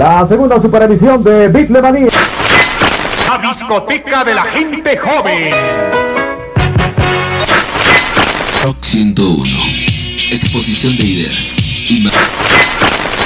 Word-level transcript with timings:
La 0.00 0.26
segunda 0.26 0.60
superemisión 0.60 1.22
de 1.22 1.48
Big 1.48 1.68
Beatlemanía. 1.68 2.08
La 3.28 3.38
discoteca 3.38 4.24
de 4.24 4.34
la 4.34 4.44
gente 4.44 4.96
joven. 4.96 5.52
Rock 8.64 8.76
101. 8.80 9.44
Exposición 10.32 10.96
de 10.96 11.04
ideas. 11.04 11.56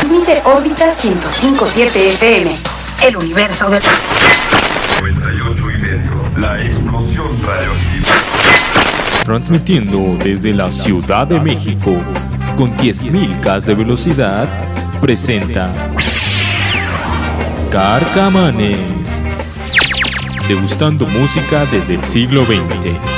Transmite 0.00 0.42
órbita 0.44 0.86
1057 0.86 2.10
FM. 2.14 2.56
El 3.02 3.16
universo 3.18 3.70
del. 3.70 3.82
98 5.00 5.70
y 5.70 5.78
medio. 5.78 6.38
La 6.38 6.60
explosión 6.60 7.28
radioactiva. 7.46 8.14
Transmitiendo 9.24 10.16
desde 10.22 10.52
la 10.52 10.72
Ciudad 10.72 11.26
de 11.26 11.38
México 11.38 11.96
con 12.56 12.76
10.000 12.76 13.40
Ks 13.40 13.66
de 13.66 13.74
velocidad, 13.74 14.48
presenta 15.00 15.72
Carcamanes, 17.70 18.78
degustando 20.48 21.06
música 21.06 21.64
desde 21.66 21.94
el 21.94 22.04
siglo 22.04 22.44
XX. 22.44 23.13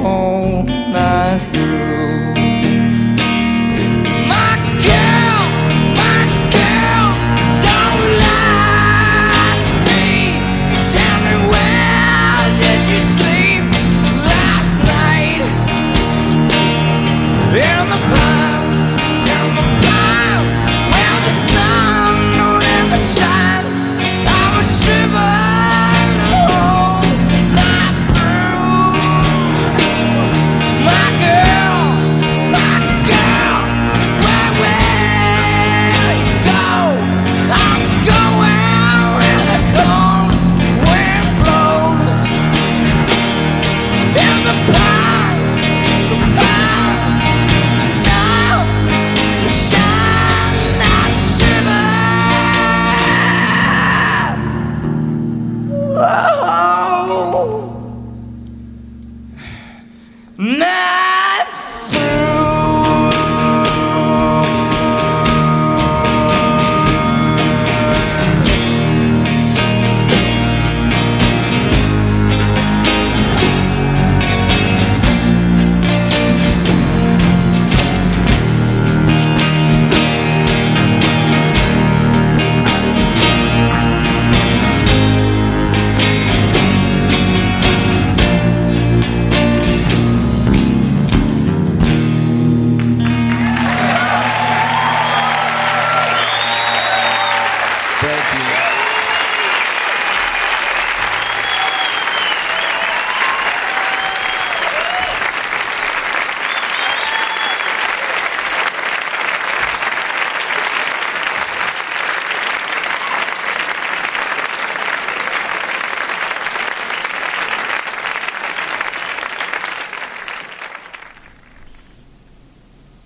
home. 0.00 0.31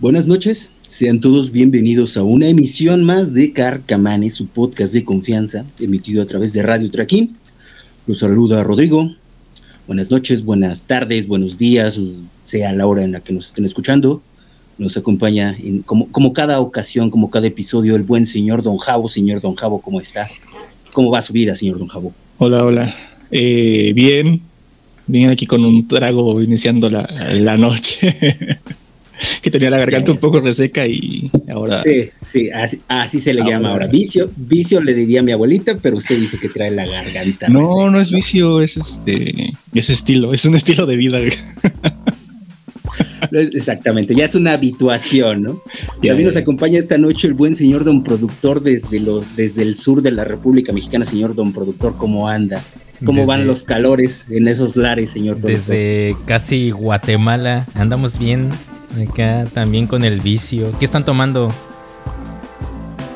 Buenas 0.06 0.28
noches, 0.28 0.70
sean 0.82 1.20
todos 1.20 1.50
bienvenidos 1.50 2.16
a 2.16 2.22
una 2.22 2.46
emisión 2.46 3.02
más 3.02 3.34
de 3.34 3.52
Carcamanes, 3.52 4.34
su 4.34 4.46
podcast 4.46 4.94
de 4.94 5.04
confianza, 5.04 5.64
emitido 5.80 6.22
a 6.22 6.26
través 6.26 6.52
de 6.52 6.62
Radio 6.62 6.88
Traquín. 6.92 7.36
Los 8.06 8.20
saluda 8.20 8.62
Rodrigo. 8.62 9.10
Buenas 9.88 10.12
noches, 10.12 10.44
buenas 10.44 10.84
tardes, 10.84 11.26
buenos 11.26 11.58
días, 11.58 12.00
sea 12.42 12.72
la 12.72 12.86
hora 12.86 13.02
en 13.02 13.10
la 13.10 13.20
que 13.20 13.32
nos 13.32 13.48
estén 13.48 13.64
escuchando. 13.64 14.22
Nos 14.78 14.96
acompaña, 14.96 15.56
como, 15.84 16.32
cada 16.32 16.60
ocasión, 16.60 17.10
como 17.10 17.28
cada 17.28 17.48
episodio, 17.48 17.96
el 17.96 18.04
buen 18.04 18.26
señor 18.26 18.62
Don 18.62 18.76
Javo. 18.76 19.08
Señor 19.08 19.40
Don 19.40 19.56
Javo, 19.56 19.82
¿cómo 19.82 20.00
está? 20.00 20.30
¿Cómo 20.92 21.10
va 21.10 21.20
su 21.20 21.32
vida, 21.32 21.56
señor 21.56 21.80
Don 21.80 21.88
Javo? 21.88 22.14
Hola, 22.38 22.64
hola. 22.64 22.94
Eh, 23.32 23.90
bien, 23.92 24.40
bien 25.08 25.30
aquí 25.30 25.48
con 25.48 25.64
un 25.64 25.88
trago 25.88 26.40
iniciando 26.40 26.88
la 26.88 27.56
noche. 27.56 28.60
que 29.46 29.50
tenía 29.52 29.70
la 29.70 29.78
garganta 29.78 30.10
un 30.10 30.18
poco 30.18 30.40
reseca 30.40 30.84
y 30.88 31.30
ahora. 31.48 31.80
Sí, 31.80 32.10
sí, 32.20 32.50
así, 32.50 32.80
así 32.88 33.20
se 33.20 33.32
le 33.32 33.42
Ahora. 33.42 33.52
llama 33.54 33.70
ahora. 33.70 33.86
Vicio, 33.86 34.28
vicio 34.36 34.80
le 34.82 34.92
diría 34.92 35.20
a 35.20 35.22
mi 35.22 35.30
abuelita, 35.30 35.76
pero 35.80 35.96
usted 35.98 36.18
dice 36.18 36.36
que 36.38 36.48
trae 36.48 36.72
la 36.72 36.84
garganta. 36.84 37.48
No, 37.48 37.60
reseca, 37.60 37.90
no 37.92 38.00
es 38.00 38.10
vicio, 38.10 38.60
es 38.60 38.76
este. 38.76 39.52
Es 39.72 39.88
estilo, 39.88 40.32
es 40.32 40.44
un 40.46 40.56
estilo 40.56 40.84
de 40.84 40.96
vida. 40.96 41.20
Exactamente, 43.32 44.14
ya 44.14 44.24
es 44.24 44.34
una 44.34 44.52
habituación, 44.52 45.42
¿no? 45.42 45.62
También 45.94 46.24
nos 46.24 46.36
acompaña 46.36 46.78
esta 46.78 46.98
noche 46.98 47.28
el 47.28 47.34
buen 47.34 47.54
señor 47.54 47.84
don 47.84 48.02
productor 48.02 48.62
desde, 48.62 49.00
los, 49.00 49.36
desde 49.36 49.62
el 49.62 49.76
sur 49.76 50.02
de 50.02 50.10
la 50.10 50.24
República 50.24 50.72
Mexicana. 50.72 51.04
Señor 51.04 51.34
don 51.34 51.52
productor, 51.52 51.96
¿cómo 51.96 52.28
anda? 52.28 52.62
¿Cómo 53.04 53.20
Desde- 53.20 53.28
van 53.28 53.46
los 53.46 53.64
calores 53.64 54.26
en 54.30 54.48
esos 54.48 54.76
lares, 54.76 55.10
señor 55.10 55.36
productor? 55.36 55.58
Desde 55.74 56.16
casi 56.24 56.70
Guatemala 56.70 57.66
andamos 57.74 58.18
bien. 58.18 58.50
Acá 59.10 59.46
también 59.52 59.86
con 59.86 60.04
el 60.04 60.20
vicio. 60.20 60.72
¿Qué 60.78 60.84
están 60.84 61.04
tomando? 61.04 61.52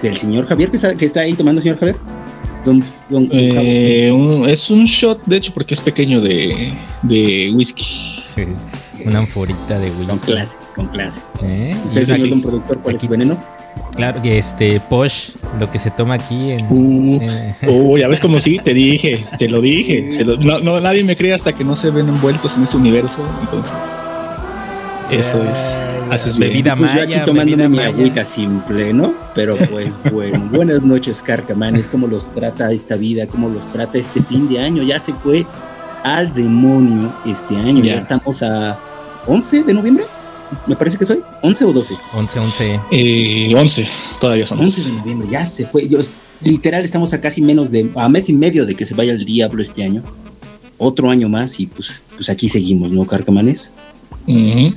¿Del 0.03 0.17
señor 0.17 0.47
Javier 0.47 0.71
que 0.71 0.77
está, 0.77 0.95
que 0.95 1.05
está 1.05 1.21
ahí 1.21 1.35
tomando, 1.35 1.61
señor 1.63 1.79
Javier? 1.79 1.97
Don, 2.65 2.83
don-. 3.09 3.29
Eh, 3.33 4.11
un- 4.13 4.49
es 4.49 4.71
un 4.71 4.85
shot, 4.85 5.23
de 5.27 5.37
hecho, 5.37 5.53
porque 5.55 5.75
es 5.75 5.81
pequeño 5.81 6.21
de, 6.21 6.73
de 7.03 7.53
whisky. 7.55 8.23
Una 9.05 9.21
anforita 9.21 9.79
de 9.79 9.89
Con 9.93 10.11
whisky. 10.11 10.27
clase, 10.33 10.57
con 10.75 10.87
clase. 10.89 11.21
¿Eh? 11.43 11.75
¿Usted, 11.85 12.11
aquí- 12.11 12.29
don 12.29 12.43
productor, 12.43 12.79
cuál 12.83 12.95
es 12.95 13.01
su 13.01 13.07
aquí- 13.07 13.11
veneno? 13.13 13.39
Claro, 13.95 14.21
que 14.21 14.37
este 14.39 14.81
Posh, 14.81 15.31
lo 15.61 15.71
que 15.71 15.79
se 15.79 15.91
toma 15.93 16.15
aquí 16.15 16.51
en. 16.53 16.67
Uh, 16.71 17.19
eh, 17.23 17.55
uh, 17.69 17.97
ya 17.99 18.09
ves 18.09 18.21
como 18.21 18.41
sí, 18.41 18.59
te 18.63 18.75
dije, 18.75 19.25
te 19.39 19.49
lo 19.49 19.61
dije. 19.61 20.11
se 20.13 20.25
lo- 20.25 20.37
no, 20.37 20.59
no, 20.61 20.81
nadie 20.81 21.05
me 21.05 21.17
cree 21.17 21.33
hasta 21.33 21.53
que 21.55 21.63
no 21.65 21.77
se 21.77 21.91
ven 21.91 22.09
envueltos 22.09 22.57
en 22.57 22.65
ese 22.65 22.77
universo. 22.77 23.23
Entonces, 23.43 23.75
eso 25.11 25.43
es. 25.45 25.87
Haces 26.11 26.37
bien. 26.37 26.51
Bebida 26.51 26.77
Pues 26.77 26.93
yo 26.95 27.03
aquí 27.03 27.15
tomándome 27.25 27.69
mi 27.69 27.79
agüita 27.81 28.25
simple, 28.25 28.93
¿no? 28.93 29.15
Pero 29.35 29.57
pues 29.71 29.99
bueno, 30.13 30.49
buenas 30.53 30.83
noches, 30.83 31.23
Carcamanes. 31.23 31.89
¿Cómo 31.89 32.07
los 32.07 32.33
trata 32.33 32.71
esta 32.73 32.97
vida? 32.97 33.27
¿Cómo 33.27 33.49
los 33.49 33.71
trata 33.71 33.99
este 33.99 34.23
fin 34.23 34.49
de 34.49 34.61
año? 34.61 34.83
Ya 34.83 34.99
se 34.99 35.13
fue 35.15 35.47
al 36.05 36.33
demonio 36.35 37.13
este 37.27 37.57
año. 37.57 37.85
Ya, 37.85 37.93
Ya. 37.93 37.97
estamos 37.99 38.43
a 38.43 38.79
11 39.27 39.65
de 39.65 39.75
noviembre. 39.75 40.05
Me 40.67 40.75
parece 40.75 40.99
que 40.99 41.05
soy 41.05 41.21
11 41.43 41.65
o 41.65 41.73
12. 41.73 41.95
11, 42.13 42.39
11. 42.41 42.81
Eh, 42.91 43.55
11, 43.55 43.87
todavía 44.21 44.45
son 44.47 44.59
11 44.59 44.83
de 44.91 44.93
noviembre, 44.97 45.29
ya 45.31 45.45
se 45.47 45.65
fue. 45.67 45.89
Yo, 45.89 46.01
literal, 46.41 46.83
estamos 46.83 47.13
a 47.13 47.21
casi 47.21 47.41
menos 47.41 47.71
de, 47.71 47.89
a 47.95 48.09
mes 48.09 48.29
y 48.29 48.33
medio 48.33 48.67
de 48.67 48.75
que 48.75 48.85
se 48.85 48.95
vaya 48.95 49.13
el 49.13 49.25
diablo 49.25 49.63
este 49.63 49.85
año. 49.85 50.03
Otro 50.79 51.09
año 51.11 51.29
más 51.29 51.61
y 51.61 51.67
pues, 51.67 52.03
pues 52.17 52.29
aquí 52.31 52.49
seguimos, 52.49 52.91
¿no, 52.91 53.05
Carcamanes? 53.07 53.71
Ujú. 54.27 54.75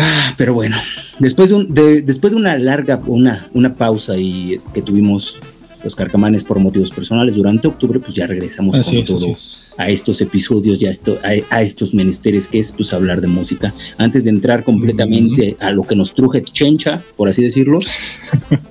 Ah, 0.00 0.34
pero 0.36 0.54
bueno, 0.54 0.76
después 1.18 1.50
de, 1.50 1.54
un- 1.56 1.74
de- 1.74 2.02
después 2.02 2.32
de 2.32 2.38
una 2.38 2.56
larga, 2.56 3.00
una, 3.06 3.48
una 3.54 3.74
pausa 3.74 4.16
y 4.16 4.60
que 4.74 4.82
tuvimos 4.82 5.38
los 5.82 5.94
carcamanes 5.94 6.44
por 6.44 6.58
motivos 6.58 6.90
personales 6.90 7.36
durante 7.36 7.66
octubre, 7.66 7.98
pues 8.00 8.14
ya 8.14 8.26
regresamos 8.26 8.78
Así 8.78 8.96
con 8.96 8.98
es, 9.04 9.08
todo 9.08 9.32
es. 9.32 9.70
a 9.78 9.88
estos 9.88 10.20
episodios, 10.20 10.78
ya 10.78 10.90
esto, 10.90 11.18
a, 11.24 11.56
a 11.56 11.62
estos 11.62 11.94
menesteres 11.94 12.48
que 12.48 12.58
es 12.58 12.72
pues 12.72 12.92
hablar 12.92 13.20
de 13.22 13.28
música. 13.28 13.72
Antes 13.96 14.24
de 14.24 14.30
entrar 14.30 14.62
completamente 14.62 15.56
a 15.58 15.70
lo 15.70 15.84
que 15.84 15.96
nos 15.96 16.14
truje 16.14 16.42
Chencha, 16.42 17.02
por 17.16 17.28
así 17.30 17.42
decirlo, 17.42 17.78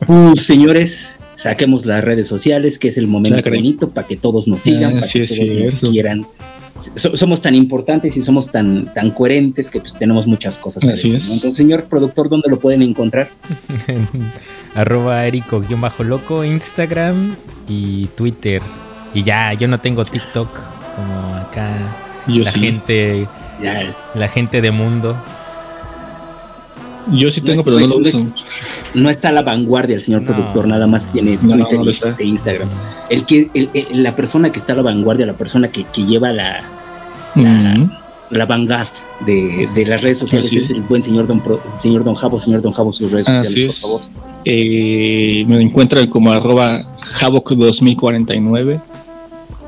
pues 0.05 0.41
señores, 0.45 1.18
saquemos 1.35 1.85
las 1.85 2.03
redes 2.03 2.27
sociales, 2.27 2.77
que 2.79 2.87
es 2.89 2.97
el 2.97 3.07
momento 3.07 3.49
bonito 3.49 3.89
para 3.89 4.07
que 4.07 4.17
todos 4.17 4.47
nos 4.47 4.61
sigan, 4.63 4.91
Ah, 4.91 4.99
para 4.99 5.07
sí 5.07 5.19
que 5.21 5.27
todos 5.27 5.81
nos 5.83 5.91
quieran. 5.91 6.25
So- 6.95 7.15
somos 7.17 7.41
tan 7.41 7.55
importantes 7.55 8.15
y 8.15 8.21
somos 8.21 8.49
tan, 8.51 8.93
tan 8.93 9.11
coherentes 9.11 9.69
que 9.69 9.81
pues 9.81 9.95
tenemos 9.95 10.27
muchas 10.27 10.57
cosas 10.57 10.83
que 10.85 10.91
Así 10.93 11.11
decir, 11.11 11.15
es. 11.17 11.27
¿no? 11.27 11.33
Entonces, 11.35 11.55
señor 11.55 11.85
productor, 11.89 12.29
¿dónde 12.29 12.49
lo 12.49 12.57
pueden 12.59 12.81
encontrar? 12.81 13.29
Arroba 14.75 15.25
Erico-loco, 15.25 16.43
Instagram 16.43 17.35
y 17.67 18.05
Twitter. 18.15 18.61
Y 19.13 19.23
ya, 19.23 19.53
yo 19.53 19.67
no 19.67 19.79
tengo 19.79 20.05
TikTok 20.05 20.49
como 20.95 21.35
acá 21.35 21.73
Yo 22.27 22.43
la 22.43 22.51
sí. 22.51 22.59
gente, 22.59 23.27
Ya, 23.61 23.95
la 24.15 24.27
gente 24.27 24.61
de 24.61 24.71
mundo. 24.71 25.17
Yo 27.11 27.31
sí 27.31 27.41
tengo, 27.41 27.57
No, 27.57 27.63
pero 27.63 27.79
no 27.79 27.87
pues, 27.95 28.13
lo 28.13 28.19
no 28.21 28.25
uso. 28.27 28.33
no 28.93 29.09
está 29.09 29.29
a 29.29 29.31
la 29.31 29.41
vanguardia 29.41 29.95
el 29.95 30.01
señor 30.01 30.21
No. 30.21 30.27
productor, 30.27 30.67
nada 30.67 30.85
más 30.87 31.11
tiene 31.11 31.37
Twitter 31.37 31.79
y 32.19 32.23
e 32.23 32.25
Instagram. 32.27 32.69
El 33.09 33.25
que, 33.25 33.49
el- 33.53 33.69
el- 33.73 34.03
la 34.03 34.15
persona 34.15 34.51
que 34.51 34.59
está 34.59 34.73
a 34.73 34.75
la 34.77 34.81
vanguardia, 34.83 35.25
la 35.25 35.37
persona 35.37 35.69
que, 35.69 35.85
que 35.85 36.05
lleva 36.05 36.31
la, 36.33 36.61
la- 38.31 38.45
vanguard 38.45 38.87
de, 39.25 39.67
de 39.73 39.85
las 39.85 40.01
redes 40.01 40.19
sociales 40.19 40.47
Así 40.49 40.59
es 40.59 40.69
el 40.71 40.81
buen 40.83 41.01
señor 41.01 41.25
don, 41.25 41.41
Pro- 41.41 41.61
señor 41.65 42.03
don 42.03 42.13
Javo, 42.15 42.39
señor 42.39 42.61
don 42.61 42.73
Javo, 42.73 42.93
sus 42.93 43.11
redes 43.11 43.25
sociales, 43.25 43.53
por 43.53 43.59
es. 43.63 43.81
favor. 43.81 43.99
Eh, 44.45 45.45
me 45.47 45.61
encuentran 45.61 46.07
como 46.07 46.31
arroba 46.31 46.83
Havoc2049 47.19 48.81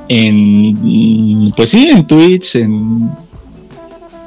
en 0.08 1.50
pues 1.56 1.70
sí, 1.70 1.88
en 1.90 2.06
Twitch, 2.06 2.56
en 2.56 3.10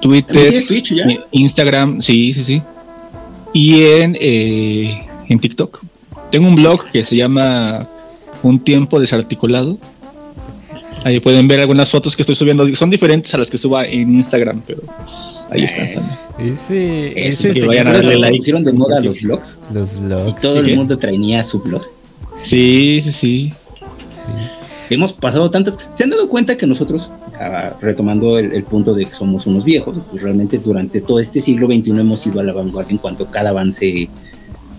¿También 0.02 0.24
Twitter, 0.26 0.68
Twitch 0.68 0.94
Instagram, 1.32 2.02
sí, 2.02 2.34
sí, 2.34 2.44
sí. 2.44 2.62
Y 3.56 3.84
en, 3.84 4.18
eh, 4.20 5.08
en 5.30 5.40
TikTok. 5.40 5.82
Tengo 6.30 6.50
un 6.50 6.56
blog 6.56 6.92
que 6.92 7.06
se 7.06 7.16
llama 7.16 7.88
Un 8.44 8.60
tiempo 8.60 9.00
desarticulado. 9.00 9.78
Ahí 11.06 11.20
pueden 11.22 11.48
ver 11.48 11.62
algunas 11.62 11.90
fotos 11.90 12.16
que 12.18 12.22
estoy 12.22 12.36
subiendo. 12.36 12.68
Son 12.76 12.90
diferentes 12.90 13.34
a 13.34 13.38
las 13.38 13.50
que 13.50 13.58
suba 13.58 13.86
en 13.86 14.14
Instagram, 14.16 14.62
pero 14.68 14.82
pues, 14.82 15.46
ahí 15.52 15.64
están 15.64 15.94
también. 15.94 16.54
Ese, 16.54 17.28
Eso, 17.30 17.48
ese 17.50 17.60
que 17.62 17.66
vayan 17.66 17.88
a 17.88 17.92
¿Recuerdas 17.92 17.94
darle 17.94 18.02
cuando 18.02 18.20
se 18.20 18.20
like. 18.26 18.38
pusieron 18.38 18.64
de 18.66 18.74
moda 18.74 19.00
los 19.00 19.22
blogs 19.22 19.60
los 19.74 19.96
y 19.96 20.00
vlogs. 20.00 20.42
todo 20.42 20.54
¿Sí 20.56 20.60
el 20.60 20.66
qué? 20.66 20.76
mundo 20.76 20.98
traía 20.98 21.42
su 21.44 21.60
blog. 21.62 21.82
Sí, 22.36 23.00
sí, 23.02 23.12
sí. 23.14 23.54
Hemos 24.90 25.14
pasado 25.14 25.50
tantas. 25.50 25.78
¿Se 25.92 26.04
han 26.04 26.10
dado 26.10 26.28
cuenta 26.30 26.58
que 26.58 26.68
nosotros, 26.68 27.10
ah, 27.39 27.74
retomando 27.82 28.38
el, 28.39 28.51
el 28.54 28.63
punto 28.63 28.94
de 28.94 29.06
que 29.06 29.13
somos 29.13 29.46
unos 29.48 29.63
viejos, 29.65 29.98
pues 30.10 30.22
realmente 30.24 30.58
durante 30.60 31.01
todo 31.01 31.20
este 31.20 31.39
siglo 31.39 31.68
XXI 31.68 31.92
hemos 32.00 32.25
ido 32.27 32.39
a 32.39 32.44
la 32.44 32.54
vanguardia 32.54 32.92
en 32.94 32.98
cuanto 33.00 33.25
a 33.25 33.32
cada 33.32 33.50
avance 33.51 34.08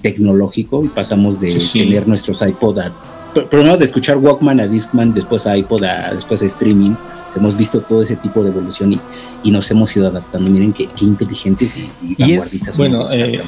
tecnológico 0.02 0.84
y 0.84 0.88
pasamos 0.88 1.40
de 1.40 1.50
Sí, 1.50 1.60
sí. 1.60 1.78
tener 1.80 2.06
nuestros 2.06 2.42
iPod 2.42 2.78
a. 2.78 2.92
pr- 3.34 3.48
Primero 3.48 3.76
de 3.76 3.84
escuchar 3.84 4.16
Walkman 4.18 4.60
a 4.60 4.66
Discman, 4.66 5.12
después 5.14 5.46
a 5.46 5.56
iPod, 5.56 5.84
a, 5.84 6.12
después 6.12 6.42
a 6.42 6.46
streaming. 6.46 6.92
Hemos 7.34 7.56
visto 7.56 7.80
todo 7.82 8.00
ese 8.02 8.16
tipo 8.16 8.42
de 8.42 8.48
evolución 8.50 8.94
y, 8.94 9.00
y 9.42 9.50
nos 9.50 9.70
hemos 9.70 9.94
ido 9.96 10.06
adaptando. 10.08 10.48
Miren 10.48 10.72
qué, 10.72 10.86
qué 10.96 11.04
inteligentes 11.04 11.76
y, 11.76 11.80
y 11.80 11.90
Y 12.02 12.12
es- 12.12 12.18
vanguardistas 12.28 12.76
son 12.76 12.82
bueno, 12.90 13.02
los 13.02 13.14
eh, 13.14 13.34
¿eh? 13.34 13.40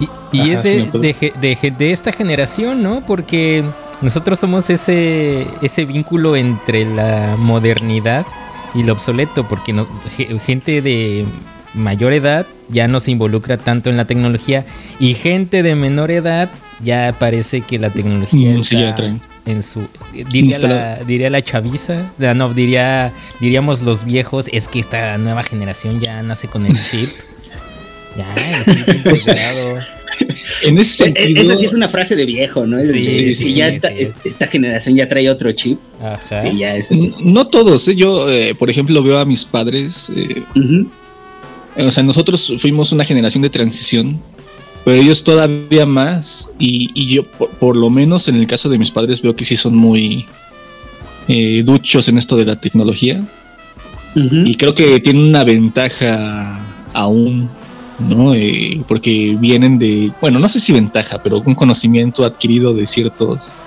Y, 0.00 0.36
y 0.36 0.40
Ajá, 0.40 0.52
es 0.52 0.62
de, 0.64 0.82
acuerdo. 0.82 0.98
de 1.00 1.32
de 1.40 1.70
de 1.78 1.90
esta 1.92 2.12
generación, 2.12 2.82
¿no? 2.82 3.04
Porque 3.06 3.62
nosotros 4.02 4.38
somos 4.38 4.68
ese, 4.70 5.46
ese 5.62 5.84
vínculo 5.84 6.36
entre 6.36 6.84
la 6.84 7.36
modernidad 7.38 8.26
y 8.74 8.82
lo 8.82 8.92
obsoleto, 8.94 9.46
porque 9.48 9.72
no- 9.72 9.86
ge- 10.16 10.38
gente 10.44 10.82
de 10.82 11.24
mayor 11.74 12.12
edad 12.12 12.46
ya 12.68 12.86
no 12.88 13.00
se 13.00 13.10
involucra 13.12 13.56
tanto 13.58 13.88
en 13.90 13.96
la 13.96 14.04
tecnología 14.04 14.64
y 15.00 15.14
gente 15.14 15.62
de 15.62 15.74
menor 15.74 16.10
edad 16.10 16.50
ya 16.82 17.14
parece 17.18 17.60
que 17.62 17.78
la 17.78 17.90
tecnología 17.90 18.50
Mm, 18.52 18.64
sí, 18.64 18.76
está 18.82 19.04
en 19.46 19.62
su 19.62 19.80
diría 20.12 20.56
la, 20.68 20.96
diría 21.04 21.30
la 21.30 21.42
chaviza, 21.42 22.02
ah, 22.20 22.34
no 22.34 22.52
diría 22.52 23.12
diríamos 23.40 23.82
los 23.82 24.04
viejos, 24.04 24.46
es 24.52 24.68
que 24.68 24.80
esta 24.80 25.16
nueva 25.18 25.42
generación 25.42 26.00
ya 26.00 26.22
nace 26.22 26.46
con 26.48 26.66
el 26.66 26.74
chip. 26.90 27.08
Ya, 28.16 28.26
el 28.66 29.14
chip. 29.14 30.26
En 30.62 30.78
ese 30.78 31.04
eh, 31.04 31.06
sentido, 31.14 31.42
Esa 31.42 31.56
sí 31.56 31.64
es 31.66 31.72
una 31.74 31.88
frase 31.88 32.16
de 32.16 32.24
viejo, 32.26 32.66
¿no? 32.66 32.80
Sí, 32.80 33.08
Sí, 33.08 33.34
sí, 33.34 33.54
ya 33.54 33.70
sí, 33.70 33.76
esta, 33.76 33.88
esta 34.24 34.46
generación 34.46 34.96
ya 34.96 35.08
trae 35.08 35.28
otro 35.30 35.52
chip. 35.52 35.78
Ajá. 36.02 36.38
Sí, 36.38 36.58
ya 36.58 36.74
es. 36.76 36.90
n- 36.90 37.12
no 37.20 37.46
todos. 37.46 37.86
¿eh? 37.88 37.94
Yo, 37.96 38.30
eh, 38.30 38.54
por 38.54 38.70
ejemplo, 38.70 39.02
veo 39.02 39.18
a 39.18 39.24
mis 39.24 39.44
padres. 39.44 40.10
eh, 40.14 40.42
o 41.76 41.90
sea, 41.90 42.02
nosotros 42.02 42.52
fuimos 42.58 42.92
una 42.92 43.04
generación 43.04 43.42
de 43.42 43.50
transición, 43.50 44.20
pero 44.84 45.00
ellos 45.00 45.24
todavía 45.24 45.86
más. 45.86 46.48
Y, 46.58 46.90
y 46.94 47.14
yo, 47.14 47.24
por, 47.24 47.48
por 47.50 47.76
lo 47.76 47.88
menos 47.90 48.28
en 48.28 48.36
el 48.36 48.46
caso 48.46 48.68
de 48.68 48.78
mis 48.78 48.90
padres, 48.90 49.22
veo 49.22 49.34
que 49.34 49.44
sí 49.44 49.56
son 49.56 49.74
muy 49.76 50.26
eh, 51.28 51.62
duchos 51.64 52.08
en 52.08 52.18
esto 52.18 52.36
de 52.36 52.44
la 52.44 52.60
tecnología. 52.60 53.24
Y 54.14 54.56
creo 54.56 54.74
que 54.74 55.00
tienen 55.00 55.22
una 55.24 55.42
ventaja 55.42 56.60
aún 56.92 57.48
¿no? 58.08 58.34
Eh, 58.34 58.82
porque 58.88 59.36
vienen 59.38 59.78
de, 59.78 60.12
bueno, 60.20 60.38
no 60.38 60.48
sé 60.48 60.60
si 60.60 60.72
ventaja, 60.72 61.18
pero 61.22 61.40
un 61.44 61.54
conocimiento 61.54 62.24
adquirido 62.24 62.74
de 62.74 62.86
ciertos 62.86 63.58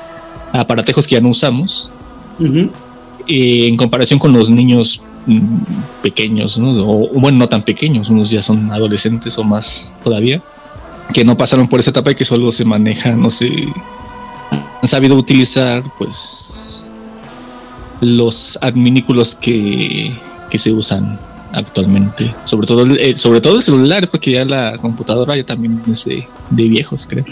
aparatejos 0.53 1.07
que 1.07 1.15
ya 1.15 1.21
no 1.21 1.29
usamos, 1.29 1.91
eh, 2.39 3.67
en 3.67 3.77
comparación 3.77 4.19
con 4.19 4.33
los 4.33 4.49
niños 4.49 5.01
mm, 5.25 5.57
pequeños, 6.01 6.57
¿no? 6.57 6.71
O, 6.83 7.15
o, 7.15 7.19
bueno, 7.19 7.39
no 7.39 7.49
tan 7.49 7.63
pequeños, 7.63 8.09
unos 8.09 8.29
ya 8.29 8.41
son 8.41 8.71
adolescentes 8.71 9.37
o 9.37 9.43
más 9.43 9.97
todavía, 10.03 10.41
que 11.13 11.23
no 11.23 11.37
pasaron 11.37 11.67
por 11.67 11.79
esa 11.79 11.91
etapa 11.91 12.11
y 12.11 12.15
que 12.15 12.25
solo 12.25 12.51
se 12.51 12.65
manejan, 12.65 13.21
no 13.21 13.31
sé, 13.31 13.49
han 14.81 14.87
sabido 14.87 15.15
utilizar, 15.15 15.83
pues, 15.97 16.91
los 18.01 18.57
adminículos 18.61 19.35
que, 19.35 20.15
que 20.49 20.59
se 20.59 20.71
usan 20.71 21.17
actualmente. 21.55 22.33
Sobre 22.43 22.67
todo, 22.67 22.83
el, 22.83 22.99
eh, 22.99 23.17
sobre 23.17 23.41
todo 23.41 23.55
el 23.55 23.61
celular, 23.63 24.09
porque 24.09 24.31
ya 24.33 24.45
la 24.45 24.77
computadora 24.77 25.35
ya 25.35 25.45
también 25.45 25.81
es 25.91 26.05
de, 26.05 26.27
de 26.51 26.63
viejos, 26.67 27.05
creo. 27.09 27.25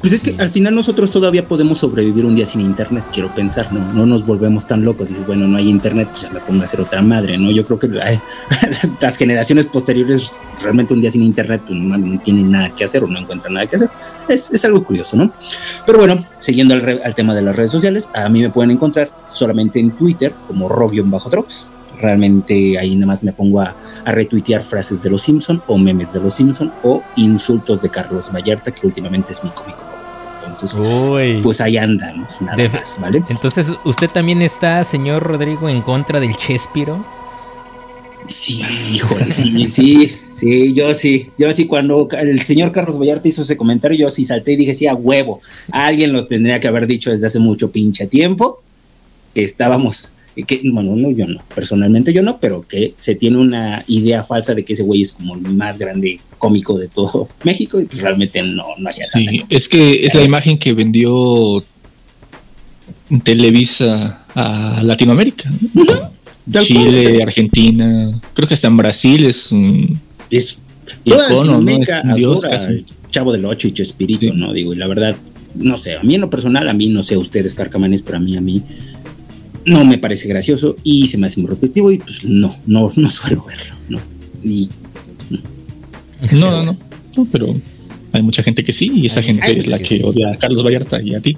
Pues 0.00 0.12
es 0.14 0.24
que 0.24 0.34
al 0.42 0.50
final 0.50 0.74
nosotros 0.74 1.12
todavía 1.12 1.46
podemos 1.46 1.78
sobrevivir 1.78 2.24
un 2.24 2.34
día 2.34 2.44
sin 2.44 2.60
internet, 2.60 3.04
quiero 3.12 3.32
pensar, 3.32 3.72
¿no? 3.72 3.78
No 3.92 4.04
nos 4.04 4.26
volvemos 4.26 4.66
tan 4.66 4.84
locos. 4.84 5.10
Dices, 5.10 5.24
bueno, 5.24 5.46
no 5.46 5.56
hay 5.58 5.68
internet, 5.68 6.08
pues 6.10 6.22
ya 6.22 6.30
me 6.30 6.40
pongo 6.40 6.60
a 6.62 6.64
hacer 6.64 6.80
otra 6.80 7.00
madre, 7.02 7.38
¿no? 7.38 7.52
Yo 7.52 7.64
creo 7.64 7.78
que 7.78 7.88
ay, 8.02 8.18
las, 8.68 8.94
las 9.00 9.16
generaciones 9.16 9.66
posteriores 9.66 10.40
realmente 10.60 10.92
un 10.92 11.00
día 11.00 11.10
sin 11.12 11.22
internet 11.22 11.62
pues 11.64 11.78
no, 11.78 11.96
no 11.96 12.18
tienen 12.20 12.50
nada 12.50 12.74
que 12.74 12.82
hacer 12.82 13.04
o 13.04 13.06
no 13.06 13.16
encuentran 13.20 13.54
nada 13.54 13.68
que 13.68 13.76
hacer. 13.76 13.90
Es, 14.28 14.50
es 14.50 14.64
algo 14.64 14.82
curioso, 14.82 15.16
¿no? 15.16 15.32
Pero 15.86 15.98
bueno, 15.98 16.18
siguiendo 16.40 16.74
al, 16.74 16.82
re- 16.82 17.00
al 17.04 17.14
tema 17.14 17.32
de 17.36 17.42
las 17.42 17.54
redes 17.54 17.70
sociales, 17.70 18.10
a 18.12 18.28
mí 18.28 18.40
me 18.40 18.50
pueden 18.50 18.72
encontrar 18.72 19.08
solamente 19.24 19.78
en 19.78 19.92
Twitter 19.92 20.34
como 20.48 20.68
ro-drox. 20.68 21.68
Realmente 22.02 22.76
ahí 22.78 22.94
nada 22.96 23.06
más 23.06 23.22
me 23.22 23.32
pongo 23.32 23.60
a, 23.60 23.74
a 24.04 24.12
retuitear 24.12 24.62
frases 24.62 25.02
de 25.02 25.08
los 25.10 25.22
Simpson 25.22 25.62
o 25.68 25.78
memes 25.78 26.12
de 26.12 26.20
los 26.20 26.34
Simpson 26.34 26.72
o 26.82 27.02
insultos 27.16 27.80
de 27.80 27.88
Carlos 27.88 28.30
Vallarta, 28.34 28.72
que 28.72 28.86
últimamente 28.86 29.30
es 29.32 29.42
mi 29.44 29.50
cómico. 29.50 29.84
Entonces, 30.46 30.74
Uy. 30.78 31.40
pues 31.42 31.60
ahí 31.60 31.76
andamos, 31.78 32.42
nada 32.42 32.56
De- 32.56 32.68
más, 32.68 32.98
¿vale? 33.00 33.22
Entonces, 33.30 33.68
¿usted 33.84 34.10
también 34.10 34.42
está, 34.42 34.82
señor 34.84 35.22
Rodrigo, 35.22 35.68
en 35.68 35.80
contra 35.80 36.18
del 36.20 36.36
Chespiro? 36.36 37.02
Sí, 38.26 38.62
híjole, 38.92 39.32
sí, 39.32 39.68
sí, 39.68 40.16
sí, 40.32 40.74
yo 40.74 40.94
sí, 40.94 41.30
yo 41.38 41.52
sí, 41.52 41.66
cuando 41.66 42.08
el 42.20 42.40
señor 42.42 42.70
Carlos 42.70 42.96
Vallarta 42.98 43.26
hizo 43.28 43.42
ese 43.42 43.56
comentario, 43.56 43.98
yo 43.98 44.10
sí 44.10 44.24
salté 44.24 44.52
y 44.52 44.56
dije, 44.56 44.74
sí, 44.74 44.86
a 44.86 44.94
huevo, 44.94 45.40
alguien 45.72 46.12
lo 46.12 46.26
tendría 46.28 46.60
que 46.60 46.68
haber 46.68 46.86
dicho 46.86 47.10
desde 47.10 47.26
hace 47.26 47.40
mucho 47.40 47.70
pinche 47.72 48.06
tiempo, 48.06 48.62
que 49.34 49.42
estábamos, 49.42 50.10
que, 50.34 50.60
bueno, 50.64 50.96
no, 50.96 51.10
yo 51.10 51.26
no, 51.26 51.42
personalmente 51.54 52.12
yo 52.12 52.22
no, 52.22 52.38
pero 52.38 52.62
que 52.66 52.94
se 52.96 53.14
tiene 53.14 53.38
una 53.38 53.84
idea 53.86 54.22
falsa 54.22 54.54
de 54.54 54.64
que 54.64 54.72
ese 54.72 54.82
güey 54.82 55.02
es 55.02 55.12
como 55.12 55.34
el 55.34 55.42
más 55.42 55.78
grande 55.78 56.20
cómico 56.38 56.78
de 56.78 56.88
todo 56.88 57.28
México 57.44 57.80
y 57.80 57.84
pues 57.84 58.00
realmente 58.00 58.42
no, 58.42 58.64
no 58.78 58.88
hacía 58.88 59.06
tanta 59.12 59.30
Sí, 59.30 59.44
es 59.48 59.68
que 59.68 60.06
es 60.06 60.14
la 60.14 60.22
imagen 60.22 60.58
que 60.58 60.72
vendió 60.72 61.62
Televisa 63.24 64.24
a 64.34 64.82
Latinoamérica. 64.82 65.50
¿no? 65.74 65.84
Cual, 65.84 66.12
Chile, 66.64 67.16
sí. 67.16 67.22
Argentina, 67.22 68.20
creo 68.34 68.48
que 68.48 68.54
hasta 68.54 68.68
en 68.68 68.76
Brasil 68.76 69.26
es 69.26 69.52
un 69.52 70.00
es 70.30 70.58
icono, 71.04 71.60
¿no? 71.60 71.70
Es 71.70 72.04
un 72.04 72.14
dios 72.14 72.42
casi. 72.42 72.84
Chavo 73.10 73.32
del 73.32 73.44
Ocho 73.44 73.68
y 73.68 73.72
Chespirito, 73.72 74.20
Sí. 74.20 74.32
¿no? 74.34 74.52
Digo, 74.52 74.72
y 74.72 74.76
la 74.78 74.86
verdad, 74.86 75.14
no 75.54 75.76
sé, 75.76 75.96
a 75.96 76.02
mí 76.02 76.14
en 76.14 76.22
lo 76.22 76.30
personal, 76.30 76.68
a 76.68 76.72
mí 76.72 76.88
no 76.88 77.02
sé 77.02 77.16
ustedes, 77.16 77.54
carcamanes, 77.54 78.02
pero 78.02 78.16
a 78.16 78.20
mí, 78.20 78.36
a 78.36 78.40
mí 78.40 78.62
no 79.64 79.84
me 79.84 79.98
parece 79.98 80.28
gracioso 80.28 80.76
y 80.82 81.08
se 81.08 81.18
me 81.18 81.26
hace 81.26 81.40
muy 81.40 81.50
repetitivo 81.50 81.90
y 81.92 81.98
pues 81.98 82.24
no, 82.24 82.56
no, 82.66 82.92
no 82.96 83.10
suelo 83.10 83.44
verlo, 83.46 83.74
¿no? 83.88 84.00
Y 84.44 84.68
No, 86.32 86.50
no, 86.50 86.62
no, 86.64 86.76
no, 87.16 87.24
pero 87.30 87.54
hay 88.12 88.22
mucha 88.22 88.42
gente 88.42 88.62
que 88.64 88.72
sí, 88.72 88.90
y 88.94 89.06
esa 89.06 89.20
Hay 89.20 89.26
gente 89.26 89.58
es 89.58 89.66
la 89.66 89.78
que 89.78 89.84
que 89.84 89.96
sí. 89.98 90.02
odia 90.04 90.32
a 90.32 90.36
Carlos 90.38 90.64
Vallarta 90.64 91.00
y 91.02 91.14
a 91.14 91.20
ti. 91.20 91.36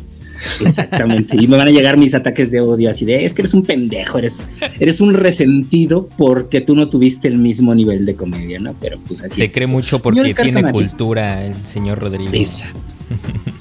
exactamente, 0.61 1.37
y 1.41 1.47
me 1.47 1.57
van 1.57 1.69
a 1.69 1.71
llegar 1.71 1.97
mis 1.97 2.15
ataques 2.15 2.51
de 2.51 2.61
odio 2.61 2.91
así 2.91 3.05
de, 3.05 3.25
es 3.25 3.33
que 3.35 3.43
eres 3.43 3.55
un 3.55 3.63
pendejo, 3.63 4.19
eres, 4.19 4.47
eres 4.81 5.01
un 5.01 5.15
resentido 5.15 6.09
porque 6.19 6.61
tú 6.61 6.75
no 6.75 6.89
tuviste 6.89 7.29
el 7.29 7.39
mismo 7.39 7.75
nivel 7.75 8.05
de 8.05 8.17
comedia, 8.17 8.59
¿no? 8.59 8.75
Pero 8.81 8.99
pues 9.07 9.23
así 9.23 9.37
Se 9.37 9.45
es 9.45 9.53
cree 9.53 9.65
esto. 9.67 9.73
mucho 9.77 9.99
porque 10.01 10.35
tiene 10.35 10.71
cultura 10.73 11.47
el 11.47 11.55
señor 11.67 12.01
Rodrigo. 12.01 12.31
Exacto. 12.33 12.95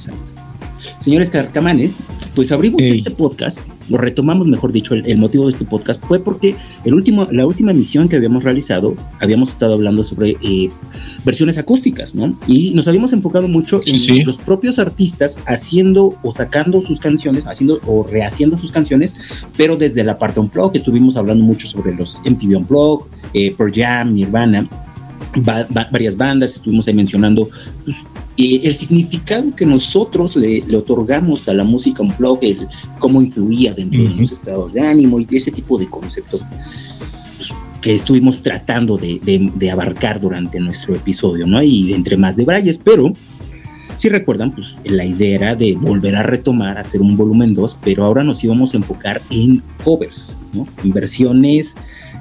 Señores 1.04 1.30
carcamanes, 1.30 1.98
pues 2.34 2.54
abrimos 2.54 2.82
Ey. 2.82 3.00
este 3.00 3.12
podcast, 3.12 3.60
o 3.92 3.98
retomamos, 3.98 4.48
mejor 4.48 4.72
dicho, 4.72 4.94
el, 4.94 5.06
el 5.06 5.18
motivo 5.18 5.44
de 5.44 5.50
este 5.50 5.66
podcast 5.66 6.02
fue 6.06 6.18
porque 6.18 6.56
el 6.86 6.94
último, 6.94 7.28
la 7.30 7.46
última 7.46 7.72
emisión 7.72 8.08
que 8.08 8.16
habíamos 8.16 8.46
realizado, 8.46 8.96
habíamos 9.20 9.50
estado 9.52 9.74
hablando 9.74 10.02
sobre 10.02 10.38
eh, 10.42 10.72
versiones 11.26 11.58
acústicas, 11.58 12.16
¿no? 12.16 12.40
Y 12.48 12.74
nos 12.74 12.88
habíamos 12.88 13.12
enfocado 13.12 13.50
mucho 13.50 13.82
en 13.86 14.00
Sí, 14.00 14.22
los 14.22 14.38
propios 14.38 14.80
artistas 14.80 15.38
haciendo 15.46 16.16
o 16.24 16.32
sacando 16.32 16.82
sus 16.82 17.02
canciones, 17.02 17.44
haciendo 17.48 17.82
o 17.86 18.08
rehaciendo 18.10 18.56
sus 18.56 18.72
canciones, 18.72 19.20
pero 19.58 19.76
desde 19.76 20.06
la 20.06 20.18
parte 20.18 20.40
Unplugged, 20.40 20.78
estuvimos 20.78 21.18
hablando 21.18 21.44
mucho 21.44 21.68
sobre 21.68 21.94
los 21.94 22.22
MTV 22.26 22.60
Unplugged, 22.60 23.08
eh, 23.34 23.54
Pearl 23.58 23.74
Jam, 23.76 24.14
Nirvana, 24.14 24.70
va- 25.38 25.68
va- 25.76 25.88
varias 25.92 26.16
bandas, 26.18 26.56
estuvimos 26.56 26.88
ahí 26.88 26.94
mencionando 26.94 27.50
pues, 27.86 27.98
eh, 28.38 28.62
el 28.64 28.76
significado 28.76 29.56
que 29.56 29.66
nosotros 29.66 30.36
le, 30.36 30.62
le 30.68 30.78
otorgamos 30.78 31.48
a 31.48 31.54
la 31.54 31.64
música 31.64 32.02
Unplugged, 32.04 32.62
el 32.62 32.68
cómo 33.00 33.22
influía 33.22 33.74
dentro 33.74 34.02
de 34.04 34.10
los 34.10 34.32
estados 34.32 34.74
de 34.74 34.82
ánimo 34.82 35.20
y 35.20 35.26
de 35.26 35.38
ese 35.38 35.52
tipo 35.52 35.78
de 35.78 35.88
conceptos 35.88 36.42
pues, 37.38 37.52
que 37.82 37.96
estuvimos 37.96 38.42
tratando 38.42 38.98
de, 38.98 39.20
de- 39.24 39.52
de 39.56 39.72
abarcar 39.72 40.20
durante 40.22 40.60
nuestro 40.60 40.96
episodio, 40.96 41.46
¿no? 41.46 41.62
Y 41.62 41.94
entre 41.94 42.18
más 42.18 42.36
de 42.38 42.46
Brayes, 42.46 42.78
pero 42.78 43.14
si 43.96 44.10
recuerdan, 44.10 44.52
pues 44.52 44.76
la 44.86 45.06
idea 45.06 45.36
era 45.36 45.56
de 45.56 45.76
volver 45.76 46.16
a 46.16 46.24
retomar, 46.24 46.80
hacer 46.80 47.00
un 47.02 47.16
volumen 47.16 47.54
2, 47.54 47.78
pero 47.84 48.06
ahora 48.06 48.24
nos 48.24 48.44
íbamos 48.44 48.74
a 48.74 48.78
enfocar 48.78 49.22
en 49.30 49.62
covers, 49.84 50.36
¿no? 50.54 50.68
En 50.84 50.92
versiones 50.92 51.76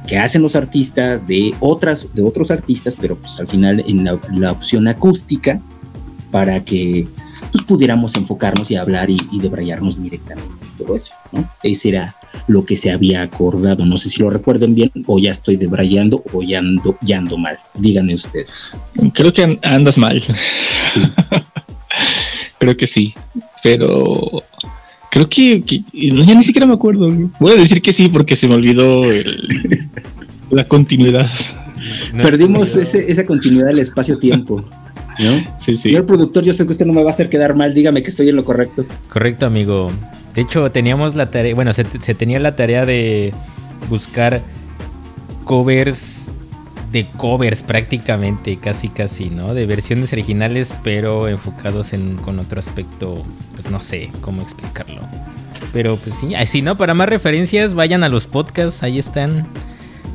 que 0.07 0.19
hacen 0.19 0.43
los 0.43 0.57
artistas 0.57 1.27
de 1.27 1.55
otras 1.61 2.07
de 2.15 2.23
otros 2.23 2.51
artistas, 2.51 2.97
pero 3.01 3.17
pues 3.17 3.39
al 3.41 3.47
final 3.49 3.83
en 3.87 4.05
la, 4.05 4.19
la 4.35 4.53
opción 4.53 4.89
acústica 4.89 5.61
para 6.31 6.65
que 6.65 7.07
pues, 7.53 7.65
pudiéramos 7.65 8.17
enfocarnos 8.17 8.71
y 8.71 8.77
hablar 8.77 9.11
y, 9.11 9.19
y 9.31 9.41
debrayarnos 9.41 10.03
directamente 10.03 10.51
en 10.65 10.79
todo 10.85 10.97
eso, 10.97 11.13
¿no? 11.31 11.49
Ese 11.63 11.91
era 11.91 12.17
lo 12.49 12.65
que 12.65 12.77
se 12.77 12.91
había 12.91 13.23
acordado. 13.23 13.85
No 13.85 13.97
sé 13.99 14.09
si 14.09 14.21
lo 14.21 14.31
recuerden 14.31 14.75
bien 14.75 14.91
o 15.07 15.19
ya 15.19 15.31
estoy 15.31 15.57
debrayando 15.57 16.25
o 16.33 16.43
ya 16.43 16.59
ando, 16.61 16.97
ya 17.03 17.19
ando 17.19 17.37
mal. 17.39 17.59
Díganme 17.75 18.15
ustedes. 18.15 18.69
Creo 19.13 19.33
que 19.33 19.43
an- 19.45 19.59
andas 19.63 19.99
mal. 19.99 20.23
creo 22.59 22.77
que 22.77 22.87
sí, 22.87 23.15
pero 23.63 24.43
creo 25.13 25.29
que, 25.29 25.63
que- 25.63 25.83
ya 25.93 26.35
ni 26.35 26.43
siquiera 26.43 26.67
me 26.67 26.73
acuerdo. 26.73 27.13
Voy 27.39 27.53
a 27.53 27.57
decir 27.57 27.83
que 27.83 27.93
sí 27.93 28.09
porque 28.09 28.35
se 28.35 28.49
me 28.49 28.55
olvidó 28.55 29.05
el- 29.05 29.91
la 30.51 30.67
continuidad. 30.67 31.31
No 32.15 32.23
Perdimos 32.23 32.75
ese- 32.77 33.11
esa 33.11 33.27
continuidad 33.27 33.67
del 33.67 33.79
espacio-tiempo. 33.81 34.65
¿no? 35.19 35.33
Sí, 35.59 35.75
sí. 35.75 35.77
Señor 35.77 36.07
productor, 36.07 36.43
yo 36.45 36.55
sé 36.55 36.65
que 36.65 36.71
usted 36.71 36.87
no 36.87 36.95
me 36.95 37.03
va 37.03 37.11
a 37.11 37.13
hacer 37.13 37.29
quedar 37.29 37.55
mal. 37.55 37.75
Dígame 37.75 38.03
que 38.03 38.09
estoy 38.09 38.31
en 38.31 38.37
lo 38.37 38.45
correcto. 38.45 38.87
Correcto, 39.11 39.45
amigo. 39.45 39.93
De 40.35 40.41
hecho, 40.41 40.71
teníamos 40.73 41.15
la 41.15 41.31
tarea, 41.31 41.55
bueno, 41.55 41.75
se, 41.75 41.85
se 42.01 42.15
tenía 42.15 42.41
la 42.41 42.57
tarea 42.57 42.87
de 42.87 43.35
buscar 43.91 44.41
covers 45.45 46.32
de 46.93 47.07
covers 47.17 47.63
prácticamente, 47.63 48.59
casi 48.59 48.89
casi, 48.89 49.31
¿no? 49.31 49.55
De 49.55 49.67
versiones 49.67 50.13
originales, 50.13 50.73
pero 50.85 51.29
enfocados 51.29 51.93
en 51.95 52.17
con 52.17 52.39
otro 52.39 52.61
aspecto, 52.61 53.25
pues 53.55 53.71
no 53.71 53.81
sé 53.81 54.11
cómo 54.21 54.43
explicarlo. 54.43 55.01
Pero 55.73 55.97
pues 55.97 56.17
sí, 56.17 56.33
si 56.47 56.61
no, 56.63 56.77
para 56.77 56.93
más 56.95 57.09
referencias, 57.09 57.73
vayan 57.75 58.05
a 58.05 58.09
los 58.11 58.27
podcasts, 58.27 58.83
ahí 58.83 58.99
están 58.99 59.47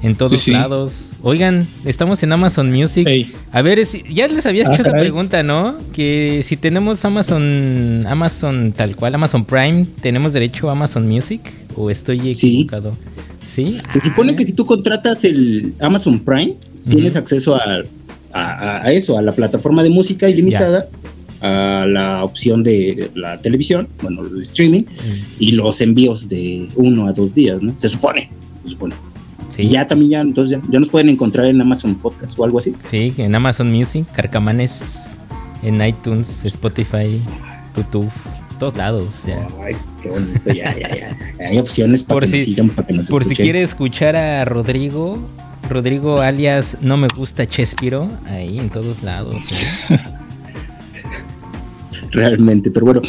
en 0.04 0.16
todos 0.16 0.32
Sí, 0.32 0.38
sí. 0.38 0.52
lados. 0.52 1.14
Oigan, 1.24 1.68
estamos 1.84 2.22
en 2.22 2.32
Amazon 2.32 2.72
Music. 2.72 3.08
A 3.52 3.64
ver, 3.64 3.84
ya 4.08 4.28
les 4.28 4.46
habías 4.46 4.70
Ah, 4.70 4.74
hecho 4.74 4.82
esa 4.84 4.92
caray. 4.92 5.06
pregunta, 5.06 5.42
¿no? 5.42 5.76
Que 5.94 6.42
si 6.44 6.58
tenemos 6.58 7.04
Amazon, 7.06 8.06
Amazon 8.08 8.72
tal 8.74 8.96
cual, 8.96 9.16
Amazon 9.16 9.46
Prime, 9.46 9.88
¿tenemos 10.00 10.34
derecho 10.34 10.70
a 10.70 10.74
Amazon 10.74 11.08
Music? 11.08 11.42
¿O 11.76 11.90
estoy 11.90 12.30
equivocado? 12.30 12.92
Sí. 12.92 12.98
Se 13.90 14.00
supone 14.02 14.34
Ah, 14.34 14.36
que 14.36 14.46
si 14.46 14.54
tú 14.54 14.66
contratas 14.66 15.24
el 15.24 15.74
Amazon 15.80 16.20
Prime, 16.20 16.56
tienes 16.90 17.16
acceso 17.16 17.56
a, 17.56 17.84
a- 18.34 18.82
a 18.86 18.92
eso, 18.92 19.18
a 19.18 19.22
la 19.22 19.32
plataforma 19.34 19.84
de 19.84 19.90
música 19.90 20.30
ilimitada, 20.30 20.88
a 21.42 21.86
la 21.88 22.24
opción 22.24 22.64
de 22.64 23.10
la 23.16 23.38
televisión, 23.42 23.88
bueno, 24.02 24.22
el 24.26 24.42
streaming, 24.42 24.82
Mm, 24.84 24.88
y 25.40 25.52
los 25.52 25.82
envíos 25.82 26.28
de 26.30 26.68
uno 26.76 27.08
a 27.08 27.14
dos 27.14 27.34
días, 27.36 27.62
¿no? 27.62 27.74
Se 27.78 27.90
supone, 27.90 28.30
se 28.64 28.70
supone. 28.72 28.96
Sí, 29.56 29.64
Y 29.64 29.70
ya 29.70 29.86
también 29.88 30.12
ya, 30.12 30.22
entonces 30.22 30.58
ya, 30.60 30.64
ya 30.72 30.80
nos 30.80 30.90
pueden 30.90 31.10
encontrar 31.10 31.46
en 31.48 31.60
Amazon 31.62 31.96
Podcast 31.96 32.38
o 32.40 32.44
algo 32.44 32.58
así. 32.60 32.74
sí, 32.92 33.14
en 33.18 33.34
Amazon 33.36 33.72
Music, 33.72 34.06
Carcamanes, 34.14 35.16
en 35.64 35.82
iTunes, 35.86 36.42
Spotify, 36.44 37.20
YouTube, 37.76 38.10
todos 38.58 38.76
lados. 38.78 39.10
Ay, 39.64 39.76
qué 40.02 40.10
bonito, 40.10 40.54
ya, 40.54 40.76
ya, 40.78 40.96
ya. 40.96 41.18
Hay 41.48 41.58
opciones 41.60 42.04
para 42.04 42.16
Por 42.20 42.24
que 42.26 42.30
si- 42.32 42.38
nos 42.38 42.46
sigan, 42.46 42.70
para 42.70 42.88
que 42.88 42.94
nos 42.94 43.08
Por 43.08 43.24
si 43.26 43.36
quiere 43.36 43.62
escuchar 43.62 44.16
a 44.16 44.46
Rodrigo, 44.46 45.18
Rodrigo 45.70 46.22
alias 46.22 46.78
No 46.82 46.96
me 46.98 47.08
gusta 47.10 47.46
Chespiro, 47.46 48.10
ahí 48.26 48.58
en 48.60 48.70
todos 48.70 49.04
lados. 49.04 49.36
¿eh? 49.90 50.00
realmente. 52.12 52.72
Pero 52.72 52.86
bueno, 52.86 53.02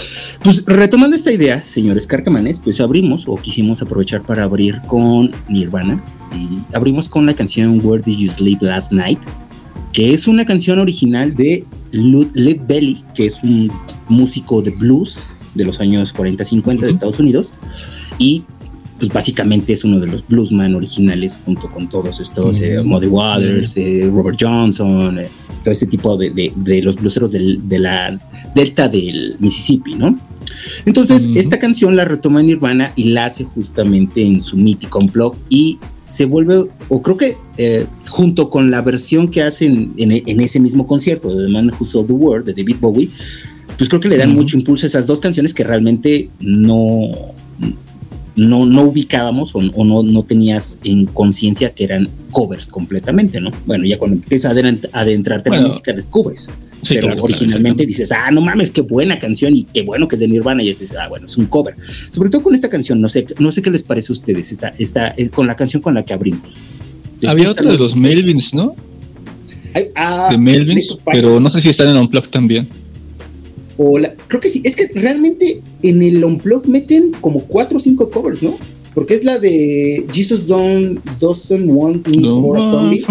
pues 0.43 0.65
retomando 0.67 1.17
esta 1.17 1.33
idea, 1.33 1.65
señores 1.67 2.07
carcamanes, 2.07 2.59
pues 2.59 2.81
abrimos 2.81 3.25
o 3.27 3.37
quisimos 3.37 3.83
aprovechar 3.83 4.23
para 4.23 4.45
abrir 4.45 4.81
con 4.87 5.31
Nirvana. 5.49 6.03
Y 6.35 6.59
abrimos 6.75 7.09
con 7.09 7.27
la 7.27 7.35
canción 7.35 7.81
Where 7.83 8.03
Did 8.05 8.19
You 8.19 8.31
Sleep 8.31 8.61
Last 8.63 8.93
Night, 8.93 9.19
que 9.93 10.13
es 10.13 10.29
una 10.29 10.45
canción 10.45 10.79
original 10.79 11.35
de 11.35 11.65
Led 11.93 12.61
Belly, 12.67 13.03
que 13.15 13.27
es 13.27 13.43
un 13.43 13.71
músico 14.09 14.61
de 14.61 14.71
blues 14.73 15.35
de 15.59 15.65
los 15.65 15.81
años 15.81 16.15
40-50 16.15 16.81
de 16.81 16.91
Estados 16.91 17.19
Unidos. 17.19 17.55
Y 18.19 18.45
pues 18.99 19.13
básicamente 19.13 19.75
es 19.75 19.85
uno 19.85 20.01
de 20.01 20.07
los 20.09 20.27
bluesman 20.27 20.75
originales 20.75 21.41
junto 21.45 21.71
con 21.71 21.89
todos 21.89 22.19
estos, 22.19 22.61
eh, 22.61 22.83
Muddy 22.83 23.07
Waters, 23.07 23.77
eh, 23.77 24.11
Robert 24.13 24.39
Johnson, 24.41 25.21
eh, 25.21 25.29
todo 25.63 25.71
este 25.71 25.87
tipo 25.87 26.17
de, 26.17 26.31
de, 26.31 26.53
de 26.57 26.83
los 26.83 26.97
blueseros 26.97 27.31
del, 27.31 27.69
de 27.69 27.79
la 27.79 28.19
delta 28.55 28.89
del 28.89 29.37
Mississippi, 29.39 29.95
¿no? 29.95 30.19
Entonces, 30.87 31.29
esta 31.35 31.59
canción 31.59 31.97
la 31.97 32.05
retoma 32.05 32.43
Nirvana 32.43 32.93
y 32.97 33.05
la 33.05 33.27
hace 33.27 33.45
justamente 33.45 34.23
en 34.23 34.41
su 34.41 34.57
mítico 34.57 35.01
blog 35.01 35.37
y 35.49 35.79
se 36.05 36.25
vuelve, 36.25 36.65
o 36.89 37.03
creo 37.03 37.17
que 37.17 37.37
eh, 37.59 37.87
junto 38.09 38.49
con 38.49 38.71
la 38.71 38.81
versión 38.81 39.29
que 39.29 39.43
hacen 39.43 39.93
en, 39.99 40.13
en, 40.13 40.41
ese 40.41 40.59
mismo 40.59 40.87
concierto 40.87 41.35
de 41.35 41.47
The 41.47 41.53
Man 41.53 41.71
Who 41.79 41.85
Sold 41.85 42.07
the 42.07 42.15
World 42.15 42.47
de 42.47 42.55
David 42.55 42.77
Bowie, 42.81 43.11
pues 43.79 43.89
creo 43.89 44.01
que 44.01 44.09
le 44.09 44.19
dan 44.19 44.35
mucho 44.35 44.57
impulso 44.57 44.87
a 44.87 44.89
esas 44.89 45.07
dos 45.07 45.21
canciones 45.21 45.55
que 45.55 45.63
realmente 45.63 46.29
no, 46.41 47.33
no, 48.35 48.67
no 48.67 48.83
ubicábamos 48.83 49.55
o, 49.55 49.59
o 49.59 49.85
no, 49.85 50.03
no, 50.03 50.23
tenías 50.25 50.81
en 50.83 51.07
conciencia 51.07 51.71
que 51.71 51.85
eran 51.85 52.09
covers 52.33 52.69
completamente, 52.69 53.41
¿no? 53.41 53.53
Bueno, 53.67 53.85
ya 53.85 53.97
cuando 53.97 54.17
empiezas 54.17 54.53
a 54.53 55.01
adentrarte 55.01 55.49
bueno, 55.49 55.61
en 55.61 55.63
la 55.63 55.69
música 55.69 55.93
descubres. 55.93 56.49
Sí, 56.83 56.95
pero 56.95 57.09
claro, 57.09 57.23
originalmente 57.23 57.85
claro, 57.85 57.89
dices, 57.89 58.13
ah, 58.13 58.31
no 58.33 58.41
mames, 58.41 58.73
qué 58.73 58.81
buena 58.81 59.19
canción 59.19 59.55
y 59.55 59.63
qué 59.65 59.83
bueno 59.83 60.09
que 60.09 60.17
es 60.17 60.21
de 60.21 60.29
Nirvana. 60.29 60.63
Y 60.63 60.71
dices, 60.71 60.95
ah, 61.01 61.09
bueno, 61.09 61.27
es 61.27 61.37
un 61.37 61.47
cover. 61.47 61.77
Sobre 61.81 62.31
todo 62.31 62.43
con 62.43 62.55
esta 62.55 62.69
canción, 62.69 63.01
no 63.01 63.09
sé, 63.09 63.27
no 63.39 63.53
sé 63.53 63.63
qué 63.63 63.71
les 63.71 63.85
parece 63.85 64.13
a 64.13 64.15
ustedes, 64.15 64.51
esta, 64.51 64.75
esta, 64.79 65.15
eh, 65.17 65.29
con 65.31 65.47
la 65.47 65.55
canción 65.55 65.83
con 65.83 65.95
la 65.95 66.05
que 66.05 66.15
abrimos. 66.15 66.57
Había 67.27 67.51
otra 67.51 67.71
de 67.71 67.79
los 67.79 67.95
Melvins, 67.95 68.55
¿no? 68.55 68.75
Ay, 69.75 69.87
ah, 69.95 70.29
de 70.31 70.39
Melvins, 70.39 70.99
pero 71.13 71.39
no 71.39 71.49
sé 71.51 71.61
si 71.61 71.69
están 71.69 71.89
en 71.91 71.97
Unplugged 71.97 72.31
también. 72.31 72.69
O 73.79 73.99
la, 73.99 74.13
creo 74.27 74.41
que 74.41 74.49
sí, 74.49 74.61
es 74.65 74.75
que 74.75 74.89
realmente 74.95 75.63
en 75.83 76.03
el 76.03 76.25
Unplugged 76.25 76.69
meten 76.69 77.13
como 77.21 77.41
cuatro 77.45 77.79
o 77.79 77.81
cinco 77.81 78.11
covers, 78.11 78.43
¿no? 78.43 78.57
Porque 78.95 79.15
es 79.15 79.23
la 79.23 79.39
de 79.39 80.05
Jesus 80.13 80.49
Don't 80.49 80.99
Doesn't 81.21 81.69
Want 81.69 82.09
Me 82.09 82.21
for 82.23 82.57
a 82.57 82.61
Zombie. 82.61 83.05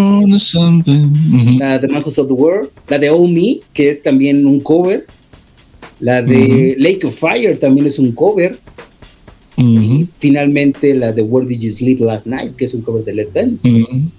La 1.59 1.79
de 1.79 1.87
Man 1.87 2.03
Who 2.05 2.11
Sold 2.11 2.27
the 2.27 2.33
World. 2.33 2.69
La 2.89 2.99
de 2.99 3.09
Oh 3.09 3.25
Me, 3.25 3.61
que 3.73 3.87
es 3.87 4.03
también 4.03 4.45
un 4.45 4.59
cover. 4.59 5.05
La 6.01 6.21
de 6.21 6.35
uh 6.35 6.39
-huh. 6.39 6.75
Lake 6.77 7.07
of 7.07 7.17
Fire 7.17 7.55
también 7.57 7.87
es 7.87 7.97
un 7.99 8.11
cover. 8.11 8.57
Uh 9.55 9.61
-huh. 9.61 10.01
Y 10.01 10.07
finalmente 10.19 10.93
la 10.93 11.13
de 11.13 11.21
Where 11.21 11.47
Did 11.47 11.61
You 11.61 11.73
Sleep 11.73 12.01
Last 12.01 12.27
Night, 12.27 12.57
que 12.57 12.65
es 12.65 12.73
un 12.73 12.81
cover 12.81 13.05
de 13.05 13.13
Led 13.13 13.29
Zeppelin. 13.31 14.11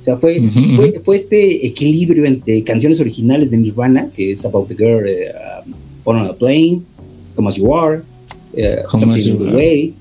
O 0.00 0.02
sea, 0.02 0.16
fue, 0.16 0.40
fue, 0.76 1.00
fue, 1.04 1.16
este 1.16 1.66
equilibrio 1.66 2.24
entre 2.24 2.64
canciones 2.64 3.00
originales 3.00 3.50
de 3.50 3.58
Nirvana, 3.58 4.08
que 4.16 4.30
es 4.30 4.46
About 4.46 4.68
the 4.68 4.74
Girl, 4.74 5.04
uh, 5.06 5.70
On 6.04 6.16
a 6.16 6.32
Plane, 6.32 6.80
Come 7.36 7.48
As 7.48 7.56
You 7.56 7.74
Are, 7.74 8.02
uh, 8.54 8.98
Something 8.98 9.28
in 9.28 9.38
the 9.38 9.54
Way, 9.54 9.94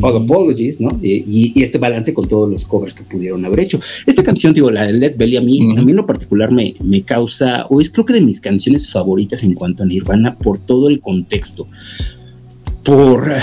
All 0.00 0.16
Apologies, 0.16 0.80
¿no? 0.80 0.88
Y, 1.02 1.52
y, 1.54 1.62
este 1.62 1.76
balance 1.76 2.14
con 2.14 2.26
todos 2.26 2.50
los 2.50 2.64
covers 2.64 2.94
que 2.94 3.04
pudieron 3.04 3.44
haber 3.44 3.60
hecho. 3.60 3.78
Esta 4.06 4.22
canción, 4.22 4.54
digo, 4.54 4.70
la 4.70 4.86
de 4.86 4.94
Led 4.94 5.16
Belly, 5.18 5.36
a 5.36 5.42
mí, 5.42 5.60
uh 5.60 5.74
-huh. 5.74 5.80
a 5.80 5.82
mí 5.82 5.90
en 5.90 5.96
lo 5.96 6.06
particular 6.06 6.50
me, 6.50 6.74
me 6.82 7.02
causa, 7.02 7.66
o 7.68 7.78
es 7.78 7.90
creo 7.90 8.06
que 8.06 8.14
de 8.14 8.22
mis 8.22 8.40
canciones 8.40 8.88
favoritas 8.88 9.42
en 9.44 9.52
cuanto 9.52 9.82
a 9.82 9.86
Nirvana, 9.86 10.34
por 10.34 10.58
todo 10.58 10.88
el 10.88 10.98
contexto. 11.00 11.66
Por. 12.84 13.34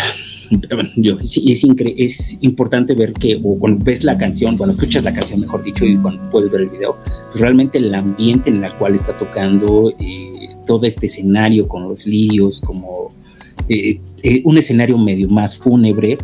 Yo, 0.96 1.20
es, 1.20 1.38
es, 1.38 1.64
es, 1.98 2.38
importante 2.42 2.94
ver 2.96 3.14
que 3.14 3.40
o 3.44 3.58
cuando 3.60 3.84
ves 3.84 4.04
la 4.04 4.18
canción, 4.18 4.58
cuando 4.58 4.76
escuchas 4.76 5.04
la 5.04 5.14
canción, 5.14 5.42
mejor 5.42 5.64
dicho, 5.64 5.86
y 5.86 5.98
cuando 5.98 6.30
puedes 6.30 6.50
ver 6.50 6.62
el 6.62 6.70
video, 6.70 6.98
pues 7.30 7.40
realmente 7.40 7.78
el 7.78 7.94
ambiente 7.94 8.50
en 8.50 8.64
el 8.64 8.74
cual 8.76 8.96
está 8.96 9.18
tocando 9.18 9.94
eh, 10.00 10.48
todo 10.66 10.86
este 10.86 11.06
escenario 11.06 11.68
con 11.68 11.90
los 11.90 12.06
lirios, 12.06 12.62
como 12.62 13.10
eh, 13.70 14.00
eh, 14.24 14.42
un 14.46 14.58
escenario 14.58 14.98
medio 14.98 15.30
más 15.30 15.58
fúnebre 15.58 16.18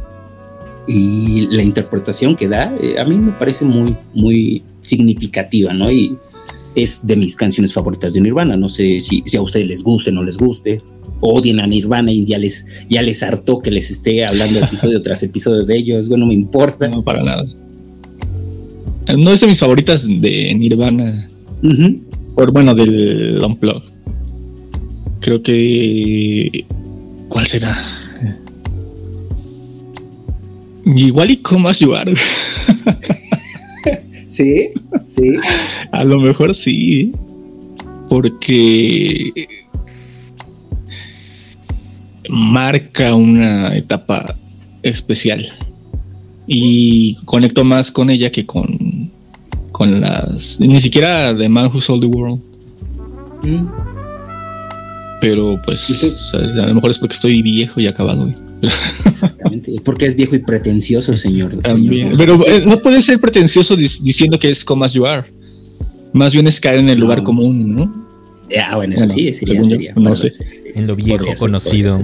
y 0.87 1.47
la 1.47 1.63
interpretación 1.63 2.35
que 2.35 2.47
da, 2.47 2.75
eh, 2.81 2.99
a 2.99 3.03
mí 3.03 3.17
me 3.17 3.31
parece 3.31 3.65
muy, 3.65 3.95
muy 4.13 4.63
significativa, 4.81 5.73
¿no? 5.73 5.91
Y 5.91 6.17
es 6.75 7.05
de 7.05 7.15
mis 7.15 7.35
canciones 7.35 7.73
favoritas 7.73 8.13
de 8.13 8.21
Nirvana. 8.21 8.57
No 8.57 8.69
sé 8.69 8.99
si, 8.99 9.23
si 9.25 9.37
a 9.37 9.41
ustedes 9.41 9.67
les 9.67 9.83
guste 9.83 10.09
o 10.09 10.13
no 10.13 10.23
les 10.23 10.37
guste, 10.37 10.81
odien 11.21 11.59
a 11.59 11.67
Nirvana 11.67 12.11
y 12.11 12.25
ya 12.25 12.37
les, 12.37 12.65
ya 12.89 13.01
les 13.01 13.23
hartó 13.23 13.59
que 13.59 13.71
les 13.71 13.91
esté 13.91 14.25
hablando 14.25 14.59
episodio 14.59 15.01
tras 15.01 15.23
episodio 15.23 15.63
de 15.63 15.77
ellos, 15.77 16.09
bueno, 16.09 16.25
me 16.25 16.33
importa. 16.33 16.87
No, 16.87 17.03
para 17.03 17.23
nada. 17.23 17.45
No 19.17 19.31
es 19.31 19.41
de 19.41 19.47
mis 19.47 19.59
favoritas 19.59 20.07
de 20.07 20.53
Nirvana. 20.55 21.27
Uh 21.63 21.67
-huh. 21.67 22.01
Por 22.35 22.51
bueno, 22.51 22.75
del 22.75 23.41
Unplugged. 23.43 23.93
Creo 25.21 25.41
que. 25.41 26.65
¿Cuál 27.29 27.45
será? 27.45 27.83
Igual 30.85 31.31
y 31.31 31.37
como 31.37 31.69
ayudar. 31.69 32.07
sí, 34.35 34.69
sí. 35.07 35.37
A 35.91 36.03
lo 36.03 36.19
mejor 36.19 36.53
sí. 36.53 37.11
Porque 38.09 39.47
marca 42.29 43.15
una 43.15 43.75
etapa 43.75 44.35
especial. 44.83 45.45
Y 46.47 47.15
conecto 47.25 47.63
más 47.63 47.91
con 47.91 48.09
ella 48.09 48.31
que 48.31 48.45
con, 48.45 49.11
con 49.71 50.01
las. 50.01 50.59
Ni 50.59 50.79
siquiera 50.79 51.35
The 51.35 51.49
Man 51.49 51.71
Who 51.73 51.81
Sold 51.81 52.01
the 52.01 52.07
World. 52.07 52.41
Mm. 53.43 53.84
Pero 55.25 55.59
pues 55.65 56.31
a 56.35 56.67
lo 56.67 56.75
mejor 56.75 56.91
es 56.91 56.99
porque 56.99 57.15
estoy 57.15 57.41
viejo 57.41 57.79
y 57.79 57.87
acabado. 57.87 58.31
Exactamente. 59.05 59.73
Porque 59.83 60.05
es 60.05 60.15
viejo 60.15 60.35
y 60.35 60.39
pretencioso, 60.39 61.17
señor. 61.17 61.57
También. 61.63 62.15
Señor. 62.15 62.37
Pero 62.37 62.47
eh, 62.47 62.63
no 62.67 62.79
puede 62.79 63.01
ser 63.01 63.19
pretencioso 63.19 63.75
diciendo 63.75 64.37
que 64.37 64.51
es 64.51 64.63
como 64.63 64.85
as 64.85 64.93
you 64.93 65.03
are. 65.03 65.23
Más 66.13 66.31
bien 66.31 66.45
es 66.45 66.59
caer 66.59 66.77
en 66.77 66.91
el 66.91 66.99
no. 66.99 67.05
lugar 67.05 67.23
común, 67.23 67.69
¿no? 67.69 67.91
Ah, 68.55 68.75
bueno, 68.75 68.93
eso 68.93 69.07
bueno, 69.07 69.15
sí, 69.15 69.33
sería, 69.33 69.63
sería, 69.63 69.95
yo, 69.95 69.99
no 69.99 70.13
sé. 70.13 70.29
En 70.75 70.85
lo 70.85 70.93
viejo 70.93 71.25
ser, 71.25 71.37
conocido. 71.39 71.97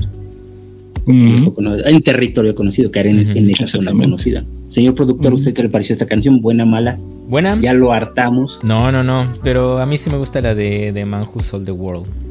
Uh 1.05 1.11
-huh. 1.11 1.83
En 1.85 2.01
territorio 2.01 2.55
conocido, 2.55 2.89
caer 2.89 3.05
en, 3.05 3.19
uh 3.19 3.21
-huh. 3.21 3.37
en 3.37 3.49
esa 3.51 3.67
zona 3.67 3.91
conocida. 3.91 4.43
Señor 4.65 4.95
productor, 4.95 5.31
uh 5.31 5.35
-huh. 5.35 5.39
¿usted 5.39 5.53
qué 5.53 5.61
le 5.61 5.69
pareció 5.69 5.93
esta 5.93 6.07
canción? 6.07 6.41
¿Buena, 6.41 6.65
mala? 6.65 6.97
¿Buena? 7.29 7.59
Ya 7.59 7.75
lo 7.75 7.93
hartamos. 7.93 8.61
No, 8.63 8.91
no, 8.91 9.03
no. 9.03 9.31
Pero 9.43 9.77
a 9.77 9.85
mí 9.85 9.95
sí 9.97 10.09
me 10.09 10.17
gusta 10.17 10.41
la 10.41 10.55
de, 10.55 10.91
de 10.91 11.05
Man 11.05 11.27
Who 11.31 11.43
Sold 11.43 11.65
the 11.65 11.71
World. 11.71 12.30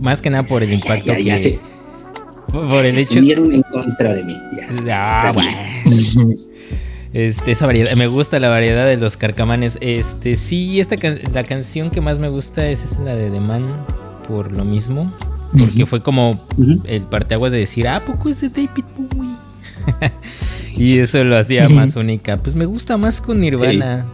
Más 0.00 0.20
que 0.22 0.30
nada 0.30 0.46
por 0.46 0.62
el 0.62 0.72
impacto 0.72 1.12
ya, 1.12 1.18
ya, 1.18 1.24
ya 1.24 1.32
que. 1.34 1.38
Se, 1.38 1.58
por 2.52 2.84
el 2.84 2.94
se 2.94 3.00
hecho. 3.00 3.18
unieron 3.18 3.52
en 3.52 3.62
contra 3.62 4.14
de 4.14 4.24
mí. 4.24 4.36
Ya, 4.84 5.28
ah, 5.28 5.32
bueno. 5.32 5.50
Este, 7.12 7.52
esa 7.52 7.64
variedad, 7.64 7.94
me 7.96 8.08
gusta 8.08 8.38
la 8.38 8.50
variedad 8.50 8.86
de 8.86 8.98
los 8.98 9.16
carcamanes. 9.16 9.78
Este, 9.80 10.36
sí, 10.36 10.80
esta 10.80 10.98
can 10.98 11.18
la 11.32 11.44
canción 11.44 11.90
que 11.90 12.02
más 12.02 12.18
me 12.18 12.28
gusta 12.28 12.68
es, 12.68 12.98
la 13.04 13.14
de 13.14 13.30
The 13.30 13.40
Man, 13.40 13.70
por 14.28 14.54
lo 14.54 14.66
mismo. 14.66 15.10
Porque 15.52 15.82
uh 15.82 15.86
-huh. 15.86 15.86
fue 15.86 16.02
como 16.02 16.32
uh 16.32 16.36
-huh. 16.58 16.80
el 16.86 17.04
parteaguas 17.04 17.52
de 17.52 17.58
decir, 17.58 17.88
ah, 17.88 18.04
poco 18.04 18.28
es 18.28 18.42
de 18.42 18.50
David 18.50 18.84
Bowie. 18.98 19.34
y 20.76 20.98
eso 20.98 21.24
lo 21.24 21.38
hacía 21.38 21.68
más 21.70 21.96
única. 21.96 22.36
Pues 22.36 22.54
me 22.54 22.66
gusta 22.66 22.98
más 22.98 23.22
con 23.22 23.40
Nirvana. 23.40 24.04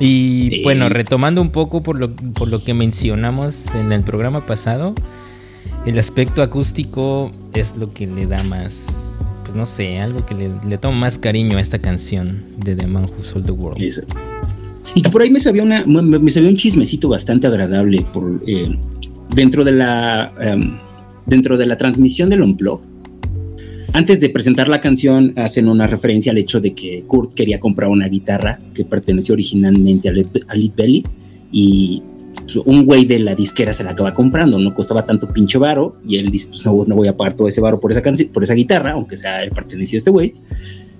Sí. 0.00 0.04
Y 0.04 0.50
sí. 0.50 0.62
bueno, 0.64 0.88
retomando 0.88 1.40
un 1.40 1.50
poco 1.50 1.82
por 1.82 1.96
lo, 1.96 2.12
por 2.12 2.48
lo 2.48 2.64
que 2.64 2.74
mencionamos 2.74 3.72
en 3.74 3.92
el 3.92 4.02
programa 4.02 4.46
pasado, 4.46 4.94
el 5.88 5.98
aspecto 5.98 6.42
acústico 6.42 7.32
es 7.54 7.76
lo 7.78 7.88
que 7.88 8.06
le 8.06 8.26
da 8.26 8.42
más 8.42 8.86
pues 9.42 9.56
no 9.56 9.64
sé, 9.64 9.98
algo 9.98 10.26
que 10.26 10.34
le, 10.34 10.50
le 10.68 10.76
toma 10.76 10.98
más 10.98 11.16
cariño 11.16 11.56
a 11.56 11.60
esta 11.62 11.78
canción 11.78 12.42
de 12.58 12.76
The 12.76 12.86
Man 12.86 13.04
Who 13.04 13.24
Sold 13.24 13.46
the 13.46 13.52
World. 13.52 13.82
Y 14.94 15.00
que 15.00 15.08
por 15.08 15.22
ahí 15.22 15.30
me 15.30 15.40
sabía, 15.40 15.62
una, 15.62 15.86
me, 15.86 16.30
sabía 16.30 16.50
un 16.50 16.56
chismecito 16.56 17.08
bastante 17.08 17.46
agradable 17.46 18.04
por, 18.12 18.42
eh, 18.46 18.78
dentro, 19.34 19.64
de 19.64 19.72
la, 19.72 20.34
um, 20.54 20.76
dentro 21.24 21.56
de 21.56 21.64
la 21.64 21.78
transmisión 21.78 22.28
del 22.28 22.42
Unplug. 22.42 22.82
Antes 23.94 24.20
de 24.20 24.28
presentar 24.28 24.68
la 24.68 24.82
canción, 24.82 25.32
hacen 25.36 25.66
una 25.66 25.86
referencia 25.86 26.32
al 26.32 26.36
hecho 26.36 26.60
de 26.60 26.74
que 26.74 27.04
Kurt 27.06 27.32
quería 27.32 27.58
comprar 27.58 27.88
una 27.88 28.06
guitarra 28.06 28.58
que 28.74 28.84
perteneció 28.84 29.32
originalmente 29.32 30.10
a 30.10 30.12
Led 30.12 30.26
Belly 30.76 31.04
y 31.50 32.02
un 32.64 32.84
güey 32.84 33.04
de 33.04 33.18
la 33.18 33.34
disquera 33.34 33.72
se 33.72 33.84
la 33.84 33.90
acaba 33.90 34.12
comprando, 34.12 34.58
no 34.58 34.74
costaba 34.74 35.04
tanto 35.04 35.32
pinche 35.32 35.58
varo, 35.58 35.96
y 36.04 36.16
él 36.16 36.30
dice, 36.30 36.48
pues 36.48 36.64
no, 36.64 36.84
no 36.86 36.94
voy 36.96 37.08
a 37.08 37.16
pagar 37.16 37.34
todo 37.34 37.48
ese 37.48 37.60
varo 37.60 37.78
por 37.80 37.92
esa, 37.92 38.02
por 38.32 38.42
esa 38.42 38.54
guitarra, 38.54 38.92
aunque 38.92 39.16
sea 39.16 39.40
perteneció 39.54 39.96
a 39.96 39.98
este 39.98 40.10
güey. 40.10 40.32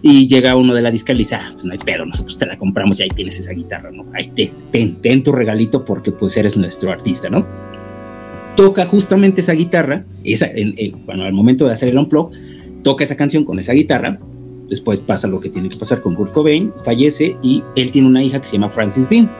Y 0.01 0.29
llega 0.29 0.55
uno 0.55 0.75
de 0.75 0.83
la 0.83 0.91
disca 0.93 1.13
y 1.13 1.17
dice, 1.19 1.35
ah, 1.35 1.49
pues 1.53 1.65
no 1.65 1.73
hay 1.73 1.79
pedo, 1.79 2.07
nosotros 2.07 2.39
te 2.39 2.47
la 2.47 2.57
compramos 2.57 3.01
y 3.01 3.03
ahí 3.03 3.09
tienes 3.09 3.39
esa 3.41 3.53
guitarra, 3.53 3.91
¿no? 3.91 4.05
Ahí 4.15 4.31
ten, 4.35 4.53
ten, 4.71 4.97
ten 5.03 5.23
tu 5.25 5.33
regalito 5.33 5.85
porque 5.85 6.13
pues 6.13 6.37
eres 6.37 6.57
nuestro 6.57 6.93
artista, 6.93 7.29
¿no? 7.29 7.45
Toca 8.57 8.87
justamente 8.87 9.41
esa 9.41 9.53
guitarra, 9.53 10.05
esa, 10.25 10.47
en- 10.47 10.75
en- 10.77 11.05
bueno, 11.07 11.25
al 11.25 11.33
momento 11.33 11.67
de 11.67 11.73
hacer 11.73 11.89
el 11.89 11.99
unplug, 11.99 12.31
toca 12.83 13.05
esa 13.05 13.17
canción 13.17 13.45
con 13.45 13.59
esa 13.59 13.73
guitarra, 13.73 14.21
después 14.69 15.01
pasa 15.01 15.27
lo 15.29 15.41
que 15.41 15.49
tiene 15.49 15.69
que 15.69 15.77
pasar 15.77 16.01
con 16.01 16.15
Kurt 16.15 16.33
Cobain, 16.33 16.73
fallece 16.85 17.37
y 17.43 17.63
él 17.77 17.91
tiene 17.91 18.07
una 18.09 18.23
hija 18.23 18.41
que 18.41 18.47
se 18.47 18.55
llama 18.57 18.71
Francis 18.71 19.09
Bean. 19.09 19.31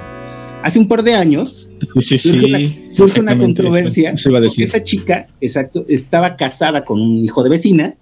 Hace 0.63 0.79
un 0.79 0.89
par 0.89 1.03
de 1.03 1.15
años 1.15 1.71
Sí, 2.01 2.03
sí, 2.03 2.19
surge 2.19 2.45
una, 2.47 2.59
surge 2.89 3.21
una 3.21 3.39
controversia 3.39 4.11
eso- 4.11 4.15
eso 4.17 4.29
iba 4.31 4.39
a 4.39 4.41
porque 4.43 4.49
decir. 4.51 4.65
esta 4.65 4.83
chica, 4.83 5.27
exacto, 5.41 5.85
estaba 5.89 6.37
casada 6.37 6.85
con 6.85 7.01
un 7.01 7.25
hijo 7.25 7.43
de 7.45 7.51
vecina 7.51 7.95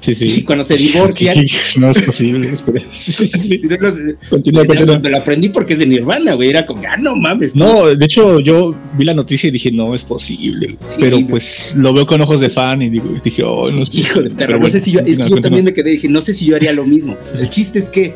Sí, 0.00 0.14
sí. 0.14 0.34
y 0.38 0.42
cuando 0.44 0.64
se 0.64 0.78
divorcian 0.78 1.36
No 1.76 1.90
es 1.90 2.00
posible. 2.00 2.48
Sí, 2.90 3.12
sí, 3.12 3.26
sí. 3.26 3.60
No 3.80 3.90
sé, 3.90 4.16
Continúa, 4.30 4.62
me 4.62 4.68
continúa. 4.68 4.98
lo 4.98 5.16
aprendí 5.18 5.50
porque 5.50 5.74
es 5.74 5.78
de 5.78 5.86
Nirvana, 5.86 6.32
güey. 6.32 6.48
Era 6.48 6.64
como, 6.64 6.80
ah, 6.88 6.96
no 6.96 7.14
mames. 7.16 7.54
No, 7.54 7.94
de 7.94 8.02
hecho, 8.06 8.40
yo 8.40 8.74
vi 8.96 9.04
la 9.04 9.12
noticia 9.12 9.48
y 9.48 9.50
dije, 9.50 9.70
no 9.70 9.94
es 9.94 10.02
posible. 10.02 10.78
Pero 10.98 11.20
no. 11.20 11.26
pues 11.26 11.74
lo 11.76 11.92
veo 11.92 12.06
con 12.06 12.18
ojos 12.22 12.40
de 12.40 12.48
fan 12.48 12.80
y 12.80 12.88
digo, 12.88 13.14
dije, 13.22 13.42
oh, 13.44 13.70
no 13.70 13.82
es 13.82 13.94
Hijo 13.94 14.22
de 14.22 14.30
no 14.30 14.36
bueno, 14.36 14.68
sé 14.70 14.80
si 14.80 14.92
yo, 14.92 15.00
es 15.00 15.04
que 15.04 15.10
continúa, 15.10 15.28
yo 15.28 15.34
continúa. 15.34 15.42
también 15.42 15.64
me 15.66 15.72
quedé, 15.74 15.90
dije, 15.90 16.08
no 16.08 16.22
sé 16.22 16.32
si 16.32 16.46
yo 16.46 16.56
haría 16.56 16.72
lo 16.72 16.86
mismo. 16.86 17.14
El 17.34 17.50
chiste 17.50 17.78
es 17.78 17.90
que 17.90 18.14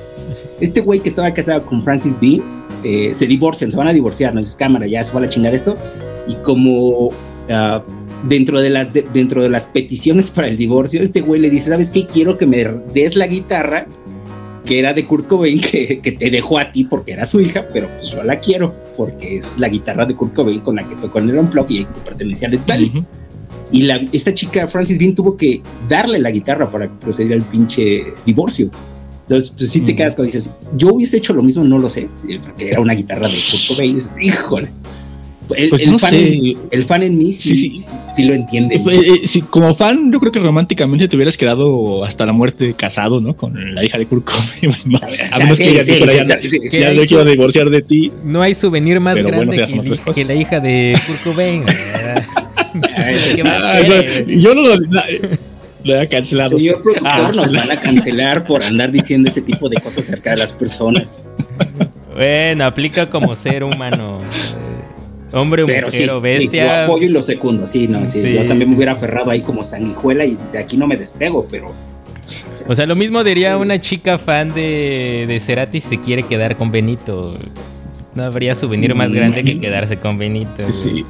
este 0.63 0.81
güey 0.81 1.01
que 1.01 1.11
estaba 1.11 1.35
casado 1.35 1.67
con 1.67 1.83
Francis 1.83 2.19
B. 2.19 2.41
eh, 2.85 3.13
se 3.15 3.27
divorcian, 3.27 3.71
se 3.71 3.77
van 3.77 3.89
a 3.89 3.93
divorciar, 3.93 4.35
no 4.35 4.41
es 4.41 4.55
cámara, 4.57 4.87
ya 4.87 5.03
se 5.03 5.13
va 5.13 5.19
a 5.19 5.23
la 5.23 5.29
chingada 5.29 5.55
esto. 5.57 5.77
Y 6.29 6.35
como 6.37 7.11
ah, 7.51 7.83
dentro, 8.29 8.61
de 8.61 8.71
las, 8.71 8.93
de- 8.93 9.07
dentro 9.13 9.43
de 9.43 9.49
las 9.51 9.67
peticiones 9.67 10.31
para 10.31 10.49
el 10.49 10.57
divorcio, 10.57 11.03
este 11.03 11.21
güey 11.21 11.41
le 11.41 11.51
dice, 11.51 11.71
¿sabes 11.71 11.91
qué? 11.91 12.07
Quiero 12.07 12.39
que 12.39 12.47
me 12.47 12.65
des 12.95 13.17
la 13.17 13.27
guitarra 13.27 13.87
que 14.65 14.79
era 14.79 14.95
de 14.95 15.05
Kurt 15.05 15.27
Cobain, 15.27 15.61
que, 15.71 15.99
que 16.01 16.13
te 16.13 16.31
dejó 16.31 16.59
a 16.59 16.73
ti 16.73 16.85
porque 16.85 17.13
era 17.13 17.25
su 17.27 17.41
hija, 17.41 17.67
pero 17.73 17.89
pues 17.89 18.11
yo 18.11 18.23
la 18.23 18.39
quiero 18.41 18.75
porque 18.97 19.37
es 19.37 19.59
la 19.59 19.69
guitarra 19.69 20.07
de 20.07 20.15
Kurt 20.15 20.35
Cobain 20.35 20.61
con 20.61 20.77
la 20.77 20.87
que 20.89 20.95
tocó 20.95 21.19
en 21.19 21.29
el 21.31 21.39
Unplugged 21.39 21.75
y 21.81 21.85
que 21.85 22.01
pertenecía 22.05 22.49
a 22.49 22.51
Led 22.53 22.61
Zeppelin. 22.61 22.99
Ujú. 22.99 23.07
Y 23.73 23.83
la, 23.83 24.01
esta 24.13 24.33
chica, 24.33 24.67
Francis 24.69 24.99
Bean, 24.99 25.15
tuvo 25.15 25.37
que 25.37 25.61
darle 25.89 26.19
la 26.21 26.31
guitarra 26.31 26.71
para 26.71 26.89
proceder 27.01 27.33
al 27.39 27.43
pinche 27.43 28.05
divorcio. 28.25 28.71
Entonces, 29.25 29.55
pues 29.57 29.71
sí 29.71 29.81
te 29.81 29.95
quedas 29.95 30.15
cuando 30.15 30.33
dices, 30.33 30.53
yo 30.77 30.93
hubiese 30.93 31.17
hecho 31.17 31.33
lo 31.33 31.43
mismo, 31.43 31.65
no 31.65 31.79
lo 31.79 31.89
sé, 31.89 32.09
eh, 32.29 32.39
porque 32.45 32.69
era 32.71 32.81
una 32.81 32.95
guitarra 32.95 33.27
de 33.29 33.35
Kurt 33.35 33.69
Cobain. 33.69 33.91
y 33.91 33.95
dices, 33.95 34.11
híjole. 34.21 34.69
El, 35.55 35.69
Pues 35.69 35.83
el 35.83 35.93
no 35.93 35.99
fan, 35.99 36.11
sé. 36.11 36.35
en, 36.35 36.59
el 36.71 36.85
fan 36.85 37.03
en 37.03 37.19
mí 37.19 37.31
sí, 37.31 37.51
Sí, 37.55 37.71
sí, 37.71 37.73
sí. 37.83 37.91
sí 38.17 38.23
lo 38.25 38.33
entiende. 38.35 38.77
Eh, 38.77 38.81
eh, 38.87 39.27
sí, 39.27 39.43
como 39.43 39.75
fan, 39.75 40.11
yo 40.11 40.19
creo 40.19 40.33
que 40.33 40.39
románticamente 40.41 41.07
te 41.07 41.17
hubieras 41.17 41.37
quedado 41.37 42.03
hasta 42.03 42.25
la 42.25 42.33
muerte 42.33 42.73
casado, 42.75 43.21
¿no? 43.21 43.37
Con 43.37 43.75
la 43.75 43.85
hija 43.85 43.99
de 43.99 44.07
Kurt 44.07 44.25
Cobain. 44.25 44.75
A 45.33 45.39
menos 45.39 45.59
que 45.59 45.69
ella 45.71 45.85
sí, 45.85 45.93
dijo, 45.93 46.07
sí, 46.07 46.17
ya, 46.17 46.41
sí, 46.41 46.49
sí, 46.49 46.61
sí. 46.71 46.81
ya 46.81 46.91
sí. 46.93 46.97
no 46.97 47.03
quiero 47.05 47.25
divorciar 47.27 47.69
de 47.69 47.83
ti. 47.83 48.11
No 48.25 48.41
hay 48.41 48.55
souvenir 48.55 49.01
más 49.01 49.17
Pero 49.17 49.29
bueno, 49.37 49.53
grande 49.53 49.67
son 49.67 49.81
que, 49.85 50.13
que 50.13 50.25
la 50.25 50.35
hija 50.35 50.61
de 50.61 50.99
Kurt 51.07 51.23
Cobain. 51.23 51.65
Ah, 52.97 53.13
ese 53.13 53.31
¿Qué 53.35 53.37
sí. 53.37 53.43
más 53.45 53.61
Ah, 53.63 53.83
yo 54.27 54.55
no 54.55 54.63
lo, 55.85 56.01
he 56.01 56.09
cancelado. 56.09 56.59
Señor 56.59 56.83
productor, 56.83 57.11
Ah, 57.13 57.33
nos 57.35 57.51
sí. 57.51 57.57
van 57.57 57.71
a 57.71 57.81
cancelar 57.81 58.45
por 58.47 58.63
andar 58.63 58.91
diciendo 58.91 59.29
ese 59.29 59.43
tipo 59.43 59.69
de 59.69 59.77
cosas 59.77 60.01
acerca 60.07 60.31
de 60.31 60.39
las 60.39 60.53
personas. 60.53 61.19
Bueno, 62.15 62.65
aplica 62.65 63.09
como 63.09 63.35
ser 63.37 63.63
humano. 63.65 64.21
Hombre, 65.33 65.65
Pero 65.67 65.87
mujer 65.89 65.93
sí, 65.93 66.09
o 66.09 66.17
sí, 66.17 66.23
bestia. 66.23 66.65
lo 66.65 66.85
apoyo 66.85 67.07
y 67.07 67.09
lo 67.09 67.23
secundo, 67.23 67.67
sí, 67.67 67.89
no, 67.89 68.07
sí, 68.07 68.23
Sí. 68.23 68.33
Yo 68.35 68.45
también 68.45 68.71
me 68.71 68.77
hubiera 68.77 68.93
aferrado 68.93 69.31
ahí 69.33 69.41
como 69.41 69.65
sanguijuela 69.65 70.25
y 70.25 70.39
de 70.53 70.59
aquí 70.61 70.77
no 70.77 70.87
me 70.87 70.97
despego, 70.97 71.45
pero 71.51 71.73
O 72.69 72.75
sea, 72.75 72.87
lo 72.87 72.95
mismo 72.95 73.25
diría 73.25 73.57
una 73.59 73.81
chica 73.81 74.17
fan 74.17 74.55
de, 74.55 75.25
de 75.27 75.41
Cerati 75.41 75.81
si 75.81 75.89
se 75.89 76.01
quiere 76.01 76.23
quedar 76.23 76.57
con 76.57 76.71
Benito. 76.71 77.37
No 78.15 78.23
habría 78.23 78.55
souvenir 78.55 78.95
más 78.95 79.11
grande 79.13 79.43
que 79.43 79.59
quedarse 79.59 79.97
con 79.97 80.19
Benito. 80.19 80.51
güey. 80.59 80.73
Sí. 80.73 81.05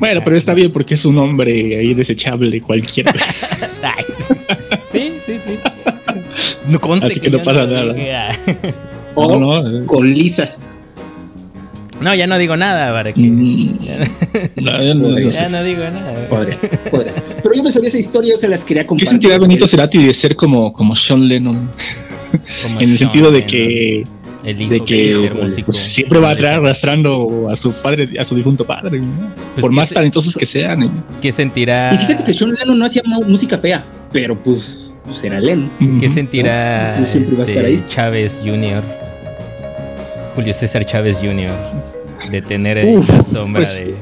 Bueno, 0.00 0.22
pero 0.24 0.36
está 0.36 0.54
bien 0.54 0.72
porque 0.72 0.94
es 0.94 1.04
un 1.04 1.16
hombre 1.18 1.78
ahí 1.78 1.94
desechable 1.94 2.60
cualquiera. 2.60 3.14
Sí, 4.90 5.12
sí, 5.24 5.38
sí. 5.38 5.58
No 6.68 6.80
conste 6.80 7.06
Así 7.06 7.20
que 7.20 7.30
no 7.30 7.40
pasa 7.42 7.64
nada. 7.64 7.94
o 9.14 9.38
no, 9.38 9.62
no, 9.62 9.86
con 9.86 10.12
Lisa. 10.12 10.50
No, 12.00 12.14
ya 12.14 12.26
no 12.26 12.38
digo 12.38 12.56
nada 12.56 12.92
para 12.92 13.12
que. 13.12 13.20
Mm, 13.20 13.78
no, 14.56 14.82
yo 14.82 14.94
no- 14.94 15.08
no 15.10 15.30
sé. 15.30 15.42
Ya 15.42 15.48
no 15.48 15.62
digo 15.62 15.82
nada. 15.84 16.28
Podrías, 16.28 16.66
podrías. 16.90 17.14
Pero 17.42 17.54
yo 17.54 17.62
me 17.62 17.70
sabía 17.70 17.88
esa 17.88 17.98
historia, 17.98 18.32
yo 18.32 18.36
se 18.36 18.48
las 18.48 18.64
quería 18.64 18.82
¿Qué 18.82 18.88
compartir. 18.88 19.08
sentirá 19.08 19.38
Benito 19.38 19.66
Cerati 19.66 20.02
de 20.04 20.12
ser 20.14 20.34
como, 20.34 20.72
como 20.72 20.96
Sean 20.96 21.28
Lennon? 21.28 21.70
Como 22.62 22.80
En 22.80 22.90
el 22.90 22.98
Sean 22.98 23.10
sentido 23.12 23.30
de 23.30 23.38
Lennon, 23.40 23.50
que, 23.50 24.04
el 24.44 24.60
hijo 24.60 24.72
de 24.72 24.80
que 24.80 25.30
pues, 25.66 25.76
siempre 25.76 26.18
va 26.18 26.30
a 26.30 26.36
traer 26.36 26.60
arrastrando 26.60 27.48
a 27.50 27.56
su 27.56 27.72
padre, 27.82 28.08
a 28.18 28.24
su 28.24 28.34
difunto 28.36 28.64
padre, 28.64 28.98
¿no? 29.00 29.32
Pues 29.54 29.60
por 29.62 29.72
más 29.72 29.88
se- 29.90 29.94
talentosos 29.96 30.34
que 30.34 30.46
sean. 30.46 30.82
¿eh? 30.84 30.90
¿Qué 31.20 31.30
sentirá? 31.32 31.92
Y 31.94 31.98
fíjate 31.98 32.24
que 32.24 32.32
Sean 32.34 32.52
Lennon 32.54 32.78
no 32.78 32.84
hacía 32.86 33.02
música 33.04 33.58
fea, 33.58 33.84
pero 34.12 34.36
pues, 34.42 34.94
pues 35.04 35.22
era 35.24 35.38
Lennon. 35.40 35.70
¿Qué 36.00 36.08
sentirá 36.08 36.94
Pues 36.96 37.08
siempre 37.08 37.34
va 37.36 37.42
a 37.42 37.46
estar 37.46 37.64
este, 37.66 37.76
ahí. 37.78 37.84
Chávez 37.88 38.40
Jr.? 38.44 38.82
Julio 40.34 40.54
César 40.54 40.84
Chávez 40.86 41.18
Jr. 41.20 41.50
de 42.30 42.42
tener 42.42 42.84
Uf, 42.86 43.08
la 43.08 43.22
sombra 43.22 43.62
pues- 43.62 43.80
de, 43.80 43.94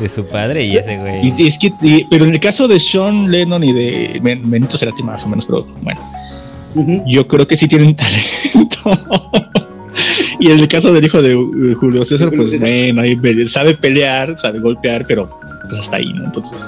de 0.00 0.08
su 0.08 0.24
padre 0.26 0.64
y 0.64 0.76
ese 0.76 0.96
güey. 0.98 1.28
Y, 1.28 1.34
y 1.42 1.46
es 1.48 1.58
que, 1.58 1.72
y- 1.82 2.04
pero 2.10 2.24
en 2.24 2.30
el 2.34 2.40
caso 2.40 2.68
de 2.68 2.78
Sean 2.78 3.30
Lennon 3.30 3.62
y 3.64 3.72
de 3.72 4.20
Ben- 4.22 4.48
Benito 4.48 4.76
Cerati 4.76 5.02
más 5.02 5.24
o 5.24 5.28
menos, 5.28 5.46
pero 5.46 5.66
bueno, 5.80 6.00
yo 7.06 7.26
creo 7.26 7.46
que 7.46 7.56
sí 7.56 7.66
tienen 7.68 7.96
talento. 7.96 9.70
Y 10.40 10.50
en 10.50 10.58
el 10.60 10.68
caso 10.68 10.92
del 10.92 11.04
hijo 11.04 11.20
de 11.22 11.36
uh, 11.36 11.74
Julio 11.76 12.04
César, 12.04 12.28
Julio 12.28 12.42
pues 12.44 12.50
César. 12.50 12.68
bueno, 12.94 13.48
sabe 13.48 13.74
pelear, 13.74 14.38
sabe 14.38 14.58
golpear, 14.60 15.04
pero 15.06 15.28
pues 15.68 15.78
hasta 15.80 15.96
ahí, 15.96 16.12
¿no? 16.12 16.24
Entonces, 16.24 16.64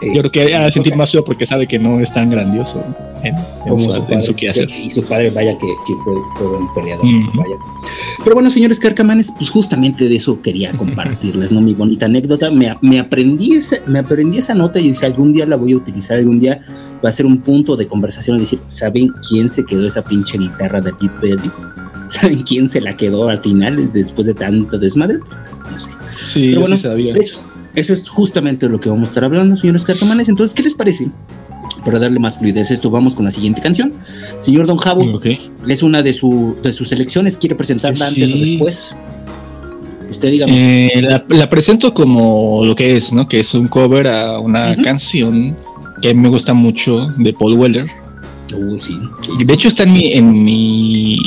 Sí. 0.00 0.08
yo 0.12 0.22
creo 0.22 0.32
que 0.32 0.54
ha 0.56 0.64
de 0.64 0.72
sentir 0.72 0.96
más 0.96 1.12
feo 1.12 1.24
porque 1.24 1.46
sabe 1.46 1.68
que 1.68 1.78
no 1.78 2.00
es 2.00 2.12
tan 2.12 2.28
grandioso 2.28 2.84
en, 3.22 3.32
en 3.64 3.78
su, 3.78 3.92
su 3.92 4.04
en 4.08 4.20
su 4.20 4.32
padre. 4.32 4.34
quehacer. 4.34 4.68
Y 4.70 4.90
su 4.90 5.04
padre, 5.04 5.30
vaya 5.30 5.52
que, 5.56 5.66
que 5.86 5.92
fue, 6.02 6.14
fue 6.36 6.48
buen 6.48 6.74
peleador. 6.74 7.04
Ujú. 7.06 7.38
vaya. 7.38 7.54
Pero 8.24 8.34
bueno, 8.34 8.50
señores 8.50 8.80
carcamanes, 8.80 9.30
pues 9.38 9.50
justamente 9.50 10.08
de 10.08 10.16
eso 10.16 10.42
quería 10.42 10.72
compartirles, 10.76 11.52
¿no? 11.52 11.60
Mi 11.60 11.74
bonita 11.74 12.06
anécdota. 12.06 12.50
Me, 12.50 12.76
me, 12.80 12.98
aprendí 12.98 13.52
esa, 13.52 13.76
me 13.86 14.00
aprendí 14.00 14.38
esa 14.38 14.52
nota 14.56 14.80
y 14.80 14.88
dije, 14.90 15.06
algún 15.06 15.32
día 15.32 15.46
la 15.46 15.54
voy 15.54 15.74
a 15.74 15.76
utilizar, 15.76 16.18
algún 16.18 16.40
día 16.40 16.60
va 17.04 17.08
a 17.10 17.12
ser 17.12 17.24
un 17.24 17.38
punto 17.38 17.76
de 17.76 17.86
conversación. 17.86 18.36
Decir, 18.38 18.58
¿saben 18.66 19.12
quién 19.28 19.48
se 19.48 19.64
quedó 19.64 19.86
esa 19.86 20.02
pinche 20.02 20.36
guitarra 20.38 20.80
de 20.80 20.92
Pete 20.92 21.12
Belly? 21.22 21.50
¿Saben 22.08 22.42
quién 22.42 22.68
se 22.68 22.80
la 22.80 22.92
quedó 22.96 23.28
al 23.28 23.38
final 23.40 23.90
después 23.92 24.26
de 24.26 24.34
tanto 24.34 24.78
desmadre? 24.78 25.18
No 25.70 25.78
sé. 25.78 25.90
Sí, 26.32 26.48
Pero 26.50 26.60
bueno, 26.62 26.76
sí 26.76 26.82
sabía. 26.82 27.14
Eso 27.16 27.20
es, 27.20 27.46
eso 27.74 27.92
es 27.92 28.08
justamente 28.08 28.68
lo 28.68 28.78
que 28.80 28.88
vamos 28.88 29.08
a 29.08 29.10
estar 29.10 29.24
hablando, 29.24 29.56
señores 29.56 29.84
cartomanes. 29.84 30.28
Entonces, 30.28 30.54
¿qué 30.54 30.62
les 30.62 30.74
parece? 30.74 31.08
Para 31.84 31.98
darle 31.98 32.18
más 32.18 32.38
fluidez 32.38 32.70
a 32.70 32.74
esto, 32.74 32.90
vamos 32.90 33.14
con 33.14 33.24
la 33.26 33.30
siguiente 33.30 33.60
canción. 33.60 33.92
Señor 34.38 34.66
Don 34.66 34.76
Javo, 34.78 35.02
Ok. 35.14 35.26
es 35.68 35.82
una 35.82 36.02
de, 36.02 36.12
su, 36.12 36.56
de 36.62 36.72
sus 36.72 36.88
selecciones. 36.88 37.36
¿Quiere 37.36 37.54
presentarla 37.54 38.06
Sí, 38.10 38.22
antes 38.22 38.36
o 38.36 38.38
después? 38.50 38.96
Usted 40.10 40.30
dígame. 40.30 40.86
Eh, 40.86 41.02
la, 41.02 41.24
la 41.28 41.48
presento 41.48 41.92
como 41.92 42.62
lo 42.64 42.74
que 42.76 42.96
es, 42.96 43.12
¿no? 43.12 43.26
Que 43.28 43.40
es 43.40 43.52
un 43.54 43.68
cover 43.68 44.06
a 44.06 44.38
una 44.38 44.72
Ujú. 44.72 44.82
canción 44.82 45.56
que 46.00 46.14
me 46.14 46.28
gusta 46.28 46.54
mucho 46.54 47.06
de 47.18 47.32
Paul 47.32 47.54
Weller. 47.54 47.86
Uh, 48.56 48.78
sí. 48.78 48.96
De 49.44 49.52
hecho 49.54 49.68
está 49.68 49.82
en 49.82 49.92
mi, 49.92 50.12
en 50.12 50.44
mi 50.44 51.18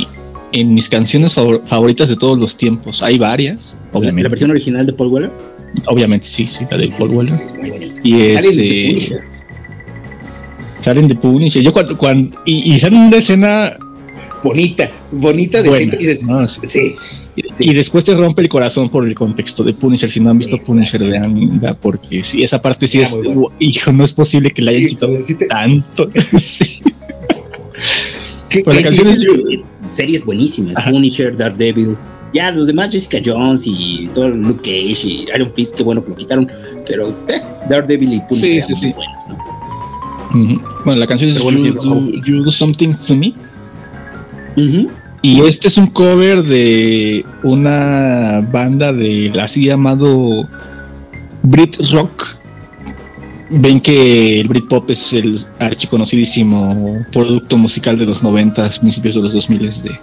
en 0.52 0.74
mis 0.74 0.88
canciones 0.88 1.34
favor- 1.34 1.62
favoritas 1.66 2.08
de 2.08 2.16
todos 2.16 2.38
los 2.38 2.56
tiempos. 2.56 3.02
Hay 3.02 3.18
varias, 3.18 3.78
obviamente. 3.92 4.22
la 4.24 4.28
versión 4.30 4.50
original 4.50 4.86
de 4.86 4.92
Paul 4.92 5.08
Weller. 5.12 5.32
Obviamente, 5.86 6.26
sí, 6.26 6.46
sí, 6.46 6.64
la 6.70 6.78
de 6.78 6.90
Sí, 6.90 6.98
Paul 6.98 7.10
sí, 7.10 7.16
Weller. 7.16 7.34
bonita. 7.56 8.00
Y 8.02 8.20
es 8.22 8.56
de 8.56 8.86
Punisher. 8.92 9.20
salen 10.80 11.08
de 11.08 11.14
Punisher. 11.14 11.62
Yo 11.62 11.72
cuando, 11.72 11.96
cuando 11.98 12.36
y, 12.44 12.74
y 12.74 12.78
salen 12.78 13.00
una 13.02 13.16
escena 13.18 13.72
Bonita, 14.42 14.88
bonita, 15.10 15.60
Buena. 15.62 15.96
dices, 15.96 16.28
No, 16.28 16.46
sí. 16.46 16.60
sí. 16.62 16.94
y, 17.34 17.42
Sí. 17.52 17.64
y 17.70 17.74
después 17.74 18.04
te 18.04 18.14
rompe 18.14 18.40
el 18.42 18.48
corazón 18.48 18.88
por 18.88 19.04
el 19.06 19.12
contexto 19.14 19.64
de 19.64 19.74
Punisher. 19.74 20.08
Si 20.08 20.20
no 20.20 20.30
han 20.30 20.38
visto 20.38 20.54
Exacto. 20.56 20.74
Punisher, 20.74 21.04
vean, 21.04 21.60
porque 21.82 22.22
sí, 22.22 22.42
esa 22.44 22.62
parte 22.62 22.86
sí 22.86 23.00
es, 23.00 23.16
buena. 23.16 23.42
hijo, 23.58 23.92
no 23.92 24.04
es 24.04 24.12
posible 24.12 24.50
que 24.52 24.62
la 24.62 24.70
hayan 24.70 24.82
Sí, 24.82 24.88
quitado 24.90 25.22
sí 25.22 25.34
tanto. 25.48 26.08
sí. 26.38 26.80
¿Qué- 28.48 28.62
Pero 28.64 28.72
la 28.72 28.78
qué 28.78 28.82
canción 28.84 29.06
sí, 29.06 29.12
es- 29.12 29.20
sí, 29.48 29.62
series 29.88 30.24
buenísimas. 30.24 30.74
Ajá. 30.78 30.90
Punisher, 30.90 31.36
Daredevil. 31.36 31.96
Ya, 32.34 32.50
los 32.50 32.66
demás, 32.66 32.90
Jessica 32.92 33.18
Jones 33.24 33.62
y 33.66 34.06
todo 34.14 34.28
Luke 34.28 34.60
Cage 34.62 35.06
y 35.06 35.26
Iron 35.34 35.50
Fist, 35.54 35.74
qué 35.76 35.82
bueno 35.82 36.02
que 36.04 36.10
lo 36.10 36.16
quitaron. 36.16 36.46
Pero 36.86 37.08
eh, 37.28 37.40
Daredevil 37.70 38.12
y 38.14 38.20
Punisher 38.20 38.62
Sí, 38.62 38.92
buenos, 38.94 39.28
¿no? 39.28 40.62
Bueno, 40.84 41.00
la 41.00 41.06
canción 41.06 41.30
es 41.30 41.42
bueno, 41.42 41.58
you, 41.58 41.72
do, 41.72 41.80
ojo. 41.80 42.02
You 42.26 42.42
Do 42.42 42.50
Something 42.50 42.92
to 43.06 43.14
Me. 43.14 43.32
Y 45.22 45.40
este 45.42 45.68
es 45.68 45.76
un 45.78 45.86
cover 45.88 46.42
de 46.42 47.24
una 47.42 48.46
banda 48.52 48.92
de 48.92 49.32
así 49.40 49.64
llamado 49.66 50.48
Brit 51.42 51.76
Rock. 51.92 52.37
Ven 53.50 53.80
que 53.80 54.40
el 54.40 54.48
Britpop 54.48 54.90
es 54.90 55.12
el 55.12 55.38
archiconocidísimo 55.58 57.04
producto 57.12 57.56
musical 57.56 57.98
de 57.98 58.06
los 58.06 58.22
90, 58.22 58.70
principios 58.80 59.14
de 59.14 59.22
los 59.22 59.34
2000 59.34 59.58
de, 59.60 60.00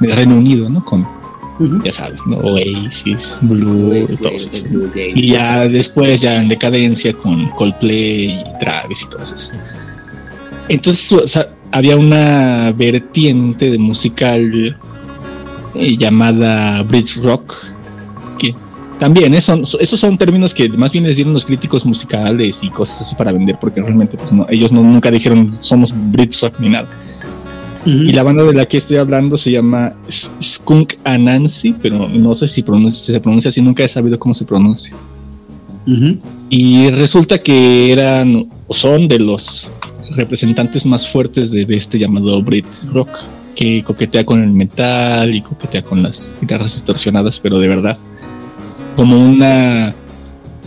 de 0.00 0.14
Reino 0.14 0.36
Unido, 0.36 0.68
¿no? 0.68 0.84
Con, 0.84 1.06
ya 1.84 1.92
sabes, 1.92 2.20
¿no? 2.26 2.36
Oasis, 2.36 3.38
Blue, 3.42 4.06
y 4.10 4.16
todo 4.16 4.32
eso. 4.32 4.50
Y 4.94 5.28
ya 5.28 5.66
después, 5.68 6.20
ya 6.20 6.36
en 6.36 6.48
decadencia 6.48 7.12
con 7.14 7.48
Coldplay 7.50 8.40
y 8.40 8.58
Travis 8.60 9.02
y 9.02 9.08
todo 9.08 9.22
eso. 9.22 9.34
Entonces, 10.68 11.12
o 11.12 11.26
sea, 11.26 11.48
había 11.72 11.96
una 11.96 12.72
vertiente 12.72 13.70
de 13.70 13.78
musical 13.78 14.76
eh, 15.74 15.96
llamada 15.96 16.82
Brit 16.82 17.08
Rock, 17.22 17.54
también 18.98 19.34
eh, 19.34 19.40
son- 19.40 19.62
esos 19.80 20.00
son 20.00 20.16
términos 20.16 20.54
que 20.54 20.68
más 20.70 20.92
bien 20.92 21.04
les 21.04 21.16
dieron 21.16 21.32
los 21.34 21.44
críticos 21.44 21.84
musicales 21.84 22.60
y 22.62 22.70
cosas 22.70 23.02
así 23.02 23.14
para 23.14 23.32
vender, 23.32 23.58
porque 23.60 23.80
realmente 23.82 24.16
pues, 24.16 24.32
no, 24.32 24.46
ellos 24.48 24.72
no, 24.72 24.82
nunca 24.82 25.10
dijeron 25.10 25.56
somos 25.60 25.92
Brit 26.12 26.34
Rock 26.40 26.54
ni 26.60 26.68
nada. 26.70 26.88
Y 27.84 28.12
la 28.12 28.24
banda 28.24 28.42
de 28.42 28.52
la 28.52 28.66
que 28.66 28.78
estoy 28.78 28.96
hablando 28.96 29.36
se 29.36 29.52
llama 29.52 29.92
Skunk 30.10 30.94
Anansi, 31.04 31.72
pero 31.80 32.08
no 32.08 32.34
sé 32.34 32.48
si, 32.48 32.62
pronuncia- 32.62 33.04
si 33.06 33.12
se 33.12 33.20
pronuncia 33.20 33.48
así, 33.50 33.62
nunca 33.62 33.84
he 33.84 33.88
sabido 33.88 34.18
cómo 34.18 34.34
se 34.34 34.44
pronuncia. 34.44 34.92
Y 36.50 36.90
resulta 36.90 37.38
que 37.38 37.92
eran 37.92 38.48
o 38.66 38.74
son 38.74 39.06
de 39.06 39.20
los 39.20 39.70
representantes 40.16 40.84
más 40.84 41.06
fuertes 41.08 41.52
de, 41.52 41.64
de 41.64 41.76
este 41.76 41.98
llamado 41.98 42.42
Brit 42.42 42.66
Rock, 42.92 43.08
que 43.54 43.82
coquetea 43.84 44.24
con 44.26 44.42
el 44.42 44.52
metal 44.52 45.32
y 45.34 45.42
coquetea 45.42 45.82
con 45.82 46.02
las 46.02 46.34
guitarras 46.40 46.72
distorsionadas, 46.74 47.38
pero 47.38 47.58
de 47.60 47.68
verdad, 47.68 47.96
como 48.96 49.22
una 49.22 49.94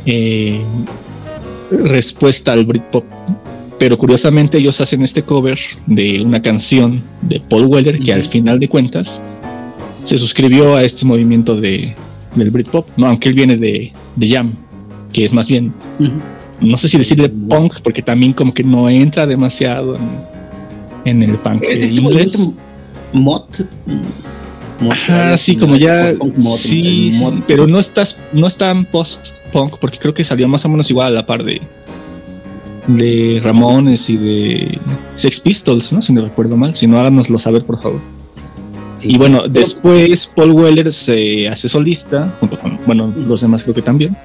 eh, 0.06 0.62
respuesta 1.72 2.54
al 2.54 2.66
Britpop. 2.66 3.04
Pero 3.80 3.98
curiosamente 3.98 4.58
ellos 4.58 4.80
hacen 4.82 5.02
este 5.04 5.24
cover 5.24 5.58
de 5.88 6.22
una 6.22 6.42
canción 6.42 7.02
de 7.22 7.40
Paul 7.40 7.66
Weller 7.66 8.00
que 8.00 8.14
al 8.14 8.26
final 8.26 8.60
de 8.60 8.68
cuentas 8.68 9.22
se 10.04 10.18
suscribió 10.18 10.76
a 10.76 10.84
este 10.84 11.06
movimiento 11.06 11.56
de, 11.60 11.96
del 12.36 12.52
Britpop, 12.52 12.88
¿no? 12.98 13.08
aunque 13.08 13.30
él 13.30 13.36
viene 13.36 13.58
de, 13.58 13.92
de 14.16 14.30
Jam, 14.30 14.54
que 15.14 15.24
es 15.24 15.34
más 15.34 15.48
bien, 15.48 15.74
no 16.60 16.78
sé 16.78 16.90
si 16.90 16.98
decirle 16.98 17.30
punk, 17.30 17.76
porque 17.82 18.02
también 18.02 18.34
como 18.34 18.54
que 18.54 18.64
no 18.64 18.90
entra 18.90 19.26
demasiado 19.26 19.96
en, 21.06 21.24
en 21.24 21.24
el 21.30 21.38
punk 21.38 21.64
Es 21.64 21.80
este 21.80 21.96
inglés. 21.96 22.56
mod. 23.14 23.44
Ajá, 24.90 25.38
sí, 25.38 25.56
como 25.58 25.76
ya. 25.76 26.14
sí, 26.58 27.12
pero 27.48 27.68
no 27.68 27.80
estás, 27.80 28.16
no 28.32 28.48
es 28.48 28.56
tan 28.56 28.86
post-punk, 28.86 29.78
porque 29.80 29.98
creo 29.98 30.14
que 30.14 30.24
salió 30.24 30.48
más 30.48 30.64
o 30.66 30.70
menos 30.70 30.90
igual 30.90 31.08
a 31.08 31.16
la 31.16 31.26
par 31.26 31.44
de, 31.44 31.62
de 32.88 33.42
Ramones 33.44 34.10
y 34.10 34.18
de 34.18 34.80
Sex 35.16 35.40
Pistols, 35.42 35.92
¿no? 35.92 36.02
Si 36.02 36.14
no 36.14 36.22
recuerdo 36.22 36.56
mal. 36.56 36.74
Si 36.76 36.88
no, 36.88 36.98
háganoslo 37.00 37.38
saber, 37.38 37.66
por 37.66 37.82
favor. 37.82 38.00
Sí. 38.98 39.12
Y 39.14 39.18
bueno, 39.18 39.48
después 39.48 40.30
Paul 40.36 40.52
Weller 40.52 40.92
se 40.94 41.48
hace 41.48 41.68
solista, 41.70 42.34
junto 42.40 42.58
con, 42.60 42.80
bueno, 42.86 43.14
los 43.28 43.42
demás 43.42 43.64
creo 43.64 43.76
que 43.76 43.82
también. 43.82 44.16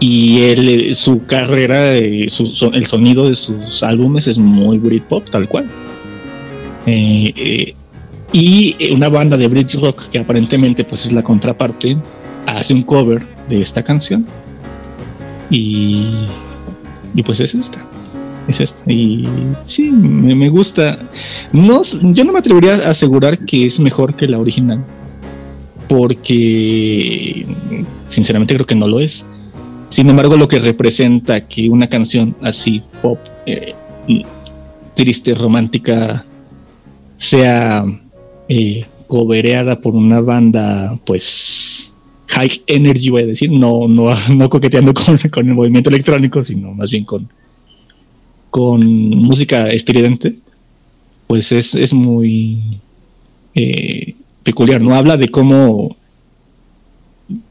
Y 0.00 0.42
él, 0.42 0.68
eh, 0.90 0.94
su 0.94 1.22
carrera, 1.24 1.94
eh, 1.96 2.26
su- 2.28 2.46
son- 2.48 2.74
el 2.74 2.86
sonido 2.86 3.28
de 3.28 3.36
sus 3.36 3.82
álbumes 3.82 4.26
es 4.26 4.36
muy 4.38 4.78
Britpop, 4.78 5.30
tal 5.30 5.48
cual. 5.48 5.66
Eh, 6.86 7.32
eh, 7.36 7.74
y 8.34 8.74
eh, 8.80 8.92
una 8.92 9.08
banda 9.08 9.36
de 9.36 9.46
Brit 9.46 9.74
Rock, 9.74 10.08
que 10.10 10.18
aparentemente 10.18 10.82
pues 10.82 11.06
es 11.06 11.12
la 11.12 11.22
contraparte, 11.22 11.96
hace 12.46 12.74
un 12.74 12.82
cover 12.82 13.24
de 13.48 13.62
esta 13.62 13.84
canción. 13.84 14.26
Y, 15.50 16.24
y 17.14 17.22
pues 17.22 17.38
es 17.38 17.54
esta. 17.54 17.78
Es 18.48 18.60
esta. 18.60 18.90
Y 18.90 19.24
sí, 19.66 19.88
me, 19.92 20.48
gusta. 20.48 20.98
No, 21.52 21.82
yo 21.84 22.24
no 22.24 22.32
me 22.32 22.40
atrevería 22.40 22.74
a 22.74 22.90
asegurar 22.90 23.38
que 23.38 23.66
es 23.66 23.78
mejor 23.78 24.14
que 24.14 24.26
la 24.26 24.40
original. 24.40 24.82
Porque 25.88 27.46
sinceramente 28.06 28.54
creo 28.54 28.66
que 28.66 28.74
no 28.74 28.88
lo 28.88 28.98
es. 28.98 29.26
Sin 29.90 30.10
embargo, 30.10 30.36
lo 30.36 30.48
que 30.48 30.58
representa 30.58 31.46
que 31.46 31.70
una 31.70 31.86
canción 31.86 32.34
así, 32.42 32.82
pop, 33.00 33.20
eh, 33.46 33.74
triste, 34.96 35.36
romántica, 35.36 36.24
sea 37.16 37.84
eh, 38.48 38.86
cobereada 39.06 39.80
por 39.80 39.94
una 39.94 40.20
banda, 40.20 40.98
pues, 41.04 41.92
high 42.28 42.62
energy, 42.66 43.10
voy 43.10 43.22
a 43.22 43.26
decir, 43.26 43.50
no, 43.50 43.88
no, 43.88 44.14
no 44.34 44.48
coqueteando 44.48 44.92
con, 44.94 45.48
el 45.48 45.54
movimiento 45.54 45.90
electrónico, 45.90 46.42
sino 46.42 46.72
más 46.74 46.90
bien 46.90 47.04
con, 47.04 47.28
con 48.50 48.84
música 48.84 49.68
estridente, 49.70 50.36
pues 51.26 51.52
es, 51.52 51.74
es 51.74 51.92
muy 51.92 52.80
eh, 53.54 54.14
peculiar, 54.42 54.80
¿no? 54.80 54.94
Habla 54.94 55.16
de 55.16 55.28
cómo 55.28 55.96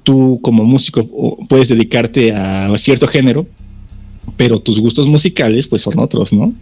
tú 0.03 0.39
como 0.41 0.63
músico 0.63 1.07
puedes 1.49 1.69
dedicarte 1.69 2.31
a 2.31 2.77
cierto 2.77 3.07
género, 3.07 3.47
pero 4.37 4.59
tus 4.59 4.79
gustos 4.79 5.07
musicales 5.07 5.67
pues 5.67 5.81
son 5.81 5.99
otros, 5.99 6.31
¿no? 6.33 6.53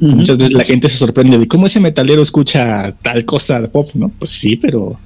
Muchas 0.00 0.36
veces 0.36 0.52
la 0.52 0.64
gente 0.64 0.88
se 0.88 0.96
sorprende 0.98 1.38
de 1.38 1.46
cómo 1.48 1.66
ese 1.66 1.80
metalero 1.80 2.20
escucha 2.22 2.92
tal 3.02 3.24
cosa 3.24 3.60
de 3.60 3.68
pop, 3.68 3.88
¿no? 3.94 4.08
Pues 4.10 4.30
sí, 4.30 4.56
pero 4.56 4.98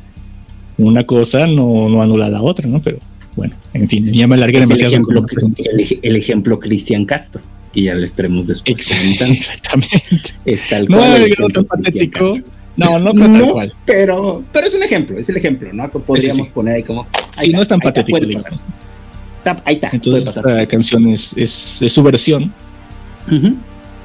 una 0.79 1.05
cosa 1.05 1.47
no, 1.47 1.89
no 1.89 2.03
anula 2.03 2.29
la 2.29 2.43
otra, 2.43 2.67
¿no? 2.69 2.81
Pero 2.81 2.99
bueno, 3.37 3.55
en 3.75 3.89
fin, 3.89 4.03
ya 4.05 4.27
me 4.27 4.35
alargué 4.37 4.59
Es 4.59 4.63
el 4.65 4.69
demasiado. 4.69 4.93
ejemplo, 4.95 5.27
el, 5.59 5.99
el 6.03 6.17
ejemplo 6.17 6.59
Cristian 6.59 7.05
Castro, 7.05 7.43
que 7.73 7.83
ya 7.83 7.95
le 7.95 8.05
estaremos 8.05 8.47
después. 8.47 8.89
comentando. 8.89 9.35
Exactamente. 9.35 10.35
Es 10.45 10.69
tal 10.69 10.89
No 10.89 10.97
cual. 10.99 11.17
el 11.23 11.33
ejemplo 11.33 11.65
patético. 11.67 12.33
Castro. 12.35 12.53
No, 12.77 12.99
no, 12.99 13.13
pero 13.13 13.25
tal 13.27 13.39
No, 13.39 13.53
cual. 13.53 13.75
Pero, 13.85 14.45
pero 14.53 14.67
es 14.67 14.75
un 14.75 14.83
ejemplo, 14.85 15.19
es 15.19 15.29
el 15.29 15.37
ejemplo, 15.37 15.69
¿no? 15.73 15.91
Que 15.91 15.99
podríamos 15.99 16.47
sí. 16.47 16.53
poner 16.55 16.77
ahí 16.77 16.83
como. 16.83 17.07
Sí, 17.39 17.51
no 17.51 17.61
es 17.61 17.69
tan 17.69 17.81
ahí 17.83 17.89
está, 17.89 18.03
patético, 18.05 18.33
pasar. 18.33 18.53
Está- 19.39 19.63
ahí 19.65 19.75
está, 19.77 19.91
Entonces 19.93 20.25
puede 20.25 20.35
pasar. 20.37 20.49
esta 20.51 20.67
canción 20.69 21.09
es, 21.09 21.33
es, 21.37 21.83
es 21.83 21.93
su 21.93 22.03
versión. 22.03 22.53
Ujú. 23.31 23.57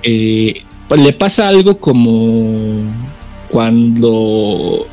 Eh, 0.04 0.56
le 0.96 1.14
pasa 1.14 1.48
algo 1.50 1.78
como 1.78 2.82
cuando 3.50 4.88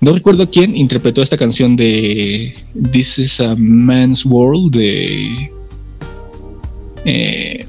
no 0.00 0.12
recuerdo 0.12 0.50
quién 0.50 0.76
interpretó 0.76 1.22
esta 1.22 1.36
canción 1.36 1.76
de 1.76 2.54
This 2.92 3.18
is 3.18 3.40
a 3.40 3.54
Man's 3.56 4.24
World 4.24 4.74
de 4.74 5.50
eh, 7.04 7.66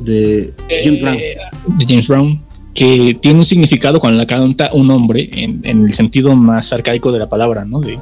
De 0.00 0.52
James 0.82 1.02
Brown. 1.02 1.16
eh, 1.18 1.36
de 1.78 1.86
James 1.86 2.08
Brown 2.08 2.40
que 2.74 3.18
tiene 3.20 3.38
un 3.40 3.44
significado 3.44 3.98
cuando 3.98 4.18
la 4.18 4.26
canta 4.26 4.70
un 4.72 4.90
hombre 4.90 5.28
en, 5.32 5.60
en 5.64 5.84
el 5.86 5.92
sentido 5.92 6.36
más 6.36 6.72
arcaico 6.72 7.10
de 7.10 7.18
la 7.18 7.28
palabra, 7.28 7.64
¿no? 7.64 7.80
De 7.80 7.98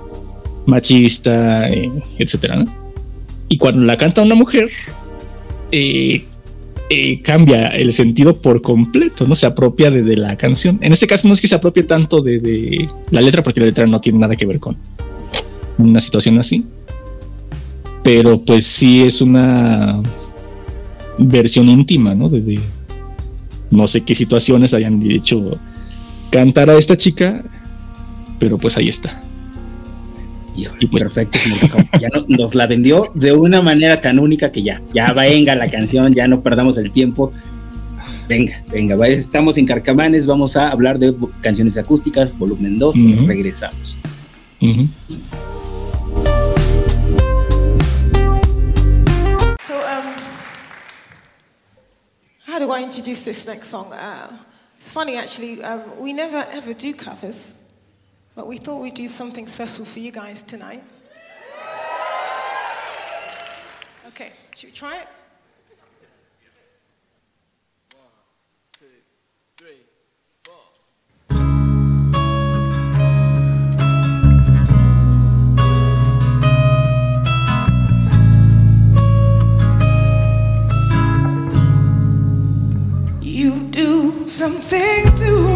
machista, 0.67 1.69
eh, 1.71 1.91
etcétera, 2.19 2.57
¿no? 2.57 2.65
Y 3.49 3.57
cuando 3.57 3.81
la 3.83 3.97
canta 3.97 4.23
una 4.23 4.35
mujer, 4.35 4.69
eh, 6.91 7.21
cambia 7.23 7.69
el 7.69 7.93
sentido 7.93 8.35
por 8.35 8.63
completo, 8.63 9.27
¿no? 9.27 9.35
Se 9.35 9.47
apropia 9.47 9.91
de, 9.91 10.17
la 10.17 10.37
canción. 10.37 10.79
En 10.81 10.93
este 10.93 11.07
caso 11.07 11.29
no 11.29 11.35
es 11.35 11.41
que 11.41 11.49
se 11.49 11.55
apropie 11.55 11.83
tanto 11.83 12.23
de, 12.23 12.39
de 12.41 12.89
la 13.11 13.21
letra, 13.21 13.43
porque 13.43 13.61
la 13.61 13.67
letra 13.67 13.87
no 13.87 14.01
tiene 14.01 14.19
nada 14.19 14.37
que 14.37 14.47
ver 14.47 14.59
con 14.59 14.77
una 15.77 16.01
situación 16.01 16.39
así. 16.39 16.65
Pero 18.03 18.43
pues 18.43 18.65
sí 18.67 19.03
es 19.03 19.21
una 19.21 20.03
versión 21.19 21.69
íntima, 21.69 22.15
¿no? 22.15 22.29
De, 22.29 22.41
de 22.41 22.59
no 23.71 23.87
sé 23.87 24.03
qué 24.03 24.15
situaciones 24.15 24.73
hayan 24.73 24.99
dicho 24.99 25.59
cantar 26.31 26.71
a 26.71 26.79
esta 26.79 26.97
chica, 26.97 27.43
pero 28.39 28.57
pues 28.57 28.77
ahí 28.77 28.89
está. 28.89 29.21
Híjole, 30.59 30.89
pues- 30.89 31.03
perfecto, 31.05 31.39
señor 31.39 31.61
Cacao. 31.61 31.81
Ya 32.01 32.09
no- 32.09 32.25
nos 32.29 32.55
la 32.55 32.67
vendió 32.67 33.11
de 33.15 33.33
una 33.33 33.63
manera 33.63 34.01
tan 34.01 34.19
única 34.19 34.51
que 34.51 34.63
ya, 34.63 34.83
ya 34.93 35.13
venga 35.13 35.55
la 35.55 35.71
canción, 35.71 36.13
ya 36.13 36.27
no 36.27 36.43
perdamos 36.43 36.77
el 36.79 36.91
tiempo. 36.91 37.33
Venga, 38.29 38.63
venga, 38.71 39.09
estamos 39.09 39.57
en 39.57 39.65
Carcamanes, 39.67 40.27
vamos 40.27 40.57
a 40.57 40.71
hablar 40.71 40.99
de 40.99 41.15
canciones 41.41 41.79
acústicas, 41.79 42.37
volumen 42.37 42.79
2, 42.79 42.97
Ujú. 42.97 43.27
regresamos. 43.27 43.97
Ujú. 44.61 44.87
So, 49.67 49.75
um, 49.75 50.07
how 52.47 52.59
do 52.59 52.71
I 52.71 52.83
introduce 52.83 53.23
this 53.25 53.47
next 53.47 53.69
song? 53.69 53.93
Uh, 53.93 54.29
it's 54.77 54.91
funny, 54.91 55.17
actually. 55.17 55.63
Um, 55.63 55.81
we 55.99 56.13
never 56.13 56.45
ever 56.53 56.75
do 56.75 56.93
covers, 56.93 57.53
But 58.39 58.47
we 58.47 58.57
thought 58.57 58.81
we'd 58.81 58.95
do 58.95 59.09
something 59.09 59.49
special 59.49 59.85
for 59.85 59.99
you 59.99 60.13
guys 60.13 60.45
tonight. 60.45 60.85
Okay, 64.07 64.31
should 64.55 64.69
we 64.69 64.73
try 64.73 65.01
it? 65.01 65.09
something 84.27 85.17
to 85.17 85.48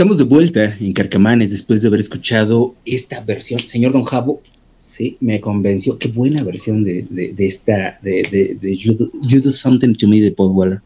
Estamos 0.00 0.16
de 0.16 0.24
vuelta 0.24 0.74
en 0.80 0.94
Carcamanes 0.94 1.50
después 1.50 1.82
de 1.82 1.88
haber 1.88 2.00
escuchado 2.00 2.74
esta 2.86 3.20
versión. 3.20 3.60
Señor 3.60 3.92
Don 3.92 4.02
Javo, 4.04 4.40
sí, 4.78 5.18
me 5.20 5.42
convenció. 5.42 5.98
Qué 5.98 6.08
buena 6.08 6.42
versión 6.42 6.84
de, 6.84 7.04
de- 7.10 7.34
de 7.34 7.46
esta, 7.46 7.98
de, 8.00 8.22
de- 8.32 8.56
de 8.58 8.76
you, 8.78 8.94
Do, 8.94 9.10
You 9.20 9.42
Do 9.42 9.50
Something 9.50 9.92
to 9.96 10.08
Me 10.08 10.22
de 10.22 10.32
Paul 10.32 10.52
Waller. 10.52 10.80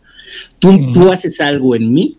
Tú, 0.59 0.91
tú 0.91 1.13
haces 1.13 1.41
algo 1.41 1.77
en 1.77 1.93
mí, 1.95 2.17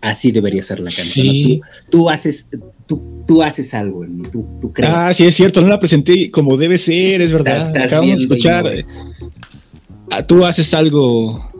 así 0.00 0.32
debería 0.32 0.62
ser 0.62 0.78
la 0.78 0.86
canción. 0.90 1.26
Sí. 1.26 1.60
Tú, 1.90 1.98
tú 1.98 2.08
haces, 2.08 2.48
tú, 2.86 3.02
tú 3.26 3.42
haces 3.42 3.74
algo 3.74 4.02
en 4.02 4.16
mí, 4.22 4.28
tú, 4.32 4.46
tú 4.62 4.72
crees. 4.72 4.90
Ah, 4.90 5.12
sí, 5.12 5.24
es 5.26 5.34
cierto, 5.34 5.60
no 5.60 5.68
la 5.68 5.78
presenté 5.78 6.30
como 6.30 6.56
debe 6.56 6.78
ser, 6.78 7.20
es 7.20 7.32
verdad. 7.32 7.68
Estás- 7.68 7.84
Acabamos 7.92 8.16
de 8.16 8.22
escuchar. 8.22 8.64
no 8.64 8.70
es. 8.70 8.86
ah, 10.10 10.26
tú 10.26 10.42
haces 10.46 10.72
algo. 10.72 11.52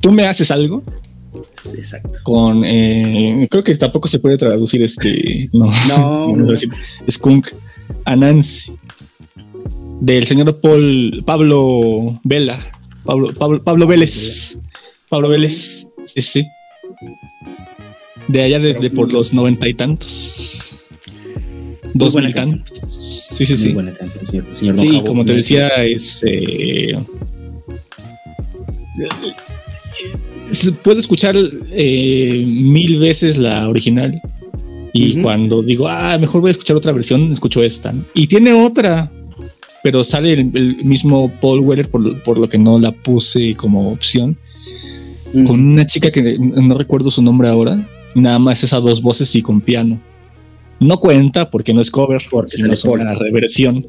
Tú 0.00 0.10
me 0.10 0.24
haces 0.26 0.50
algo. 0.50 0.82
Exacto. 1.84 2.18
Con. 2.22 2.64
eh, 2.64 3.46
creo 3.50 3.62
que 3.62 3.74
tampoco 3.76 4.08
se 4.08 4.18
puede 4.18 4.38
traducir 4.38 4.82
este. 4.82 5.48
No, 5.52 5.70
No, 5.88 6.36
no, 6.36 6.52
a 6.52 7.10
Skunk 7.10 7.48
Anansi. 8.06 8.72
Del 10.00 10.26
señor 10.26 10.60
Paul. 10.60 11.22
Pablo 11.26 12.18
Vela. 12.24 12.66
Pablo, 13.04 13.28
Pablo, 13.38 13.62
Pablo 13.62 13.86
Vélez. 13.86 14.56
Pablo 15.08 15.28
Vélez. 15.28 15.86
Sí, 16.06 16.22
sí. 16.22 16.46
De 18.28 18.42
allá 18.42 18.58
desde 18.58 18.88
por 18.90 19.12
los 19.12 19.34
noventa 19.34 19.68
y 19.68 19.74
tantos. 19.74 20.80
Dos 21.92 22.14
buena 22.14 22.28
mil 22.28 22.34
tantos. 22.34 22.78
Sí, 23.30 23.44
sí, 23.46 23.52
Muy 23.52 23.62
sí. 23.62 23.72
buena 23.72 23.92
canción, 23.92 24.24
señor, 24.24 24.46
señor 24.54 24.76
Don 24.76 24.88
Sí, 24.88 25.02
como 25.06 25.24
te 25.24 25.34
decía, 25.34 25.68
es. 25.68 26.22
eh, 26.26 26.96
puedo 30.82 30.98
escuchar 30.98 31.34
eh, 31.70 32.44
mil 32.46 32.98
veces 32.98 33.36
la 33.38 33.68
original. 33.68 34.20
Y 34.92 35.20
cuando 35.22 35.60
digo, 35.62 35.88
ah, 35.88 36.16
mejor 36.20 36.40
voy 36.40 36.48
a 36.48 36.52
escuchar 36.52 36.76
otra 36.76 36.92
versión, 36.92 37.32
escucho 37.32 37.62
esta. 37.62 37.92
¿no? 37.92 38.02
Y 38.14 38.28
tiene 38.28 38.52
otra, 38.52 39.10
pero 39.82 40.04
sale 40.04 40.34
el, 40.34 40.50
el 40.54 40.76
mismo 40.84 41.28
Paul 41.40 41.60
Weller, 41.60 41.88
por, 41.90 42.00
lo- 42.00 42.22
por 42.22 42.38
lo 42.38 42.48
que 42.48 42.58
no 42.58 42.78
la 42.78 42.92
puse 42.92 43.54
como 43.56 43.90
opción. 43.90 44.36
Con 45.46 45.60
una 45.72 45.84
chica 45.84 46.12
que 46.12 46.36
no 46.38 46.78
recuerdo 46.78 47.10
su 47.10 47.20
nombre 47.20 47.48
ahora. 47.48 47.88
Nada 48.14 48.38
más 48.38 48.62
esas 48.62 48.84
dos 48.84 49.02
voces 49.02 49.34
y 49.34 49.42
con 49.42 49.60
piano. 49.60 50.00
No 50.78 51.00
cuenta 51.00 51.50
porque 51.50 51.74
no 51.74 51.80
es 51.80 51.90
cover, 51.90 52.22
Porque 52.30 52.52
sino 52.56 52.68
sale 52.68 52.74
es 52.74 52.84
una 52.84 53.14
reversión. 53.16 53.84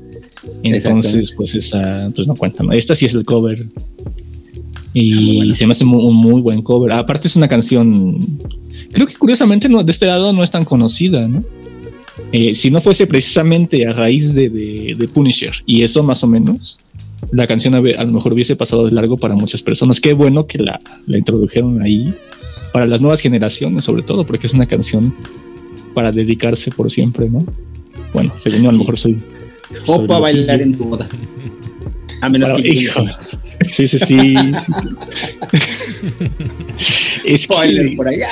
Entonces, 0.63 1.33
pues 1.37 1.53
esa 1.53 2.11
pues 2.15 2.27
no 2.27 2.35
cuenta. 2.35 2.63
¿no? 2.63 2.71
Esta 2.71 2.95
sí 2.95 3.05
es 3.05 3.13
el 3.13 3.25
cover. 3.25 3.59
Y 4.95 5.13
muy 5.13 5.35
bueno. 5.37 5.55
se 5.55 5.65
me 5.67 5.73
hace 5.73 5.85
mu- 5.85 5.99
un 6.01 6.15
muy 6.15 6.41
buen 6.41 6.61
cover. 6.63 6.91
Aparte 6.93 7.27
es 7.27 7.35
una 7.35 7.47
canción, 7.47 8.17
creo 8.91 9.05
que 9.05 9.13
curiosamente 9.15 9.67
no, 9.69 9.83
de 9.83 9.91
este 9.91 10.05
lado 10.07 10.31
no 10.33 10.41
es 10.41 10.49
tan 10.49 10.65
conocida, 10.65 11.27
¿no? 11.27 11.43
Eh, 12.31 12.55
si 12.55 12.71
no 12.71 12.79
fuese 12.81 13.05
precisamente 13.05 13.85
a 13.85 13.91
raíz 13.93 14.33
de, 14.33 14.49
de- 14.49 14.95
de 14.97 15.07
Punisher 15.09 15.51
y 15.65 15.83
eso 15.83 16.01
más 16.01 16.23
o 16.23 16.27
menos, 16.27 16.79
la 17.31 17.45
canción 17.45 17.75
a, 17.75 17.81
lo 17.81 18.11
mejor 18.11 18.33
hubiese 18.33 18.55
pasado 18.55 18.85
de 18.85 18.91
largo 18.91 19.17
para 19.17 19.35
muchas 19.35 19.61
personas. 19.61 19.99
Qué 19.99 20.13
bueno 20.13 20.47
que 20.47 20.59
la, 20.59 20.79
la 21.07 21.17
introdujeron 21.17 21.81
ahí 21.81 22.13
para 22.71 22.85
las 22.85 23.01
nuevas 23.01 23.19
generaciones, 23.21 23.83
sobre 23.83 24.01
todo, 24.03 24.25
porque 24.25 24.47
es 24.47 24.53
una 24.53 24.65
canción 24.65 25.13
para 25.93 26.11
dedicarse 26.11 26.71
por 26.71 26.89
siempre, 26.89 27.29
¿no? 27.29 27.45
Bueno, 28.13 28.31
según 28.37 28.63
yo, 28.63 28.69
a 28.69 28.71
lo 28.71 28.79
mejor 28.79 28.97
soy. 28.97 29.17
O 29.83 29.97
soy 29.97 30.07
para 30.07 30.19
bailar 30.21 30.61
en 30.61 30.77
tu 30.77 30.85
boda. 30.85 31.07
A 32.21 32.29
menos 32.29 32.49
Para- 32.49 32.61
que 32.61 32.69
hijo. 32.69 33.05
Sí, 33.61 33.87
sí, 33.87 33.99
sí. 33.99 34.33
Spoiler 37.37 37.95
por 37.95 38.07
allá. 38.07 38.27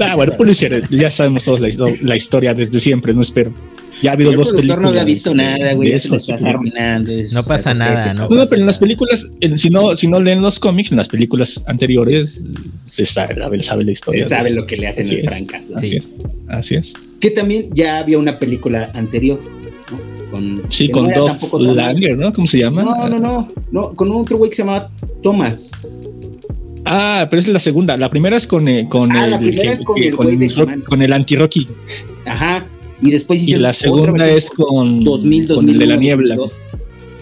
Ah, 0.00 0.14
bueno, 0.16 0.36
Punisher, 0.36 0.88
ya 0.90 1.10
sabemos 1.10 1.44
todos 1.44 1.60
la, 1.60 1.68
histo- 1.68 2.00
la 2.02 2.16
historia 2.16 2.54
desde 2.54 2.78
siempre, 2.78 3.12
no 3.14 3.20
espero. 3.20 3.52
Ya 4.00 4.10
ha 4.10 4.14
habido 4.14 4.32
dos 4.32 4.50
películas. 4.52 4.80
no 4.80 4.88
había 4.88 5.04
visto 5.04 5.34
nada, 5.34 5.74
güey. 5.74 5.90
se 5.90 5.96
eso, 5.96 6.16
estás 6.16 6.42
arruinando. 6.44 7.10
No 7.32 7.42
pasa 7.44 7.74
nada, 7.74 8.14
¿no? 8.14 8.28
No, 8.28 8.36
no, 8.36 8.46
pero 8.48 8.60
en 8.60 8.66
las 8.66 8.78
películas, 8.78 9.28
en- 9.40 9.58
si 9.58 9.70
no, 9.70 9.94
si 9.96 10.06
no 10.08 10.20
leen 10.20 10.40
los 10.40 10.58
cómics, 10.58 10.90
en 10.92 10.98
las 10.98 11.08
películas 11.08 11.62
anteriores 11.66 12.46
se 12.86 13.04
sabe, 13.04 13.34
la- 13.36 13.50
sabe 13.62 13.82
la 13.82 13.86
Se 13.88 13.92
historia. 13.92 14.24
sabe 14.24 14.50
lo 14.50 14.66
que 14.66 14.76
le 14.76 14.86
hacen 14.88 15.04
Así 15.04 15.14
el 15.16 15.20
es. 15.20 15.26
fracaso. 15.36 15.76
Así 15.76 15.96
es. 15.96 16.08
Así 16.48 16.74
es. 16.76 16.92
Que 17.20 17.30
también 17.30 17.68
ya 17.74 17.98
había 17.98 18.18
una 18.18 18.36
película 18.38 18.90
anterior. 18.94 19.40
¿no? 19.90 20.30
Con, 20.30 20.62
Sí, 20.70 20.88
con 20.88 21.08
no 21.08 21.74
Langer, 21.74 22.16
¿no? 22.16 22.32
¿Cómo 22.32 22.46
se 22.46 22.58
llama? 22.58 22.82
No, 22.82 23.08
no, 23.08 23.18
no, 23.18 23.52
no. 23.70 23.92
Con 23.94 24.10
otro 24.12 24.38
güey 24.38 24.48
que 24.50 24.56
se 24.56 24.62
llamaba 24.62 24.88
Thomas. 25.22 26.08
Ah, 26.84 27.26
pero 27.30 27.40
es 27.40 27.48
la 27.48 27.58
segunda. 27.58 27.96
La 27.96 28.10
primera 28.10 28.36
es 28.36 28.46
con, 28.46 28.66
eh, 28.68 28.86
con 28.88 29.12
Ah, 29.12 29.26
la 29.26 29.36
el 29.36 29.42
primera 29.42 29.62
que- 29.64 29.72
es 29.72 29.82
con 29.82 29.96
que- 29.96 30.08
el 30.08 30.16
güey 30.16 30.36
de 30.36 30.48
Rock- 30.48 30.58
He-Man. 30.68 30.80
con 30.82 31.02
el 31.02 31.12
anti-Rocky. 31.12 31.68
Ajá. 32.26 32.66
Y 33.00 33.10
después 33.10 33.46
Y 33.48 33.54
la 33.56 33.72
segunda 33.72 34.28
es 34.28 34.50
con, 34.50 35.02
2000, 35.04 35.48
con 35.48 35.68
el 35.68 35.78
de 35.78 35.86
la 35.86 35.94
2001, 35.94 36.00
niebla. 36.00 36.36
2002. 36.36 36.60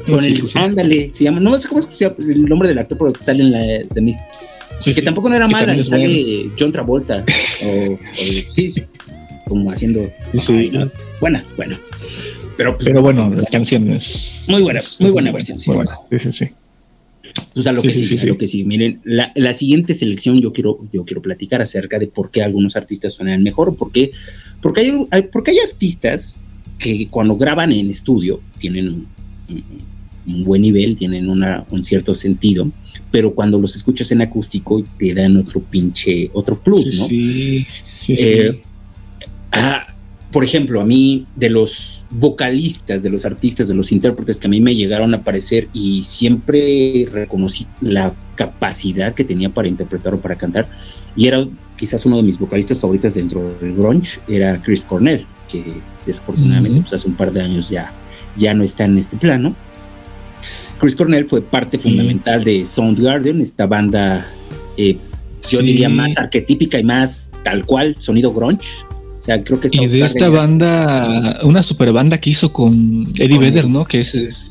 Sí, 0.05 0.13
Con 0.13 0.21
sí, 0.23 0.29
el, 0.29 0.37
sí, 0.37 0.47
sí. 0.47 0.59
ándale, 0.59 1.11
se 1.13 1.25
llama, 1.25 1.41
no 1.41 1.59
sé 1.59 1.69
cómo 1.69 1.83
se 1.83 1.89
llama 1.95 2.17
el 2.21 2.45
nombre 2.47 2.69
del 2.69 2.79
actor, 2.79 2.97
pero 2.99 3.13
sale 3.21 3.43
en 3.43 3.53
la 3.53 3.59
de 3.61 4.01
Mist. 4.01 4.21
Que 4.85 5.03
tampoco 5.03 5.29
no 5.29 5.37
era 5.37 5.47
Que 5.47 5.53
mala, 5.53 5.77
y 5.77 5.81
es 5.81 5.89
sale 5.89 6.51
John 6.59 6.73
Travolta. 6.73 7.23
o, 7.65 7.93
o- 7.93 7.99
sí, 8.13 8.71
sí, 8.71 8.83
como 9.47 9.71
haciendo. 9.71 10.11
Sí. 10.39 10.53
Ay, 10.55 10.71
no. 10.71 10.91
Buena, 11.21 11.45
buena. 11.57 11.79
Pero, 12.57 12.77
pues, 12.77 12.87
Pero 12.89 13.03
bueno, 13.03 13.31
la 13.35 13.45
canción 13.49 13.91
es. 13.91 14.47
Muy 14.49 14.63
buena, 14.63 14.81
es- 14.81 15.01
muy 15.01 15.09
es 15.09 15.13
buena 15.13 15.33
versión. 15.33 15.59
Muy 15.67 15.77
buena. 15.77 15.93
Sí, 16.11 16.19
sí, 16.19 16.33
sí. 16.33 16.51
Pues 17.55 17.67
a 17.67 17.73
lo 17.73 17.83
Sí, 17.83 17.89
que 17.89 17.95
sí, 17.95 18.07
sí, 18.07 18.19
a 18.19 18.25
lo 18.27 18.39
que 18.39 18.47
sí. 18.49 18.65
Miren, 18.65 19.01
la, 19.05 19.33
la 19.35 19.53
siguiente 19.53 19.95
selección 19.95 20.41
yo 20.41 20.53
quiero, 20.53 20.79
yo 20.93 21.05
quiero 21.05 21.23
platicar 21.23 21.61
acerca 21.63 21.99
de 21.99 22.07
por 22.07 22.31
qué 22.31 22.43
algunos 22.43 22.77
artistas 22.77 23.15
suenan 23.15 23.43
mejor, 23.43 23.77
porque, 23.77 24.11
porque, 24.61 24.81
hay, 24.83 25.07
hay- 25.11 25.23
porque 25.31 25.51
hay 25.53 25.59
artistas 25.59 26.39
que 26.79 27.09
cuando 27.09 27.37
graban 27.37 27.73
en 27.73 27.91
estudio 27.91 28.41
tienen 28.59 28.89
un, 28.89 29.07
un- 29.51 29.65
un 30.27 30.43
buen 30.43 30.63
nivel, 30.63 30.97
tienen 30.97 31.29
una, 31.29 31.65
un 31.71 31.83
cierto 31.83 32.15
sentido, 32.15 32.71
pero 33.11 33.35
cuando 33.35 33.59
los 33.59 33.75
escuchas 33.75 34.13
en 34.13 34.21
acústico 34.21 34.85
te 34.99 35.13
dan 35.15 35.37
otro 35.37 35.61
pinche, 35.61 36.31
otro 36.35 36.61
plus, 36.63 36.99
¿no? 36.99 37.07
sí, 37.07 37.67
sí, 37.97 38.17
sí. 38.17 38.25
Eh, 38.29 38.63
ah, 39.53 39.87
por 40.33 40.45
ejemplo, 40.45 40.81
a 40.81 40.85
mí, 40.85 41.27
de 41.35 41.51
los 41.51 42.07
vocalistas, 42.11 43.03
de 43.03 43.11
los 43.11 43.27
artistas, 43.27 43.69
de 43.69 43.75
los 43.75 43.91
intérpretes 43.91 44.39
que 44.39 44.47
a 44.47 44.51
mí 44.51 44.61
me 44.61 44.75
llegaron 44.77 45.13
a 45.13 45.19
aparecer 45.19 45.69
y 45.73 46.05
siempre 46.05 47.09
reconocí 47.11 47.67
la 47.81 48.13
capacidad 48.37 49.13
que 49.13 49.25
tenía 49.25 49.51
para 49.51 49.69
interpretar 49.69 50.15
o 50.15 50.21
para 50.21 50.37
cantar, 50.37 50.69
y 51.17 51.27
era 51.27 51.47
quizás 51.77 52.07
uno 52.07 52.19
de 52.19 52.23
mis 52.23 52.39
vocalistas 52.39 52.79
favoritos 52.79 53.15
dentro 53.15 53.53
del 53.61 53.75
grunge, 53.75 54.21
era 54.29 54.61
Chris 54.63 54.85
Cornell, 54.85 55.27
que 55.51 55.65
desafortunadamente 56.07 56.81
pues, 56.83 56.93
hace 56.93 57.09
un 57.09 57.15
par 57.15 57.33
de 57.33 57.43
años 57.43 57.69
ya, 57.69 57.93
ya 58.37 58.55
no 58.55 58.63
está 58.63 58.85
en 58.85 58.99
este 58.99 59.17
plano. 59.17 59.55
Chris 60.79 60.95
Cornell 60.97 61.27
fue 61.27 61.43
parte 61.43 61.79
fundamental 61.79 62.45
de 62.45 62.65
Soundgarden, 62.65 63.41
esta 63.41 63.67
banda, 63.67 64.27
eh, 64.77 64.97
yo 65.51 65.59
Sí. 65.59 65.65
diría, 65.65 65.89
más 65.89 66.17
arquetípica 66.17 66.79
y 66.79 66.85
más 66.85 67.33
tal 67.43 67.67
cual, 67.67 67.97
sonido 67.99 68.33
grunge. 68.33 68.85
O 69.31 69.35
sea, 69.35 69.45
creo 69.45 69.61
que 69.61 69.69
Y 69.71 69.87
de 69.87 70.01
esta 70.05 70.29
banda, 70.29 71.39
una 71.45 71.63
super 71.63 71.93
banda 71.93 72.19
que 72.19 72.31
hizo 72.31 72.53
con 72.53 73.05
Eddie 73.17 73.37
Con- 73.37 73.41
Vedder, 73.41 73.69
¿no? 73.69 73.85
Que 73.85 74.01
es, 74.01 74.15
es 74.17 74.51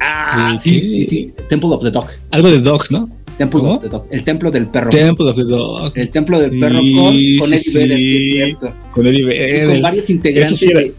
Ah, 0.00 0.52
¿de 0.52 0.58
sí, 0.58 0.80
qué? 0.80 0.86
sí, 0.86 1.04
sí. 1.04 1.32
Temple 1.50 1.70
of 1.70 1.82
the 1.82 1.90
Dog. 1.90 2.06
algo 2.30 2.50
de 2.50 2.60
Dog, 2.60 2.84
¿no? 2.90 3.10
Temple 3.36 3.60
¿Cómo? 3.60 3.72
of 3.74 3.82
the 3.82 3.88
Dog. 3.90 4.06
El 4.10 4.22
templo 4.24 4.50
del 4.50 4.66
perro. 4.68 4.88
Temple 4.88 5.28
of 5.28 5.36
the 5.36 5.44
Dog. 5.44 5.92
el 5.96 6.08
templo 6.10 6.40
del 6.40 6.50
Sí, 6.52 6.58
perro 6.60 6.74
con, 6.76 6.84
con 6.94 7.12
sí, 7.12 7.26
Eddie 7.26 7.72
Vedder, 7.74 7.98
sí 7.98 8.16
es 8.16 8.22
cierto. 8.32 8.74
Con 8.92 9.06
Eddie 9.06 9.20
Y 9.20 9.24
Vedder. 9.24 9.68
con 9.68 9.82
varios 9.82 10.08
integrantes. 10.10 10.58
Sí 10.58 10.68
de- 10.72 10.94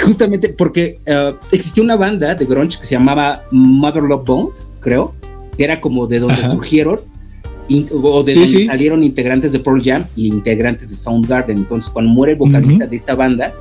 justamente 0.00 0.50
porque 0.50 0.98
eh, 1.06 1.34
existía 1.52 1.82
una 1.82 1.96
banda 1.96 2.34
de 2.34 2.44
grunge 2.44 2.78
que 2.78 2.84
se 2.84 2.92
llamaba 2.94 3.42
Mother 3.50 4.02
Love 4.04 4.24
Bone, 4.26 4.48
creo, 4.80 5.14
que 5.56 5.64
era 5.64 5.80
como 5.80 6.06
de 6.06 6.20
donde 6.20 6.34
Ajá. 6.34 6.50
surgieron 6.50 7.00
o 8.02 8.22
de 8.22 8.32
Sí, 8.32 8.38
donde 8.40 8.58
sí. 8.58 8.66
salieron 8.66 9.04
integrantes 9.04 9.52
de 9.52 9.60
Pearl 9.60 9.82
Jam 9.82 10.04
y 10.16 10.28
integrantes 10.28 10.90
de 10.90 10.96
Soundgarden. 10.96 11.58
Entonces, 11.58 11.90
cuando 11.90 12.10
muere 12.10 12.32
el 12.32 12.38
vocalista 12.38 12.86
de 12.86 12.96
esta 12.96 13.14
banda, 13.14 13.54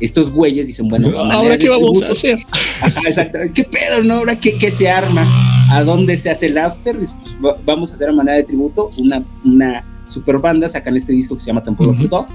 estos 0.00 0.30
güeyes 0.30 0.66
dicen, 0.68 0.88
bueno, 0.88 1.08
Ahora, 1.18 1.58
¿qué 1.58 1.68
vamos 1.68 1.90
tributo- 1.98 2.06
a 2.06 2.12
hacer? 2.12 2.38
Ajá, 2.80 3.00
exacto. 3.08 3.38
¿Qué 3.52 3.64
pedo, 3.64 4.02
no? 4.04 4.14
Ahora, 4.14 4.38
¿qué, 4.38 4.56
qué 4.56 4.70
se 4.70 4.88
arma? 4.88 5.26
¿A 5.70 5.82
dónde 5.82 6.16
se 6.16 6.30
hace 6.30 6.46
el 6.46 6.56
after? 6.58 6.96
Pues, 6.96 7.14
va- 7.44 7.56
vamos 7.66 7.90
a 7.90 7.94
hacer 7.94 8.08
a 8.08 8.12
manera 8.12 8.36
de 8.36 8.44
tributo 8.44 8.90
una, 8.98 9.22
una 9.44 9.84
super 10.06 10.38
banda. 10.38 10.68
Sacan 10.68 10.94
este 10.96 11.12
disco 11.12 11.34
que 11.34 11.40
se 11.40 11.46
llama 11.48 11.62
Temple 11.62 11.88
of 11.88 11.96
the 11.96 12.04
Ujú. 12.04 12.10
Dog. 12.16 12.26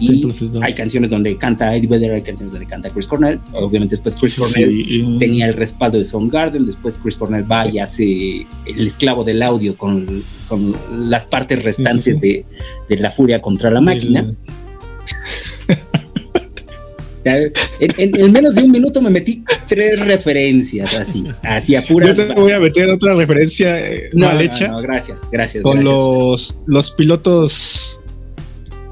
Y 0.00 0.22
hay 0.62 0.74
canciones 0.74 1.10
donde 1.10 1.36
canta 1.36 1.74
Eddie 1.74 1.88
Vedder, 1.88 2.12
hay 2.12 2.22
canciones 2.22 2.52
donde 2.52 2.66
canta 2.66 2.90
Chris 2.90 3.06
Cornell. 3.06 3.40
Obviamente, 3.54 3.94
después 3.94 4.14
Chris 4.16 4.34
Cornell 4.36 4.70
Sí. 4.84 5.16
tenía 5.18 5.46
el 5.46 5.54
respaldo 5.54 5.98
de 5.98 6.04
Soundgarden. 6.04 6.66
Después 6.66 6.98
Chris 7.02 7.16
Cornell 7.16 7.50
va 7.50 7.66
y 7.68 7.78
hace 7.78 8.46
el 8.66 8.86
esclavo 8.86 9.24
del 9.24 9.42
audio 9.42 9.76
con, 9.76 10.22
con 10.48 10.74
las 11.10 11.24
partes 11.24 11.62
restantes 11.62 12.16
sí. 12.16 12.20
De, 12.20 12.44
de 12.88 12.96
la 13.02 13.10
furia 13.10 13.40
contra 13.40 13.70
la 13.70 13.80
máquina. 13.80 14.34
En, 17.28 17.52
en- 17.98 18.20
en 18.20 18.32
menos 18.32 18.54
de 18.54 18.62
un 18.62 18.70
minuto 18.70 19.02
me 19.02 19.10
metí 19.10 19.42
tres 19.66 19.98
referencias 19.98 20.96
así, 20.96 21.24
así 21.42 21.74
a 21.74 21.80
Yo 21.80 21.88
puras. 21.88 22.16
te 22.16 22.32
voy 22.34 22.52
a 22.52 22.60
meter 22.60 22.88
otra 22.88 23.16
referencia 23.16 23.80
eh, 23.80 24.10
No, 24.12 24.26
mal 24.26 24.36
no, 24.36 24.40
hecha 24.42 24.68
no, 24.68 24.80
gracias, 24.80 25.28
gracias. 25.32 25.64
con 25.64 25.80
gracias. 25.80 25.92
los, 25.92 26.56
los 26.66 26.90
pilotos 26.92 28.00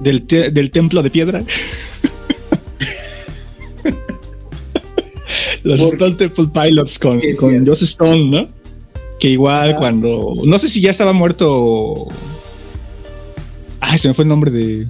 del, 0.05 0.23
te- 0.27 0.51
del 0.51 0.71
templo 0.71 1.03
de 1.03 1.11
piedra. 1.11 1.43
los 5.63 5.81
Por- 5.81 5.93
Stone 5.95 6.15
Temple 6.17 6.47
Pilots 6.53 6.99
con, 6.99 7.21
Sí, 7.21 7.35
con. 7.35 7.67
Joss 7.67 7.83
Stone, 7.83 8.25
¿no? 8.31 8.49
Que 9.19 9.29
igual 9.31 9.73
Ah. 9.73 9.77
cuando. 9.77 10.35
No 10.45 10.59
sé 10.59 10.69
si 10.69 10.81
ya 10.81 10.91
estaba 10.91 11.13
muerto. 11.13 12.07
Ay, 13.81 13.99
se 13.99 14.09
me 14.09 14.15
fue 14.15 14.25
el 14.25 14.29
nombre 14.29 14.51
de. 14.51 14.87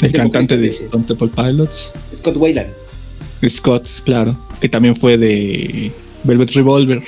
El 0.00 0.12
cantante 0.12 0.56
de 0.56 0.68
Stone 0.68 1.04
Temple 1.08 1.28
Pilots. 1.34 1.92
Scott 2.14 2.36
Wayland. 2.36 2.70
Scott, 3.48 3.88
claro. 4.04 4.36
Que 4.60 4.68
también 4.68 4.94
fue 4.94 5.16
de 5.18 5.90
Velvet 6.24 6.50
Revolver. 6.52 7.02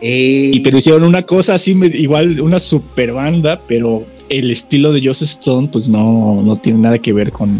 Eh, 0.00 0.50
Y 0.54 0.60
pero 0.60 0.78
hicieron 0.78 1.02
una 1.04 1.22
cosa 1.22 1.54
así, 1.54 1.72
igual 1.94 2.40
una 2.40 2.58
super 2.60 3.12
banda, 3.12 3.60
pero 3.66 4.04
el 4.28 4.50
estilo 4.50 4.92
de 4.92 5.04
Joss 5.06 5.22
Stone, 5.22 5.68
pues 5.72 5.88
no, 5.88 6.40
no 6.42 6.56
tiene 6.56 6.80
nada 6.80 6.98
que 6.98 7.12
ver 7.12 7.30
con 7.32 7.58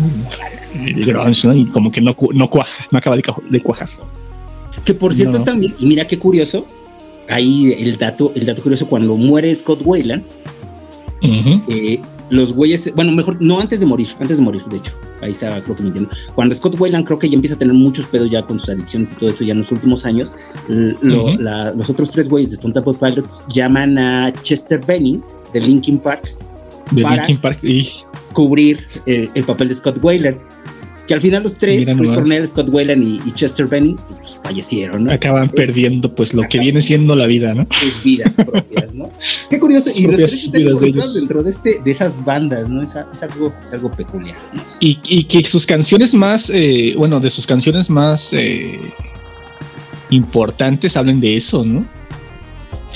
el 0.84 1.04
grunge, 1.06 1.46
¿no? 1.48 1.54
Y 1.54 1.64
como 1.66 1.90
que 1.92 2.00
no, 2.00 2.14
no 2.34 2.50
cuaja, 2.50 2.86
no 2.90 2.98
acaba 2.98 3.16
de, 3.16 3.60
cuajar. 3.62 3.88
que 4.84 4.94
por 4.94 5.14
cierto 5.14 5.38
no. 5.38 5.44
también, 5.44 5.74
y 5.78 5.86
mira 5.86 6.06
qué 6.06 6.18
curioso, 6.18 6.66
ahí 7.28 7.72
el 7.78 7.96
dato, 7.96 8.32
el 8.34 8.46
dato 8.46 8.62
curioso, 8.62 8.86
cuando 8.86 9.16
muere 9.16 9.54
Scott 9.54 9.80
Wayland, 9.84 10.22
Ujú. 11.22 11.62
eh, 11.68 12.00
los 12.30 12.52
güeyes, 12.52 12.92
bueno, 12.96 13.12
mejor, 13.12 13.36
no 13.40 13.60
antes 13.60 13.78
de 13.80 13.86
morir, 13.86 14.08
antes 14.20 14.38
de 14.38 14.42
morir, 14.42 14.62
de 14.68 14.78
hecho, 14.78 14.92
ahí 15.22 15.30
estaba, 15.30 15.60
creo 15.60 15.76
que 15.76 15.84
mintiendo. 15.84 16.10
Cuando 16.34 16.54
Scott 16.56 16.78
Wayland 16.78 17.06
creo 17.06 17.18
que 17.20 17.28
ya 17.28 17.36
empieza 17.36 17.54
a 17.54 17.58
tener 17.58 17.74
muchos 17.74 18.04
pedos 18.06 18.30
ya 18.30 18.42
con 18.44 18.58
sus 18.58 18.70
adicciones 18.70 19.12
y 19.12 19.14
todo 19.16 19.30
eso 19.30 19.44
ya 19.44 19.52
en 19.52 19.58
los 19.58 19.70
últimos 19.70 20.04
años, 20.04 20.34
la- 20.68 21.70
los 21.72 21.88
otros 21.88 22.10
tres 22.10 22.28
güeyes 22.28 22.50
de 22.50 22.56
Stone 22.56 22.74
Temple 22.74 22.94
Pilots 23.00 23.44
llaman 23.54 23.96
a 23.98 24.32
Chester 24.42 24.84
Benning 24.84 25.22
de 25.52 25.60
Linkin 25.60 25.98
Park 25.98 26.34
De 26.90 27.02
Para- 27.02 27.26
Park. 27.40 27.58
Y 27.62 27.88
cubrir 28.32 28.86
eh, 29.06 29.28
el 29.34 29.44
papel 29.44 29.68
de 29.68 29.74
Scott 29.74 29.98
Wayland. 30.02 30.38
Que 31.06 31.14
al 31.14 31.20
final 31.20 31.44
los 31.44 31.56
tres, 31.56 31.78
Mira 31.86 31.94
Chris 31.94 32.10
nomás. 32.10 32.18
Cornell, 32.18 32.48
Scott 32.48 32.68
Wayland 32.68 33.04
y, 33.04 33.20
y 33.24 33.30
Chester 33.30 33.68
Bennington, 33.68 34.16
pues, 34.20 34.40
fallecieron, 34.42 35.04
¿no? 35.04 35.12
Acaban 35.12 35.48
Pues, 35.50 35.68
perdiendo 35.68 36.12
pues 36.12 36.34
lo 36.34 36.42
que 36.48 36.58
viene 36.58 36.80
siendo 36.80 37.14
la 37.14 37.28
vida, 37.28 37.54
¿no? 37.54 37.64
sus 37.80 38.02
vidas 38.02 38.34
propias, 38.34 38.92
¿no? 38.92 39.12
Qué 39.50 39.60
curioso, 39.60 39.88
y 39.94 40.04
los 40.08 40.16
tres 40.16 40.50
vidas 40.50 41.14
dentro 41.14 41.44
de 41.44 41.50
este, 41.50 41.80
de 41.84 41.90
esas 41.92 42.24
bandas, 42.24 42.68
¿no? 42.68 42.82
Es, 42.82 42.96
algo, 42.96 43.54
es 43.62 43.72
algo 43.72 43.92
peculiar. 43.92 44.36
¿no? 44.52 44.60
Y, 44.80 44.98
y 45.08 45.22
que 45.24 45.44
sus 45.44 45.64
canciones 45.64 46.12
más, 46.12 46.50
eh, 46.52 46.94
bueno, 46.96 47.20
de 47.20 47.30
sus 47.30 47.46
canciones 47.46 47.88
más 47.88 48.32
eh, 48.32 48.80
importantes 50.10 50.96
hablen 50.96 51.20
de 51.20 51.36
eso, 51.36 51.64
¿no? 51.64 51.86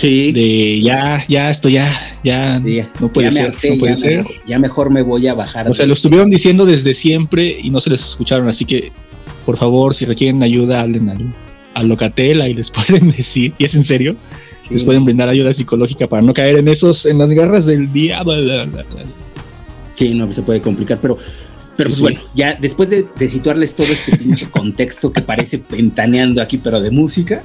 Sí. 0.01 0.32
De 0.32 0.80
ya, 0.80 1.26
ya, 1.28 1.51
esto 1.51 1.68
ya, 1.68 1.94
ya, 2.24 2.59
Sí, 2.64 2.80
no 3.01 3.12
puede 3.12 3.28
ya 3.28 3.32
ser, 3.32 3.46
harté, 3.48 3.70
no 3.70 3.78
puede 3.80 3.92
ya, 3.92 3.96
ser. 3.96 4.24
Ya 4.46 4.59
mejor 4.59 4.88
me 4.88 5.03
voy 5.03 5.26
a 5.28 5.34
bajar. 5.34 5.68
O 5.68 5.74
sea, 5.74 5.84
lo 5.84 5.92
estuvieron 5.92 6.30
diciendo 6.30 6.64
desde 6.64 6.94
siempre 6.94 7.59
y 7.62 7.68
no 7.68 7.82
se 7.82 7.90
les 7.90 8.01
escucharon, 8.01 8.48
así 8.48 8.64
que 8.64 8.92
por 9.44 9.59
favor, 9.59 9.94
si 9.94 10.07
requieren 10.07 10.42
ayuda, 10.42 10.80
hablen 10.80 11.11
al, 11.11 11.34
a 11.74 11.82
Locatela 11.82 12.48
y 12.48 12.55
les 12.55 12.70
pueden 12.88 13.11
decir, 13.11 13.53
y 13.59 13.64
es 13.66 13.74
en 13.74 13.84
serio, 13.84 14.16
les 14.70 14.84
pueden 14.84 15.05
brindar 15.05 15.28
ayuda 15.28 15.53
psicológica 15.53 16.07
para 16.07 16.22
no 16.22 16.32
caer 16.32 16.57
en 16.57 16.68
esos, 16.68 17.05
en 17.05 17.18
las 17.18 17.30
garras 17.30 17.66
del 17.66 17.92
diablo. 17.92 18.32
Sí, 19.96 20.14
no, 20.14 20.32
se 20.32 20.40
puede 20.40 20.62
complicar, 20.62 20.98
pero, 21.03 21.18
pero 21.77 21.89
pues 21.89 21.97
Sí, 21.97 22.03
bueno, 22.03 22.21
ya 22.35 22.57
después 22.61 22.91
de, 22.91 23.07
de 23.18 23.29
situarles 23.29 23.75
todo 23.75 23.87
este 23.87 24.16
pinche 24.16 24.49
contexto 24.51 25.12
que 25.12 25.23
parece 25.23 25.62
ventaneando 25.68 26.43
aquí, 26.43 26.59
pero 26.59 26.81
de 26.81 26.91
música, 26.91 27.43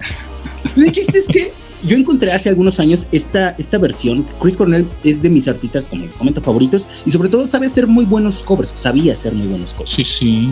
el 0.76 0.92
chiste 0.92 1.18
es 1.18 1.28
que 1.28 1.54
yo 1.84 1.96
encontré 1.96 2.32
hace 2.32 2.50
algunos 2.50 2.80
años 2.80 3.08
esta, 3.12 3.56
esta 3.58 3.78
versión. 3.78 4.26
Chris 4.42 4.58
Cornell 4.58 4.88
es 5.04 5.22
de 5.22 5.30
mis 5.30 5.48
artistas, 5.48 5.86
como 5.86 6.06
les 6.06 6.16
comento, 6.16 6.42
favoritos, 6.42 6.88
y 7.06 7.12
sobre 7.12 7.30
todo 7.30 7.46
sabe 7.46 7.68
hacer 7.68 7.88
muy 7.88 8.06
buenos 8.06 8.42
covers, 8.44 8.72
sabía 8.76 9.14
hacer 9.14 9.34
muy 9.34 9.48
buenos 9.48 9.74
covers. 9.74 9.92
Sí, 9.92 10.04
sí. 10.04 10.50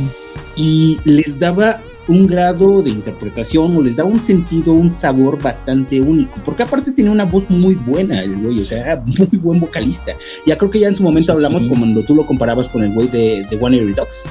y 0.55 0.99
les 1.05 1.39
daba 1.39 1.81
un 2.07 2.27
grado 2.27 2.81
de 2.81 2.89
interpretación 2.89 3.77
o 3.77 3.81
les 3.81 3.95
daba 3.95 4.09
un 4.09 4.19
sentido, 4.19 4.73
un 4.73 4.89
sabor 4.89 5.41
bastante 5.41 6.01
único, 6.01 6.39
porque 6.43 6.63
aparte 6.63 6.91
tenía 6.91 7.11
una 7.11 7.23
voz 7.25 7.49
muy 7.49 7.75
buena 7.75 8.21
el 8.23 8.35
güey, 8.37 8.59
o 8.59 8.65
sea, 8.65 8.79
era 8.81 9.01
muy 9.05 9.27
buen 9.39 9.59
vocalista. 9.59 10.13
Ya 10.45 10.57
creo 10.57 10.69
que 10.69 10.79
ya 10.79 10.89
en 10.89 10.95
su 10.95 11.03
momento 11.03 11.31
hablamos 11.31 11.61
sí. 11.61 11.69
como 11.69 11.81
cuando 11.85 12.03
tú 12.03 12.13
lo 12.15 12.25
comparabas 12.25 12.69
con 12.69 12.83
el 12.83 12.93
güey 12.93 13.07
de, 13.07 13.45
de 13.49 13.57
One 13.59 13.77
Ear 13.77 13.93
Dogs. 13.95 14.23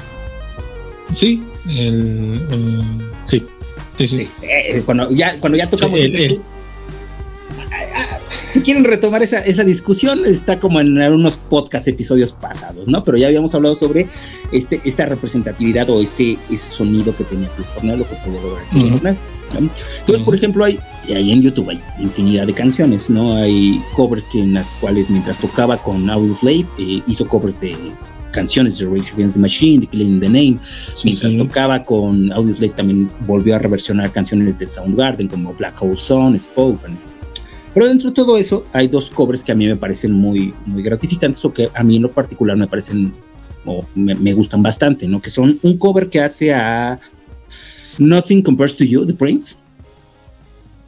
Sí, 1.13 1.43
el, 1.67 2.39
el- 2.51 2.81
sí, 3.25 3.43
sí, 3.97 4.07
sí. 4.07 4.17
Sí, 4.17 4.29
eh, 4.43 4.81
cuando 4.85 5.09
ya 5.11 5.39
cuando 5.39 5.57
ya 5.57 5.69
tocamos 5.69 5.99
el- 5.99 6.05
ese- 6.07 6.39
si 8.53 8.61
quieren 8.61 8.83
retomar 8.83 9.23
esa, 9.23 9.39
esa 9.39 9.63
discusión, 9.63 10.25
está 10.25 10.59
como 10.59 10.79
en 10.79 10.95
unos 11.01 11.37
podcast 11.37 11.87
episodios 11.87 12.33
pasados, 12.33 12.87
¿no? 12.87 13.03
Pero 13.03 13.17
ya 13.17 13.27
habíamos 13.27 13.55
hablado 13.55 13.73
sobre 13.73 14.07
este, 14.51 14.79
esta 14.85 15.07
representatividad 15.07 15.89
o 15.89 15.99
ese, 16.01 16.37
ese 16.51 16.69
sonido 16.69 17.15
que 17.17 17.23
tenía 17.23 17.49
Chris 17.55 17.71
Cornell, 17.71 17.99
lo 17.99 18.07
que 18.07 18.15
podía 18.17 18.41
lograr 18.41 18.63
Chris 18.69 18.85
Ujú. 18.85 18.93
Cornell. 18.93 19.17
¿no? 19.59 19.69
Entonces, 19.99 20.23
por 20.23 20.35
ejemplo, 20.35 20.63
hay 20.65 20.79
ahí 21.09 21.31
en 21.31 21.41
YouTube 21.41 21.69
hay 21.69 21.81
infinidad 21.99 22.47
de 22.47 22.53
canciones, 22.53 23.09
¿no? 23.09 23.35
Hay 23.35 23.81
covers 23.95 24.25
que 24.25 24.39
en 24.39 24.53
las 24.53 24.69
cuales 24.79 25.09
mientras 25.09 25.37
tocaba 25.39 25.77
con 25.77 26.09
Audioslave 26.09 26.65
eh, 26.79 27.01
hizo 27.07 27.27
covers 27.27 27.59
de 27.59 27.75
canciones 28.31 28.79
de 28.79 28.85
Rage 28.85 29.13
Against 29.13 29.35
the 29.35 29.41
Machine, 29.41 29.81
de 29.81 29.87
Killing 29.87 30.13
in 30.13 30.19
the 30.19 30.27
Name, 30.27 30.57
Sí, 30.95 31.01
mientras 31.09 31.31
sí. 31.33 31.37
tocaba 31.37 31.83
con 31.83 32.31
Audioslave 32.31 32.73
también 32.73 33.07
volvió 33.27 33.55
a 33.55 33.59
reversionar 33.59 34.11
canciones 34.11 34.57
de 34.57 34.65
Soundgarden 34.65 35.27
como 35.27 35.53
Black 35.53 35.81
Hole 35.81 35.99
Sun, 35.99 36.39
Spoken. 36.39 36.97
Pero 37.73 37.87
dentro 37.87 38.09
de 38.09 38.15
todo 38.15 38.37
eso 38.37 38.65
hay 38.71 38.87
dos 38.87 39.09
covers 39.09 39.43
que 39.43 39.51
a 39.51 39.55
mí 39.55 39.67
me 39.67 39.75
parecen 39.75 40.11
muy, 40.11 40.53
muy 40.65 40.83
gratificantes 40.83 41.43
o 41.43 41.53
que 41.53 41.69
a 41.73 41.83
mí 41.83 41.95
en 41.95 42.03
lo 42.03 42.11
particular 42.11 42.57
me 42.57 42.67
parecen 42.67 43.13
o 43.65 43.83
me, 43.95 44.13
me 44.15 44.33
gustan 44.33 44.61
bastante, 44.61 45.07
¿no? 45.07 45.21
Que 45.21 45.29
son 45.29 45.57
un 45.63 45.77
cover 45.77 46.09
que 46.09 46.19
hace 46.19 46.53
a 46.53 46.99
Nothing 47.97 48.41
Compares 48.41 48.75
to 48.75 48.83
You, 48.83 49.05
The 49.05 49.13
Prince, 49.13 49.57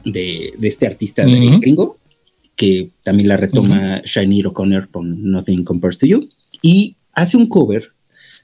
de, 0.04 0.52
de 0.56 0.68
este 0.68 0.86
artista 0.86 1.24
de 1.24 1.58
gringo, 1.60 1.98
que 2.54 2.90
también 3.02 3.28
la 3.28 3.36
retoma 3.36 4.00
Shiny 4.04 4.44
O'Connor 4.44 4.88
con 4.90 5.30
Nothing 5.30 5.64
Compares 5.64 5.98
to 5.98 6.06
You, 6.06 6.28
y 6.62 6.96
hace 7.12 7.36
un 7.36 7.48
cover 7.48 7.92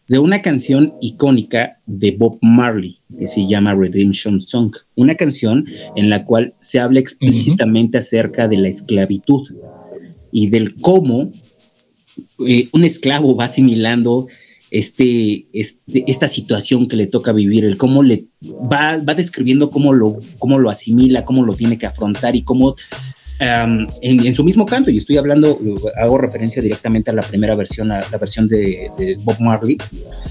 de 0.09 0.19
una 0.19 0.43
canción 0.43 0.95
icónica 1.01 1.79
de 1.87 2.13
Bob 2.13 2.39
Marley 2.43 2.99
que 3.19 3.27
se 3.27 3.47
llama 3.47 3.75
Redemption 3.75 4.41
Song, 4.41 4.75
una 4.95 5.15
canción 5.15 5.67
en 5.97 6.11
la 6.11 6.25
cual 6.25 6.55
se 6.61 6.81
habla 6.81 7.01
explícitamente 7.01 7.99
acerca 7.99 8.49
de 8.49 8.59
la 8.59 8.69
esclavitud 8.69 9.49
y 10.33 10.49
del 10.49 10.75
cómo 10.77 11.31
eh, 12.47 12.69
un 12.73 12.85
esclavo 12.85 13.37
va 13.37 13.45
asimilando 13.45 14.29
este, 14.71 15.47
este- 15.53 16.05
esta 16.07 16.27
situación 16.29 16.89
que 16.89 16.97
le 16.97 17.07
toca 17.07 17.33
vivir, 17.33 17.65
el 17.65 17.77
cómo 17.77 18.03
le 18.03 18.25
va, 18.43 18.97
va 18.97 19.15
describiendo 19.15 19.71
cómo 19.71 19.93
lo, 19.93 20.19
cómo 20.39 20.59
lo 20.59 20.71
asimila, 20.71 21.25
cómo 21.25 21.45
lo 21.45 21.55
tiene 21.55 21.77
que 21.79 21.87
afrontar 21.87 22.35
y 22.35 22.43
cómo 22.43 22.75
um, 23.43 23.87
en, 24.01 24.27
en 24.27 24.35
su 24.35 24.45
mismo 24.45 24.65
canto, 24.65 24.91
y 24.91 24.97
estoy 24.97 25.17
hablando, 25.17 25.59
hago 26.01 26.19
referencia 26.19 26.63
directamente 26.63 27.11
a 27.11 27.15
la 27.15 27.23
primera 27.23 27.55
versión, 27.55 27.91
a 27.91 28.03
la 28.11 28.19
versión 28.19 28.47
de, 28.47 28.91
de 28.99 29.17
Bob 29.23 29.41
Marley, 29.41 29.77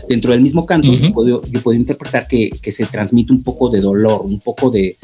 dentro 0.07 0.31
del 0.31 0.41
mismo 0.41 0.65
canto 0.65 0.91
yo, 0.91 1.13
puedo, 1.13 1.43
yo 1.45 1.61
puedo 1.61 1.77
interpretar 1.77 2.27
que, 2.27 2.49
que 2.61 2.71
se 2.71 2.85
transmite 2.85 3.33
un 3.33 3.43
poco 3.43 3.69
de 3.69 3.81
dolor, 3.81 4.21
un 4.23 4.39
poco 4.39 4.69
de, 4.69 4.97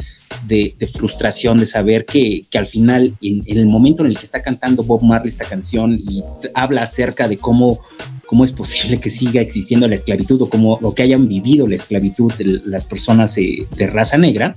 de, 0.47 0.75
de 0.77 0.87
frustración, 0.87 1.57
de 1.57 1.65
saber 1.65 2.05
que, 2.05 2.43
que 2.49 2.57
al 2.57 2.67
final, 2.67 3.15
en, 3.21 3.41
en 3.45 3.57
el 3.57 3.65
momento 3.65 4.03
en 4.03 4.09
el 4.09 4.17
que 4.17 4.25
está 4.25 4.41
cantando 4.41 4.83
Bob 4.83 5.03
Marley 5.03 5.27
esta 5.27 5.45
canción 5.45 5.97
y 5.97 6.23
habla 6.53 6.83
acerca 6.83 7.27
de 7.27 7.37
cómo, 7.37 7.79
cómo 8.25 8.43
es 8.43 8.51
posible 8.51 8.99
que 8.99 9.09
siga 9.09 9.41
existiendo 9.41 9.87
la 9.87 9.95
esclavitud 9.95 10.41
o 10.41 10.49
cómo 10.49 10.73
o 10.81 10.93
que 10.93 11.03
hayan 11.03 11.27
vivido 11.27 11.67
la 11.67 11.75
esclavitud 11.75 12.31
de 12.33 12.61
las 12.65 12.85
personas 12.85 13.37
eh, 13.37 13.67
de 13.75 13.87
raza 13.87 14.17
negra, 14.17 14.55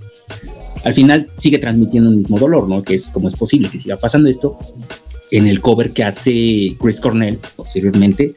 al 0.84 0.94
final 0.94 1.28
sigue 1.36 1.58
transmitiendo 1.58 2.10
el 2.10 2.16
mismo 2.16 2.38
dolor, 2.38 2.68
¿no? 2.68 2.82
Que 2.82 2.94
es 2.94 3.08
cómo 3.08 3.28
es 3.28 3.34
posible 3.34 3.68
que 3.68 3.78
siga 3.78 3.96
pasando 3.96 4.28
esto 4.28 4.58
en 5.30 5.46
el 5.46 5.60
cover 5.60 5.92
que 5.92 6.04
hace 6.04 6.76
Chris 6.80 7.00
Cornell 7.00 7.38
posteriormente, 7.56 8.34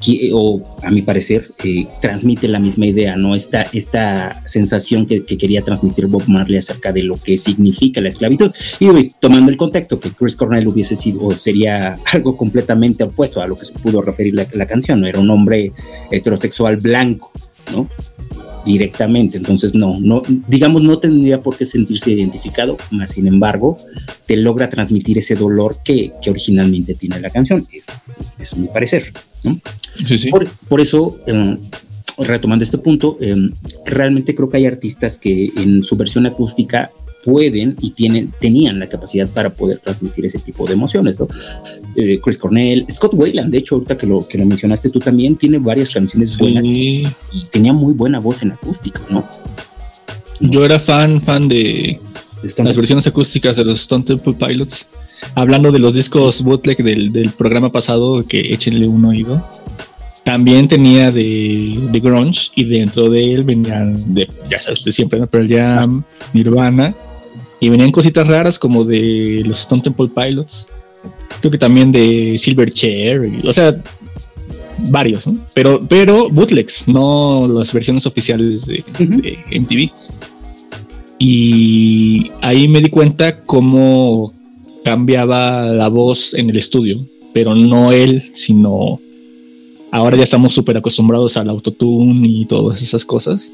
que, 0.00 0.30
o 0.32 0.78
a 0.82 0.90
mi 0.90 1.02
parecer, 1.02 1.50
eh, 1.64 1.86
transmite 2.00 2.48
la 2.48 2.58
misma 2.58 2.86
idea, 2.86 3.16
¿no? 3.16 3.34
Esta, 3.34 3.62
esta 3.72 4.42
sensación 4.46 5.06
que, 5.06 5.24
que 5.24 5.36
quería 5.36 5.62
transmitir 5.62 6.06
Bob 6.06 6.24
Marley 6.28 6.58
acerca 6.58 6.92
de 6.92 7.02
lo 7.02 7.16
que 7.16 7.36
significa 7.36 8.00
la 8.00 8.08
esclavitud. 8.08 8.52
Y 8.78 9.10
tomando 9.20 9.50
el 9.50 9.56
contexto 9.56 9.98
que 9.98 10.10
Chris 10.10 10.36
Cornell 10.36 10.68
hubiese 10.68 10.94
sido, 10.94 11.24
o 11.24 11.32
sería 11.32 11.98
algo 12.12 12.36
completamente 12.36 13.04
opuesto 13.04 13.42
a 13.42 13.48
lo 13.48 13.58
que 13.58 13.64
se 13.64 13.72
pudo 13.72 14.00
referir 14.00 14.34
la, 14.34 14.46
la 14.52 14.66
canción, 14.66 15.00
¿no? 15.00 15.06
Era 15.06 15.18
un 15.18 15.30
hombre 15.30 15.72
heterosexual 16.10 16.76
blanco, 16.76 17.32
¿no? 17.72 17.88
Directamente, 18.64 19.36
entonces 19.36 19.74
no, 19.74 19.98
no, 20.00 20.22
digamos, 20.48 20.82
no 20.82 20.98
tendría 20.98 21.40
por 21.40 21.56
qué 21.56 21.64
sentirse 21.64 22.10
identificado, 22.10 22.76
más 22.90 23.12
sin 23.12 23.26
embargo, 23.26 23.78
te 24.26 24.36
logra 24.36 24.68
transmitir 24.68 25.18
ese 25.18 25.34
dolor 25.34 25.78
que, 25.84 26.12
que 26.22 26.30
originalmente 26.30 26.94
tiene 26.94 27.20
la 27.20 27.30
canción, 27.30 27.66
es, 27.72 27.84
es 28.38 28.56
mi 28.56 28.68
parecer, 28.68 29.12
¿no? 29.44 29.60
Sí, 30.06 30.18
sí. 30.18 30.30
Por, 30.30 30.46
por 30.68 30.80
eso, 30.80 31.18
eh, 31.26 31.56
retomando 32.18 32.64
este 32.64 32.78
punto, 32.78 33.16
eh, 33.20 33.36
realmente 33.86 34.34
creo 34.34 34.48
que 34.48 34.58
hay 34.58 34.66
artistas 34.66 35.18
que 35.18 35.50
en 35.56 35.82
su 35.82 35.96
versión 35.96 36.26
acústica 36.26 36.90
pueden 37.24 37.76
y 37.80 37.90
tienen, 37.90 38.32
tenían 38.40 38.78
la 38.78 38.88
capacidad 38.88 39.28
para 39.28 39.50
poder 39.50 39.78
transmitir 39.78 40.26
ese 40.26 40.38
tipo 40.38 40.66
de 40.66 40.74
emociones, 40.74 41.18
¿no? 41.20 41.28
Eh, 41.96 42.20
Chris 42.22 42.38
Cornell, 42.38 42.86
Scott 42.90 43.12
Wayland, 43.14 43.50
de 43.50 43.58
hecho, 43.58 43.76
ahorita 43.76 43.96
que 43.96 44.06
lo, 44.06 44.26
que 44.26 44.38
lo 44.38 44.46
mencionaste 44.46 44.90
tú 44.90 44.98
también, 45.00 45.36
tiene 45.36 45.58
varias 45.58 45.90
canciones 45.90 46.38
buenas 46.38 46.64
y 46.64 47.06
tenía 47.50 47.72
muy 47.72 47.94
buena 47.94 48.18
voz 48.18 48.42
en 48.42 48.52
acústica, 48.52 49.00
¿no? 49.10 49.24
Yo 50.40 50.64
era 50.64 50.78
fan, 50.78 51.20
fan 51.20 51.48
de 51.48 52.00
Stone 52.44 52.68
las 52.68 52.76
versiones 52.76 53.06
acústicas 53.06 53.56
de 53.56 53.64
los 53.64 53.80
Stone 53.80 54.04
Temple 54.04 54.34
Pilots. 54.34 54.86
Hablando 55.34 55.72
de 55.72 55.80
los 55.80 55.94
discos 55.94 56.42
bootleg 56.42 56.78
del, 56.78 57.12
del 57.12 57.30
programa 57.30 57.72
pasado, 57.72 58.22
que 58.22 58.52
échenle 58.52 58.86
un 58.86 59.04
oído. 59.04 59.44
También 60.24 60.68
tenía 60.68 61.10
de, 61.10 61.78
de 61.90 62.00
Grunge 62.00 62.50
y 62.54 62.64
dentro 62.66 63.08
de 63.08 63.34
él 63.34 63.44
venían, 63.44 64.14
de, 64.14 64.28
ya 64.48 64.60
sabes, 64.60 64.84
de 64.84 64.92
siempre, 64.92 65.18
¿no? 65.18 65.26
Pearl 65.26 65.48
Jam, 65.48 66.04
Nirvana. 66.32 66.94
Y 67.60 67.68
venían 67.68 67.90
cositas 67.92 68.28
raras 68.28 68.58
como 68.58 68.84
de 68.84 69.42
los 69.44 69.60
Stone 69.60 69.82
Temple 69.82 70.08
Pilots. 70.14 70.68
Creo 71.40 71.50
que 71.50 71.58
también 71.58 71.90
de 71.92 72.36
Silverchair. 72.38 73.22
y- 73.42 73.46
o 73.46 73.52
sea, 73.52 73.74
varios, 74.90 75.26
¿no? 75.26 75.36
Pero, 75.54 75.80
pero 75.88 76.28
bootlegs, 76.30 76.86
no 76.88 77.48
las 77.52 77.72
versiones 77.72 78.06
oficiales 78.06 78.66
de, 78.66 78.84
de 78.98 79.38
MTV. 79.60 79.90
Y 81.18 82.30
ahí 82.40 82.68
me 82.68 82.80
di 82.80 82.90
cuenta 82.90 83.40
cómo 83.40 84.32
cambiaba 84.84 85.66
la 85.66 85.88
voz 85.88 86.32
en 86.34 86.48
el 86.50 86.56
estudio, 86.56 87.04
pero 87.34 87.54
no 87.56 87.90
él, 87.92 88.30
sino 88.34 89.00
ahora 89.90 90.16
ya 90.16 90.22
estamos 90.24 90.54
súper 90.54 90.76
acostumbrados 90.76 91.36
al 91.36 91.48
autotune 91.50 92.26
y 92.28 92.46
todas 92.46 92.80
esas 92.82 93.04
cosas 93.04 93.52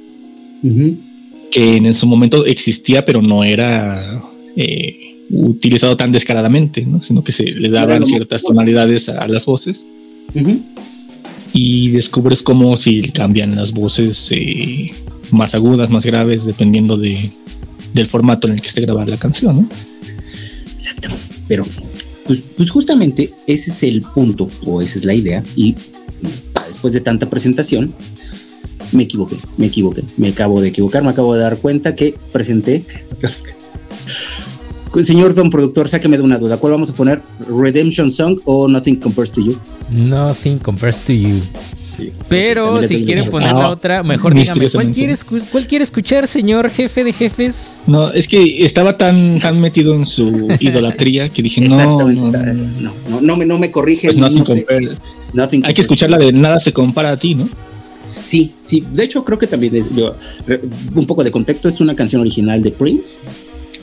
que 1.54 1.76
en 1.76 1.94
su 1.94 2.08
momento 2.08 2.44
existía, 2.46 3.04
pero 3.04 3.22
no 3.22 3.44
era 3.44 4.20
eh, 4.56 5.20
utilizado 5.30 5.96
tan 5.96 6.10
descaradamente, 6.10 6.84
¿no? 6.84 7.00
sino 7.00 7.22
que 7.22 7.30
se 7.30 7.44
le 7.44 7.70
daban 7.70 8.04
ciertas 8.04 8.42
tonalidades 8.42 9.08
a, 9.08 9.22
a 9.22 9.28
las 9.28 9.46
voces. 9.46 9.86
y 11.52 11.90
descubres 11.90 12.42
cómo 12.42 12.76
si 12.76 13.02
cambian 13.02 13.54
las 13.54 13.72
voces 13.72 14.32
eh, 14.32 14.90
más 15.30 15.54
agudas, 15.54 15.90
más 15.90 16.04
graves, 16.04 16.44
dependiendo 16.44 16.96
de, 16.96 17.30
del 17.92 18.08
formato 18.08 18.48
en 18.48 18.54
el 18.54 18.60
que 18.60 18.66
esté 18.66 18.80
grabada 18.80 19.12
la 19.12 19.16
canción, 19.16 19.54
¿no? 19.60 19.68
Exacto. 20.74 21.10
Pero, 21.46 21.64
pues, 22.26 22.42
pues 22.56 22.68
justamente 22.68 23.32
ese 23.46 23.70
es 23.70 23.84
el 23.84 24.00
punto, 24.00 24.50
o 24.66 24.82
esa 24.82 24.98
es 24.98 25.04
la 25.04 25.14
idea, 25.14 25.44
y 25.54 25.76
después 26.66 26.92
de 26.94 27.00
tanta 27.00 27.30
presentación, 27.30 27.94
me 28.94 29.02
equivoqué, 29.04 29.36
me 29.56 29.66
equivoqué, 29.66 30.02
me 30.16 30.28
acabo 30.28 30.60
de 30.60 30.68
equivocar, 30.68 31.02
me 31.02 31.10
acabo 31.10 31.34
de 31.34 31.40
dar 31.40 31.56
cuenta 31.58 31.94
que 31.94 32.14
presenté 32.32 32.84
Señor 35.02 35.34
don 35.34 35.50
productor, 35.50 35.88
sáqueme 35.88 36.16
de 36.16 36.22
una 36.22 36.38
duda. 36.38 36.56
¿Cuál 36.56 36.72
vamos 36.74 36.90
a 36.90 36.94
poner? 36.94 37.20
¿Redemption 37.48 38.12
Song 38.12 38.38
o 38.44 38.68
Nothing 38.68 38.96
Compares 38.96 39.32
to 39.32 39.40
You? 39.40 39.58
Nothing 39.90 40.58
compares 40.58 41.00
to 41.00 41.12
you. 41.12 41.40
Pero 42.28 42.82
si 42.82 43.04
quieren 43.04 43.28
poner 43.30 43.52
la 43.52 43.64
Ah, 43.66 43.70
otra, 43.70 44.02
mejor 44.02 44.34
dígame, 44.34 44.68
¿cuál 44.70 44.90
quiere, 44.90 45.12
escu- 45.12 45.42
¿cuál 45.50 45.66
quiere 45.66 45.84
escuchar, 45.84 46.26
señor 46.26 46.68
jefe 46.70 47.04
de 47.04 47.12
jefes? 47.12 47.80
No, 47.86 48.10
es 48.12 48.26
que 48.26 48.64
estaba 48.64 48.96
tan, 48.96 49.38
tan 49.38 49.60
metido 49.60 49.94
en 49.94 50.04
su 50.06 50.48
idolatría 50.60 51.28
que 51.28 51.42
dije, 51.42 51.60
no, 51.60 51.76
no, 51.76 52.08
no, 52.08 52.30
no, 52.30 52.92
no, 53.10 53.20
no 53.20 53.36
me, 53.36 53.46
no 53.46 53.58
me 53.58 53.70
corrige. 53.70 54.08
pues 54.08 54.18
no 54.18 54.28
sé. 54.30 54.66
Hay 55.64 55.74
que 55.74 55.80
escuchar 55.80 56.10
la 56.10 56.18
de 56.18 56.32
Nada 56.32 56.58
se 56.58 56.72
compara 56.72 57.12
a 57.12 57.16
ti, 57.16 57.34
¿no? 57.36 57.48
Sí, 58.06 58.52
sí. 58.60 58.84
De 58.92 59.04
hecho, 59.04 59.24
creo 59.24 59.38
que 59.38 59.46
también 59.46 59.74
es, 59.76 59.86
yo, 59.94 60.14
un 60.94 61.06
poco 61.06 61.24
de 61.24 61.30
contexto. 61.30 61.68
Es 61.68 61.80
una 61.80 61.94
canción 61.96 62.20
original 62.20 62.62
de 62.62 62.70
Prince. 62.70 63.16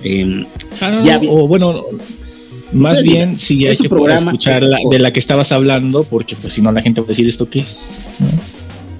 Em, 0.03 0.45
Ah, 0.79 1.01
Ya 1.03 1.19
o 1.29 1.47
bueno, 1.47 1.83
más 2.71 2.95
Pues, 2.97 3.03
bien 3.03 3.37
sí 3.37 3.65
es 3.65 3.71
hay 3.71 3.77
que 3.77 3.89
programa, 3.89 4.31
escuchar 4.31 4.63
la- 4.63 4.79
de 4.89 4.99
la 4.99 5.11
que 5.13 5.19
estabas 5.19 5.51
hablando, 5.51 6.03
porque 6.03 6.35
pues 6.35 6.53
si 6.53 6.61
no 6.61 6.71
la 6.71 6.81
gente 6.81 7.01
va 7.01 7.05
a 7.05 7.09
decir 7.09 7.27
esto 7.27 7.49
qué 7.49 7.59
es. 7.59 8.07
¿no? 8.19 8.27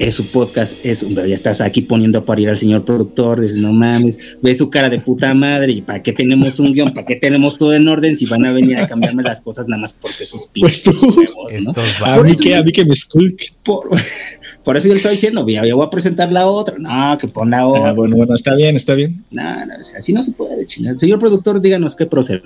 Es 0.08 0.16
su 0.16 0.26
podcast, 0.32 0.84
es 0.84 1.04
un, 1.04 1.14
ya 1.16 1.24
estás 1.36 1.62
aquí 1.62 1.82
poniendo 1.82 2.20
a 2.20 2.26
parir 2.26 2.50
al 2.50 2.58
señor 2.58 2.84
productor, 2.86 3.40
dices, 3.40 3.58
no 3.58 3.72
mames, 3.72 4.38
ve 4.42 4.56
su 4.56 4.70
cara 4.70 4.90
de 4.90 5.00
puta 5.00 5.34
madre, 5.34 5.72
y 5.74 5.82
para 5.82 6.02
qué 6.02 6.12
tenemos 6.12 6.60
un 6.60 6.74
guion, 6.74 6.92
para 6.94 7.06
qué 7.06 7.16
tenemos 7.18 7.58
todo 7.58 7.74
en 7.74 7.88
orden 7.88 8.16
si 8.16 8.26
van 8.26 8.46
a 8.46 8.52
venir 8.52 8.78
a 8.78 8.88
cambiarme 8.88 9.22
las 9.24 9.42
cosas 9.42 9.68
nada 9.68 9.82
más 9.82 9.94
porque 10.02 10.26
sus 10.26 10.48
Pues 10.60 10.80
pinches 10.80 10.84
tú. 10.84 11.08
huevos, 11.16 11.54
¿no? 11.64 11.72
A 12.06 12.16
Por 12.16 12.26
mí 12.26 12.36
que, 12.36 12.56
a 12.56 12.64
mí 12.64 12.72
que 12.72 12.84
me 12.84 12.94
esculque. 12.94 13.48
Por, 13.64 13.90
por 14.64 14.76
eso 14.76 14.88
yo 14.88 14.94
le 14.94 14.98
estoy 14.98 15.12
diciendo, 15.12 15.48
ya, 15.48 15.66
ya 15.66 15.76
voy 15.76 15.86
a 15.86 15.90
presentar 15.92 16.32
la 16.32 16.48
otra, 16.48 16.78
no, 16.80 17.18
que 17.20 17.28
pon 17.28 17.52
la 17.52 17.68
otra, 17.68 17.90
Ah, 17.90 17.94
bueno, 17.94 18.16
bueno, 18.16 18.34
está 18.34 18.56
bien, 18.56 18.76
está 18.76 18.96
bien. 18.96 19.24
no, 19.32 19.66
no, 19.66 19.74
así 19.76 20.14
no 20.14 20.24
se 20.24 20.32
puede 20.32 20.66
chingar. 20.66 20.98
Señor 20.98 21.20
productor, 21.20 21.62
díganos 21.62 21.96
qué 21.96 22.06
procede. 22.08 22.42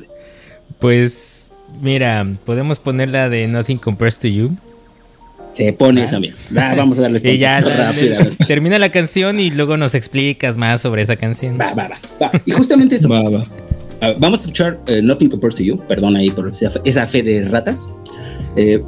Pues 0.80 1.50
mira, 1.82 2.28
podemos 2.46 2.80
poner 2.80 3.10
la 3.10 3.30
de 3.30 3.48
Nothing 3.48 3.78
compares 3.78 4.20
to 4.20 4.28
you. 4.28 4.52
Se 5.56 5.74
pone 5.74 6.04
esa 6.04 6.20
bien. 6.20 6.36
Ah, 6.58 6.74
vamos 6.78 7.00
a 7.00 7.02
darles 7.04 7.24
Y 7.26 7.38
ya 7.38 7.60
rápido, 7.62 8.20
a 8.20 8.46
termina 8.46 8.78
la 8.78 8.92
canción 8.92 9.40
y 9.40 9.50
luego 9.52 9.78
nos 9.78 9.96
explicas 9.96 10.58
más 10.58 10.82
sobre 10.82 11.02
esa 11.02 11.16
canción. 11.16 11.58
Va, 11.60 11.74
va, 11.74 11.88
va, 11.88 11.98
va. 12.22 12.32
Y 12.46 12.52
justamente 12.52 12.96
eso. 12.96 13.10
Va, 13.10 13.22
va. 13.30 13.44
Ah, 14.02 14.14
vamos 14.20 14.42
a 14.42 14.44
escuchar 14.44 14.80
eh, 14.88 15.02
Nothing 15.02 15.30
Compares 15.30 15.56
to 15.56 15.64
You, 15.64 15.78
perdón 15.88 16.16
ahí 16.18 16.30
por 16.30 16.50
esa 16.52 16.70
fe, 16.70 16.82
esa 16.84 17.08
fe 17.08 17.24
de 17.24 17.48
ratas, 17.48 17.90
eh, 18.58 18.82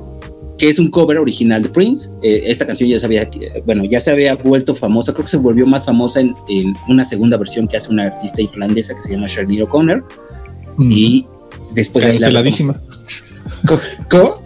que 0.57 0.67
es 0.67 0.77
un 0.79 0.89
cover 0.89 1.17
original 1.17 1.63
de 1.63 1.69
Prince. 1.69 2.09
Eh, 2.21 2.43
esta 2.47 2.65
canción 2.67 2.89
ya 2.89 2.99
se 2.99 3.05
había, 3.05 3.29
bueno, 3.65 3.85
ya 3.85 4.01
se 4.01 4.11
había 4.11 4.35
vuelto 4.35 4.75
famosa, 4.75 5.13
creo 5.13 5.23
que 5.23 5.31
se 5.31 5.37
volvió 5.37 5.65
más 5.65 5.85
famosa 5.85 6.19
en, 6.19 6.35
en 6.49 6.73
una 6.89 7.05
segunda 7.05 7.37
versión 7.37 7.67
que 7.69 7.77
hace 7.77 7.89
una 7.93 8.03
artista 8.07 8.41
irlandesa 8.41 8.93
que 8.95 9.03
se 9.03 9.11
llama 9.11 9.27
Shirley 9.27 9.61
O'Connor 9.61 10.05
Mm, 10.79 10.91
y 10.91 11.25
después 11.73 12.05
canceladísima. 12.05 12.75
Co- 13.65 13.79
¿Cómo? 14.11 14.43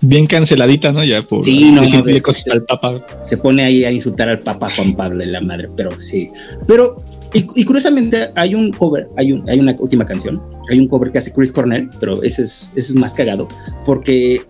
Bien 0.00 0.26
canceladita, 0.26 0.92
¿no? 0.92 1.02
Ya 1.04 1.22
por 1.22 1.44
Sí, 1.44 1.72
no, 1.72 1.82
decirle 1.82 2.14
no, 2.14 2.22
cosas 2.22 2.48
al 2.48 2.64
Papa. 2.64 3.04
se 3.22 3.36
pone 3.36 3.64
ahí 3.64 3.84
a 3.84 3.90
insultar 3.90 4.28
al 4.28 4.38
Papa 4.38 4.68
Juan 4.74 4.94
Pablo 4.94 5.24
la 5.24 5.40
madre, 5.40 5.68
pero 5.76 5.90
sí. 6.00 6.30
Pero, 6.66 6.96
y, 7.34 7.44
y 7.60 7.64
curiosamente, 7.64 8.30
hay 8.36 8.54
un 8.54 8.70
cover, 8.70 9.08
hay, 9.16 9.32
un, 9.32 9.48
hay 9.48 9.58
una 9.58 9.74
última 9.78 10.06
canción, 10.06 10.40
hay 10.70 10.78
un 10.78 10.86
cover 10.86 11.10
que 11.10 11.18
hace 11.18 11.32
Chris 11.32 11.50
Cornell, 11.50 11.90
pero 11.98 12.22
ese 12.22 12.42
es, 12.42 12.72
ese 12.76 12.92
es 12.92 12.94
más 12.94 13.12
cagado, 13.14 13.48
porque 13.84 14.40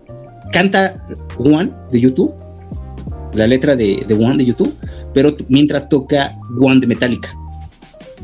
canta 0.51 1.03
One 1.37 1.71
de 1.91 1.99
YouTube, 1.99 2.33
la 3.33 3.47
letra 3.47 3.75
de, 3.75 4.03
de 4.07 4.13
One 4.13 4.37
de 4.37 4.45
YouTube, 4.45 4.73
pero 5.13 5.35
mientras 5.47 5.89
toca 5.89 6.37
One 6.59 6.79
de 6.79 6.87
Metallica. 6.87 7.33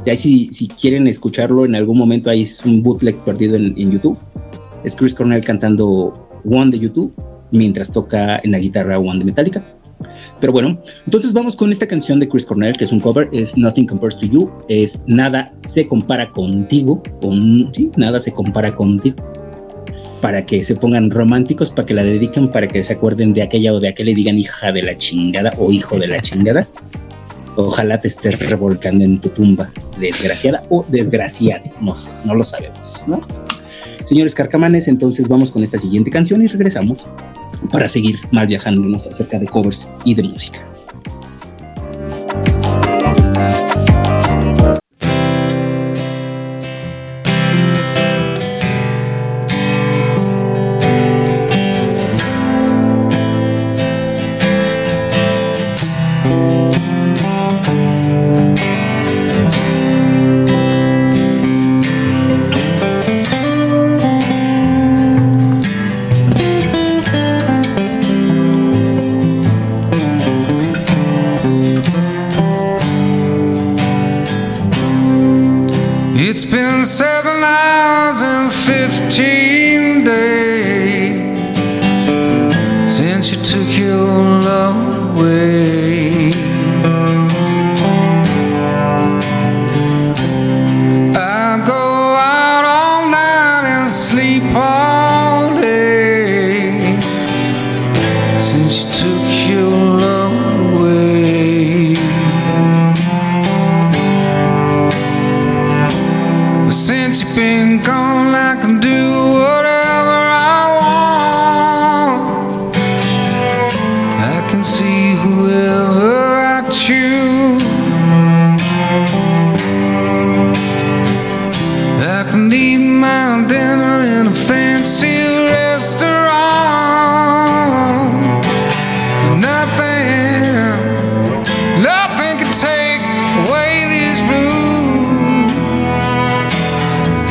Y 0.05 0.09
ahí 0.11 0.17
si, 0.17 0.53
si 0.53 0.67
quieren 0.67 1.07
escucharlo 1.07 1.65
en 1.65 1.73
algún 1.73 1.97
momento, 1.97 2.29
ahí 2.29 2.43
es 2.43 2.63
un 2.65 2.83
bootleg 2.83 3.15
perdido 3.23 3.55
en, 3.55 3.73
en 3.77 3.91
YouTube. 3.91 4.17
Es 4.83 4.95
Chris 4.95 5.15
Cornell 5.15 5.43
cantando 5.43 6.24
One 6.49 6.71
de 6.71 6.79
YouTube 6.79 7.13
mientras 7.51 7.91
toca 7.91 8.39
en 8.43 8.51
la 8.51 8.59
guitarra 8.59 8.99
One 8.99 9.19
de 9.19 9.25
Metallica. 9.25 9.63
Pero 10.39 10.53
bueno, 10.53 10.79
entonces 11.05 11.33
vamos 11.33 11.55
con 11.55 11.71
esta 11.71 11.87
canción 11.87 12.19
de 12.19 12.27
Chris 12.27 12.45
Cornell, 12.45 12.75
que 12.75 12.83
es 12.83 12.91
un 12.91 12.99
cover, 12.99 13.29
es 13.31 13.57
Nothing 13.57 13.87
Compares 13.87 14.17
to 14.17 14.25
You, 14.25 14.51
es 14.67 15.03
Nada 15.07 15.51
se 15.59 15.87
compara 15.87 16.29
contigo, 16.31 17.01
nada 17.95 18.19
se 18.19 18.31
compara 18.31 18.75
contigo, 18.75 19.15
para 20.21 20.45
que 20.45 20.63
se 20.63 20.75
pongan 20.75 21.09
románticos, 21.11 21.71
para 21.71 21.85
que 21.85 21.93
la 21.93 22.03
dediquen, 22.03 22.51
para 22.51 22.67
que 22.67 22.83
se 22.83 22.93
acuerden 22.93 23.33
de 23.33 23.41
aquella 23.41 23.73
o 23.73 23.79
de 23.79 23.89
aquel 23.89 24.09
y 24.09 24.13
digan 24.13 24.37
hija 24.37 24.71
de 24.71 24.83
la 24.83 24.97
chingada 24.97 25.53
o 25.57 25.71
hijo 25.71 25.97
de 25.97 26.07
la 26.07 26.21
chingada. 26.21 26.67
Ojalá 27.57 28.01
te 28.01 28.09
estés 28.09 28.37
revolcando 28.49 29.05
en 29.05 29.19
tu 29.19 29.29
tumba, 29.29 29.71
desgraciada 29.97 30.65
o 30.69 30.85
desgraciada, 30.89 31.63
no 31.79 31.95
sé, 31.95 32.11
no 32.25 32.35
lo 32.35 32.43
sabemos, 32.43 33.05
¿no? 33.07 33.21
Señores 34.05 34.35
carcamanes, 34.35 34.87
entonces 34.87 35.27
vamos 35.27 35.51
con 35.51 35.63
esta 35.63 35.79
siguiente 35.79 36.11
canción 36.11 36.43
y 36.43 36.47
regresamos 36.47 37.07
para 37.71 37.87
seguir 37.87 38.19
mal 38.31 38.45
viajándonos 38.45 39.07
acerca 39.07 39.39
de 39.39 39.47
covers 39.47 39.89
y 40.05 40.13
de 40.13 40.21
música. 40.21 40.63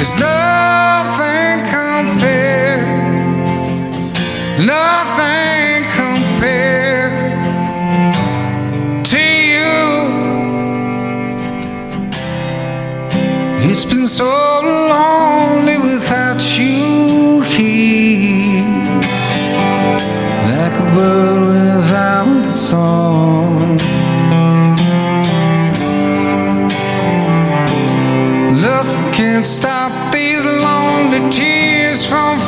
There's 0.04 0.20
nothing 0.20 1.60
compared, 1.72 2.84
nothing 4.60 5.84
compared 5.98 7.14
to 9.06 9.22
you. 9.50 9.72
It's 13.70 13.86
been 13.86 14.06
so 14.06 14.28
lonely 14.92 15.78
without 15.78 16.42
you 16.58 17.40
here, 17.40 19.00
like 20.50 20.78
a 20.84 20.86
bird 20.94 21.40
without 21.48 22.52
song. 22.52 23.03
Nothing 29.34 29.42
can 29.42 29.52
stop 29.52 30.12
these 30.12 30.44
lonely 30.46 31.28
tears 31.28 32.06
from 32.06 32.38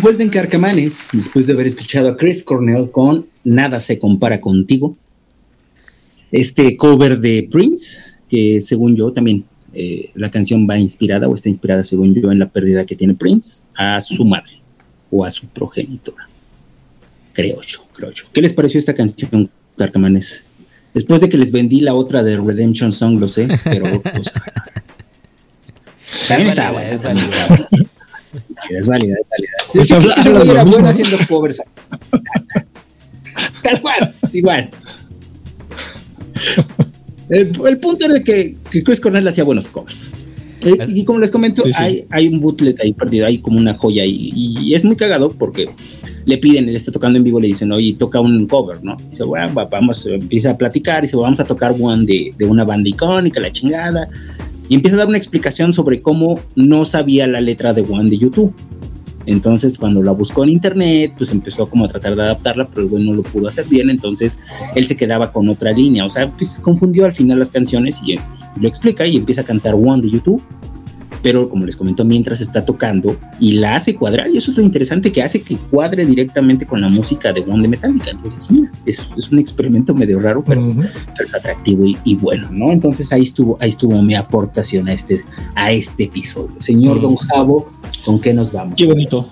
vuelta 0.00 0.22
en 0.22 0.30
Carcamanes, 0.30 1.08
después 1.12 1.46
de 1.46 1.52
haber 1.52 1.66
escuchado 1.66 2.08
a 2.08 2.16
Chris 2.16 2.42
Cornell 2.42 2.90
con 2.90 3.26
Nada 3.44 3.80
se 3.80 3.98
compara 3.98 4.40
contigo. 4.40 4.96
Este 6.32 6.76
cover 6.76 7.18
de 7.18 7.48
Prince, 7.50 7.98
que 8.28 8.60
según 8.60 8.96
yo 8.96 9.12
también 9.12 9.44
eh, 9.74 10.10
la 10.14 10.30
canción 10.30 10.66
va 10.68 10.78
inspirada 10.78 11.28
o 11.28 11.34
está 11.34 11.48
inspirada, 11.48 11.82
según 11.82 12.14
yo, 12.14 12.30
en 12.30 12.38
la 12.38 12.48
pérdida 12.48 12.86
que 12.86 12.96
tiene 12.96 13.14
Prince 13.14 13.64
a 13.76 14.00
su 14.00 14.24
madre 14.24 14.60
o 15.10 15.24
a 15.24 15.30
su 15.30 15.46
progenitora. 15.48 16.28
Creo 17.32 17.60
yo, 17.60 17.80
creo 17.92 18.10
yo. 18.10 18.24
¿Qué 18.32 18.40
les 18.40 18.52
pareció 18.52 18.78
esta 18.78 18.94
canción, 18.94 19.50
Carcamanes? 19.76 20.44
Después 20.94 21.20
de 21.20 21.28
que 21.28 21.38
les 21.38 21.52
vendí 21.52 21.80
la 21.80 21.94
otra 21.94 22.22
de 22.22 22.36
Redemption 22.36 22.92
Song, 22.92 23.18
lo 23.20 23.28
sé, 23.28 23.48
pero 23.64 24.00
pues, 24.02 24.32
también 26.28 26.48
está 26.48 26.72
buena, 26.72 26.90
es 26.90 28.86
válida, 28.86 29.16
es 29.16 29.28
válida. 29.28 29.49
Sí, 29.66 29.78
Pues 29.78 29.90
güey 30.30 30.50
era 30.50 30.64
lo 30.64 30.70
bueno 30.70 30.88
haciendo 30.88 31.16
covers. 31.28 31.62
Tal 33.62 33.80
cual, 33.80 34.14
es 34.22 34.34
igual. 34.34 34.70
El, 37.28 37.52
el 37.66 37.78
punto 37.78 38.06
era 38.06 38.22
que, 38.22 38.56
que 38.70 38.82
Chris 38.82 39.00
Cornell 39.00 39.26
hacía 39.28 39.44
buenos 39.44 39.68
covers. 39.68 40.10
Eh, 40.62 40.76
y 40.88 41.04
como 41.04 41.20
les 41.20 41.30
comento, 41.30 41.62
Sí, 41.62 41.72
sí. 41.72 41.82
Hay, 41.82 42.04
hay 42.10 42.28
un 42.28 42.40
bootleg 42.40 42.76
ahí 42.82 42.92
perdido, 42.92 43.26
hay 43.26 43.38
como 43.38 43.58
una 43.58 43.72
joya 43.74 44.02
ahí. 44.02 44.30
Y, 44.34 44.74
es 44.74 44.84
muy 44.84 44.96
cagado 44.96 45.30
porque 45.30 45.70
le 46.26 46.38
piden, 46.38 46.68
él 46.68 46.76
está 46.76 46.92
tocando 46.92 47.16
en 47.18 47.24
vivo, 47.24 47.40
le 47.40 47.48
dicen, 47.48 47.72
oye, 47.72 47.94
toca 47.98 48.20
un 48.20 48.46
cover, 48.46 48.82
¿no? 48.84 48.96
Dice, 49.06 49.24
bueno, 49.24 49.54
va- 49.54 49.64
vamos, 49.66 50.04
empieza 50.06 50.50
a 50.50 50.58
platicar, 50.58 51.02
dice, 51.02 51.16
vamos 51.16 51.40
a 51.40 51.44
tocar 51.44 51.74
one 51.80 52.04
de, 52.04 52.34
de 52.36 52.44
una 52.44 52.64
banda 52.64 52.90
icónica, 52.90 53.40
la 53.40 53.50
chingada. 53.50 54.08
Y 54.68 54.74
empieza 54.74 54.96
a 54.96 55.00
dar 55.00 55.08
una 55.08 55.16
explicación 55.16 55.72
sobre 55.72 56.00
cómo 56.02 56.40
no 56.56 56.84
sabía 56.84 57.26
la 57.26 57.40
letra 57.40 57.72
de 57.72 57.82
One 57.82 58.10
de 58.10 58.18
YouTube. 58.18 58.54
Entonces, 59.30 59.78
cuando 59.78 60.02
la 60.02 60.10
buscó 60.10 60.42
en 60.42 60.50
internet, 60.50 61.14
pues 61.16 61.30
empezó 61.30 61.68
como 61.68 61.84
a 61.84 61.88
tratar 61.88 62.16
de 62.16 62.22
adaptarla, 62.22 62.68
pero 62.68 62.96
el 62.96 63.06
no 63.06 63.14
lo 63.14 63.22
pudo 63.22 63.46
hacer 63.46 63.64
bien. 63.66 63.88
Entonces, 63.88 64.36
él 64.74 64.86
se 64.86 64.96
quedaba 64.96 65.30
con 65.30 65.48
otra 65.48 65.70
línea. 65.70 66.04
O 66.04 66.08
sea, 66.08 66.30
pues 66.32 66.58
confundió 66.58 67.04
al 67.04 67.12
final 67.12 67.38
las 67.38 67.50
canciones 67.50 68.02
y, 68.04 68.14
eh, 68.14 68.20
lo 68.56 68.66
explica 68.66 69.06
y 69.06 69.16
empieza 69.16 69.42
a 69.42 69.44
cantar 69.44 69.74
One 69.74 70.02
de 70.02 70.10
YouTube. 70.10 70.42
Pero 71.22 71.48
como 71.48 71.64
les 71.64 71.76
comento, 71.76 72.04
mientras 72.04 72.40
está 72.40 72.64
tocando 72.64 73.16
y 73.38 73.54
la 73.54 73.76
hace 73.76 73.94
cuadrar, 73.94 74.28
y 74.32 74.38
eso 74.38 74.50
es 74.50 74.56
lo 74.56 74.62
interesante 74.62 75.10
que 75.10 75.22
hace 75.22 75.42
que 75.42 75.56
cuadre 75.56 76.06
directamente 76.06 76.66
con 76.66 76.80
la 76.80 76.88
música 76.88 77.32
de 77.32 77.40
One 77.40 77.62
de 77.62 77.68
Metallica. 77.68 78.10
Entonces, 78.10 78.50
mira, 78.50 78.70
es, 78.86 79.06
es 79.16 79.30
un 79.30 79.38
experimento 79.38 79.94
medio 79.94 80.20
raro, 80.20 80.44
pero, 80.46 80.74
pero 80.74 81.26
es 81.26 81.34
atractivo 81.34 81.84
y, 81.84 81.96
y 82.04 82.14
bueno, 82.16 82.48
¿no? 82.52 82.72
Entonces 82.72 83.12
ahí 83.12 83.22
estuvo, 83.22 83.58
ahí 83.60 83.70
estuvo 83.70 84.00
mi 84.02 84.14
aportación 84.14 84.88
a 84.88 84.92
este, 84.92 85.20
a 85.54 85.72
este 85.72 86.04
episodio. 86.04 86.54
Señor 86.60 86.90
Mm. 86.98 87.02
Don 87.02 87.16
Javo, 87.16 87.70
¿con 88.04 88.20
qué 88.20 88.34
nos 88.34 88.52
vamos? 88.52 88.74
Qué 88.76 88.86
bonito. 88.86 89.28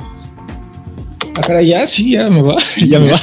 Ah, 1.35 1.41
caray, 1.41 1.69
ya, 1.69 1.87
sí, 1.87 2.13
ya 2.13 2.29
me 2.31 2.43
va. 2.43 2.57
Ya 2.89 2.99
me 2.99 3.11
va. 3.11 3.21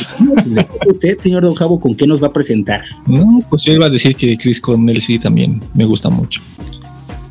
Usted, 0.88 1.18
señor 1.18 1.44
Don 1.44 1.56
Javo, 1.56 1.80
¿con 1.80 1.96
qué 1.96 2.08
nos 2.08 2.22
va 2.22 2.28
a 2.28 2.34
presentar? 2.34 2.82
No, 3.06 3.40
pues 3.50 3.64
yo 3.64 3.74
iba 3.74 3.88
a 3.88 3.90
decir 3.90 4.16
que 4.16 4.38
Chris 4.38 4.62
Cornell 4.62 5.02
sí 5.02 5.20
también 5.20 5.62
me 5.74 5.86
gusta 5.86 6.10
mucho. 6.10 6.42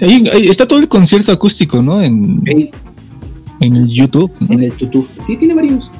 Ahí, 0.00 0.24
ahí 0.32 0.48
está 0.48 0.66
todo 0.66 0.78
el 0.80 0.88
concierto 0.88 1.32
acústico, 1.32 1.80
¿no? 1.82 2.02
En, 2.02 2.42
en 3.60 3.76
el 3.76 3.88
YouTube. 3.88 4.30
¿no? 4.40 4.48
En 4.54 4.62
el 4.64 4.76
YouTube. 4.76 5.08
Sí, 5.26 5.36
tiene 5.36 5.54
varios. 5.54 5.92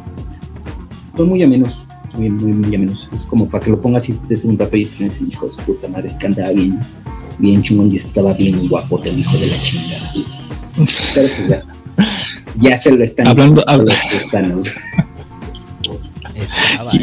Son 1.17 1.29
muy 1.29 1.43
amenos. 1.43 1.85
Muy, 2.17 2.29
muy, 2.31 2.53
muy 2.53 2.75
amenos. 2.75 3.09
Es 3.13 3.25
como 3.25 3.49
para 3.49 3.65
que 3.65 3.71
lo 3.71 3.81
pongas 3.81 4.09
y 4.09 4.13
estés 4.13 4.45
en 4.45 4.51
un 4.51 4.57
papel 4.57 4.81
y 4.81 4.83
escribes, 4.85 5.21
hijo 5.21 5.47
de 5.47 5.51
su 5.53 5.61
puta 5.63 5.89
madre, 5.89 6.07
es 6.07 6.15
que 6.15 6.27
andaba 6.27 6.51
bien, 6.51 6.79
bien 7.39 7.63
chingón 7.63 7.91
y 7.91 7.97
estaba 7.97 8.33
bien 8.35 8.69
guapo 8.69 9.03
el 9.05 9.19
hijo 9.19 9.37
de 9.39 9.47
la 9.47 9.57
chingada. 9.63 10.11
Pero 11.15 11.29
pues 11.37 11.49
ya. 11.49 11.63
Ya 12.61 12.77
se 12.77 12.93
lo 12.93 13.03
están 13.03 13.27
Hablando- 13.27 13.65
habla- 13.67 13.93
los 13.95 14.13
gusanos. 14.23 14.73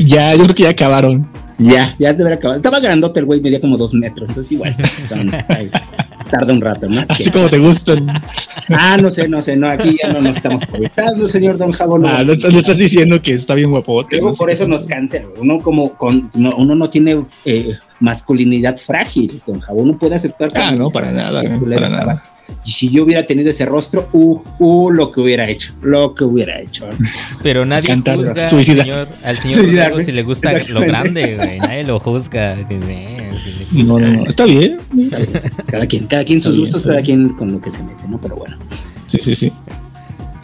Ya, 0.03 0.35
yo 0.35 0.43
creo 0.43 0.55
que 0.55 0.63
ya 0.63 0.69
acabaron. 0.69 1.27
Ya, 1.57 1.95
ya 1.99 2.13
debería 2.13 2.35
acabar. 2.37 2.57
Estaba 2.57 2.79
grandote 2.79 3.19
el 3.21 3.25
güey, 3.25 3.39
medía 3.41 3.61
como 3.61 3.77
dos 3.77 3.93
metros, 3.93 4.29
entonces 4.29 4.51
igual. 4.51 4.75
tarda 6.31 6.53
un 6.53 6.61
rato, 6.61 6.87
¿no? 6.89 7.01
Así 7.09 7.29
como 7.29 7.47
te 7.49 7.59
gustan. 7.59 8.07
Ah, 8.69 8.97
no 8.99 9.11
sé, 9.11 9.27
no 9.27 9.41
sé, 9.41 9.55
no, 9.55 9.69
aquí 9.69 9.97
ya 10.01 10.11
no 10.11 10.21
nos 10.21 10.37
estamos 10.37 10.63
proyectando, 10.65 11.27
señor 11.27 11.57
Don 11.57 11.71
Jabón. 11.71 12.05
Ah, 12.07 12.23
le 12.23 12.33
estás, 12.33 12.77
diciendo 12.77 13.21
que 13.21 13.33
está 13.33 13.53
bien 13.53 13.69
guapote. 13.69 14.15
Luego 14.15 14.31
no 14.31 14.35
por 14.35 14.49
eso 14.49 14.67
nos 14.67 14.85
cansa. 14.85 15.21
Uno 15.37 15.59
como 15.59 15.93
con, 15.93 16.31
no, 16.33 16.55
uno 16.55 16.73
no 16.73 16.89
tiene 16.89 17.23
eh, 17.45 17.77
masculinidad 17.99 18.77
frágil. 18.77 19.41
Don 19.45 19.59
Jabón 19.59 19.89
no 19.89 19.97
puede 19.97 20.15
aceptar. 20.15 20.51
Ah, 20.55 20.71
no, 20.71 20.89
para 20.89 21.11
nada, 21.11 21.43
eh, 21.43 21.59
para 21.75 21.89
nada. 21.89 22.23
Y 22.65 22.71
si 22.71 22.89
yo 22.89 23.03
hubiera 23.03 23.25
tenido 23.25 23.49
ese 23.49 23.65
rostro, 23.65 24.09
uh, 24.11 24.41
uh, 24.59 24.91
lo 24.91 25.09
que 25.09 25.21
hubiera 25.21 25.47
hecho, 25.47 25.73
lo 25.81 26.13
que 26.13 26.23
hubiera 26.23 26.59
hecho. 26.59 26.87
Pero 27.43 27.65
nadie 27.65 27.87
Cantar, 27.87 28.17
juzga 28.17 28.43
al 28.43 28.49
suicida. 28.49 28.83
señor, 28.83 29.09
al 29.23 29.37
señor 29.37 29.57
Suicidarme. 29.57 29.89
Rodrigo 29.89 30.05
si 30.05 30.11
le 30.11 30.23
gusta 30.23 30.51
lo 30.69 30.79
grande, 30.81 31.35
güey. 31.35 31.59
Nadie 31.59 31.83
lo 31.83 31.99
juzga. 31.99 32.55
le 32.55 32.65
No, 33.71 33.93
gusta. 33.93 34.07
no, 34.07 34.17
no, 34.21 34.25
está 34.27 34.45
bien. 34.45 34.77
Cada 35.67 35.85
quien, 35.87 36.05
cada 36.07 36.23
quien 36.23 36.41
sus 36.41 36.57
gustos, 36.57 36.83
cada 36.85 37.01
bien. 37.01 37.27
quien 37.27 37.37
con 37.37 37.51
lo 37.53 37.61
que 37.61 37.71
se 37.71 37.83
mete, 37.83 38.07
¿no? 38.07 38.19
Pero 38.21 38.35
bueno. 38.35 38.57
Sí, 39.07 39.17
sí, 39.21 39.35
sí. 39.35 39.51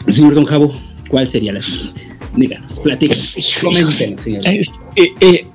Señor 0.08 0.36
Don 0.36 0.46
Jabo, 0.46 0.74
¿cuál 1.10 1.28
sería 1.28 1.54
la 1.54 1.60
siguiente? 1.60 2.08
Díganos, 2.36 2.80
platícanos, 2.80 3.32
Pues, 3.36 3.58
coméntenos, 3.62 4.22
señor. 4.24 4.42
Es- 4.48 4.72
eh, 4.96 5.12
eh, 5.22 5.48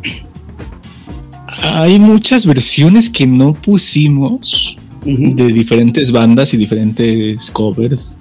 hay 1.62 1.98
muchas 1.98 2.46
versiones 2.46 3.08
que 3.10 3.26
no 3.26 3.54
pusimos 3.54 4.76
de 5.04 5.46
diferentes 5.52 6.12
bandas 6.12 6.54
y 6.54 6.56
diferentes 6.56 7.50
covers. 7.50 8.16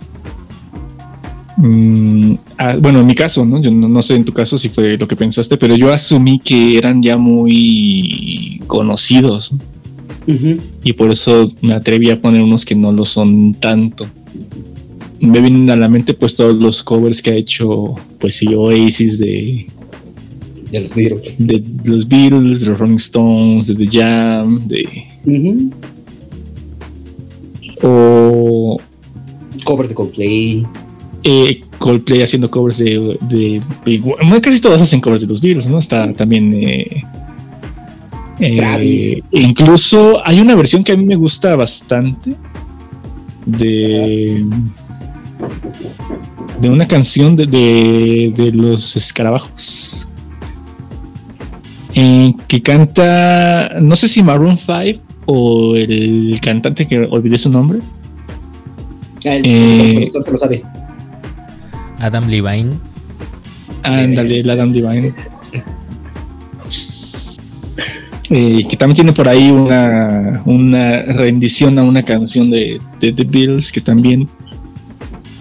Mm, 1.61 2.37
ah, 2.57 2.75
bueno, 2.81 3.01
en 3.01 3.05
mi 3.05 3.13
caso, 3.13 3.45
¿no? 3.45 3.61
Yo 3.61 3.69
no, 3.69 3.87
no 3.87 4.01
sé 4.01 4.15
en 4.15 4.25
tu 4.25 4.33
caso 4.33 4.57
si 4.57 4.69
fue 4.69 4.97
lo 4.97 5.07
que 5.07 5.15
pensaste, 5.15 5.57
pero 5.57 5.75
yo 5.75 5.93
asumí 5.93 6.39
que 6.39 6.75
eran 6.75 7.03
ya 7.03 7.17
muy 7.17 8.61
conocidos 8.65 9.51
y 10.83 10.93
por 10.93 11.11
eso 11.11 11.51
me 11.61 11.73
atreví 11.73 12.09
a 12.09 12.19
poner 12.19 12.41
unos 12.41 12.65
que 12.65 12.73
no 12.73 12.91
lo 12.91 13.05
son 13.05 13.53
tanto. 13.55 14.07
Me 15.19 15.39
vienen 15.39 15.69
a 15.69 15.75
la 15.75 15.87
mente 15.87 16.15
pues 16.15 16.35
todos 16.35 16.55
los 16.55 16.81
covers 16.81 17.21
que 17.21 17.31
ha 17.31 17.35
hecho 17.35 17.95
pues 18.19 18.37
sí 18.37 18.47
Oasis 18.47 19.19
de, 19.19 19.67
De 20.71 20.79
los 20.79 20.95
Beatles. 20.95 21.35
de 21.37 21.63
los 21.85 22.07
Beatles, 22.07 22.61
de 22.61 22.69
los 22.69 22.79
Rolling 22.79 22.95
Stones, 22.95 23.67
de 23.67 23.75
The 23.75 23.87
Jam, 23.91 24.67
de 24.67 25.05
o 27.83 28.79
Covers 29.63 29.89
de 29.89 29.95
Coldplay. 29.95 30.65
Eh, 31.23 31.63
Coldplay 31.77 32.21
haciendo 32.23 32.49
covers 32.49 32.77
de, 32.77 33.17
de, 33.29 33.61
de- 33.85 33.99
bueno, 33.99 34.39
casi 34.41 34.59
todos 34.61 34.81
hacen 34.81 35.01
covers 35.01 35.21
de 35.21 35.27
los 35.27 35.41
Beatles, 35.41 35.67
¿no? 35.67 35.79
Está 35.79 36.13
también 36.13 36.53
eh, 36.53 37.03
eh, 38.39 38.55
Travis. 38.57 39.17
incluso 39.31 40.21
hay 40.25 40.39
una 40.39 40.55
versión 40.55 40.83
que 40.83 40.91
a 40.93 40.97
mí 40.97 41.05
me 41.05 41.15
gusta 41.15 41.55
bastante 41.55 42.35
de 43.45 44.45
de 46.59 46.69
una 46.69 46.87
canción 46.87 47.35
de, 47.35 47.47
de, 47.47 48.33
de 48.35 48.51
los 48.51 48.95
escarabajos 48.95 50.07
eh, 51.95 52.33
que 52.47 52.61
canta 52.61 53.77
no 53.81 53.95
sé 53.95 54.07
si 54.07 54.21
Maroon 54.23 54.57
5 54.57 54.99
o 55.25 55.75
el 55.75 56.39
cantante 56.41 56.85
que 56.87 56.99
olvidé 56.99 57.37
su 57.37 57.49
nombre 57.49 57.79
Ah, 59.25 59.35
el, 59.35 59.45
Eh, 59.45 59.87
el 59.89 59.93
productor 60.09 60.23
se 60.23 60.31
lo 60.31 60.37
sabe. 60.37 60.63
Adam 62.01 62.27
Levine. 62.27 62.71
Ándale, 63.83 64.39
el 64.39 64.49
Adam 64.49 64.71
Divine. 64.71 65.13
Eh, 68.29 68.65
que 68.69 68.77
también 68.77 68.95
tiene 68.95 69.13
por 69.13 69.27
ahí 69.27 69.51
una, 69.51 70.41
una 70.45 71.01
rendición 71.01 71.77
a 71.77 71.83
una 71.83 72.01
canción 72.01 72.49
de, 72.49 72.79
de 73.01 73.11
The 73.11 73.25
Beatles 73.25 73.73
que 73.73 73.81
también 73.81 74.29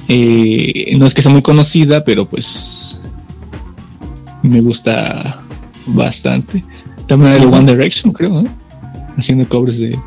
eh, 0.08 0.96
no 0.98 1.06
es 1.06 1.14
que 1.14 1.22
sea 1.22 1.30
muy 1.30 1.42
conocida, 1.42 2.02
pero 2.02 2.28
pues 2.28 3.08
me 4.42 4.60
gusta 4.60 5.44
bastante. 5.86 6.64
También 7.06 7.34
la 7.34 7.38
de 7.38 7.46
One 7.46 7.72
Direction, 7.72 8.12
creo, 8.12 8.42
¿no? 8.42 8.60
haciendo 9.16 9.48
covers 9.48 9.78
de 9.78 9.98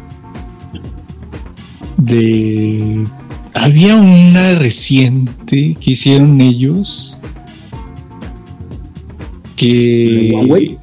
de 1.97 3.08
había 3.54 3.95
una 3.95 4.56
reciente 4.56 5.76
que 5.80 5.91
hicieron 5.91 6.41
ellos 6.41 7.20
que 9.56 10.30
¿De 10.32 10.36
One 10.36 10.51
Way? 10.51 10.78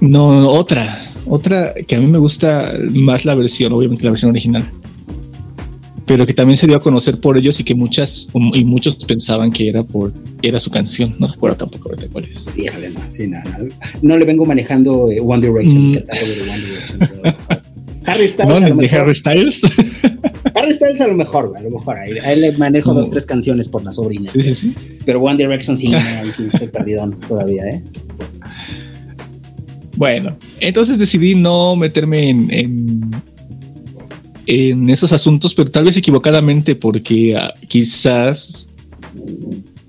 no 0.00 0.48
otra 0.48 1.02
otra 1.26 1.74
que 1.86 1.96
a 1.96 2.00
mí 2.00 2.06
me 2.06 2.18
gusta 2.18 2.72
más 2.90 3.24
la 3.24 3.34
versión 3.34 3.72
obviamente 3.72 4.04
la 4.04 4.10
versión 4.10 4.30
original 4.30 4.64
pero 6.06 6.24
que 6.24 6.32
también 6.34 6.56
se 6.56 6.68
dio 6.68 6.76
a 6.76 6.80
conocer 6.80 7.18
por 7.18 7.36
ellos 7.36 7.58
y 7.58 7.64
que 7.64 7.74
muchas 7.74 8.28
y 8.54 8.64
muchos 8.64 8.94
pensaban 9.06 9.50
que 9.50 9.68
era 9.68 9.82
por 9.82 10.12
era 10.42 10.58
su 10.58 10.70
canción 10.70 11.16
no 11.18 11.26
recuerdo 11.28 11.56
tampoco 11.56 11.88
ahorita 11.88 12.08
cuál 12.12 12.24
es 12.26 12.52
Híjole, 12.56 12.90
no, 12.90 13.00
sí, 13.08 13.26
no, 13.26 13.38
no, 13.42 13.68
no 14.02 14.16
le 14.18 14.24
vengo 14.24 14.44
manejando 14.44 15.10
eh, 15.10 15.20
One 15.20 15.44
Direction, 15.46 15.90
Mm. 15.90 15.94
el 15.94 16.04
catálogo 16.04 16.32
de 16.34 16.42
One 16.42 16.58
Direction. 16.60 17.36
Harry 18.06 18.28
Styles, 18.28 18.48
¿No? 18.48 18.56
a 18.56 18.68
lo 18.68 18.74
de 18.76 18.82
mejor, 18.82 18.98
Harry 19.00 19.14
Styles 19.14 19.62
Harry 20.54 20.72
Styles 20.72 21.00
a 21.00 21.06
lo 21.08 21.14
mejor, 21.14 21.52
a 21.56 21.60
lo 21.60 21.70
mejor. 21.70 21.96
Ahí, 21.98 22.12
ahí 22.24 22.40
le 22.40 22.52
manejo 22.56 22.90
No. 22.94 23.00
dos, 23.00 23.10
tres 23.10 23.26
canciones 23.26 23.68
por 23.68 23.82
la 23.84 23.92
sobrina. 23.92 24.30
sí 24.30 24.42
sí 24.42 24.54
sí 24.54 24.74
Pero 25.04 25.20
One 25.22 25.36
Direction 25.36 25.76
sí, 25.76 25.92
ahí 25.94 26.30
sí 26.32 26.46
estoy 26.52 26.68
perdidón 26.68 27.18
todavía, 27.28 27.64
¿eh? 27.64 27.82
Bueno, 29.96 30.36
entonces 30.60 30.98
decidí 30.98 31.34
no 31.34 31.74
meterme 31.74 32.28
en, 32.28 32.50
en, 32.50 33.10
en 34.46 34.90
esos 34.90 35.12
asuntos, 35.12 35.54
pero 35.54 35.70
tal 35.70 35.84
vez 35.84 35.96
equivocadamente, 35.96 36.76
porque 36.76 37.34
ah, 37.36 37.54
quizás 37.66 38.70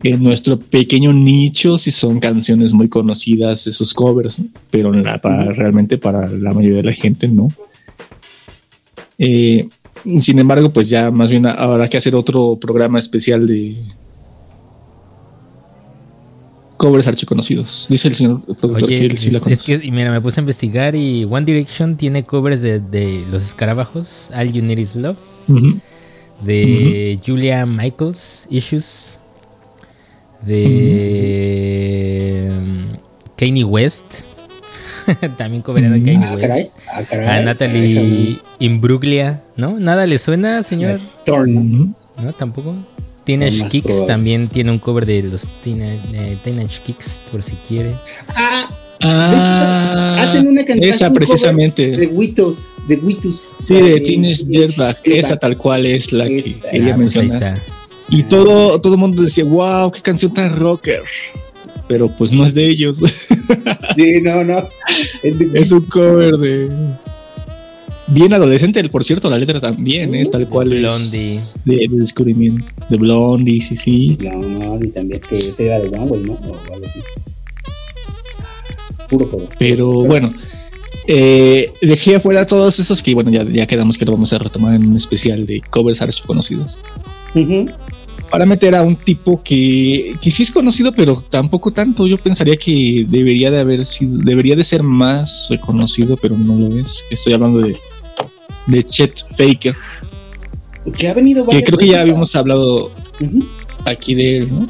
en 0.03 0.23
nuestro 0.23 0.57
pequeño 0.59 1.11
nicho 1.11 1.77
sí 1.77 1.91
son 1.91 2.19
canciones 2.21 2.71
muy 2.71 2.87
conocidas 2.87 3.67
esos 3.67 3.93
covers, 3.93 4.39
¿no? 4.39 4.45
pero 4.71 4.93
la- 4.93 5.19
para, 5.19 5.51
realmente 5.51 5.97
para 5.97 6.29
la 6.29 6.53
mayoría 6.53 6.77
de 6.77 6.83
la 6.83 6.93
gente 6.93 7.27
no. 7.27 7.49
Eh, 9.17 9.67
sin 10.19 10.39
embargo, 10.39 10.71
pues 10.71 10.89
ya 10.89 11.11
más 11.11 11.29
bien 11.29 11.45
habrá 11.45 11.89
que 11.89 11.97
hacer 11.97 12.15
otro 12.15 12.57
programa 12.59 12.99
especial 12.99 13.47
de 13.47 13.75
covers 16.77 17.07
archiconocidos. 17.07 17.87
Dice 17.89 18.07
el 18.07 18.15
señor 18.15 18.41
productor 18.43 18.83
Oye, 18.83 18.99
que 18.99 19.05
él 19.07 19.17
sí 19.17 19.31
la 19.31 19.39
es, 19.39 19.43
conoce. 19.43 19.73
es 19.73 19.81
que, 19.81 19.91
mira, 19.91 20.11
me 20.11 20.21
puse 20.21 20.39
a 20.39 20.41
investigar 20.41 20.95
y 20.95 21.25
One 21.25 21.45
Direction 21.45 21.97
tiene 21.97 22.23
covers 22.23 22.61
de, 22.61 22.79
de 22.79 23.25
Los 23.31 23.43
Escarabajos, 23.43 24.29
All 24.33 24.53
You 24.53 24.61
Need 24.61 24.77
Is 24.77 24.95
Love, 24.95 25.17
de 26.41 27.19
Julia 27.25 27.65
Michaels, 27.65 28.45
Issues, 28.49 29.19
de 30.45 32.51
mm, 32.53 32.95
Kanye 33.35 33.63
West, 33.63 34.21
también 35.37 35.61
coverado 35.61 35.95
a 35.95 35.97
Kanye 35.97 36.19
Ah, 36.25 36.33
West. 36.35 36.41
caray. 36.47 36.71
Ah, 36.93 37.03
caray. 37.09 37.27
A 37.27 37.39
Esa 37.39 37.45
Natalie 37.45 38.39
Imbruglia, 38.59 39.41
¿no? 39.55 39.79
¿Nada 39.79 40.05
le 40.05 40.17
suena, 40.19 40.63
señor? 40.63 40.99
Ujú. 41.27 41.93
¿No? 42.23 42.33
Tampoco. 42.33 42.75
Teenage 43.25 43.65
Kicks 43.67 43.85
probable. 43.87 44.07
también 44.07 44.47
tiene 44.47 44.71
un 44.71 44.79
cover 44.79 45.05
de 45.05 45.23
los 45.23 45.41
Teenage, 45.61 45.99
eh, 46.13 46.37
Teenage 46.43 46.79
Kicks, 46.85 47.21
por 47.31 47.43
si 47.43 47.53
quiere. 47.67 47.93
Ah, 48.35 48.67
Ah, 49.01 50.17
hacen 50.23 50.47
una 50.47 50.65
canción. 50.65 50.89
esa 50.89 51.07
un 51.09 51.13
precisamente. 51.13 51.91
De 51.97 52.07
Witos, 52.07 52.71
de 52.87 52.95
Witos. 52.95 53.53
Sí, 53.59 53.75
de 53.75 53.99
Teenage 53.99 54.43
Dirtbag. 54.47 54.97
Esa 55.03 55.35
tal 55.37 55.55
cual 55.57 55.85
es 55.85 56.11
la 56.11 56.25
que 56.27 56.43
quería 56.71 56.93
Ah, 56.93 56.97
pues. 56.97 57.13
Y 58.09 58.23
todo, 58.23 58.79
todo 58.79 58.93
el 58.93 58.99
mundo 58.99 59.21
decía, 59.21 59.43
wow, 59.43 59.91
qué 59.91 60.01
canción 60.01 60.33
tan 60.33 60.55
rocker. 60.55 61.03
Pero 61.87 62.07
pues 62.09 62.33
no 62.33 62.45
es 62.45 62.53
de 62.53 62.67
ellos. 62.67 62.99
Sí, 63.95 64.21
no, 64.21 64.43
no. 64.43 64.67
Es 65.23 65.39
de 65.39 65.49
es 65.59 65.71
un 65.71 65.83
cover 65.83 66.37
de. 66.37 66.69
Bien 68.09 68.31
adolescente, 68.33 68.81
por 68.89 69.03
cierto, 69.03 69.29
la 69.29 69.37
letra 69.37 69.59
también 69.59 70.15
es 70.15 70.31
tal 70.31 70.47
cual 70.47 70.69
Blondie. 70.69 71.35
es 71.35 71.57
de, 71.65 71.75
de 71.75 71.97
descubrimiento. 71.97 72.63
De 72.89 72.95
Blondie, 72.97 73.59
sí, 73.59 73.75
sí. 73.75 74.17
Ni 74.19 74.87
también 74.91 75.19
que 75.29 75.51
se 75.51 75.65
iba 75.65 75.77
de 75.79 75.87
One 75.89 76.05
Way, 76.05 76.23
¿no? 76.23 76.33
O 76.33 76.73
algo 76.73 76.85
así. 76.85 76.99
Puro 79.09 79.25
juego. 79.27 79.49
Pero 79.59 79.91
bueno, 80.05 80.33
eh, 81.07 81.73
dejé 81.81 82.15
afuera 82.15 82.45
todos 82.45 82.79
esos 82.79 83.01
que, 83.03 83.13
bueno, 83.13 83.29
ya, 83.31 83.43
ya 83.43 83.65
quedamos 83.65 83.97
que 83.97 84.05
lo 84.05 84.13
vamos 84.13 84.31
a 84.33 84.37
retomar 84.37 84.75
en 84.75 84.87
un 84.87 84.95
especial 84.95 85.45
de 85.45 85.61
covers 85.69 86.01
archi 86.01 86.21
conocidos. 86.23 86.83
Ujú. 87.35 87.65
Para 88.29 88.45
meter 88.45 88.75
a 88.75 88.83
un 88.83 88.95
tipo 88.95 89.41
que, 89.41 90.15
que 90.21 90.29
sí 90.31 90.43
es 90.43 90.51
conocido, 90.51 90.91
pero 90.91 91.15
tampoco 91.29 91.71
tanto. 91.71 92.05
Yo 92.07 92.17
pensaría 92.17 92.57
que 92.57 93.05
debería 93.07 93.49
de 93.51 93.59
haber 93.61 93.85
sido, 93.85 94.17
debería 94.17 94.55
de 94.55 94.63
ser 94.63 94.83
más 94.83 95.47
reconocido, 95.49 96.17
pero 96.17 96.37
no 96.37 96.55
lo 96.57 96.77
es. 96.77 97.05
Estoy 97.09 97.33
hablando 97.33 97.59
de, 97.59 97.77
de 98.67 98.83
Chet 98.83 99.25
Faker, 99.37 99.75
Que 100.97 101.07
ha 101.07 101.13
venido 101.13 101.45
que 101.47 101.63
creo 101.63 101.77
que 101.79 101.87
ya 101.87 101.99
a- 101.99 102.01
habíamos 102.01 102.35
hablado. 102.35 102.91
aquí 103.85 104.13
de 104.13 104.37
él, 104.39 104.49
¿no? 104.49 104.67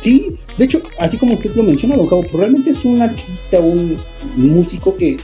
Sí, 0.00 0.28
de 0.58 0.64
hecho, 0.64 0.82
así 0.98 1.16
como 1.16 1.34
usted 1.34 1.54
lo 1.54 1.62
menciona, 1.62 1.96
don 1.96 2.08
Cabo, 2.08 2.22
probablemente 2.22 2.70
es 2.70 2.84
un 2.84 3.00
artista, 3.02 3.60
un, 3.60 3.96
músico 4.36 4.96
que, 4.96 5.16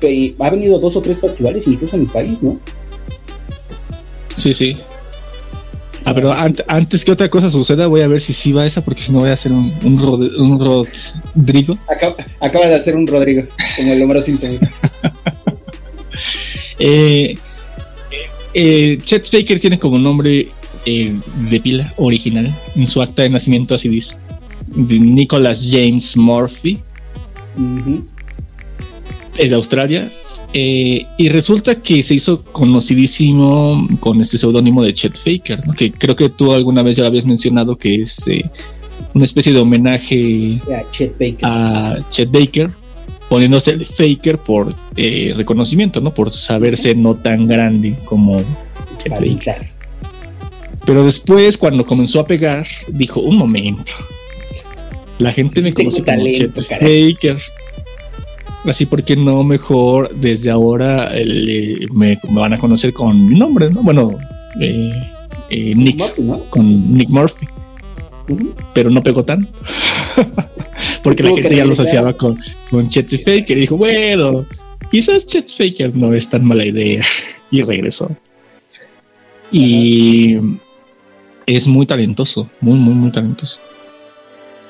que 0.00 0.34
ha 0.38 0.48
venido 0.50 0.76
a 0.76 0.80
dos 0.80 0.96
o 0.96 1.02
tres 1.02 1.20
festivales, 1.20 1.66
incluso 1.68 1.96
en 1.96 2.02
el 2.02 2.08
país, 2.08 2.42
¿no? 2.42 2.56
Sí, 4.38 4.54
sí. 4.54 4.76
Ah, 6.06 6.12
pero 6.14 6.30
ant- 6.32 6.62
antes 6.68 7.02
que 7.04 7.12
otra 7.12 7.28
cosa 7.30 7.48
suceda, 7.48 7.86
voy 7.86 8.02
a 8.02 8.06
ver 8.08 8.20
si 8.20 8.34
sí 8.34 8.52
va 8.52 8.66
esa, 8.66 8.84
porque 8.84 9.00
si 9.02 9.10
no 9.12 9.20
voy 9.20 9.30
a 9.30 9.32
hacer 9.32 9.52
un, 9.52 9.72
un, 9.82 9.98
Rod- 9.98 10.36
un 10.38 10.58
Rodrigo. 10.60 11.78
Acaba, 11.88 12.14
acaba 12.40 12.66
de 12.66 12.74
hacer 12.74 12.94
un 12.94 13.06
Rodrigo, 13.06 13.44
como 13.76 13.92
el 13.92 14.02
Homero 14.02 14.20
Simpson. 14.20 14.58
Eh, 16.78 17.36
eh, 18.52 18.98
Chet 19.00 19.30
Faker 19.30 19.60
tiene 19.60 19.78
como 19.78 19.96
nombre 19.98 20.48
eh, 20.86 21.16
de 21.48 21.60
pila 21.60 21.92
original 21.98 22.52
en 22.74 22.86
su 22.88 23.00
acta 23.00 23.22
de 23.22 23.30
nacimiento, 23.30 23.74
así 23.76 23.88
dice, 23.88 24.16
de 24.74 24.98
Nicholas 24.98 25.64
James 25.70 26.16
Murphy, 26.16 26.80
es 29.38 29.50
de 29.50 29.54
Australia. 29.56 30.10
Eh, 30.56 31.04
y 31.18 31.28
resulta 31.30 31.82
que 31.82 32.02
se 32.04 32.14
hizo 32.14 32.44
conocidísimo 32.44 33.88
con 33.98 34.20
este 34.20 34.38
seudónimo 34.38 34.84
de 34.84 34.94
Chet 34.94 35.18
Faker, 35.18 35.66
¿no? 35.66 35.72
que 35.74 35.90
creo 35.90 36.14
que 36.14 36.28
tú 36.28 36.52
alguna 36.52 36.82
vez 36.82 36.96
ya 36.96 37.02
lo 37.02 37.08
habías 37.08 37.26
mencionado, 37.26 37.76
que 37.76 38.02
es 38.02 38.26
eh, 38.28 38.44
una 39.14 39.24
especie 39.24 39.52
de 39.52 39.58
homenaje 39.58 40.60
A 40.72 40.88
Chet 40.92 41.18
Baker. 41.18 41.38
a 41.42 41.98
Chet 42.08 42.30
Baker, 42.30 42.70
poniéndose 43.28 43.72
el 43.72 43.84
Faker 43.84 44.38
por 44.38 44.72
eh, 44.96 45.32
reconocimiento, 45.36 46.00
¿no? 46.00 46.14
Por 46.14 46.30
saberse 46.32 46.94
no 46.94 47.16
tan 47.16 47.48
grande 47.48 47.96
como 48.04 48.40
Chet 49.02 49.10
Baker. 49.12 49.68
Pero 50.86 51.04
después, 51.04 51.56
cuando 51.58 51.84
comenzó 51.84 52.20
a 52.20 52.26
pegar, 52.26 52.66
dijo: 52.88 53.20
Un 53.20 53.36
momento. 53.38 53.92
La 55.18 55.32
gente 55.32 55.54
Sí, 55.54 55.62
me 55.62 55.74
conoce 55.74 56.02
como 56.02 56.06
talento, 56.06 56.60
Chet 56.62 56.68
caray. 56.68 57.14
Faker. 57.14 57.38
Así 58.64 58.86
porque 58.86 59.14
no 59.14 59.44
mejor 59.44 60.14
desde 60.14 60.50
ahora 60.50 61.10
eh, 61.12 61.86
me, 61.92 62.18
me 62.30 62.40
van 62.40 62.54
a 62.54 62.58
conocer 62.58 62.92
con 62.94 63.26
mi 63.26 63.38
nombre, 63.38 63.70
¿no? 63.70 63.82
Bueno, 63.82 64.10
eh, 64.60 64.90
eh, 65.50 65.74
Nick, 65.74 65.98
Murphy, 65.98 66.22
¿no? 66.22 66.38
con 66.44 66.94
Nick 66.94 67.10
Murphy. 67.10 67.46
Pero 68.72 68.88
no 68.88 69.02
pegó 69.02 69.22
tan. 69.22 69.46
porque 71.02 71.22
la 71.22 71.30
gente 71.30 71.56
ya 71.56 71.64
lo 71.66 71.72
asociaba 71.72 72.14
con, 72.14 72.38
con 72.70 72.88
Chet 72.88 73.10
Faker 73.18 73.56
y 73.56 73.60
dijo, 73.62 73.76
bueno, 73.76 74.46
quizás 74.90 75.26
Chet 75.26 75.50
Faker 75.50 75.94
no 75.94 76.14
es 76.14 76.28
tan 76.28 76.44
mala 76.44 76.64
idea. 76.64 77.02
Y 77.50 77.62
regresó. 77.62 78.10
Y 79.52 80.36
es 81.46 81.68
muy 81.68 81.86
talentoso, 81.86 82.50
muy, 82.60 82.76
muy, 82.76 82.94
muy 82.94 83.12
talentoso. 83.12 83.60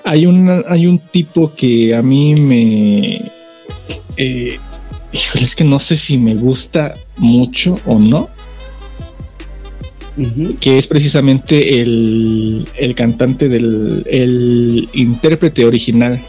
Hay, 0.05 0.27
una, 0.27 0.63
hay 0.69 0.87
un 0.87 0.99
tipo 0.99 1.55
que 1.55 1.95
a 1.95 2.03
mí 2.03 2.35
me... 2.35 3.33
Eh, 4.17 4.59
híjole, 5.13 5.45
es 5.45 5.57
que 5.57 5.65
no 5.65 5.79
sé 5.79 5.97
si 5.97 6.19
me 6.19 6.35
gusta 6.35 6.95
mucho 7.17 7.77
o 7.87 7.99
no, 7.99 8.29
que 10.61 10.79
es 10.79 10.87
precisamente 10.87 11.81
el, 11.81 12.69
el 12.77 12.95
cantante 12.95 13.49
del 13.49 14.05
el 14.07 14.89
intérprete 14.93 15.65
original 15.65 16.21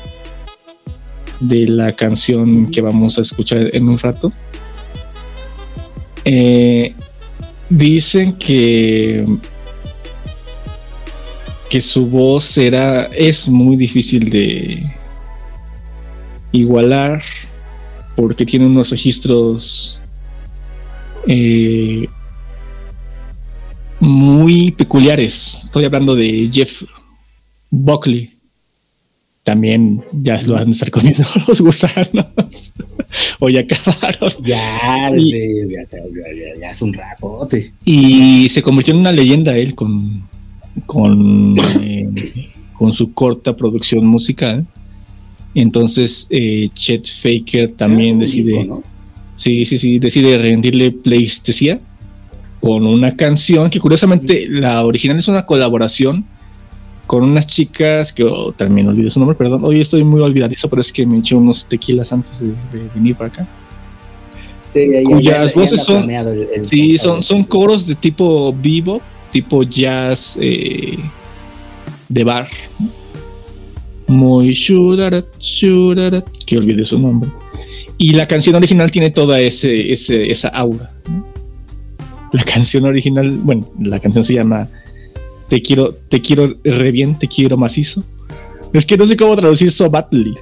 de 1.39 1.67
la 1.67 1.91
canción 1.93 2.71
que 2.71 2.81
vamos 2.81 3.17
a 3.17 3.21
escuchar 3.21 3.69
en 3.75 3.89
un 3.89 3.99
rato. 3.99 4.31
Eh, 6.23 6.93
dicen 7.69 8.33
que 8.33 9.25
que 11.69 11.81
su 11.81 12.07
voz 12.07 12.57
era 12.57 13.05
es 13.05 13.47
muy 13.47 13.75
difícil 13.75 14.29
de 14.29 14.83
igualar 16.51 17.21
porque 18.15 18.45
tiene 18.45 18.65
unos 18.65 18.89
registros 18.91 20.01
eh, 21.27 22.07
muy 23.99 24.71
peculiares. 24.71 25.59
Estoy 25.65 25.85
hablando 25.85 26.15
de 26.15 26.49
Jeff 26.51 26.83
Buckley. 27.69 28.31
También 29.43 30.03
ya 30.11 30.39
lo 30.47 30.53
van 30.53 30.69
a 30.69 30.71
estar 30.71 30.89
comiendo 30.89 31.23
los 31.47 31.61
gusanos. 31.61 32.73
o 33.39 33.49
ya 33.49 33.61
acabaron. 33.61 34.33
Ya, 34.43 35.11
desde- 35.11 35.67
ya, 35.69 36.59
ya 36.59 36.69
hace 36.71 36.83
un 36.83 36.93
ratote. 36.93 37.73
Y 37.85 38.49
se 38.49 38.61
convirtió 38.61 38.93
en 38.93 39.01
una 39.01 39.11
leyenda 39.11 39.55
él 39.55 39.75
con, 39.75 40.23
con, 40.87 41.55
eh, 41.81 42.09
con 42.73 42.91
su 42.93 43.13
corta 43.13 43.55
producción 43.55 44.05
musical. 44.07 44.65
Entonces 45.55 46.27
eh, 46.29 46.69
Chet 46.73 47.07
Faker 47.07 47.71
también 47.71 48.19
decide, 48.19 48.57
disco, 48.59 48.75
¿no? 48.75 48.83
sí, 49.33 49.65
sí, 49.65 49.77
sí, 49.79 49.97
decide 49.99 50.37
rendirle 50.37 50.91
pleistesía 50.91 51.79
con 52.61 52.85
una 52.85 53.15
canción 53.15 53.69
que 53.69 53.79
curiosamente 53.79 54.47
la 54.49 54.85
original 54.85 55.17
es 55.17 55.27
una 55.27 55.45
colaboración 55.45 56.25
con 57.07 57.23
unas 57.23 57.45
chicas 57.47 58.11
que 58.11 58.23
oh, 58.23 58.51
también 58.51 58.87
olvidé 58.87 59.09
su 59.11 59.19
nombre, 59.19 59.37
perdón, 59.37 59.63
hoy 59.63 59.79
estoy 59.79 60.03
muy 60.03 60.21
olvidadizo, 60.21 60.67
pero 60.69 60.81
es 60.81 60.91
que 60.91 61.05
me 61.05 61.19
eché 61.19 61.35
unos 61.35 61.65
tequilas 61.67 62.11
antes 62.11 62.41
de, 62.41 62.47
de 62.47 62.89
venir 62.95 63.15
para 63.15 63.27
acá. 63.27 63.47
Sí, 64.73 64.87
ya- 64.91 64.99
ya- 65.01 65.03
Cuyas 65.05 65.23
ya- 65.23 65.45
ya 65.55 65.61
voces 65.61 65.83
son- 65.83 66.09
el- 66.09 66.47
el- 66.53 66.65
Sí, 66.65 66.97
son, 66.97 67.21
son 67.23 67.43
coros 67.43 67.85
de 67.87 67.93
tipo 67.95 68.51
vivo, 68.53 68.99
tipo 69.31 69.61
jazz 69.63 70.37
eh, 70.41 70.97
de 72.09 72.23
bar. 72.23 72.47
Muy 74.07 74.53
shudarat, 74.53 75.25
shudarat, 75.39 76.25
que 76.45 76.57
olvidé 76.57 76.85
su 76.85 76.99
nombre. 76.99 77.29
Y 77.97 78.13
la 78.13 78.27
canción 78.27 78.55
original 78.55 78.91
tiene 78.91 79.09
toda 79.09 79.39
ese, 79.39 79.91
ese- 79.91 80.29
esa 80.31 80.49
aura. 80.49 80.91
¿no? 81.09 81.25
La 82.33 82.43
canción 82.43 82.85
original, 82.85 83.29
bueno, 83.31 83.65
la 83.79 83.99
canción 83.99 84.23
se 84.23 84.33
llama 84.33 84.69
Te 85.47 85.61
quiero, 85.61 85.93
te 86.09 86.21
quiero 86.21 86.55
re 86.63 86.91
bien, 86.91 87.17
te 87.17 87.27
quiero 87.27 87.55
macizo. 87.55 88.03
Es 88.73 88.85
que 88.85 88.97
no 88.97 89.05
sé 89.05 89.15
cómo 89.15 89.35
traducir 89.35 89.71
so 89.71 89.89
badly. 89.89 90.33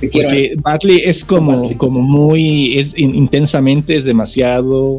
Te 0.00 0.10
quiero- 0.10 0.28
Porque 0.28 0.54
badly 0.62 1.02
es 1.04 1.20
So 1.20 1.36
como, 1.36 1.62
badly. 1.62 1.74
como 1.76 2.02
muy, 2.02 2.76
es 2.78 2.92
in- 2.96 3.14
intensamente, 3.14 3.96
es 3.96 4.04
demasiado. 4.04 4.98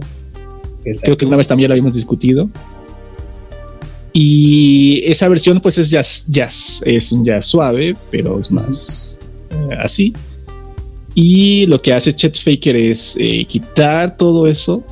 Exacto. 0.86 1.02
Creo 1.06 1.18
que 1.18 1.26
una 1.26 1.38
vez 1.38 1.48
también 1.48 1.70
lo 1.70 1.74
habíamos 1.74 1.94
discutido. 1.94 2.50
Y 4.22 5.02
esa 5.06 5.30
versión, 5.30 5.62
pues 5.62 5.78
es 5.78 5.92
jazz, 5.92 6.26
jazz. 6.28 6.82
Es 6.86 7.14
un 7.14 7.24
jazz 7.24 7.46
suave, 7.46 7.96
pero 8.12 8.38
es 8.42 8.52
más 8.52 9.18
eh, 9.50 9.76
así. 9.80 10.12
Y 11.16 11.66
lo 11.68 11.82
que 11.82 11.94
hace 11.94 12.12
Chet 12.12 12.38
Faker 12.38 12.76
es 12.76 13.16
eh, 13.18 13.46
quitar 13.46 14.18
todo 14.18 14.46
eso 14.46 14.84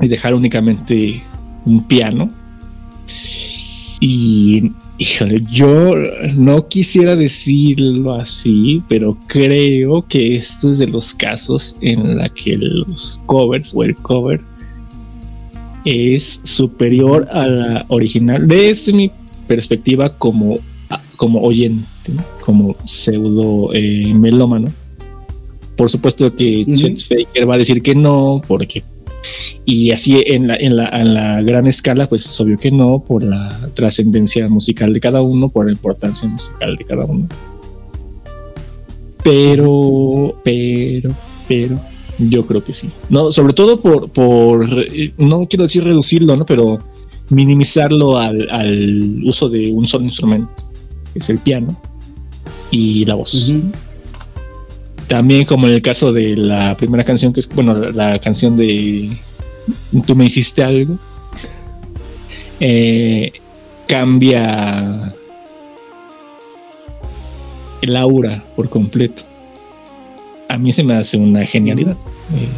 y 0.00 0.08
dejar 0.08 0.34
únicamente 0.34 1.22
un 1.66 1.86
piano. 1.86 2.30
Y, 4.00 4.72
yo 5.48 5.94
no 6.34 6.68
quisiera 6.68 7.14
decirlo 7.14 8.14
así, 8.14 8.82
pero 8.88 9.16
creo 9.28 10.04
que 10.08 10.34
esto 10.34 10.70
es 10.70 10.78
de 10.78 10.88
los 10.88 11.14
casos 11.14 11.76
en 11.80 12.18
la 12.18 12.28
que 12.28 12.56
los 12.56 13.20
covers 13.26 13.72
o 13.72 13.84
el 13.84 13.94
cover 13.96 14.40
es 15.84 16.40
superior 16.44 17.28
a 17.30 17.46
la 17.46 17.84
original 17.88 18.46
desde 18.46 18.92
mi 18.92 19.10
perspectiva 19.46 20.16
como, 20.16 20.58
como 21.16 21.40
oyente, 21.42 21.86
¿no? 22.12 22.22
como 22.44 22.76
pseudo 22.84 23.72
eh, 23.74 24.12
melómano. 24.14 24.72
Por 25.76 25.90
supuesto 25.90 26.34
que. 26.36 26.64
Chet 26.66 26.98
Faker 26.98 27.48
va 27.48 27.54
a 27.54 27.58
decir 27.58 27.82
que 27.82 27.94
no, 27.94 28.40
porque 28.46 28.82
y 29.64 29.90
así 29.92 30.22
en 30.26 30.48
la, 30.48 30.56
en 30.56 30.76
la, 30.76 30.88
en 30.88 31.14
la 31.14 31.42
gran 31.42 31.66
escala, 31.66 32.08
pues 32.08 32.26
es 32.26 32.40
obvio 32.40 32.58
que 32.58 32.70
no, 32.70 33.02
por 33.04 33.22
la 33.22 33.70
trascendencia 33.74 34.48
musical 34.48 34.92
de 34.92 35.00
cada 35.00 35.22
uno, 35.22 35.48
por 35.48 35.66
la 35.66 35.72
importancia 35.72 36.28
musical 36.28 36.76
de 36.76 36.84
cada 36.84 37.04
uno. 37.04 37.28
Pero, 39.22 40.36
pero, 40.42 41.14
pero, 41.46 41.80
yo 42.30 42.46
creo 42.46 42.62
que 42.62 42.72
sí. 42.72 42.90
No, 43.10 43.30
sobre 43.30 43.52
todo 43.52 43.80
por, 43.80 44.10
por 44.10 44.68
eh, 44.92 45.12
no 45.18 45.46
quiero 45.46 45.64
decir 45.64 45.84
reducirlo, 45.84 46.36
¿no? 46.36 46.46
Pero 46.46 46.78
minimizarlo 47.30 48.18
al, 48.18 48.48
al 48.50 49.22
uso 49.24 49.48
de 49.48 49.70
un 49.72 49.86
solo 49.86 50.04
instrumento, 50.04 50.50
que 51.12 51.18
es 51.18 51.28
el 51.30 51.38
piano 51.38 51.80
y 52.70 53.04
la 53.04 53.14
voz. 53.14 53.54
También 55.08 55.44
como 55.44 55.66
en 55.66 55.74
el 55.74 55.82
caso 55.82 56.12
de 56.12 56.36
la 56.36 56.76
primera 56.76 57.04
canción, 57.04 57.32
que 57.32 57.40
es, 57.40 57.48
bueno, 57.48 57.74
la, 57.74 57.90
la 57.90 58.18
canción 58.18 58.56
de 58.56 59.10
Tú 60.06 60.16
me 60.16 60.24
hiciste 60.24 60.62
algo, 60.62 60.98
eh, 62.58 63.32
cambia 63.86 65.12
el 67.82 67.96
aura 67.96 68.42
por 68.56 68.68
completo. 68.68 69.22
A 70.52 70.58
mí 70.58 70.72
se 70.72 70.84
me 70.84 70.94
hace 70.94 71.16
una 71.16 71.44
genialidad. 71.46 71.96
Eh, 72.34 72.48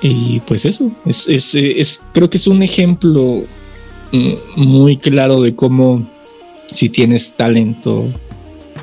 y 0.00 0.40
pues 0.40 0.64
eso, 0.64 0.90
es, 1.04 1.28
es, 1.28 1.54
es- 1.54 2.00
creo 2.14 2.30
que 2.30 2.36
es 2.38 2.46
un 2.46 2.62
ejemplo 2.62 3.42
mm, 4.12 4.32
muy 4.56 4.96
claro 4.96 5.40
de 5.42 5.54
cómo 5.54 6.06
si 6.72 6.88
tienes 6.88 7.32
talento, 7.32 8.06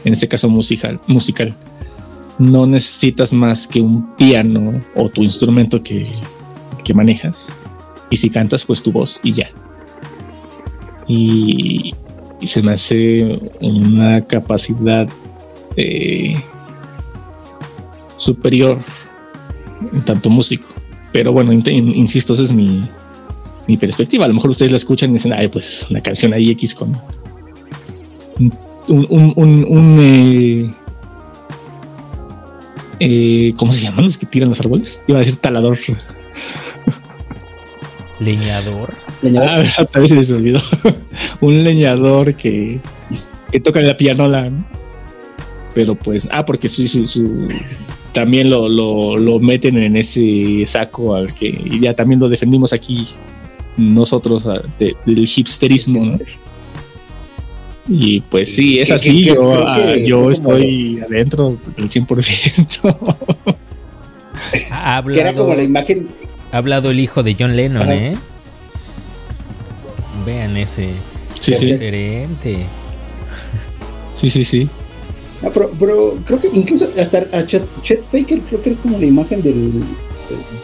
en 0.04 0.14
este 0.14 0.28
caso 0.28 0.50
musical, 0.50 1.00
musical, 1.08 1.56
no 2.38 2.68
necesitas 2.68 3.32
más 3.34 3.66
que 3.68 3.82
un 3.82 4.16
piano 4.16 4.80
o 4.96 5.10
tu 5.10 5.24
instrumento 5.24 5.82
que, 5.82 6.08
que 6.84 6.94
manejas. 6.94 7.52
Y 8.12 8.18
si 8.18 8.30
cantas, 8.30 8.66
pues 8.66 8.84
tu 8.84 8.92
voz 8.92 9.20
y 9.24 9.32
ya. 9.34 9.50
Y, 11.08 11.94
y 12.42 12.48
se 12.48 12.62
me 12.62 12.74
hace 12.74 13.40
una 13.62 14.22
capacidad 14.26 15.08
eh, 15.78 16.36
superior 18.18 18.80
en 19.94 20.02
tanto 20.02 20.30
músico. 20.30 20.68
Pero 21.12 21.32
bueno, 21.32 21.54
insisto, 21.54 22.34
esa 22.34 22.44
es 22.44 22.52
mi, 22.52 22.88
mi 23.68 23.78
perspectiva. 23.78 24.26
A 24.26 24.28
lo 24.28 24.34
mejor 24.34 24.50
ustedes 24.50 24.72
la 24.72 24.78
escuchan 24.78 25.12
y 25.12 25.14
dicen, 25.14 25.34
ay, 25.34 25.48
pues 25.48 25.88
una 25.90 26.02
canción 26.02 26.34
ahí 26.34 26.52
X 26.52 26.76
con 26.76 26.98
un, 28.88 29.08
un, 29.10 29.34
un, 29.36 29.66
un, 29.68 30.00
eh, 30.00 30.70
eh, 33.00 33.54
¿cómo 33.58 33.72
se 33.72 33.82
llaman 33.82 34.06
los 34.06 34.18
que 34.18 34.26
tiran 34.26 34.50
los 34.50 34.60
árboles? 34.60 35.02
Iba 35.08 35.20
a 35.20 35.22
decir 35.22 35.38
talador. 35.38 35.78
Leñador. 38.20 38.94
Ah, 39.38 39.64
otra 39.82 40.02
vez 40.02 40.10
se 40.10 40.16
les 40.16 40.32
olvidó. 40.32 40.60
un 41.42 41.64
leñador 41.64 42.36
que, 42.36 42.80
que 43.52 43.60
toca 43.60 43.82
la 43.82 43.98
pianola. 43.98 44.50
¿no? 44.50 44.66
Pero 45.74 45.96
pues, 45.96 46.28
ah, 46.32 46.46
porque 46.46 46.70
sí, 46.70 46.88
sí, 46.88 47.06
su, 47.06 47.48
también 48.16 48.50
lo, 48.50 48.68
lo, 48.68 49.16
lo 49.18 49.40
meten 49.40 49.78
en 49.78 49.96
ese 49.98 50.64
saco 50.66 51.14
al 51.14 51.36
que 51.36 51.48
y 51.48 51.80
ya 51.82 51.94
también 51.94 52.20
lo 52.20 52.30
defendimos 52.30 52.74
aquí 52.74 53.08
nosotros 53.78 54.48
de- 54.80 54.96
del 55.06 55.20
hipsterismo. 55.20 56.04
¿no? 56.06 56.18
Y 57.88 58.22
pues 58.22 58.56
sí, 58.56 58.80
es 58.80 58.90
así. 58.90 59.26
que- 59.26 59.30
que 59.30 59.36
yo 59.36 59.68
ah, 59.68 59.78
que 59.94 60.08
yo 60.08 60.32
estoy 60.32 61.00
adentro 61.06 61.58
del 61.78 61.90
100%. 61.90 62.96
Ha 64.72 65.04
Que 65.12 65.20
era 65.20 65.34
como 65.34 65.48
la 65.48 65.52
hablado, 65.54 65.62
imagen. 65.64 66.08
ha 66.52 66.58
hablado 66.58 66.90
el 66.90 67.00
hijo 67.00 67.22
de 67.22 67.36
John 67.38 67.56
Lennon, 67.56 67.84
Ajá. 67.84 67.96
¿eh? 67.96 68.16
Vean 70.26 70.58
ese 70.58 70.90
Sí, 71.40 71.54
sí. 71.54 71.66
diferente. 71.68 72.66
Sí, 74.12 74.30
sí, 74.30 74.44
sí. 74.44 74.70
Ah, 75.44 75.50
pero, 75.54 75.72
pero 75.80 76.18
creo 76.26 76.40
que 76.40 76.50
incluso 76.54 76.88
hasta 77.00 77.28
a 77.32 77.46
Chet, 77.46 77.64
Chet 77.84 78.02
Faker 78.04 78.40
creo 78.42 78.62
que 78.62 78.70
es 78.70 78.80
como 78.80 78.98
la 79.00 79.06
imagen 79.06 79.42
del, 79.44 79.84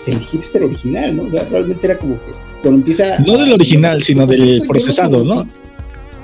del 0.06 0.20
hipster 0.20 0.64
original, 0.64 1.16
¿no? 1.18 1.24
O 1.24 1.32
sea, 1.32 1.44
realmente 1.52 1.86
era 1.88 1.98
como 1.98 2.16
que 2.16 2.32
cuando 2.62 2.80
empieza. 2.80 3.20
No 3.20 3.38
del 3.38 3.54
original, 3.54 4.02
sino 4.02 4.26
Pues, 4.26 4.40
del 4.40 4.62
procesado, 4.68 5.24
¿no? 5.24 5.42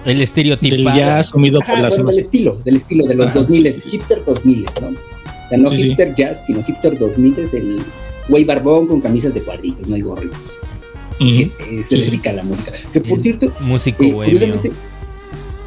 El 0.05 0.13
Del 0.13 0.21
estereotipado. 0.21 0.97
ya 0.97 1.19
asumido 1.19 1.59
por 1.59 1.77
las 1.79 1.95
bueno, 1.97 2.09
del 2.11 2.19
estilo, 2.19 2.57
del 2.63 2.75
estilo 2.77 3.05
de 3.05 3.15
los 3.15 3.27
Ajá, 3.27 3.39
2000 3.39 3.73
sí, 3.73 3.81
sí. 3.81 3.89
hipster 3.89 4.23
2000 4.25 4.63
¿no? 4.63 4.69
O 4.87 5.49
sea, 5.49 5.57
no 5.57 5.69
Sí, 5.69 5.77
sí. 5.77 5.83
hipster 5.83 6.15
jazz, 6.15 6.45
sino 6.45 6.63
hipster 6.63 6.97
2000 6.97 7.39
es 7.39 7.53
el 7.53 7.79
güey 8.29 8.45
barbón 8.45 8.87
con 8.87 9.01
camisas 9.01 9.33
de 9.33 9.41
cuadritos, 9.41 9.87
no 9.89 9.95
hay 9.95 10.01
gorritos, 10.01 10.39
Ujú. 11.19 11.29
que 11.35 11.41
eh, 11.43 11.49
se 11.59 11.83
Sí, 11.83 11.95
sí. 12.03 12.09
dedica 12.11 12.29
a 12.29 12.33
la 12.33 12.43
música. 12.43 12.71
Que 12.93 13.01
por 13.01 13.13
El 13.13 13.19
cierto, 13.19 13.51
Músico 13.59 14.03
eh, 14.03 14.11
bohemio. 14.13 14.39
curiosamente, 14.39 14.71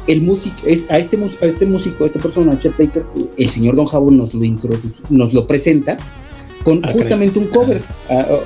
el 0.07 0.21
músico, 0.21 0.55
es, 0.65 0.85
a, 0.89 0.97
este, 0.97 1.17
a 1.41 1.45
este 1.45 1.65
músico, 1.65 2.03
a 2.03 2.07
esta 2.07 2.19
persona, 2.19 2.57
Chet 2.59 2.77
Baker, 2.77 3.05
el 3.37 3.49
señor 3.49 3.75
Don 3.75 3.85
Jabo 3.85 4.09
nos 4.11 4.33
lo 4.33 4.43
introduce, 4.43 5.01
nos 5.09 5.33
lo 5.33 5.45
presenta 5.47 5.97
con 6.63 6.81
Ah, 6.83 6.89
justamente 6.91 7.39
un 7.39 7.45
cover. 7.47 7.81
ah, 8.09 8.25
ah, 8.29 8.37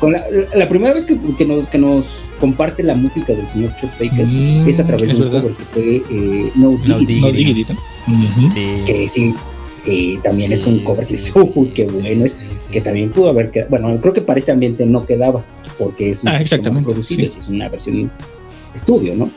con 0.00 0.12
la, 0.12 0.24
la 0.54 0.68
primera 0.68 0.92
vez 0.92 1.04
que, 1.04 1.16
que 1.38 1.44
nos, 1.44 1.68
que 1.68 1.78
nos 1.78 2.22
comparte 2.40 2.82
la 2.82 2.94
música 2.94 3.32
del 3.32 3.48
señor 3.48 3.72
Chet 3.80 3.90
Baker 3.98 4.26
Mm, 4.26 4.68
es 4.68 4.80
a 4.80 4.86
través 4.86 5.10
es 5.12 5.18
de 5.18 5.24
un 5.24 5.30
verdad. 5.32 5.42
cover 5.42 5.56
que 5.56 5.64
fue 5.64 6.02
eh, 6.10 6.50
No, 6.56 6.70
No 6.86 6.98
Diggity, 6.98 7.66
No. 7.68 8.14
Ujú. 8.14 8.52
Sí. 8.52 8.76
que 8.86 9.08
sí, 9.08 9.34
sí, 9.76 10.18
también 10.22 10.52
es 10.52 10.66
un 10.66 10.78
Sí, 10.78 10.84
cover 10.84 11.06
que 11.06 11.16
sí, 11.16 11.30
es, 11.30 11.36
uy, 11.54 11.66
sí, 11.66 11.72
qué 11.74 11.86
sí, 11.88 11.92
bueno 11.94 12.24
es, 12.24 12.32
sí, 12.32 12.38
sí. 12.40 12.72
que 12.72 12.80
también 12.80 13.10
pudo 13.10 13.28
haber 13.30 13.50
quedado, 13.50 13.70
bueno, 13.70 13.98
creo 14.00 14.12
que 14.12 14.20
para 14.22 14.38
este 14.38 14.50
ambiente 14.52 14.84
no 14.84 15.06
quedaba, 15.06 15.44
porque 15.78 16.10
es 16.10 16.22
un 16.24 16.28
Ah, 16.30 16.40
más 16.40 16.78
producido, 16.80 17.26
sí. 17.26 17.28
si 17.28 17.38
es 17.38 17.48
una 17.48 17.68
versión 17.68 18.10
estudio, 18.74 19.14
¿no? 19.14 19.30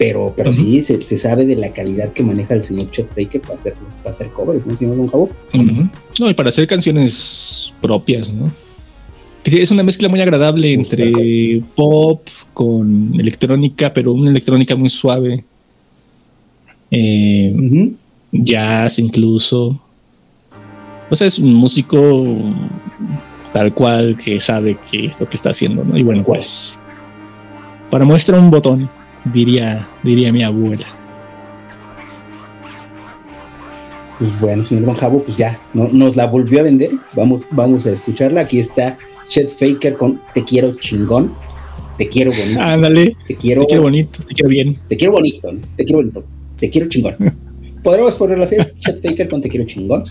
Pero, 0.00 0.32
pero 0.34 0.50
sí, 0.50 0.80
se, 0.80 0.98
se 1.02 1.18
sabe 1.18 1.44
de 1.44 1.56
la 1.56 1.74
calidad 1.74 2.14
que 2.14 2.22
maneja 2.22 2.54
el 2.54 2.62
señor 2.62 2.90
Chet 2.90 3.14
Baker 3.14 3.42
para 3.42 3.56
hacer, 3.56 3.74
para 3.98 4.08
hacer 4.08 4.30
covers, 4.30 4.66
¿no, 4.66 4.74
señor 4.74 4.96
Don 4.96 5.08
Jabo? 5.08 5.28
Ujú. 5.52 5.88
No, 6.18 6.30
y 6.30 6.32
para 6.32 6.48
hacer 6.48 6.66
canciones 6.66 7.74
propias, 7.82 8.32
¿no? 8.32 8.50
Es 9.44 9.70
una 9.70 9.82
mezcla 9.82 10.08
muy 10.08 10.22
agradable 10.22 10.72
entre 10.72 11.62
pop 11.74 12.26
con 12.54 13.10
electrónica, 13.20 13.92
pero 13.92 14.14
una 14.14 14.30
electrónica 14.30 14.74
muy 14.74 14.88
suave. 14.88 15.44
Eh, 16.90 17.92
jazz 18.32 18.98
incluso. 18.98 19.78
O 21.10 21.14
sea, 21.14 21.26
es 21.26 21.38
un 21.38 21.52
músico 21.52 22.26
tal 23.52 23.74
cual 23.74 24.16
que 24.16 24.40
sabe 24.40 24.78
qué 24.90 25.08
es 25.08 25.20
lo 25.20 25.28
que 25.28 25.36
está 25.36 25.50
haciendo, 25.50 25.84
¿no? 25.84 25.98
Y 25.98 26.02
bueno, 26.02 26.22
pues 26.22 26.80
para 27.90 28.06
muestra 28.06 28.40
un 28.40 28.50
botón, 28.50 28.88
diría, 29.26 29.86
diría 30.02 30.32
mi 30.32 30.42
abuela. 30.42 30.86
Pues 34.18 34.38
bueno, 34.38 34.62
señor 34.62 34.84
Don 34.84 34.94
Jabo, 34.96 35.22
pues 35.22 35.38
ya, 35.38 35.58
no, 35.72 35.88
nos 35.88 36.14
la 36.14 36.26
volvió 36.26 36.60
a 36.60 36.64
vender, 36.64 36.90
vamos, 37.14 37.46
vamos 37.52 37.86
a 37.86 37.92
escucharla, 37.92 38.42
aquí 38.42 38.58
está 38.58 38.98
Chet 39.28 39.48
Faker 39.48 39.94
con 39.94 40.20
Te 40.34 40.44
quiero 40.44 40.76
chingón, 40.76 41.32
te 41.96 42.06
quiero 42.06 42.30
bonito, 42.30 42.60
Ándale, 42.60 43.16
te 43.26 43.34
quiero, 43.36 43.62
te 43.62 43.68
quiero 43.68 43.82
bonito, 43.82 44.22
te 44.28 44.34
quiero 44.34 44.48
bien. 44.50 44.78
te 44.88 44.96
quiero 44.98 45.12
bonito, 45.14 45.52
¿no? 45.52 45.60
te 45.74 45.84
quiero 45.84 45.98
bonito, 46.00 46.24
te 46.58 46.68
quiero 46.68 46.88
chingón. 46.88 47.16
Podremos 47.82 48.14
ponerlo 48.16 48.44
así, 48.44 48.56
es 48.56 48.78
Chet 48.80 49.02
Faker 49.02 49.28
con 49.30 49.40
Te 49.40 49.48
quiero 49.48 49.64
chingón. 49.64 50.04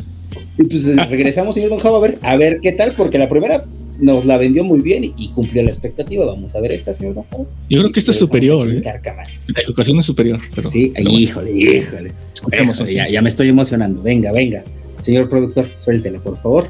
Y 0.58 0.64
pues 0.64 0.88
regresamos, 1.10 1.54
señor 1.54 1.70
Don 1.70 1.80
Javo, 1.80 1.98
a 1.98 2.00
ver, 2.00 2.18
a 2.24 2.36
ver 2.36 2.60
qué 2.62 2.72
tal, 2.72 2.94
porque 2.98 3.20
la 3.20 3.30
primera 3.30 3.64
nos 4.00 4.26
la 4.26 4.38
vendió 4.38 4.64
muy 4.64 4.80
bien 4.82 5.04
y, 5.04 5.30
cumplió 5.30 5.64
la 5.64 5.70
expectativa. 5.70 6.26
Vamos 6.26 6.56
a 6.56 6.62
ver 6.62 6.74
esta, 6.74 6.94
señor 6.94 7.16
Javo. 7.16 7.48
Yo 7.70 7.80
creo 7.80 7.92
que 7.92 8.00
esta 8.00 8.12
es 8.12 8.20
superior, 8.20 8.68
¿eh? 8.68 8.82
La 8.84 9.62
ejecución 9.62 10.00
es 10.00 10.06
superior, 10.06 10.40
pero. 10.56 10.72
Sí, 10.72 10.92
pero 10.96 11.06
bueno, 11.06 11.20
híjole, 11.20 11.52
híjole. 11.52 12.12
Híjole, 12.52 12.94
ya, 12.94 13.08
ya 13.08 13.22
me 13.22 13.30
estoy 13.30 13.50
emocionando. 13.50 14.02
Venga, 14.02 14.32
venga. 14.32 14.64
Señor 15.02 15.30
productor, 15.30 15.66
suéltele, 15.80 16.20
por 16.20 16.38
favor. 16.38 16.70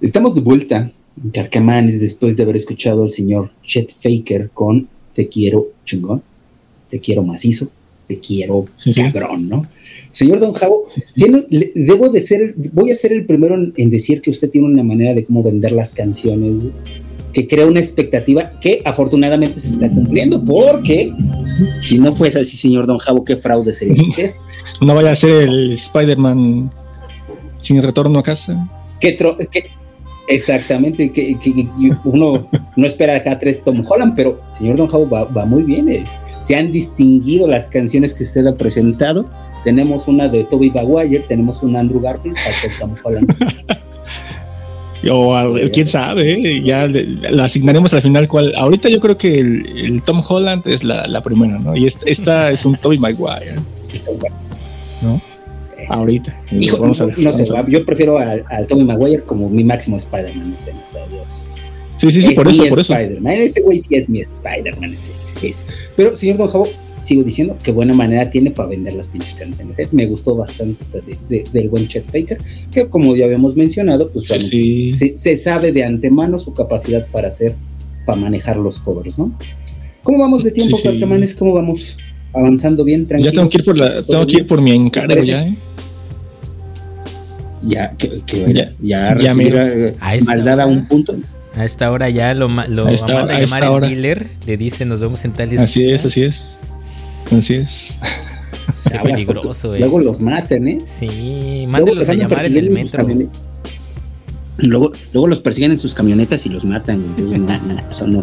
Estamos 0.00 0.34
de 0.34 0.40
vuelta 0.40 0.90
Carcamanes 1.32 2.00
después 2.00 2.36
de 2.36 2.42
haber 2.44 2.56
escuchado 2.56 3.02
al 3.02 3.10
señor 3.10 3.50
Chet 3.64 3.90
Faker 3.92 4.50
con 4.54 4.88
Te 5.14 5.28
quiero 5.28 5.68
chingón, 5.84 6.22
te 6.90 7.00
quiero 7.00 7.22
macizo, 7.22 7.68
te 8.06 8.18
quiero 8.20 8.66
cabrón, 9.12 9.48
¿no? 9.48 9.66
Señor 10.10 10.38
Don 10.40 10.52
Javo, 10.54 10.86
tiene- 11.16 11.44
le- 11.50 11.72
debo 11.74 12.08
de 12.08 12.20
ser, 12.20 12.54
voy 12.72 12.90
a 12.90 12.94
ser 12.94 13.12
el 13.12 13.26
primero 13.26 13.54
en, 13.56 13.74
en 13.76 13.90
decir 13.90 14.20
que 14.22 14.30
usted 14.30 14.48
tiene 14.50 14.66
una 14.68 14.82
manera 14.82 15.14
de 15.14 15.24
cómo 15.24 15.42
vender 15.42 15.72
las 15.72 15.92
canciones, 15.92 16.54
que 17.32 17.46
crea 17.46 17.66
una 17.66 17.80
expectativa 17.80 18.52
que 18.60 18.80
afortunadamente 18.84 19.60
se 19.60 19.68
está 19.70 19.90
cumpliendo, 19.90 20.42
porque 20.44 21.12
si 21.80 21.98
no 21.98 22.12
fuese 22.12 22.38
así, 22.40 22.56
señor 22.56 22.86
Don 22.86 22.98
Javo, 22.98 23.24
qué 23.24 23.36
fraude 23.36 23.72
sería 23.72 24.00
usted. 24.08 24.32
No 24.80 24.94
vaya 24.94 25.10
a 25.10 25.14
ser 25.14 25.42
el 25.48 25.72
Spider-Man 25.72 26.70
sin 27.58 27.82
retorno 27.82 28.20
a 28.20 28.22
casa. 28.22 28.68
que- 29.50 29.66
exactamente, 30.28 31.10
que, 31.10 31.38
que- 31.38 31.54
que 31.54 31.68
uno 32.04 32.46
no 32.76 32.86
espera 32.86 33.16
acá 33.16 33.38
tres 33.38 33.62
Tom 33.64 33.82
Holland, 33.88 34.14
pero 34.14 34.40
señor 34.52 34.76
Don 34.76 34.86
Javo 34.88 35.08
va, 35.08 35.24
va 35.24 35.44
muy 35.44 35.62
bien. 35.64 35.88
Es, 35.88 36.24
se 36.38 36.54
han 36.56 36.70
distinguido 36.72 37.48
las 37.48 37.68
canciones 37.68 38.14
que 38.14 38.22
usted 38.22 38.46
ha 38.46 38.54
presentado. 38.54 39.26
Tenemos 39.64 40.06
una 40.08 40.28
de 40.28 40.44
Toby 40.44 40.70
Maguire, 40.70 41.24
tenemos 41.28 41.62
una 41.62 41.80
Andrew 41.80 42.00
Garfield, 42.00 42.36
para 42.36 42.54
ser 42.54 42.70
Tom 42.78 42.94
Holland. 43.02 43.34
O 45.12 45.32
al- 45.32 45.70
quién 45.70 45.86
sabe, 45.86 46.32
¿eh? 46.32 46.60
ya 46.64 46.84
le- 46.88 47.04
la 47.30 47.44
asignaremos 47.44 47.94
al 47.94 48.02
final 48.02 48.26
cuál. 48.26 48.52
Ahorita 48.56 48.88
yo 48.88 48.98
creo 48.98 49.16
que 49.16 49.38
el, 49.38 49.64
el 49.76 50.02
Tom 50.02 50.24
Holland 50.28 50.66
es 50.66 50.82
la, 50.82 51.06
la 51.06 51.22
primera, 51.22 51.56
¿no? 51.56 51.76
Y 51.76 51.86
esta, 51.86 52.04
esta 52.10 52.50
es 52.50 52.66
un 52.66 52.74
Tobey 52.74 52.98
Maguire, 52.98 53.54
¿no? 55.02 55.20
Ahorita. 55.88 56.34
Hijo, 56.52 56.78
vamos 56.78 57.00
a 57.00 57.04
no, 57.04 57.08
ver. 57.10 57.18
no 57.20 57.32
sé, 57.32 57.44
yo 57.68 57.84
prefiero 57.84 58.18
al, 58.18 58.44
al 58.48 58.66
Toby 58.66 58.84
Maguire 58.84 59.22
como 59.22 59.48
mi 59.48 59.64
máximo 59.64 59.96
Spider-Man, 59.96 60.50
no 60.50 60.58
sé, 60.58 60.70
o 60.72 60.92
sea, 60.92 61.06
Dios. 61.08 61.44
Sí, 61.96 62.12
sí, 62.12 62.22
sí, 62.22 62.28
Es 62.30 62.34
por 62.36 62.46
eso, 62.48 62.62
por 62.68 62.78
eso. 62.78 62.92
Spider-Man. 62.94 63.32
Ese 63.32 63.60
güey 63.60 63.78
sí 63.78 63.96
es 63.96 64.08
mi 64.08 64.20
Spider-Man. 64.20 64.92
Ese, 64.94 65.10
ese. 65.42 65.64
Pero, 65.96 66.14
señor 66.14 66.36
Don 66.36 66.46
Javo, 66.46 66.68
sigo 67.00 67.24
diciendo 67.24 67.58
que 67.60 67.72
buena 67.72 67.92
manera 67.92 68.30
tiene 68.30 68.52
para 68.52 68.68
vender 68.68 68.92
las 68.92 69.08
pinches 69.08 69.34
canciones. 69.34 69.78
¿eh? 69.80 69.88
Me 69.90 70.06
gustó 70.06 70.36
bastante 70.36 70.76
esta 70.80 70.98
de- 71.00 71.18
de- 71.28 71.44
del 71.52 71.68
buen 71.68 71.88
Chet 71.88 72.06
Baker, 72.12 72.38
que 72.70 72.86
como 72.88 73.16
ya 73.16 73.24
habíamos 73.24 73.56
mencionado, 73.56 74.10
pues 74.12 74.28
sí. 74.28 74.84
Se, 74.84 75.16
se 75.16 75.34
sabe 75.34 75.72
de 75.72 75.82
antemano 75.82 76.38
su 76.38 76.52
capacidad 76.54 77.04
para 77.10 77.28
hacer, 77.28 77.56
para 78.06 78.18
manejar 78.20 78.58
los 78.58 78.78
covers, 78.78 79.18
¿no? 79.18 79.32
¿Cómo 80.04 80.18
vamos 80.20 80.44
de 80.44 80.52
tiempo, 80.52 80.76
Sí? 80.76 81.34
¿Cómo 81.36 81.52
vamos? 81.52 81.96
¿Avanzando 82.32 82.84
bien? 82.84 83.02
Ya 83.02 83.08
Tranquilo. 83.08 83.32
tengo 83.32 83.48
que 83.48 83.58
ir 83.58 83.64
por 83.64 83.76
la, 83.76 84.06
tengo 84.06 84.26
que 84.26 84.36
ir 84.36 84.46
por 84.46 84.60
mi 84.60 84.70
encargo 84.70 85.20
ya, 85.20 85.42
¿eh? 85.46 85.54
Ya, 87.62 87.92
que, 87.96 88.20
que 88.26 88.52
Ya, 88.52 88.72
ya, 88.80 89.08
ya 89.08 89.14
recibir, 89.14 89.54
eh, 89.56 89.94
A 90.00 90.16
maldad 90.24 90.60
a 90.60 90.66
un 90.66 90.86
punto. 90.86 91.16
A 91.56 91.64
esta 91.64 91.90
hora 91.90 92.08
ya 92.08 92.34
lo, 92.34 92.48
lo 92.68 92.86
A 92.86 92.92
esta- 92.92 93.22
a 93.22 93.40
llamar 93.40 93.84
el 93.84 93.90
dealer, 93.90 94.30
le 94.46 94.56
dice 94.56 94.84
nos 94.84 95.00
vemos 95.00 95.24
en 95.24 95.32
tal 95.32 95.48
Así 95.58 95.82
esquina". 95.82 95.94
es, 95.96 96.04
así 96.04 96.22
es. 96.22 96.60
Así 97.36 97.54
es. 97.54 98.00
Peligroso, 99.02 99.74
eh. 99.74 99.80
Luego 99.80 100.00
los 100.00 100.20
matan, 100.20 100.68
¿eh? 100.68 100.78
Sí, 100.98 101.64
mándelos 101.68 101.98
los 101.98 102.08
a 102.08 102.14
llamar 102.14 102.44
en 102.46 102.56
el 102.56 102.70
metro. 102.70 103.06
Luego, 104.58 104.92
luego 105.12 105.28
los 105.28 105.40
persiguen 105.40 105.72
en 105.72 105.78
sus 105.78 105.94
camionetas 105.94 106.44
y 106.46 106.48
los 106.48 106.64
matan. 106.64 107.02
no, 107.18 107.58
eso 107.90 108.06
no, 108.06 108.22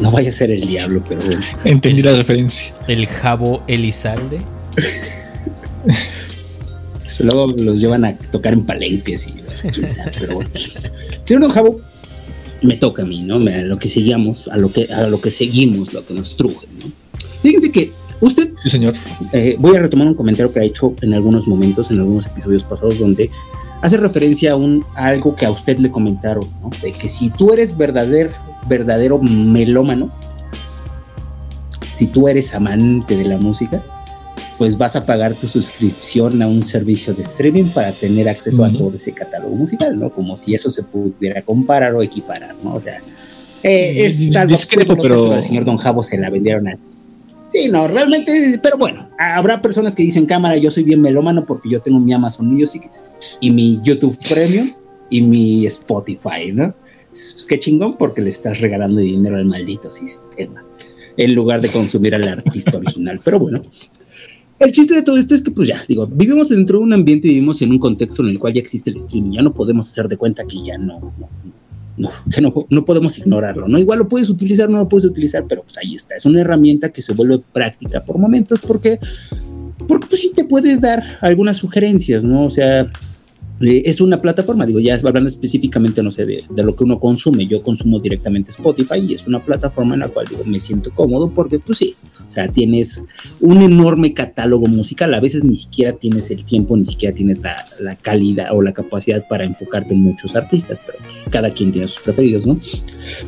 no 0.00 0.10
vaya 0.10 0.28
a 0.28 0.32
ser 0.32 0.50
el 0.50 0.60
diablo, 0.66 1.02
pero 1.08 1.20
bueno. 1.22 1.40
Entendí 1.64 2.02
la 2.02 2.16
referencia. 2.16 2.72
El 2.88 3.06
jabo 3.06 3.62
Elizalde. 3.66 4.40
Luego 7.20 7.46
los 7.58 7.80
llevan 7.80 8.04
a 8.04 8.16
tocar 8.16 8.52
en 8.52 8.64
palenques 8.64 9.26
y 9.26 9.34
quién 9.72 9.88
sabe, 9.88 10.12
pero 10.18 10.34
bueno. 10.36 10.50
Señor 11.24 11.42
Don 11.42 11.50
Javo, 11.50 11.80
me 12.62 12.76
toca 12.76 13.02
a 13.02 13.04
mí, 13.04 13.22
¿no? 13.22 13.36
A 13.36 13.62
lo 13.62 13.78
que 13.78 13.88
seguimos, 13.88 14.48
a 14.48 14.56
lo 14.56 14.72
que, 14.72 14.92
a 14.92 15.06
lo 15.06 15.20
que 15.20 15.30
seguimos, 15.30 15.92
lo 15.92 16.04
que 16.06 16.14
nos 16.14 16.36
truje, 16.36 16.66
¿no? 16.80 16.86
Fíjense 17.42 17.70
que 17.70 17.92
usted 18.20 18.50
Sí, 18.56 18.70
señor. 18.70 18.94
eh, 19.32 19.56
voy 19.58 19.76
a 19.76 19.80
retomar 19.80 20.08
un 20.08 20.14
comentario 20.14 20.50
que 20.52 20.60
ha 20.60 20.64
hecho 20.64 20.94
en 21.02 21.12
algunos 21.12 21.46
momentos, 21.46 21.90
en 21.90 21.98
algunos 21.98 22.26
episodios 22.26 22.64
pasados, 22.64 22.98
donde 22.98 23.28
hace 23.82 23.98
referencia 23.98 24.52
a, 24.52 24.56
un, 24.56 24.82
a 24.96 25.06
algo 25.08 25.36
que 25.36 25.44
a 25.44 25.50
usted 25.50 25.78
le 25.78 25.90
comentaron, 25.90 26.44
¿no? 26.62 26.70
De 26.82 26.92
que 26.92 27.06
si 27.08 27.28
tú 27.30 27.52
eres 27.52 27.76
verdadero, 27.76 28.30
verdadero 28.66 29.18
melómano, 29.20 30.10
si 31.92 32.06
tú 32.06 32.28
eres 32.28 32.54
amante 32.54 33.16
de 33.16 33.24
la 33.24 33.36
música, 33.36 33.82
pues 34.58 34.78
vas 34.78 34.94
a 34.96 35.04
pagar 35.04 35.34
tu 35.34 35.48
suscripción 35.48 36.40
a 36.42 36.46
un 36.46 36.62
servicio 36.62 37.12
de 37.14 37.22
streaming 37.22 37.64
para 37.74 37.90
tener 37.92 38.28
acceso 38.28 38.64
a 38.64 38.72
todo 38.72 38.94
ese 38.94 39.12
catálogo 39.12 39.56
musical, 39.56 39.98
¿no? 39.98 40.10
Como 40.10 40.36
si 40.36 40.54
eso 40.54 40.70
se 40.70 40.82
pudiera 40.82 41.42
comparar 41.42 41.94
o 41.94 42.02
equiparar, 42.02 42.54
¿no? 42.62 42.74
O 42.74 42.80
sea, 42.80 43.00
eh, 43.62 44.04
es 44.04 44.36
algo 44.36 44.50
discrepo, 44.54 44.94
pero- 44.96 45.32
al 45.32 45.42
señor 45.42 45.64
Don 45.64 45.76
Javo 45.76 46.02
se 46.02 46.18
la 46.18 46.30
vendieron 46.30 46.68
así. 46.68 46.82
Sí, 47.50 47.68
no, 47.68 47.86
realmente, 47.86 48.58
pero 48.62 48.76
bueno, 48.76 49.08
habrá 49.18 49.62
personas 49.62 49.94
que 49.94 50.02
dicen, 50.02 50.26
cámara, 50.26 50.56
yo 50.56 50.70
soy 50.70 50.82
bien 50.82 51.00
melómano 51.00 51.46
porque 51.46 51.70
yo 51.70 51.80
tengo 51.80 52.00
mi 52.00 52.12
Amazon 52.12 52.48
Music 52.52 52.90
y 53.40 53.50
mi 53.50 53.80
YouTube 53.82 54.18
Premium 54.28 54.72
y 55.08 55.20
mi 55.20 55.64
Spotify, 55.66 56.52
¿no? 56.52 56.74
Pues 57.10 57.46
qué 57.48 57.60
chingón 57.60 57.96
porque 57.96 58.22
le 58.22 58.30
estás 58.30 58.60
regalando 58.60 59.00
dinero 59.00 59.36
al 59.36 59.44
maldito 59.44 59.88
sistema 59.88 60.64
en 61.16 61.34
lugar 61.34 61.60
de 61.60 61.70
consumir 61.70 62.14
al 62.16 62.26
artista 62.26 62.76
original. 62.76 63.20
Pero 63.24 63.38
bueno, 63.38 63.62
el 64.58 64.70
chiste 64.70 64.94
de 64.94 65.02
todo 65.02 65.16
esto 65.16 65.34
es 65.34 65.42
que, 65.42 65.50
pues 65.50 65.68
ya, 65.68 65.82
digo, 65.88 66.06
vivimos 66.06 66.48
dentro 66.48 66.78
de 66.78 66.84
un 66.84 66.92
ambiente, 66.92 67.28
vivimos 67.28 67.60
en 67.62 67.72
un 67.72 67.78
contexto 67.78 68.22
en 68.22 68.30
el 68.30 68.38
cual 68.38 68.52
ya 68.52 68.60
existe 68.60 68.90
el 68.90 68.96
streaming, 68.96 69.32
ya 69.32 69.42
no 69.42 69.52
podemos 69.52 69.88
hacer 69.88 70.08
de 70.08 70.16
cuenta 70.16 70.44
que 70.44 70.62
ya 70.64 70.78
no, 70.78 71.12
no, 71.18 71.28
no, 71.96 72.10
que 72.32 72.40
no, 72.40 72.66
no 72.68 72.84
podemos 72.84 73.18
ignorarlo, 73.18 73.68
¿no? 73.68 73.78
Igual 73.78 74.00
lo 74.00 74.08
puedes 74.08 74.28
utilizar, 74.28 74.68
no 74.70 74.78
lo 74.78 74.88
puedes 74.88 75.04
utilizar, 75.04 75.44
pero 75.48 75.62
pues 75.62 75.78
ahí 75.78 75.94
está, 75.94 76.14
es 76.14 76.24
una 76.24 76.40
herramienta 76.40 76.90
que 76.90 77.02
se 77.02 77.12
vuelve 77.12 77.40
práctica 77.52 78.04
por 78.04 78.18
momentos 78.18 78.60
porque, 78.60 78.98
porque 79.88 80.06
pues 80.08 80.20
sí 80.20 80.32
te 80.34 80.44
puede 80.44 80.76
dar 80.76 81.02
algunas 81.20 81.56
sugerencias, 81.56 82.24
¿no? 82.24 82.44
O 82.44 82.50
sea, 82.50 82.90
eh, 83.60 83.82
es 83.86 84.00
una 84.00 84.20
plataforma, 84.20 84.66
digo, 84.66 84.80
ya 84.80 84.94
hablando 85.02 85.28
específicamente, 85.28 86.02
no 86.02 86.10
sé, 86.10 86.26
de, 86.26 86.44
de 86.48 86.64
lo 86.64 86.74
que 86.74 86.84
uno 86.84 86.98
consume, 86.98 87.46
yo 87.46 87.62
consumo 87.62 87.98
directamente 88.00 88.50
Spotify 88.50 88.98
y 88.98 89.14
es 89.14 89.26
una 89.26 89.42
plataforma 89.44 89.94
en 89.94 90.00
la 90.00 90.08
cual 90.08 90.26
digo, 90.28 90.42
me 90.44 90.58
siento 90.60 90.90
cómodo 90.92 91.30
porque 91.30 91.58
pues 91.58 91.78
sí, 91.78 91.94
o 92.26 92.30
sea, 92.30 92.48
tienes 92.48 93.04
un 93.40 93.62
enorme 93.62 94.12
catálogo 94.14 94.66
musical, 94.66 95.12
a 95.14 95.20
veces 95.20 95.44
ni 95.44 95.56
siquiera 95.56 95.92
tienes 95.92 96.30
el 96.30 96.44
tiempo, 96.44 96.76
ni 96.76 96.84
siquiera 96.84 97.14
tienes 97.14 97.38
la, 97.40 97.56
la 97.80 97.96
calidad 97.96 98.48
o 98.52 98.62
la 98.62 98.72
capacidad 98.72 99.24
para 99.28 99.44
enfocarte 99.44 99.94
en 99.94 100.00
muchos 100.00 100.34
artistas, 100.34 100.82
pero 100.84 100.98
cada 101.30 101.52
quien 101.52 101.70
tiene 101.72 101.86
sus 101.88 102.00
preferidos, 102.02 102.46
¿no? 102.46 102.58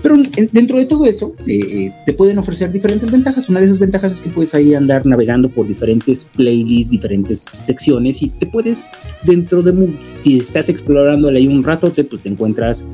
Pero 0.02 0.16
en- 0.16 0.48
dentro 0.52 0.78
de 0.78 0.86
todo 0.86 1.04
eso, 1.06 1.34
eh, 1.46 1.58
eh, 1.60 1.92
te 2.04 2.12
pueden 2.12 2.38
ofrecer 2.38 2.72
diferentes 2.72 3.10
ventajas. 3.10 3.48
Una 3.48 3.60
de 3.60 3.66
esas 3.66 3.78
ventajas 3.80 4.12
es 4.12 4.22
que 4.22 4.30
puedes 4.30 4.54
ahí 4.54 4.74
andar 4.74 5.04
navegando 5.06 5.48
por 5.48 5.66
diferentes 5.68 6.28
playlists, 6.34 6.90
diferentes 6.90 7.38
secciones 7.40 8.22
y 8.22 8.28
te 8.30 8.46
puedes, 8.46 8.92
dentro 9.24 9.62
de, 9.62 9.72
si 10.30 10.38
estás 10.38 10.68
explorando 10.68 11.28
ahí 11.28 11.46
un 11.46 11.62
rato, 11.62 11.90
te, 11.92 12.02
pues 12.02 12.22
te 12.22 12.28
encuentras 12.28 12.84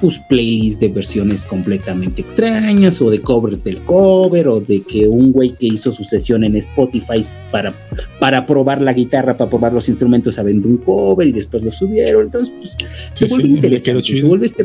pues, 0.00 0.20
playlists 0.28 0.78
de 0.80 0.88
versiones 0.88 1.44
completamente 1.44 2.20
extrañas 2.22 3.02
o 3.02 3.10
de 3.10 3.20
covers 3.20 3.64
del 3.64 3.82
cover 3.84 4.46
o 4.46 4.60
de 4.60 4.80
que 4.82 5.08
un 5.08 5.32
güey 5.32 5.50
que 5.58 5.66
hizo 5.66 5.90
su 5.90 6.04
sesión 6.04 6.44
en 6.44 6.54
Spotify 6.56 7.20
para, 7.50 7.74
para 8.20 8.46
probar 8.46 8.80
la 8.80 8.92
guitarra, 8.92 9.36
para 9.36 9.50
probar 9.50 9.72
los 9.72 9.88
instrumentos, 9.88 10.38
aventó 10.38 10.68
un 10.68 10.76
cover 10.78 11.26
y 11.26 11.32
después 11.32 11.64
lo 11.64 11.72
subieron. 11.72 12.26
Entonces, 12.26 12.54
pues 12.60 12.76
se 13.12 13.26
Sí, 13.26 13.30
vuelve 13.32 13.48
sí, 13.48 13.54
interesante, 13.54 14.14
se 14.14 14.24
vuelve 14.26 14.46
este 14.46 14.64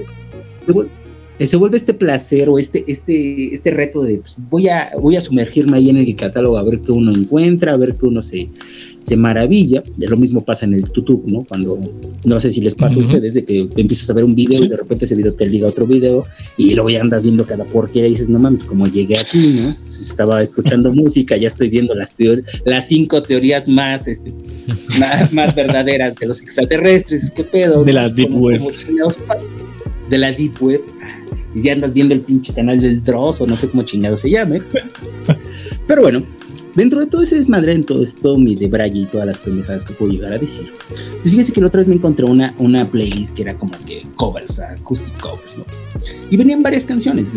se 0.66 0.72
vuelve- 0.72 0.90
se 1.40 1.58
vuelve 1.58 1.78
este 1.78 1.96
placer 1.96 2.48
o 2.48 2.60
este, 2.60 2.86
este, 2.88 3.54
este 3.54 3.72
reto 3.72 4.04
de 4.04 4.20
pues, 4.20 4.38
voy, 4.52 4.68
a, 4.70 4.92
voy 5.02 5.16
a 5.16 5.22
sumergirme 5.22 5.78
ahí 5.78 5.90
en 5.90 5.98
el 5.98 6.16
catálogo 6.16 6.58
a 6.60 6.64
ver 6.64 6.80
qué 6.82 6.92
uno 6.92 7.12
encuentra, 7.12 7.74
a 7.74 7.78
ver 7.78 7.96
qué 8.00 8.06
uno 8.06 8.22
se, 8.22 8.50
se 9.04 9.16
maravilla. 9.16 9.84
De 9.98 10.08
lo 10.08 10.18
mismo 10.18 10.42
pasa 10.44 10.66
en 10.66 10.74
el 10.74 10.84
YouTube, 10.84 11.24
¿no? 11.28 11.44
Cuando, 11.44 11.80
no 12.26 12.40
sé 12.40 12.50
si 12.52 12.62
les 12.62 12.74
pasa 12.74 12.98
Ujú. 12.98 13.06
a 13.06 13.14
ustedes, 13.14 13.36
de 13.36 13.46
que 13.46 13.70
empiezas 13.76 14.10
a 14.10 14.14
ver 14.14 14.24
un 14.24 14.34
video 14.34 14.58
Sí. 14.58 14.64
y 14.66 14.68
de 14.70 14.78
repente 14.78 15.06
ese 15.06 15.16
video 15.16 15.34
te 15.34 15.46
liga 15.46 15.68
a 15.68 15.70
otro 15.70 15.86
video 15.86 16.24
y 16.58 16.74
luego 16.74 16.90
ya 16.90 17.02
andas 17.02 17.24
viendo 17.24 17.46
cada 17.46 17.66
porquería 17.66 18.08
y 18.08 18.12
dices, 18.14 18.30
no 18.30 18.40
mames, 18.40 18.64
como 18.64 18.88
llegué 18.88 19.18
aquí, 19.20 19.60
¿no? 19.62 19.76
Estaba 20.02 20.42
escuchando 20.42 20.92
música, 20.94 21.38
ya 21.38 21.48
estoy 21.48 21.70
viendo 21.70 21.94
las, 21.94 22.12
las 22.66 22.88
cinco 22.88 23.22
teorías 23.22 23.68
más, 23.68 24.08
este, 24.08 24.34
más, 24.98 25.32
más 25.32 25.54
verdaderas 25.54 26.16
de 26.16 26.26
los 26.26 26.42
extraterrestres, 26.42 27.30
¿qué 27.32 27.44
pedo? 27.44 27.84
De 27.84 27.94
la 27.94 28.10
Deep 28.10 28.30
¿Cómo- 28.30 28.40
Web. 28.48 28.62
cómo? 28.62 29.12
De 30.10 30.18
la 30.18 30.32
Deep 30.32 30.54
Web. 30.62 30.82
Y 31.56 31.62
ya 31.62 31.74
andas 31.74 31.94
viendo 31.94 32.16
el 32.16 32.22
pinche 32.22 32.52
canal 32.52 32.82
del 32.82 33.04
Dross 33.04 33.40
o 33.42 33.46
no 33.46 33.56
sé 33.56 33.68
cómo 33.70 33.84
chingado 33.84 34.16
se 34.16 34.30
llame. 34.32 34.62
Pero 35.88 36.02
bueno, 36.02 36.24
dentro 36.76 37.00
de 37.00 37.08
todo 37.08 37.22
ese 37.22 37.36
desmadre, 37.36 37.74
en 37.74 37.84
todo 37.84 38.04
esto, 38.04 38.38
mi 38.38 38.56
debraye 38.56 39.02
y 39.02 39.06
todas 39.06 39.28
las 39.28 39.38
pendejadas 39.38 39.86
que 39.86 39.94
puedo 39.94 40.12
llegar 40.12 40.34
a 40.34 40.38
decir, 40.38 40.72
pues 40.90 41.04
fíjese 41.24 41.52
que 41.54 41.62
la 41.62 41.68
otra 41.68 41.80
vez 41.80 41.88
me 41.88 41.96
encontré 41.96 42.26
una, 42.26 42.54
una 42.60 42.90
playlist 42.90 43.36
que 43.36 43.44
era 43.44 43.58
como 43.58 43.74
que 43.86 44.02
covers, 44.16 44.60
acoustic 44.60 45.18
covers, 45.20 45.58
¿no? 45.58 45.66
Y 46.32 46.38
venían 46.38 46.64
varias 46.64 46.86
canciones. 46.86 47.34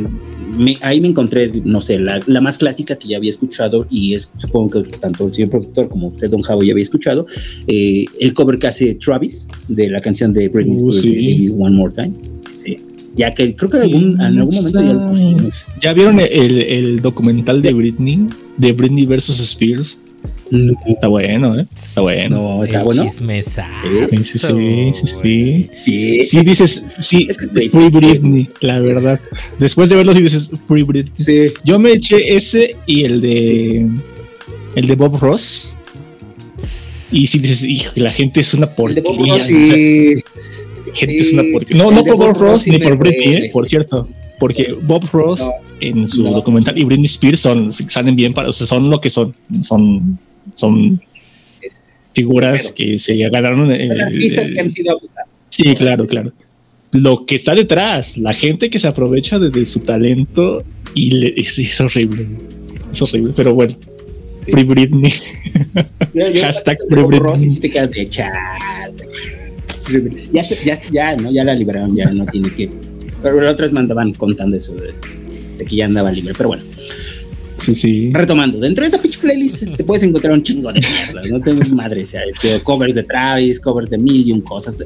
Me- 0.56 0.78
ahí 0.80 1.00
me 1.00 1.08
encontré, 1.08 1.52
no 1.64 1.80
sé, 1.80 1.98
la, 1.98 2.20
la 2.26 2.40
más 2.40 2.56
clásica 2.58 2.96
que 2.96 3.08
ya 3.08 3.16
había 3.18 3.30
escuchado 3.30 3.86
y 3.90 4.14
es, 4.14 4.30
supongo 4.38 4.82
que 4.82 4.90
tanto 4.98 5.26
el 5.26 5.34
señor 5.34 5.50
productor 5.50 5.88
como 5.88 6.08
usted, 6.08 6.30
Don 6.30 6.42
Javo, 6.42 6.62
ya 6.62 6.72
había 6.72 6.82
escuchado, 6.82 7.26
eh, 7.66 8.06
el 8.20 8.32
cover 8.34 8.58
que 8.58 8.66
hace 8.68 8.94
Travis 8.94 9.48
de 9.68 9.90
la 9.90 10.00
canción 10.00 10.32
de 10.32 10.48
Britney 10.48 10.76
Uh, 10.80 10.90
Spears, 10.90 11.02
sí. 11.02 11.14
de 11.14 11.32
Baby 11.32 11.54
One 11.58 11.76
More 11.76 11.92
Time. 11.92 12.14
Sí. 12.52 12.78
Ya 13.16 13.30
que 13.32 13.54
creo 13.56 13.70
que 13.70 13.78
en 13.78 13.82
algún, 13.84 14.02
en 14.20 14.20
algún 14.20 14.54
momento 14.54 14.80
ya 14.82 14.92
lo 14.92 15.06
pusimos. 15.08 15.54
¿Ya 15.80 15.92
vieron 15.94 16.20
el, 16.20 16.60
el 16.62 17.00
documental 17.02 17.62
de 17.62 17.72
Britney? 17.72 18.26
De 18.58 18.72
Britney 18.72 19.06
versus 19.06 19.40
Spears. 19.40 19.98
No, 20.50 20.72
Está 20.86 21.08
bueno, 21.08 21.58
¿eh? 21.58 21.66
Está 21.74 22.00
bueno. 22.02 22.36
no, 22.58 22.64
está 22.64 22.78
El 22.78 22.84
bueno. 22.84 23.04
chismesazo, 23.04 23.70
Sí, 24.10 24.18
sí, 24.24 24.38
sí, 24.38 24.92
sí, 24.94 25.06
sí. 25.06 25.70
Sí, 25.76 26.24
Sí, 26.24 26.40
dices, 26.42 26.84
sí, 27.00 27.26
Es 27.28 27.36
que 27.38 27.48
Free 27.48 27.90
sí. 27.90 27.96
Britney, 27.96 28.48
la 28.60 28.78
verdad. 28.80 29.18
Después 29.58 29.88
de 29.90 29.96
verlo, 29.96 30.12
sí 30.12 30.22
dices, 30.22 30.50
Free 30.68 30.82
Britney. 30.84 31.12
sí. 31.14 31.52
Yo 31.64 31.78
me 31.78 31.92
eché 31.92 32.36
ese 32.36 32.76
y 32.86 33.04
el 33.04 33.20
de. 33.20 33.88
El 34.76 34.86
de 34.86 34.94
Bob 34.94 35.18
Ross. 35.20 35.76
Y 37.12 37.26
si 37.28 37.38
dices, 37.38 37.64
hijo, 37.64 37.90
la 37.96 38.10
gente 38.12 38.40
es 38.40 38.52
una 38.54 38.66
El 38.66 38.94
de 38.94 39.02
porquería. 39.02 39.32
Bob 39.34 39.40
Ross, 39.40 39.42
o 39.42 39.46
sea, 39.46 39.74
sí. 39.74 40.14
la 40.14 40.20
gente 40.96 41.18
es 41.18 41.32
una 41.32 41.44
porquería. 41.52 41.82
No, 41.82 41.90
no 41.92 42.02
por 42.04 42.16
Bob 42.16 42.36
Ross 42.38 42.62
sí 42.62 42.70
ni 42.70 42.78
por 42.78 42.96
Britney, 42.98 43.34
eh, 43.46 43.50
por 43.52 43.68
cierto. 43.68 44.08
Porque 44.40 44.74
Bob 44.82 45.04
Ross 45.12 45.40
No, 45.40 45.50
en 45.80 46.08
su 46.08 46.22
no. 46.24 46.30
documental 46.32 46.76
y 46.78 46.84
Britney 46.84 47.06
Spears 47.06 47.40
son, 47.40 47.70
salen 47.72 48.16
bien 48.16 48.34
para, 48.34 48.48
o 48.48 48.52
sea, 48.52 48.66
son 48.66 48.90
lo 48.90 49.00
que 49.00 49.08
son. 49.10 49.34
Son, 49.62 50.18
son 50.54 51.00
figuras 52.14 52.62
Pero- 52.62 52.74
que 52.74 52.98
se 52.98 53.16
ganaron 53.28 53.70
el- 53.70 53.88
Son 53.88 54.00
artistas 54.00 54.50
que 54.50 54.60
han 54.60 54.70
sido 54.70 54.92
abusados. 54.92 55.30
Sí, 55.50 55.62
claro, 55.74 56.06
claro. 56.06 56.32
Lo 56.92 57.26
que 57.26 57.34
está 57.34 57.54
detrás, 57.54 58.16
la 58.16 58.32
gente 58.32 58.70
que 58.70 58.78
se 58.78 58.86
aprovecha 58.88 59.38
de, 59.38 59.50
de 59.50 59.66
su 59.66 59.80
talento 59.80 60.64
y 60.94 61.10
le- 61.10 61.34
es, 61.36 61.58
es 61.58 61.80
horrible. 61.80 62.26
Es 62.90 63.02
horrible, 63.02 63.32
pero 63.36 63.54
bueno. 63.54 63.74
Sí. 64.44 64.52
Free 64.52 64.64
Britney. 64.64 65.12
Yo- 66.14 66.30
yo- 66.30 66.42
Hashtag 66.44 66.78
Free 66.88 67.02
Ross 67.18 67.42
y 67.42 67.46
Britney. 67.46 67.50
si 67.50 67.60
te 67.60 67.70
quedas 67.70 67.90
de. 67.90 68.08
Ya, 70.32 70.42
ya, 70.64 70.78
ya, 70.92 71.16
¿no? 71.16 71.30
Ya 71.30 71.44
la 71.44 71.54
liberaron, 71.54 71.94
ya 71.94 72.10
no 72.10 72.26
tiene 72.26 72.50
que. 72.54 72.70
Pero 73.22 73.40
las 73.40 73.54
otras 73.54 73.72
mandaban 73.72 74.12
contando 74.14 74.56
eso 74.56 74.74
de, 74.74 74.92
de 75.58 75.64
que 75.64 75.76
ya 75.76 75.86
andaba 75.86 76.10
libre. 76.12 76.32
Pero 76.36 76.48
bueno, 76.50 76.62
Sí, 77.58 77.74
sí. 77.74 78.10
retomando, 78.12 78.58
dentro 78.60 78.82
de 78.84 78.88
esa 78.88 79.00
pitch 79.00 79.18
playlist 79.18 79.64
te 79.76 79.82
puedes 79.82 80.02
encontrar 80.02 80.34
un 80.34 80.42
chingo 80.42 80.70
de 80.72 80.80
mierdas, 80.80 81.30
no 81.30 81.40
tengo 81.40 81.64
madre, 81.74 82.02
o 82.02 82.04
sea, 82.04 82.20
covers 82.62 82.94
de 82.94 83.02
Travis, 83.02 83.58
covers 83.58 83.88
de 83.90 83.96
mil 83.98 84.28
y 84.28 84.32
un 84.32 84.42
cosas. 84.42 84.76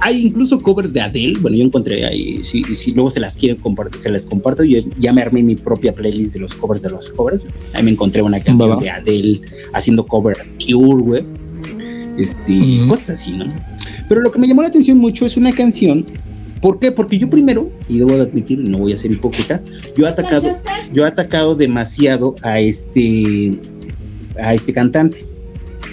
Hay 0.00 0.26
incluso 0.26 0.60
covers 0.60 0.92
de 0.92 1.00
Adele, 1.02 1.38
bueno, 1.40 1.56
yo 1.58 1.64
encontré 1.64 2.04
ahí, 2.04 2.42
si, 2.42 2.64
si 2.74 2.92
luego 2.92 3.10
se 3.10 3.20
las 3.20 3.36
quieren 3.36 3.58
compartir, 3.58 4.00
se 4.00 4.10
las 4.10 4.24
comparto, 4.26 4.64
yo 4.64 4.78
ya 4.98 5.12
me 5.12 5.20
armé 5.22 5.42
mi 5.42 5.54
propia 5.54 5.94
playlist 5.94 6.32
de 6.34 6.40
los 6.40 6.54
covers 6.54 6.82
de 6.82 6.90
los 6.90 7.10
covers, 7.10 7.46
ahí 7.74 7.82
me 7.84 7.90
encontré 7.92 8.22
una 8.22 8.40
canción 8.40 8.70
va. 8.70 8.80
de 8.80 8.90
Adele 8.90 9.40
haciendo 9.74 10.04
cover 10.06 10.38
Cure, 10.58 11.02
güey, 11.02 11.24
este, 12.18 12.52
Ujú. 12.52 12.88
cosas 12.88 13.20
así, 13.20 13.32
¿no? 13.32 13.46
Pero 14.08 14.20
lo 14.20 14.30
que 14.30 14.38
me 14.38 14.46
llamó 14.46 14.62
la 14.62 14.68
atención 14.68 14.98
mucho 14.98 15.26
es 15.26 15.36
una 15.36 15.52
canción, 15.52 16.04
¿por 16.60 16.78
qué? 16.78 16.92
Porque 16.92 17.18
yo 17.18 17.28
primero, 17.30 17.70
y 17.88 17.98
debo 17.98 18.14
de 18.16 18.22
admitir, 18.22 18.58
no 18.58 18.78
voy 18.78 18.92
a 18.92 18.96
ser 18.96 19.12
hipócrita, 19.12 19.60
yo 19.96 20.06
he 20.06 20.08
atacado, 20.08 20.48
yo 20.92 21.04
he 21.04 21.08
atacado 21.08 21.54
demasiado 21.54 22.34
a 22.42 22.60
este, 22.60 23.58
a 24.40 24.54
este 24.54 24.72
cantante, 24.72 25.24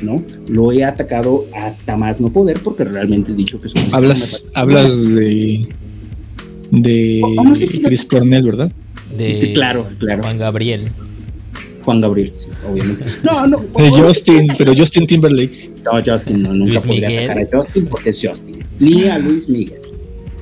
¿no? 0.02 0.24
Lo 0.48 0.72
he 0.72 0.84
atacado 0.84 1.46
hasta 1.56 1.96
más 1.98 2.20
no 2.22 2.30
poder 2.32 2.60
porque 2.64 2.84
realmente 2.84 3.32
he 3.32 3.36
dicho 3.36 3.60
que 3.62 3.68
música 3.68 3.88
me 3.90 3.94
Hablas, 3.96 4.50
hablas 4.54 5.08
de. 5.16 5.68
De 6.72 7.22
Oh, 7.24 7.44
no 7.44 7.54
sé 7.56 7.68
si 7.68 7.80
lo- 7.82 7.90
Chris 7.90 8.06
Cornell, 8.06 8.44
¿verdad? 8.44 8.72
De 9.18 9.52
claro, 9.54 9.90
claro. 10.00 10.24
Juan 10.24 10.38
Gabriel. 10.38 10.90
Juan 11.84 12.00
Gabriel, 12.02 12.32
sí, 12.36 12.48
obviamente. 12.70 13.06
No, 13.24 13.48
no. 13.48 13.58
De 13.78 13.90
Justin, 13.92 14.48
pero 14.58 14.74
Justin 14.76 15.08
Timberlake. 15.08 15.72
No, 15.86 15.92
Justin, 16.06 16.44
no, 16.44 16.54
nunca 16.54 16.72
Luis 16.72 16.82
podría 16.86 17.08
Miguel. 17.10 17.24
atacar 17.32 17.44
a 17.44 17.58
Justin 17.58 17.86
porque 17.88 18.10
es 18.10 18.20
Justin. 18.24 18.64
Ni 18.80 19.04
a 19.06 19.18
Luis 19.20 19.48
Miguel. 19.50 19.82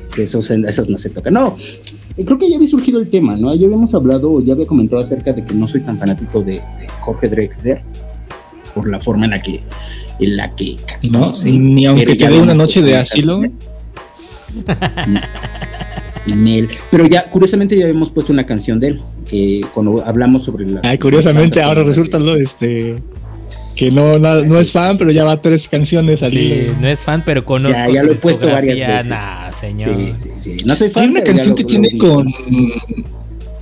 Sí, 0.03 0.21
Esos, 0.23 0.49
esos 0.49 0.89
no 0.89 0.97
se 0.97 1.09
tocan. 1.11 1.33
No, 1.35 1.55
eh, 2.17 2.25
creo 2.25 2.37
que 2.37 2.49
ya 2.49 2.55
había 2.55 2.67
surgido 2.67 2.99
el 2.99 3.09
tema, 3.09 3.35
¿no? 3.37 3.53
Ya 3.55 3.65
habíamos 3.67 3.93
hablado, 3.93 4.41
ya 4.43 4.53
había 4.53 4.65
comentado 4.65 5.01
acerca 5.01 5.33
de 5.33 5.45
que 5.45 5.53
no 5.53 5.67
soy 5.67 5.81
tan 5.81 5.99
fanático 5.99 6.41
de, 6.41 6.53
de 6.53 6.61
Jorge 7.01 7.29
Drexler 7.29 7.81
por 8.73 8.89
la 8.89 8.99
forma 8.99 9.25
en 9.25 9.31
la 9.31 9.41
que 9.41 9.61
en 10.19 10.35
la 10.37 10.55
que 10.55 10.77
No, 11.11 11.31
no 11.31 11.33
ni 11.45 11.85
aunque 11.85 12.15
te 12.15 12.27
dé 12.27 12.39
una 12.41 12.53
noche 12.53 12.81
de 12.81 12.97
asilo. 12.97 13.43
en 13.43 13.53
él. 16.33 16.69
Pero 16.91 17.05
ya, 17.07 17.29
curiosamente, 17.29 17.77
ya 17.77 17.85
habíamos 17.85 18.09
puesto 18.09 18.31
una 18.33 18.45
canción 18.45 18.79
de 18.79 18.87
él, 18.87 19.01
que 19.29 19.61
cuando 19.73 20.03
hablamos 20.05 20.43
sobre 20.43 20.67
la. 20.69 20.81
Ay, 20.83 20.97
curiosamente, 20.97 21.61
ahora 21.61 21.83
resulta 21.83 22.19
lo 22.19 22.35
este 22.35 23.01
que 23.75 23.91
no, 23.91 24.19
no 24.19 24.59
es 24.59 24.73
fan, 24.73 24.97
pero 24.97 25.09
ya 25.09 25.23
va 25.23 25.39
tres 25.41 25.69
canciones 25.69 26.21
al 26.21 26.31
Sí, 26.31 26.67
no 26.81 26.87
es 26.89 26.99
fan, 26.99 27.23
pero 27.25 27.45
conozco 27.45 27.77
Ya, 27.77 27.89
ya 27.89 28.03
lo 28.03 28.11
he 28.11 28.15
puesto 28.15 28.47
varias 28.47 28.77
veces. 28.87 29.07
Nah, 29.07 29.51
señor. 29.53 29.95
Sí, 29.95 30.13
sí, 30.17 30.29
sí. 30.37 30.57
No 30.65 30.75
soy 30.75 30.89
fan. 30.89 31.03
Hay 31.03 31.09
una 31.11 31.23
canción 31.23 31.49
lo- 31.51 31.55
que 31.55 31.63
lo 31.63 31.67
tiene 31.69 31.97
con 31.97 32.27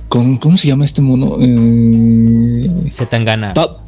con 0.08 0.36
¿cómo 0.38 0.56
se 0.56 0.66
llama 0.68 0.84
este 0.86 1.02
mono? 1.02 1.36
Eh, 1.40 2.68
Se 2.90 3.06
tan 3.06 3.24
gana. 3.24 3.54
Pa- 3.54 3.78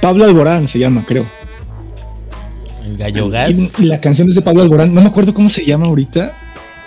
Pablo 0.00 0.24
Alborán 0.26 0.68
se 0.68 0.78
llama, 0.78 1.04
creo. 1.04 1.24
El 2.84 2.96
gallo 2.96 3.28
gas. 3.28 3.50
Y, 3.50 3.70
y 3.82 3.86
la 3.86 4.00
canción 4.00 4.28
es 4.28 4.34
de 4.36 4.42
Pablo 4.42 4.62
Alborán, 4.62 4.94
no 4.94 5.00
me 5.00 5.08
acuerdo 5.08 5.34
cómo 5.34 5.48
se 5.48 5.64
llama 5.64 5.86
ahorita, 5.86 6.36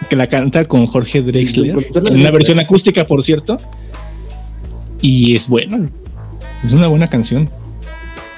que 0.07 0.15
la 0.15 0.27
canta 0.27 0.63
con 0.65 0.87
Jorge 0.87 1.21
Drexler, 1.21 1.75
en 1.95 2.19
una 2.19 2.31
versión 2.31 2.59
acústica, 2.59 3.05
por 3.05 3.21
cierto. 3.23 3.59
Y 5.01 5.35
es 5.35 5.47
buena, 5.47 5.89
es 6.65 6.73
una 6.73 6.87
buena 6.87 7.07
canción. 7.09 7.49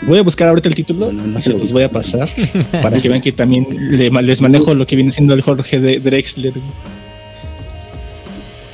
Voy 0.04 0.18
a 0.18 0.24
buscar 0.24 0.48
ahorita 0.48 0.68
el 0.68 0.74
título 0.76 1.12
No, 1.14 1.40
se 1.40 1.46
se 1.46 1.50
lo 1.52 1.60
los 1.60 1.72
voy 1.72 1.84
a 1.84 1.90
pasar 1.90 2.28
para 2.82 2.98
que 2.98 3.08
vean 3.08 3.22
que 3.22 3.32
también 3.32 3.68
le- 3.98 4.10
les 4.10 4.42
manejo 4.42 4.74
lo 4.74 4.86
que 4.88 4.96
viene 4.96 5.12
siendo 5.12 5.34
el 5.36 5.42
Jorge 5.44 5.80
de 5.80 6.00
Drexler. 6.00 6.54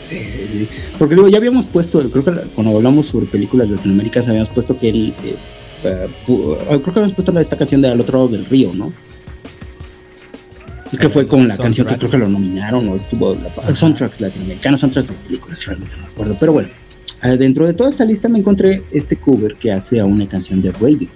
Sí. 0.01 0.67
Porque 0.97 1.15
luego 1.15 1.29
ya 1.29 1.37
habíamos 1.37 1.65
puesto, 1.65 1.99
creo 2.09 2.23
que 2.23 2.31
cuando 2.55 2.75
hablamos 2.75 3.07
sobre 3.07 3.25
películas 3.25 3.69
latinoamericanas, 3.69 4.29
habíamos 4.29 4.49
puesto 4.49 4.77
que 4.77 4.89
él. 4.89 5.13
eh, 5.25 5.35
eh, 5.83 6.07
eh, 6.27 6.47
creo 6.67 6.81
que 6.81 6.89
habíamos 6.91 7.13
puesto 7.13 7.31
la- 7.33 7.41
esta 7.41 7.57
canción 7.57 7.81
de 7.81 7.89
Al 7.89 7.99
otro 7.99 8.19
lado 8.19 8.29
del 8.29 8.45
río, 8.45 8.71
¿no? 8.73 8.93
Es 10.91 10.99
que 10.99 11.09
fue 11.09 11.27
con 11.27 11.47
la 11.47 11.57
canción 11.57 11.87
que 11.87 11.97
creo 11.97 12.09
que 12.11 12.17
lo 12.17 12.27
nominaron 12.29 12.87
o 12.89 12.95
estuvo 12.95 13.35
la, 13.35 13.75
soundtracks 13.75 14.21
latinoamericanos, 14.21 14.79
soundtracks 14.79 15.09
de 15.09 15.13
películas, 15.15 15.65
realmente 15.65 15.95
no 15.97 16.03
me 16.03 16.09
acuerdo. 16.09 16.37
Pero 16.39 16.53
bueno, 16.53 16.69
eh, 17.23 17.37
dentro 17.37 17.67
de 17.67 17.73
toda 17.73 17.89
esta 17.89 18.05
lista 18.05 18.29
me 18.29 18.39
encontré 18.39 18.81
este 18.91 19.15
cover 19.17 19.55
que 19.55 19.71
hace 19.71 19.99
a 19.99 20.05
una 20.05 20.27
canción 20.27 20.61
de 20.61 20.71
Radiohead, 20.71 21.07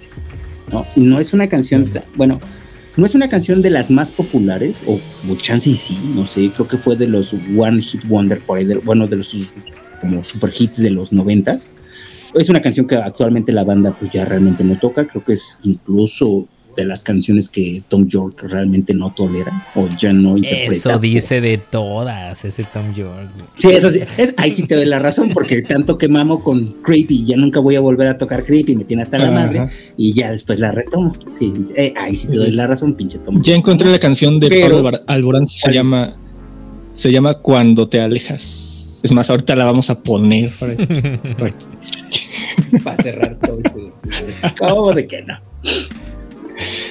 ¿no? 0.70 0.86
Y 0.96 1.00
no 1.02 1.18
es 1.20 1.32
una 1.32 1.48
canción, 1.48 1.90
ta- 1.90 2.04
bueno, 2.16 2.40
no 2.96 3.06
es 3.06 3.14
una 3.14 3.28
canción 3.28 3.62
de 3.62 3.70
las 3.70 3.90
más 3.90 4.10
populares, 4.10 4.82
o, 4.86 5.00
o 5.30 5.36
chance 5.36 5.70
y 5.70 5.74
sí, 5.76 5.96
no 6.14 6.26
sé, 6.26 6.50
creo 6.54 6.68
que 6.68 6.76
fue 6.76 6.96
de 6.96 7.06
los 7.08 7.34
One 7.56 7.80
Hit 7.80 8.04
Wonder, 8.06 8.40
por 8.40 8.58
ahí, 8.58 8.64
de- 8.66 8.76
bueno, 8.76 9.06
de 9.06 9.16
los 9.16 9.34
como 10.00 10.22
super 10.24 10.50
hits 10.58 10.78
de 10.82 10.90
los 10.90 11.12
noventas. 11.12 11.72
Es 12.34 12.48
una 12.48 12.60
canción 12.60 12.86
que 12.86 12.96
actualmente 12.96 13.52
la 13.52 13.62
banda 13.64 13.94
pues 13.98 14.10
ya 14.10 14.24
realmente 14.24 14.64
no 14.64 14.78
toca, 14.78 15.06
creo 15.06 15.24
que 15.24 15.34
es 15.34 15.58
incluso 15.62 16.48
de 16.76 16.84
las 16.86 17.04
canciones 17.04 17.48
que 17.48 17.82
Tom 17.88 18.08
York 18.08 18.44
realmente 18.48 18.94
no 18.94 19.12
tolera 19.14 19.66
o 19.74 19.88
ya 19.98 20.12
no 20.12 20.36
interpreta. 20.36 20.72
Eso 20.74 20.98
dice 20.98 21.40
de 21.40 21.58
todas, 21.58 22.44
ese 22.44 22.64
Tom 22.64 22.92
York. 22.94 23.30
Sí, 23.58 23.70
eso 23.70 23.90
sí, 23.90 24.00
es, 24.18 24.34
ahí 24.36 24.50
sí 24.52 24.64
te 24.66 24.74
doy 24.74 24.86
la 24.86 24.98
razón, 24.98 25.30
porque 25.32 25.62
tanto 25.62 25.98
que 25.98 26.08
mamo 26.08 26.42
con 26.42 26.66
Creepy, 26.82 27.24
ya 27.24 27.36
nunca 27.36 27.60
voy 27.60 27.76
a 27.76 27.80
volver 27.80 28.08
a 28.08 28.18
tocar 28.18 28.44
Creepy, 28.44 28.76
me 28.76 28.84
tiene 28.84 29.02
hasta 29.02 29.18
la 29.18 29.24
Ajá. 29.24 29.32
madre, 29.34 29.66
y 29.96 30.12
ya 30.14 30.30
después 30.30 30.58
la 30.60 30.72
retomo. 30.72 31.12
Sí, 31.38 31.52
eh, 31.76 31.92
ahí 31.96 32.16
sí 32.16 32.26
te 32.28 32.36
doy 32.36 32.46
Sí. 32.46 32.52
la 32.52 32.66
razón, 32.66 32.94
pinche 32.94 33.18
Tom. 33.18 33.40
Ya 33.42 33.54
encontré 33.54 33.90
la 33.90 33.98
canción 33.98 34.40
de 34.40 34.48
Pero- 34.48 34.82
Pablo 34.82 35.00
Alborán, 35.06 35.46
se 35.46 35.72
llama 35.72 36.16
se 36.92 37.10
llama 37.10 37.34
Cuando 37.38 37.88
te 37.88 38.00
alejas. 38.00 39.00
Es 39.02 39.10
más, 39.12 39.30
ahorita 39.30 39.56
la 39.56 39.64
vamos 39.64 39.88
a 39.90 39.98
poner 40.00 40.50
para- 42.78 42.96
cerrar 43.02 43.38
todo 43.38 43.58
este. 43.64 44.08
¿Cómo 44.58 44.92
de 44.92 45.06
que 45.06 45.22
no? 45.22 45.34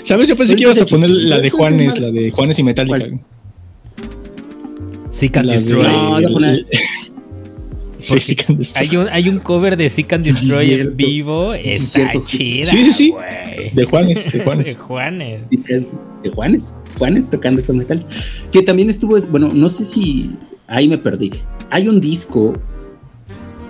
¿Sabes? 0.04 0.28
Yo 0.30 0.36
pensé 0.36 0.56
que 0.56 0.64
ibas 0.64 0.80
a 0.82 0.86
poner 0.86 1.10
la 1.10 1.40
de 1.40 1.50
Juanes, 1.50 2.00
la 2.00 2.12
de 2.12 2.32
Juanes 2.32 2.60
y 2.60 2.64
Metallica. 2.64 2.98
¿Cuál? 2.98 3.20
Seek 5.12 5.38
and 5.38 5.48
La 5.48 5.54
de- 5.54 5.60
Destroy. 5.60 5.84
No, 5.88 6.10
voy 6.12 6.26
a 6.26 6.30
poner- 6.30 6.66
Sí, 8.00 8.20
sí, 8.20 8.36
can 8.36 8.58
destroy. 8.58 8.88
Hay 8.88 8.98
un, 8.98 9.08
hay 9.12 9.30
un 9.30 9.38
cover 9.38 9.78
de 9.78 9.88
Seek 9.88 10.12
and 10.14 10.24
Sí, 10.24 10.32
Destroy 10.32 10.66
sí, 10.66 10.72
en 10.72 10.78
cierto. 10.80 10.96
vivo. 10.96 11.54
Sí, 11.54 11.62
Está 11.70 12.12
chida. 12.26 12.66
Sí, 12.66 12.84
sí, 12.86 12.92
sí. 12.92 13.10
güey. 13.12 13.70
De 13.76 13.86
Juanes, 13.86 14.32
de 14.32 14.40
De 14.64 14.74
Juanes. 14.76 15.48
Sí, 15.52 15.58
de 16.24 16.30
Juanes, 16.34 16.74
Juanes 16.98 17.30
tocando 17.30 17.64
con 17.64 17.78
metal. 17.78 18.04
Que 18.52 18.64
también 18.64 18.90
estuvo, 18.90 19.20
bueno, 19.28 19.50
no 19.54 19.70
sé 19.70 19.86
si 19.86 20.32
ahí 20.68 20.88
me 20.88 20.98
perdí. 20.98 21.30
Hay 21.70 21.88
un 21.88 22.02
disco 22.02 22.58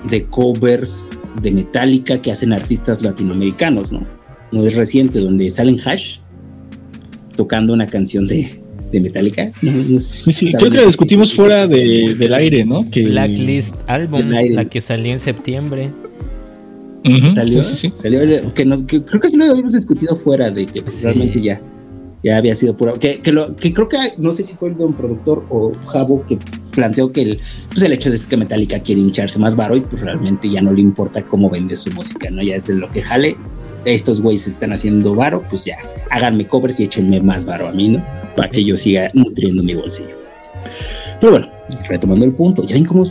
de 0.10 0.24
covers 0.28 1.10
de 1.42 1.52
Metallica 1.52 2.22
que 2.22 2.32
hacen 2.32 2.54
artistas 2.54 3.02
latinoamericanos, 3.02 3.92
¿no? 3.92 4.06
No 4.52 4.66
es 4.66 4.76
reciente, 4.76 5.20
donde 5.20 5.50
salen 5.50 5.78
Hash 5.86 6.18
tocando 7.36 7.74
una 7.74 7.88
canción 7.88 8.28
de, 8.28 8.48
de 8.92 9.00
Metallica. 9.02 9.52
No, 9.62 9.72
no 9.72 10.00
sé 10.00 10.32
Sí, 10.32 10.48
sí, 10.48 10.54
creo 10.54 10.70
que 10.72 10.78
la 10.78 10.86
discutimos 10.86 11.34
fuera 11.34 11.66
de, 11.68 12.14
del 12.18 12.34
aire, 12.34 12.66
¿no? 12.66 12.90
Que 12.90 13.04
Blacklist 13.06 13.76
Album, 13.88 14.30
la 14.30 14.66
que 14.66 14.82
salió 14.82 15.12
en 15.14 15.20
septiembre. 15.20 15.92
Salió, 17.34 17.64
sí, 17.64 17.76
sí, 17.76 17.90
sí. 17.90 17.92
salió 17.94 18.54
que, 18.54 18.64
no- 18.66 18.86
que 18.86 19.04
creo 19.04 19.20
que 19.20 19.30
sí 19.30 19.38
lo 19.38 19.46
habíamos 19.46 19.74
discutido 19.74 20.16
fuera 20.16 20.52
de 20.52 20.68
que 20.68 20.82
Sí. 20.92 21.04
realmente 21.06 21.42
ya 21.42 21.60
ya 22.24 22.38
había 22.38 22.54
sido 22.54 22.78
pura 22.78 22.94
que, 22.94 23.20
que, 23.20 23.32
lo, 23.32 23.56
que 23.56 23.74
creo 23.74 23.90
que 23.90 23.98
no 24.20 24.32
sé 24.32 24.44
si 24.44 24.54
fue 24.54 24.70
el 24.70 24.78
de 24.78 24.86
un 24.86 24.94
productor 24.94 25.44
o 25.50 25.72
Jabo 25.88 26.24
que 26.28 26.38
planteó 26.76 27.12
que 27.12 27.24
el, 27.24 27.40
pues 27.70 27.82
el 27.82 27.94
hecho 27.94 28.12
de 28.12 28.20
que 28.30 28.38
Metallica 28.38 28.78
quiere 28.80 29.02
hincharse 29.02 29.40
más 29.40 29.56
varo 29.56 29.76
y 29.76 29.82
pues 29.82 30.04
realmente 30.04 30.48
ya 30.48 30.62
no 30.62 30.72
le 30.72 30.82
importa 30.82 31.24
cómo 31.26 31.50
vende 31.50 31.76
su 31.76 31.90
música, 31.94 32.30
¿no? 32.30 32.44
Ya 32.44 32.56
es 32.58 32.68
de 32.68 32.76
lo 32.76 32.92
que 32.92 33.02
jale, 33.02 33.36
estos 33.86 34.22
güeyes 34.22 34.48
están 34.48 34.74
haciendo 34.74 35.16
varo, 35.16 35.44
pues 35.50 35.66
ya, 35.66 35.78
háganme 36.10 36.46
covers 36.48 36.80
y 36.80 36.84
échenme 36.84 37.22
más 37.22 37.46
varo 37.46 37.68
a 37.68 37.72
mí, 37.72 37.90
¿no? 37.90 38.06
Para 38.36 38.50
que 38.50 38.64
yo 38.64 38.78
siga 38.78 39.10
nutriendo 39.14 39.64
mi 39.64 39.74
bolsillo. 39.74 40.16
Pero 41.20 41.34
bueno, 41.34 41.50
retomando 41.88 42.26
el 42.26 42.34
punto, 42.34 42.64
ya 42.66 42.76
ven 42.76 42.86
cómo 42.86 43.06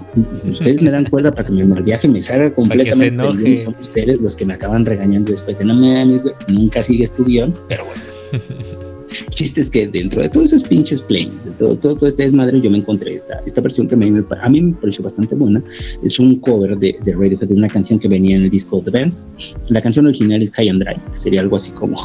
ustedes 0.44 0.82
me 0.82 0.90
dan 0.90 1.05
cuerda 1.06 1.32
para 1.32 1.47
que 1.47 1.52
mi 1.52 1.64
mal 1.64 1.82
viaje 1.82 2.09
me 2.09 2.20
salga 2.20 2.52
completamente 2.52 3.22
del 3.22 3.36
guion, 3.36 3.56
son 3.56 3.76
ustedes 3.80 4.20
los 4.20 4.34
que 4.34 4.44
me 4.44 4.55
acaban 4.55 4.84
regañando 4.84 5.30
después 5.30 5.59
de 5.59 5.64
no 5.64 5.74
mames, 5.74 6.24
güey, 6.24 6.34
nunca 6.48 6.82
sigues 6.82 7.12
tu 7.12 7.24
guion, 7.24 7.55
pero 7.68 7.84
bueno. 7.84 8.80
El 9.11 9.35
chiste 9.35 9.61
es 9.61 9.69
que 9.70 9.89
dentro 9.89 10.23
de 10.23 10.28
todos 10.28 10.53
esos 10.53 10.69
pinches 10.69 11.03
planes, 11.03 11.45
de 11.45 11.51
todo, 11.53 11.77
todo, 11.77 11.97
todo 11.97 12.07
este 12.07 12.23
desmadre, 12.23 12.61
yo 12.61 12.70
me 12.70 12.78
encontré 12.78 13.15
esta, 13.15 13.41
esta 13.45 13.61
versión 13.61 13.89
que 13.89 13.95
a 13.95 13.99
mí, 13.99 14.11
me, 14.11 14.23
a 14.41 14.49
mí 14.49 14.61
me 14.62 14.73
pareció 14.74 15.03
bastante 15.03 15.35
buena. 15.35 15.62
Es 16.03 16.19
un 16.20 16.39
cover 16.41 16.78
de, 16.78 16.97
de 17.05 17.12
Radiohead 17.12 17.49
de 17.49 17.55
una 17.55 17.69
canción 17.69 17.99
que 17.99 18.07
venía 18.09 18.37
en 18.37 18.45
el 18.45 18.51
disco 18.51 18.81
The 18.82 18.91
Bands. 18.91 19.27
La 19.69 19.82
canción 19.82 20.07
original 20.07 20.41
es 20.43 20.53
High 20.53 20.69
and 20.69 20.82
Dry, 20.85 20.95
que 21.11 21.16
sería 21.19 21.41
algo 21.41 21.57
así 21.57 21.73
como 21.73 21.97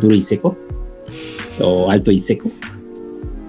duro 0.00 0.14
y 0.14 0.22
seco, 0.22 0.56
o 1.60 1.90
alto 1.90 2.12
y 2.12 2.18
seco. 2.18 2.50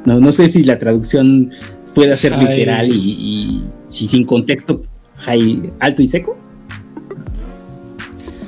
No, 0.05 0.19
no 0.19 0.31
sé 0.31 0.47
si 0.47 0.63
la 0.63 0.79
traducción 0.79 1.51
puede 1.93 2.15
ser 2.15 2.33
High- 2.33 2.47
literal 2.49 2.89
y, 2.91 2.95
y 2.95 3.63
si 3.87 4.07
sin 4.07 4.23
contexto, 4.23 4.81
high, 5.17 5.71
alto 5.79 6.01
y 6.01 6.07
seco. 6.07 6.37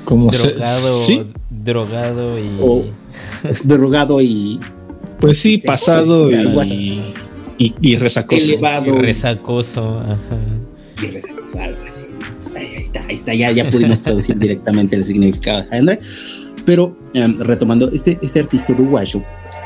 Como 0.05 0.31
se- 0.33 0.47
Drogado, 0.53 0.99
sí, 1.01 1.21
drogado 1.63 2.39
y. 2.39 2.57
O 2.61 2.85
derogado 3.63 4.21
y 4.21 4.59
pues 5.19 5.37
sí, 5.39 5.59
seco, 5.59 5.71
pasado 5.73 6.29
y, 6.29 6.33
algo 6.35 6.61
así. 6.61 7.01
y, 7.57 7.73
y 7.81 7.95
resacoso. 7.97 8.41
y 8.41 8.49
elevado. 8.53 8.97
resacoso. 8.99 9.99
Ajá. 9.99 10.37
y 11.03 11.07
rezamos 11.07 11.53
o 11.55 11.59
algo 11.59 11.77
así. 11.87 12.05
Ahí, 12.55 12.65
ahí 12.77 12.83
está, 12.83 13.05
ahí 13.07 13.15
está, 13.15 13.33
ya, 13.33 13.51
ya 13.51 13.69
pudimos 13.69 14.01
traducir 14.01 14.37
directamente 14.39 14.95
el 14.95 15.03
significado 15.05 15.63
de 15.69 15.77
Andre. 15.77 15.99
Pero 16.65 16.95
em, 17.13 17.39
retomando, 17.39 17.89
este, 17.91 18.17
este 18.21 18.39
artista 18.41 18.73
uruguayo 18.73 19.23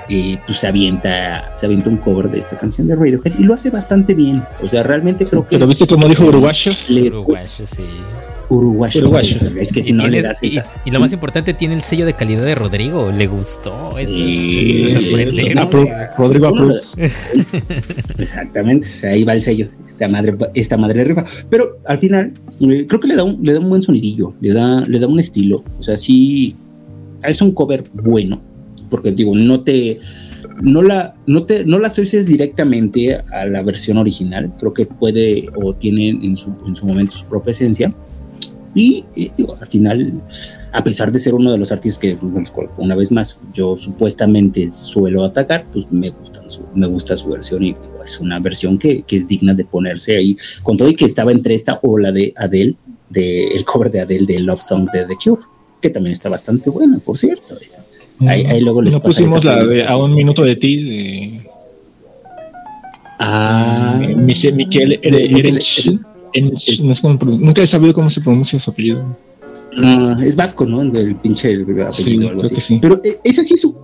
eh, 0.10 0.38
pues 0.46 0.60
se 0.60 0.68
avienta, 0.68 1.52
se 1.56 1.66
avienta 1.66 1.90
un 1.90 1.98
cover 1.98 2.30
de 2.30 2.40
esta 2.40 2.58
canción 2.58 2.88
de 2.88 2.96
Radiohead 2.96 3.34
y 3.40 3.44
lo 3.44 3.54
hace 3.54 3.70
bastante 3.70 4.14
bien. 4.14 4.44
O 4.62 4.68
sea, 4.68 4.84
realmente 4.84 5.26
creo 5.26 5.44
que 5.48 5.56
Pero 5.58 5.68
viste 5.68 5.88
como 5.88 6.08
dijo 6.08 6.26
Uruguayo. 6.26 6.72
le- 6.90 7.08
Uruguayo, 7.10 7.66
sí. 7.68 7.84
Uruguayo, 8.54 9.02
Uruguayo. 9.02 9.38
Es 9.60 9.72
que 9.72 9.80
Y, 9.82 9.84
si 9.84 9.94
no 9.94 10.04
le 10.04 10.10
tienes- 10.20 10.24
das 10.24 10.44
y- 10.44 10.48
esa. 10.48 10.66
y 10.86 10.92
lo 10.92 11.00
más 11.00 11.12
importante, 11.14 11.54
tiene 11.54 11.76
el 11.76 11.82
sello 11.82 12.06
de 12.06 12.14
calidad 12.14 12.46
de 12.46 12.56
Rodrigo. 12.56 13.12
Le 13.12 13.28
gustó. 13.28 13.98
Eso 13.98 14.14
Sí, 14.14 14.84
es 14.88 14.94
sí, 14.94 15.00
sorprendente. 15.02 15.42
sí. 15.52 15.58
Apro- 15.58 16.10
Rodrigo 16.18 16.48
approves. 16.48 16.96
Exactamente, 18.18 18.88
o 18.88 18.90
sea, 18.90 19.12
ahí 19.12 19.24
va 19.24 19.34
el 19.34 19.42
sello, 19.42 19.68
esta 19.86 20.08
madre, 20.08 20.36
esta 20.54 20.78
madre 20.78 21.00
de 21.00 21.04
rifa. 21.06 21.26
Pero 21.50 21.78
al 21.86 21.98
final, 21.98 22.34
eh, 22.62 22.86
creo 22.88 23.00
que 23.00 23.08
le 23.08 23.16
da, 23.16 23.24
un, 23.24 23.40
le 23.44 23.54
da 23.54 23.60
un 23.60 23.70
buen 23.70 23.82
sonidillo, 23.82 24.34
le 24.42 24.54
da, 24.54 24.82
le 24.82 25.00
da 25.00 25.08
un 25.08 25.20
estilo. 25.20 25.64
O 25.80 25.84
sea, 25.84 25.98
sí, 25.98 26.56
es 27.24 27.42
un 27.42 27.52
cover 27.52 27.84
bueno, 27.94 28.42
porque 28.90 29.12
digo, 29.12 29.36
no 29.36 29.62
te, 29.62 30.00
no 30.62 30.82
la, 30.84 31.16
no 31.26 31.44
te, 31.46 31.66
no 31.66 31.80
la 31.80 31.88
asocias 31.88 32.28
directamente 32.28 33.16
a 33.32 33.46
la 33.46 33.62
versión 33.64 33.98
original. 33.98 34.54
Creo 34.60 34.74
que 34.74 34.86
puede 34.86 35.48
o 35.62 35.74
tiene 35.74 36.10
en 36.10 36.38
su, 36.38 36.54
en 36.68 36.76
su 36.76 36.86
momento 36.86 37.16
su 37.16 37.26
propia 37.26 37.52
esencia. 37.52 37.94
Y, 38.76 39.06
eh, 39.16 39.32
digo, 39.38 39.58
al 39.60 39.68
final, 39.68 40.14
a 40.72 40.84
pesar 40.84 41.12
de 41.12 41.20
ser 41.20 41.34
uno 41.36 41.52
de 41.52 41.58
los 41.58 41.72
artistas 41.72 42.00
que, 42.00 42.18
una 42.78 42.96
vez 42.96 43.12
más, 43.12 43.40
yo 43.54 43.78
supuestamente 43.78 44.72
suelo 44.72 45.24
atacar, 45.24 45.66
pues 45.72 45.92
me, 45.92 46.10
gustan 46.10 46.50
su, 46.50 46.64
me 46.74 46.88
gusta 46.88 47.16
su 47.16 47.30
versión 47.30 47.64
y 47.64 47.74
digo, 47.74 48.04
es 48.04 48.20
una 48.20 48.40
versión 48.40 48.78
que, 48.78 49.04
que 49.04 49.18
es 49.18 49.28
digna 49.28 49.54
de 49.54 49.66
ponerse 49.66 50.18
ahí, 50.18 50.38
con 50.64 50.78
todo 50.78 50.90
y 50.90 50.96
que 50.96 51.06
estaba 51.06 51.32
entre 51.32 51.54
esta 51.54 51.80
o 51.84 52.00
la 52.00 52.12
de 52.12 52.34
Adele, 52.36 52.76
de, 53.10 53.48
el 53.50 53.64
cover 53.66 53.92
de 53.92 54.02
Adele 54.02 54.26
de 54.26 54.40
Love 54.40 54.62
Song 54.62 54.90
de 54.92 55.06
The 55.06 55.16
Cure, 55.24 55.42
que 55.82 55.90
también 55.90 56.14
está 56.14 56.30
bastante 56.30 56.70
buena, 56.70 56.98
por 57.06 57.18
cierto. 57.18 57.56
Ahí, 58.22 58.46
ahí 58.46 58.62
luego 58.62 58.82
les 58.82 58.94
No 58.94 59.02
pusimos 59.02 59.44
la 59.44 59.66
de 59.66 59.86
A 59.86 59.98
un 59.98 60.16
minuto 60.16 60.44
de 60.44 60.56
ti 60.56 60.84
de 60.84 61.44
Ah, 63.26 64.00
Michel, 64.18 64.54
Miquel. 64.54 65.00
No 66.42 67.18
Nunca 67.40 67.62
he 67.62 67.68
sabido 67.68 67.94
cómo 67.94 68.10
se 68.10 68.22
pronuncia 68.22 68.58
su 68.60 68.72
apellido. 68.72 69.04
no, 69.76 70.22
es 70.22 70.36
vasco, 70.36 70.66
¿no? 70.66 70.84
Del 70.90 71.16
pinche 71.16 71.50
apellido, 71.54 71.92
Sí, 71.92 72.14
algo 72.14 72.30
creo 72.30 72.42
así. 72.42 72.56
que 72.56 72.62
sí. 72.62 72.80
Pero 72.82 73.02
eh, 73.04 73.20
esa 73.24 73.44
sí 73.44 73.58
su. 73.58 73.76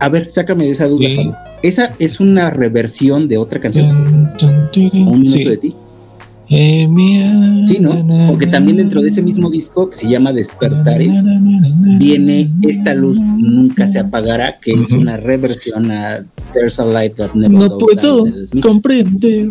A 0.00 0.08
ver, 0.08 0.30
sácame 0.30 0.64
de 0.64 0.70
esa 0.70 0.88
duda. 0.88 1.06
Sí. 1.08 1.30
Esa 1.62 1.94
es 1.98 2.20
una 2.20 2.50
reversión 2.50 3.28
de 3.28 3.38
otra 3.38 3.60
canción. 3.60 3.90
Un 3.90 5.20
minuto 5.20 5.28
sí. 5.28 5.44
de 5.44 5.56
ti. 5.56 5.74
Eh, 6.50 6.86
mía, 6.86 7.62
Sí, 7.64 7.78
¿no? 7.80 8.04
na, 8.04 8.26
Porque 8.28 8.46
también 8.46 8.76
dentro 8.76 9.00
de 9.00 9.08
ese 9.08 9.22
mismo 9.22 9.48
disco 9.48 9.88
que 9.88 9.96
se 9.96 10.10
llama 10.10 10.30
Despertares 10.30 11.24
na, 11.24 11.40
na, 11.40 11.98
viene 11.98 12.50
Esta 12.68 12.92
luz 12.92 13.18
nunca 13.18 13.86
se 13.86 13.98
apagará, 13.98 14.58
que 14.60 14.72
es 14.72 14.92
una 14.92 15.16
reversión 15.16 15.90
a 15.90 16.22
There's 16.52 16.78
a 16.78 16.84
Light 16.84 17.14
That 17.16 17.32
Never 17.32 17.50
No 17.50 17.68
Goes 17.70 17.96
puedo 17.96 18.26
comprender 18.60 19.48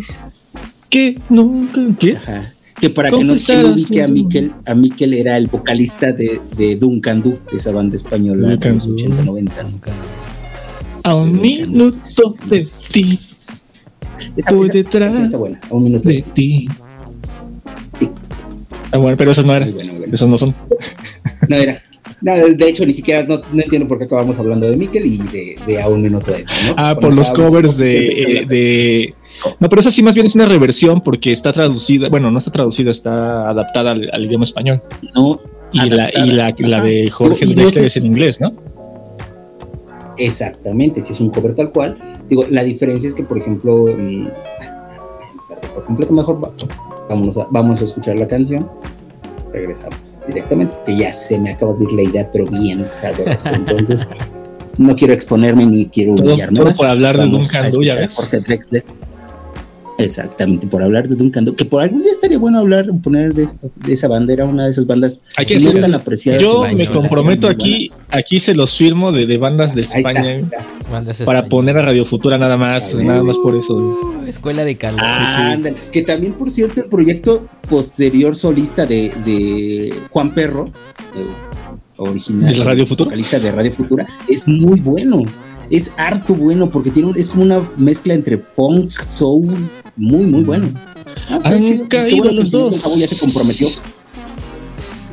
que 0.94 1.18
nunca. 1.28 1.80
¿Qué? 1.98 2.16
Ajá. 2.16 2.52
Que 2.80 2.90
para 2.90 3.10
que 3.10 3.24
no, 3.24 3.32
a 3.34 3.64
ubique 3.72 4.02
a 4.02 4.08
Miquel, 4.08 4.52
a 4.66 4.74
Miquel 4.74 5.14
era 5.14 5.36
el 5.36 5.46
vocalista 5.46 6.12
de, 6.12 6.40
de 6.56 6.76
Duncan 6.76 7.22
Du, 7.22 7.38
de 7.50 7.56
esa 7.56 7.70
banda 7.72 7.94
española 7.96 8.48
de 8.48 8.54
Duncan 8.54 8.74
los 8.74 8.86
Du. 8.86 8.94
80, 8.94 9.22
90. 9.24 9.62
¿no? 9.62 9.70
A 11.04 11.14
un 11.14 11.40
minuto 11.40 12.34
de 12.48 12.68
ti, 12.92 13.20
esa- 14.36 14.52
detrás 14.72 15.14
esa 15.14 15.24
está 15.24 15.36
buena, 15.36 15.60
a 15.70 15.74
un 15.74 15.84
minuto. 15.84 16.08
de 16.08 16.22
ti. 16.34 16.68
Ah, 18.92 18.98
bueno, 18.98 19.16
pero 19.16 19.32
esas 19.32 19.44
no 19.44 19.54
eran. 19.54 19.72
Bueno, 19.72 19.92
bueno. 19.94 20.14
Esas 20.14 20.28
no 20.28 20.38
son. 20.38 20.54
No 21.48 21.56
era. 21.56 21.82
No, 22.20 22.32
de 22.36 22.68
hecho, 22.68 22.86
ni 22.86 22.92
siquiera 22.92 23.22
no, 23.24 23.40
no 23.52 23.62
entiendo 23.62 23.86
por 23.88 23.98
qué 23.98 24.04
acabamos 24.04 24.38
hablando 24.38 24.68
de 24.70 24.76
Miquel 24.76 25.04
y 25.06 25.18
de, 25.18 25.56
de 25.66 25.82
a 25.82 25.88
un 25.88 26.00
minuto 26.02 26.30
de 26.32 26.38
ti, 26.44 26.52
¿no? 26.66 26.74
Ah, 26.76 26.94
Cuando 26.98 27.00
por 27.00 27.14
los 27.14 27.30
covers 27.32 27.76
de, 27.76 28.06
eh, 28.40 28.46
de. 28.46 29.14
No, 29.60 29.68
pero 29.68 29.80
esa 29.80 29.90
sí 29.90 30.02
más 30.02 30.14
bien 30.14 30.26
es 30.26 30.34
una 30.34 30.46
reversión 30.46 31.00
porque 31.00 31.32
está 31.32 31.52
traducida. 31.52 32.08
Bueno, 32.08 32.30
no 32.30 32.38
está 32.38 32.50
traducida, 32.50 32.90
está 32.90 33.48
adaptada 33.50 33.92
al, 33.92 34.08
al 34.12 34.24
idioma 34.24 34.44
español. 34.44 34.80
No, 35.14 35.38
Y 35.72 35.90
la, 35.90 36.10
y 36.14 36.30
la, 36.30 36.54
la 36.58 36.80
de 36.82 37.10
Jorge 37.10 37.44
Drexler 37.46 37.84
es 37.84 37.96
en 37.96 38.06
inglés, 38.06 38.40
¿no? 38.40 38.52
Exactamente, 40.16 41.00
si 41.00 41.12
es 41.12 41.20
un 41.20 41.30
cover 41.30 41.54
tal 41.54 41.70
cual. 41.72 41.96
Digo, 42.28 42.46
la 42.48 42.62
diferencia 42.62 43.08
es 43.08 43.14
que, 43.14 43.24
por 43.24 43.36
ejemplo, 43.38 43.86
mm, 43.96 44.28
por 45.74 45.84
completo 45.84 46.12
mejor, 46.12 46.42
va- 46.44 46.52
vámonos 47.08 47.36
a- 47.36 47.46
vamos 47.50 47.80
a 47.80 47.84
escuchar 47.84 48.18
la 48.18 48.26
canción. 48.28 48.70
Regresamos 49.52 50.20
directamente, 50.26 50.74
porque 50.74 50.96
ya 50.96 51.12
se 51.12 51.38
me 51.38 51.50
acaba 51.52 51.74
de 51.74 51.84
ir 51.84 51.92
la 51.92 52.02
idea, 52.02 52.30
pero 52.32 52.46
bien 52.46 52.84
sabroso. 52.86 53.50
Entonces, 53.52 54.08
no 54.78 54.94
quiero 54.96 55.12
exponerme 55.14 55.66
ni 55.66 55.86
quiero 55.86 56.14
Todo- 56.14 56.26
humillarme. 56.28 56.56
todo 56.56 56.66
más. 56.66 56.76
por 56.78 56.86
hablar 56.86 57.16
de 57.18 57.24
Vamos 57.26 57.48
Duncan 57.50 57.70
ya 57.82 57.96
ves. 57.96 58.14
Jorge 58.14 58.40
Drexler. 58.40 58.84
Exactamente, 59.96 60.66
por 60.66 60.82
hablar 60.82 61.08
de 61.08 61.14
Duncan 61.14 61.44
Du, 61.44 61.54
que 61.54 61.64
por 61.64 61.82
algún 61.82 62.02
día 62.02 62.10
estaría 62.10 62.36
bueno 62.38 62.58
hablar, 62.58 62.86
poner 63.02 63.32
de, 63.32 63.48
de 63.86 63.92
esa 63.92 64.08
bandera, 64.08 64.44
una 64.44 64.64
de 64.64 64.70
esas 64.70 64.86
bandas 64.86 65.20
Hay 65.36 65.46
que 65.46 65.54
no 65.54 65.66
decir, 65.66 65.80
tan 65.80 65.94
apreciadas. 65.94 66.42
Yo 66.42 66.64
me 66.74 66.86
comprometo 66.86 67.46
aquí, 67.48 67.88
aquí 68.10 68.40
se 68.40 68.54
los 68.54 68.76
firmo 68.76 69.12
de, 69.12 69.26
de 69.26 69.38
bandas 69.38 69.74
de 69.74 69.82
España 69.82 70.20
ahí 70.22 70.40
está. 70.40 70.66
Bandas 70.90 71.22
para 71.22 71.46
poner 71.46 71.78
a 71.78 71.82
Radio 71.82 72.04
Futura 72.04 72.38
nada 72.38 72.56
más, 72.56 72.94
Ay, 72.94 73.04
nada 73.04 73.22
más 73.22 73.38
por 73.38 73.56
eso. 73.56 73.76
Uh, 73.76 74.26
Escuela 74.26 74.64
de 74.64 74.76
calor. 74.76 75.00
Ah. 75.02 75.56
Que 75.92 76.02
también, 76.02 76.32
por 76.32 76.50
cierto, 76.50 76.80
el 76.80 76.86
proyecto 76.86 77.46
posterior 77.68 78.34
solista 78.34 78.86
de, 78.86 79.12
de 79.24 79.94
Juan 80.10 80.34
Perro, 80.34 80.72
eh, 81.14 81.24
original, 81.98 82.52
¿De 82.52 82.58
la 82.58 82.64
Radio 82.64 82.86
Futura? 82.86 83.06
vocalista 83.06 83.38
de 83.38 83.52
Radio 83.52 83.70
Futura, 83.70 84.06
es 84.28 84.48
muy 84.48 84.80
bueno. 84.80 85.22
Es 85.70 85.90
harto 85.96 86.34
bueno 86.34 86.70
porque 86.70 86.90
tiene 86.90 87.08
un- 87.10 87.18
es 87.18 87.30
como 87.30 87.42
una 87.42 87.60
mezcla 87.76 88.14
entre 88.14 88.38
funk, 88.38 88.90
soul, 89.00 89.48
muy, 89.96 90.26
muy 90.26 90.42
bueno. 90.44 90.68
Ah, 91.28 91.40
Han 91.44 91.64
chido. 91.64 91.88
Qué 91.88 91.96
caído 91.96 92.16
bueno 92.24 92.32
los 92.42 92.50
dos. 92.50 92.72
Don 92.72 92.80
Cabo 92.80 92.96
ya 92.96 93.08
se 93.08 93.18
comprometió. 93.18 93.68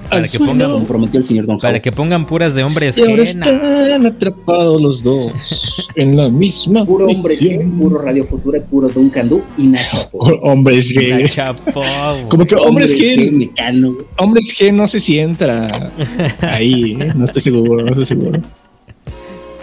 Para 0.09 0.27
que 0.27 0.39
pongan, 0.39 0.71
comprometió 0.73 1.21
el 1.21 1.25
señor 1.25 1.45
Don 1.45 1.57
para 1.57 1.81
que 1.81 1.89
pongan 1.89 2.25
puras 2.25 2.53
de 2.53 2.63
hombres 2.65 2.97
Y 2.97 3.01
ahora 3.03 3.23
están 3.23 4.05
atrapados 4.05 4.81
los 4.81 5.01
dos 5.01 5.87
en 5.95 6.17
la 6.17 6.27
misma 6.27 6.83
Puro 6.85 7.05
hombre 7.05 7.35
G, 7.35 7.39
prisión. 7.47 7.71
puro 7.79 7.97
Radio 8.01 8.25
Futura, 8.25 8.59
puro 8.61 8.89
Duncan 8.89 9.29
Du 9.29 9.41
y 9.57 9.67
Nacho. 9.67 10.09
Hombres 10.11 10.93
na. 10.93 11.01
G. 11.01 11.29
Chapo, 11.33 11.71
güey. 11.81 12.27
Como 12.27 12.45
que 12.45 12.55
hombres 12.55 12.93
G, 12.93 13.31
Mecano. 13.31 13.93
güey. 13.93 14.05
hombres 14.17 14.47
G 14.53 14.73
no 14.73 14.85
sé 14.85 14.99
si 14.99 15.17
entra 15.17 15.69
ahí, 16.41 16.97
¿eh? 16.99 17.13
no 17.15 17.23
estoy 17.23 17.41
seguro, 17.41 17.81
no 17.85 17.87
estoy 17.91 18.03
seguro. 18.05 18.41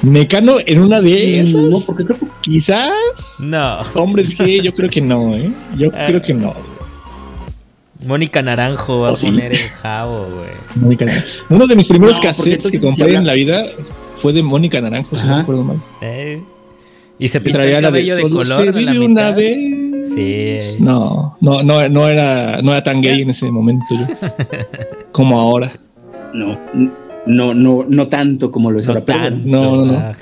Mecano 0.02 0.56
en 0.64 0.80
una 0.80 1.00
de 1.00 1.40
esas, 1.40 1.62
No, 1.62 1.80
porque 1.80 2.04
creo 2.04 2.18
que 2.18 2.26
quizás. 2.40 3.38
No. 3.40 3.78
Hombres 3.94 4.38
G, 4.38 4.62
yo 4.62 4.72
creo 4.72 4.88
que 4.88 5.00
no, 5.00 5.34
¿eh? 5.34 5.50
Yo 5.76 5.88
Ah. 5.94 6.04
creo 6.06 6.22
que 6.22 6.34
no. 6.34 6.54
Mónica 8.04 8.40
Naranjo 8.42 9.00
va 9.00 9.10
¿Oh, 9.10 9.14
a 9.14 9.16
sí? 9.16 9.26
poner 9.26 9.50
el 9.52 9.58
jabo, 9.58 10.24
güey. 10.36 10.50
Mónica 10.76 11.04
Naranjo. 11.04 11.26
Uno 11.50 11.66
de 11.66 11.74
mis 11.76 11.88
primeros 11.88 12.16
No, 12.16 12.22
cassettes 12.22 12.70
que 12.70 12.80
compré 12.80 12.94
si 12.96 13.02
habla- 13.02 13.18
en 13.18 13.26
la 13.26 13.34
vida 13.34 13.66
fue 14.14 14.32
de 14.32 14.42
Mónica 14.42 14.80
Naranjo, 14.80 15.16
si 15.16 15.26
no 15.26 15.34
me 15.34 15.40
acuerdo 15.42 15.64
mal. 15.64 15.82
Eh. 16.00 16.40
Y 17.18 17.26
se 17.26 17.40
pintó 17.40 17.60
el 17.60 17.70
la 17.72 17.76
de 17.78 17.82
cabello 17.82 18.14
de, 18.16 18.22
color 18.22 18.46
se 18.46 18.64
la 18.66 18.92
una 18.92 18.92
mitad. 18.94 19.34
vez. 19.34 19.58
Sí. 20.14 20.76
No, 20.80 21.36
no, 21.40 21.62
no, 21.64 21.88
no 21.88 22.08
era, 22.08 22.62
no 22.62 22.70
era 22.70 22.82
tan 22.84 23.00
gay 23.02 23.22
en 23.22 23.30
ese 23.30 23.50
momento 23.50 23.84
yo. 23.90 24.06
Como 25.12 25.40
ahora. 25.40 25.72
no, 26.32 26.58
no, 27.27 27.55
no, 27.55 27.85
no 27.89 28.09
tanto 28.09 28.51
como 28.51 28.70
lo 28.70 28.81
es 28.81 28.86
No 28.86 28.95
ahora. 28.95 29.05
pero 29.05 29.19
tanto, 29.19 29.47
No, 29.49 29.85
no. 29.85 30.12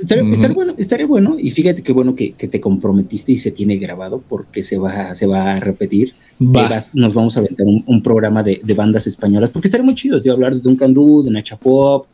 Estaría, 0.00 0.52
bueno, 0.54 0.74
estaría 0.76 1.06
bueno. 1.06 1.36
Y 1.38 1.50
fíjate 1.50 1.82
qué 1.82 1.92
bueno 1.92 2.14
que, 2.14 2.32
que 2.32 2.46
te 2.48 2.60
comprometiste 2.60 3.32
y 3.32 3.36
se 3.38 3.50
tiene 3.52 3.76
grabado 3.76 4.22
porque 4.28 4.62
se 4.62 4.76
va, 4.76 5.14
se 5.14 5.26
va 5.26 5.54
a 5.54 5.60
repetir. 5.60 6.14
Va. 6.40 6.68
Vas- 6.68 6.90
nos 6.94 7.14
vamos 7.14 7.36
a 7.36 7.40
aventar 7.40 7.66
un, 7.66 7.84
un 7.86 8.02
programa 8.02 8.42
de, 8.42 8.60
de 8.62 8.74
bandas 8.74 9.06
españolas 9.06 9.50
porque 9.50 9.68
estaría 9.68 9.84
muy 9.84 9.94
chido, 9.94 10.20
tío, 10.20 10.32
hablar 10.32 10.54
de 10.54 10.60
Duncan 10.60 10.92
Du, 10.92 11.22
de 11.22 11.30
Nacha 11.30 11.56
Pop, 11.56 12.06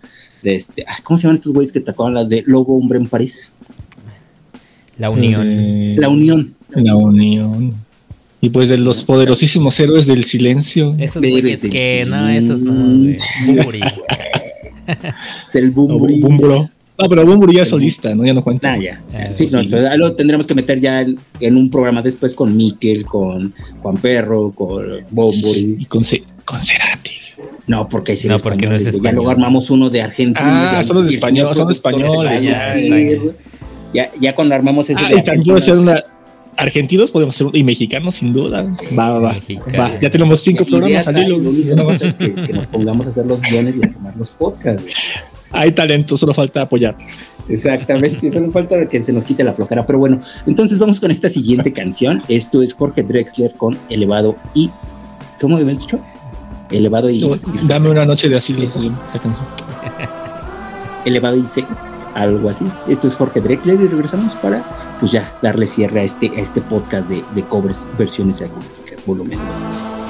de 0.42 0.54
este, 0.54 0.84
¿cómo 1.02 1.16
se 1.16 1.22
llaman 1.24 1.34
estos 1.34 1.52
güeyes 1.52 1.72
que 1.72 1.80
tocaban 1.80 2.14
la 2.14 2.24
de 2.24 2.44
Lobo 2.46 2.76
Hombre 2.76 2.98
en 2.98 3.08
París? 3.08 3.52
La 4.98 5.08
unión. 5.10 5.42
Eh, 5.46 5.96
La 5.98 6.10
Unión. 6.10 6.54
La 6.68 6.94
unión. 6.94 7.74
Y 8.42 8.48
pues 8.50 8.68
de 8.68 8.78
los 8.78 9.04
poderosísimos 9.04 9.78
héroes 9.80 10.06
del 10.06 10.24
silencio. 10.24 10.94
Esos 10.98 11.22
güeyes 11.22 11.60
que, 11.60 12.06
no, 12.06 12.26
sí. 12.28 12.36
esos 12.36 12.62
no, 12.62 12.72
güey. 12.72 13.14
Bumburi. 13.46 13.80
Es 15.46 15.54
el 15.54 15.70
Bumburi. 15.70 16.20
Bumburo. 16.20 16.70
No, 16.98 17.08
pero 17.08 17.24
Bumburi 17.26 17.56
ya 17.56 17.62
es 17.62 17.68
solista, 17.70 18.14
¿no? 18.14 18.24
Ya 18.26 18.34
no 18.34 18.42
cuenta. 18.44 18.72
Ah, 18.74 18.78
ya. 18.78 19.02
Ah, 19.14 19.28
sí, 19.32 19.46
sí. 19.46 19.54
no, 19.54 19.60
entonces, 19.60 19.88
ahí 19.90 19.98
lo 19.98 20.14
tendremos 20.14 20.46
que 20.46 20.54
meter 20.54 20.80
ya 20.80 21.00
en, 21.02 21.18
en 21.40 21.56
un 21.56 21.70
programa 21.70 22.02
después 22.02 22.34
con 22.34 22.56
Miquel, 22.56 23.04
con 23.06 23.54
Juan 23.82 23.96
Perro, 23.98 24.52
con 24.52 24.86
Bumburi. 25.10 25.76
Y 25.78 25.84
con, 25.86 26.02
con 26.44 26.60
Cerati. 26.62 27.10
No, 27.66 27.88
porque 27.88 28.16
si 28.16 28.28
No, 28.28 28.38
porque 28.38 28.66
no 28.66 28.74
es 28.74 28.84
Ya 28.84 28.90
español. 28.90 29.14
luego 29.16 29.30
armamos 29.30 29.70
uno 29.70 29.88
de 29.90 30.02
Argentina. 30.02 30.70
Ah, 30.72 30.82
ya 30.82 30.84
son 30.84 30.96
los 30.96 31.04
ves, 31.04 31.12
de 31.12 31.18
español, 31.18 31.54
son 31.54 31.70
españoles, 31.70 32.42
ya, 32.42 32.74
ya. 32.78 33.18
Ya, 33.92 34.10
ya 34.20 34.34
cuando 34.34 34.54
armamos 34.54 34.88
ese 34.88 35.02
Ah, 35.04 35.08
de 35.08 35.18
y 35.18 35.22
también 35.24 35.56
una. 35.78 36.00
Argentinos 36.60 37.10
podemos 37.10 37.34
ser 37.36 37.48
y 37.54 37.64
mexicanos 37.64 38.16
sin 38.16 38.32
duda. 38.32 38.68
Va, 38.96 39.12
va, 39.12 39.18
va. 39.18 39.36
Va, 39.78 39.98
Ya 39.98 40.10
tenemos 40.10 40.40
cinco 40.40 40.64
programas. 40.66 41.06
Lo 41.12 41.36
único 41.38 41.74
no 41.74 41.90
es 41.90 42.14
que, 42.16 42.34
que 42.34 42.52
nos 42.52 42.66
pongamos 42.66 43.06
a 43.06 43.08
hacer 43.08 43.24
los 43.24 43.40
guiones 43.40 43.78
y 43.78 43.86
a 43.86 43.90
tomar 43.90 44.14
los 44.16 44.30
podcasts. 44.30 44.84
Hay 45.52 45.72
talento, 45.72 46.16
solo 46.16 46.34
falta 46.34 46.62
apoyar. 46.62 46.96
Exactamente, 47.48 48.30
solo 48.30 48.52
falta 48.52 48.86
que 48.86 49.02
se 49.02 49.12
nos 49.12 49.24
quite 49.24 49.42
la 49.42 49.54
flojera. 49.54 49.86
Pero 49.86 49.98
bueno, 49.98 50.20
entonces 50.46 50.78
vamos 50.78 51.00
con 51.00 51.10
esta 51.10 51.28
siguiente 51.28 51.72
canción. 51.72 52.22
Esto 52.28 52.62
es 52.62 52.74
Jorge 52.74 53.02
Drexler 53.02 53.52
con 53.54 53.76
Elevado 53.88 54.36
y. 54.54 54.70
¿Cómo 55.40 55.56
me 55.56 55.62
habías 55.62 55.80
dicho? 55.80 55.98
Elevado 56.70 57.08
y. 57.08 57.26
Dame 57.64 57.88
una 57.88 58.04
noche 58.04 58.28
de 58.28 58.36
asilo. 58.36 58.68
canción. 58.68 59.46
elevado 61.04 61.36
y 61.38 61.46
seco, 61.46 61.74
algo 62.14 62.48
así. 62.48 62.66
Esto 62.88 63.06
es 63.06 63.16
Jorge 63.16 63.40
Drexler 63.40 63.80
y 63.80 63.88
regresamos 63.88 64.34
para, 64.36 64.96
pues 64.98 65.12
ya, 65.12 65.32
darle 65.42 65.66
cierre 65.66 66.00
a 66.00 66.04
este, 66.04 66.30
a 66.30 66.40
este 66.40 66.60
podcast 66.60 67.08
de, 67.08 67.24
de 67.34 67.42
covers, 67.44 67.88
versiones 67.98 68.42
acústicas, 68.42 69.04
volumen 69.04 69.38
2. 69.38 70.09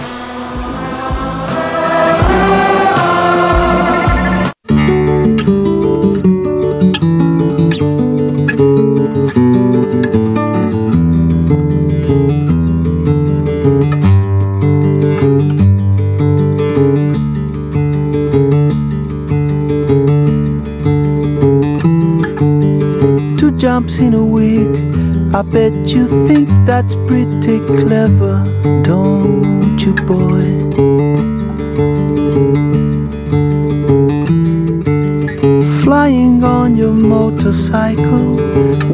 Lips 23.90 24.00
in 24.00 24.14
a 24.14 24.24
wig. 24.24 24.68
I 25.34 25.42
bet 25.42 25.92
you 25.94 26.06
think 26.26 26.48
that's 26.66 26.94
pretty 27.06 27.60
clever, 27.60 28.44
don't 28.82 29.78
you, 29.84 29.94
boy? 30.06 30.46
Flying 35.82 36.44
on 36.44 36.76
your 36.76 36.92
motorcycle, 36.92 38.36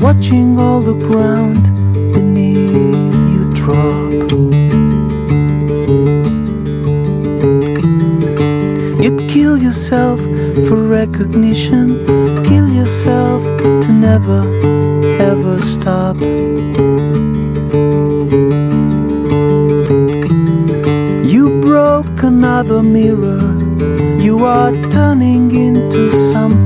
watching 0.00 0.58
all 0.58 0.80
the 0.80 0.94
ground 0.94 1.64
beneath 2.12 3.18
you 3.34 3.52
drop. 3.54 4.12
You'd 9.02 9.28
kill 9.28 9.58
yourself 9.58 10.20
for 10.68 10.82
recognition, 10.82 12.04
kill 12.44 12.68
yourself 12.68 13.42
to 13.82 13.92
never 13.92 14.75
stop. 15.58 16.16
You 21.32 21.60
broke 21.60 22.22
another 22.22 22.82
mirror, 22.82 23.40
you 24.18 24.44
are 24.44 24.72
turning 24.90 25.54
into 25.54 26.10
something 26.10 26.65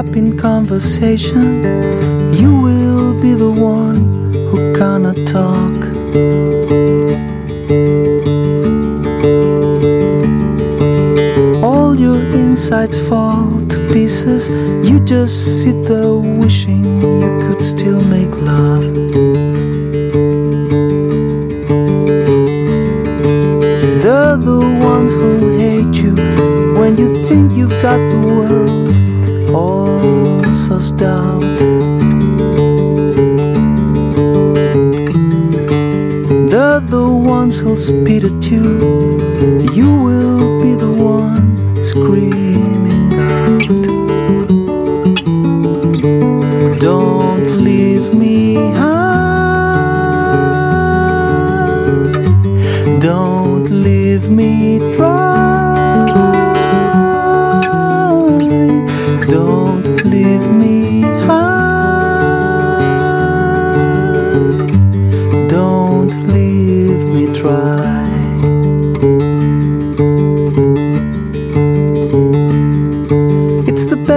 up 0.00 0.16
in 0.16 0.34
conversation, 0.34 1.62
you 2.32 2.50
will 2.66 3.12
be 3.20 3.34
the 3.34 3.50
one 3.50 4.32
who 4.48 4.72
cannot 4.72 5.16
talk. 5.26 5.78
All 11.62 11.94
your 11.94 12.18
insides 12.44 12.98
fall 13.08 13.60
to 13.72 13.76
pieces. 13.92 14.48
You 14.88 15.00
just 15.00 15.62
sit 15.62 15.82
there 15.82 16.14
wishing 16.14 16.82
you 17.22 17.30
could 17.42 17.62
still 17.62 18.02
make 18.16 18.34
love. 18.52 18.84
They're 24.02 24.38
the 24.50 24.60
ones 24.92 25.12
who 25.20 25.58
hate 25.58 25.94
you 26.02 26.14
when 26.80 26.96
you 26.96 27.08
think 27.28 27.52
you've 27.52 27.78
got 27.82 28.00
the 28.12 28.20
world 28.26 28.59
all 29.54 30.42
sussed 30.52 31.02
out. 31.02 31.40
They're 36.50 36.80
the 36.80 37.08
ones 37.08 37.60
who'll 37.60 37.76
spit 37.76 38.24
at 38.24 38.50
you. 38.50 38.78
You 39.72 39.94
will 39.96 40.62
be 40.62 40.74
the 40.74 40.90
one 40.90 41.82
screaming 41.84 42.69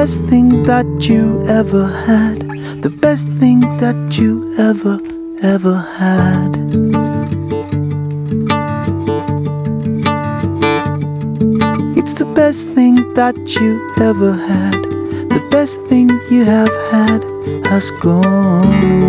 best 0.03 0.25
thing 0.25 0.63
that 0.63 1.07
you 1.07 1.41
ever 1.47 1.88
had. 1.88 2.41
The 2.81 2.89
best 2.89 3.25
thing 3.39 3.61
that 3.77 4.17
you 4.19 4.53
ever, 4.59 4.99
ever 5.41 5.77
had. 5.97 6.51
It's 11.97 12.15
the 12.15 12.30
best 12.35 12.67
thing 12.71 13.13
that 13.13 13.38
you 13.55 13.80
ever 13.95 14.34
had. 14.34 14.84
The 15.35 15.47
best 15.49 15.80
thing 15.84 16.09
you 16.30 16.43
have 16.43 16.73
had 16.91 17.23
has 17.67 17.89
gone 18.01 19.02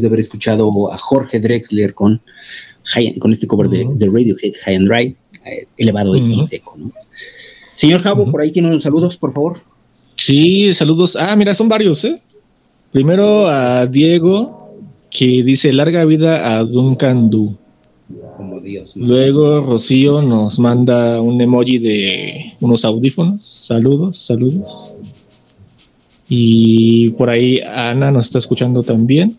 después 0.00 0.02
de 0.02 0.06
haber 0.08 0.20
escuchado 0.20 0.92
a 0.92 0.98
Jorge 0.98 1.40
Drexler 1.40 1.94
con, 1.94 2.20
High- 2.94 3.18
con 3.18 3.30
este 3.32 3.46
cover 3.46 3.68
de, 3.68 3.86
de 3.94 4.06
Radiohead, 4.06 4.52
High 4.64 4.76
and 4.76 4.88
Dry, 4.88 5.16
eh, 5.44 5.66
elevado 5.76 6.16
y 6.16 6.32
Ujú. 6.32 6.46
eco, 6.50 6.74
¿no? 6.78 6.90
Señor 7.74 8.00
Javo, 8.02 8.30
por 8.30 8.42
ahí 8.42 8.50
tiene 8.52 8.68
unos 8.68 8.82
saludos, 8.82 9.16
por 9.16 9.32
favor. 9.32 9.60
Sí, 10.16 10.74
saludos. 10.74 11.16
Ah, 11.16 11.34
mira, 11.36 11.54
son 11.54 11.68
varios, 11.68 12.04
¿eh? 12.04 12.20
Primero 12.92 13.46
a 13.48 13.86
Diego, 13.86 14.74
que 15.10 15.42
dice 15.42 15.72
larga 15.72 16.04
vida 16.04 16.58
a 16.58 16.64
Duncan 16.64 17.30
Du. 17.30 17.56
Como 18.36 18.60
Dios. 18.60 18.96
Luego 18.96 19.60
Rocío 19.60 20.20
nos 20.20 20.58
manda 20.58 21.20
un 21.22 21.40
emoji 21.40 21.78
de 21.78 22.52
unos 22.60 22.84
audífonos. 22.84 23.44
Saludos, 23.44 24.18
saludos. 24.18 24.94
Y 26.28 27.10
por 27.10 27.30
ahí 27.30 27.60
Ana 27.60 28.10
nos 28.10 28.26
está 28.26 28.38
escuchando 28.38 28.82
también. 28.82 29.36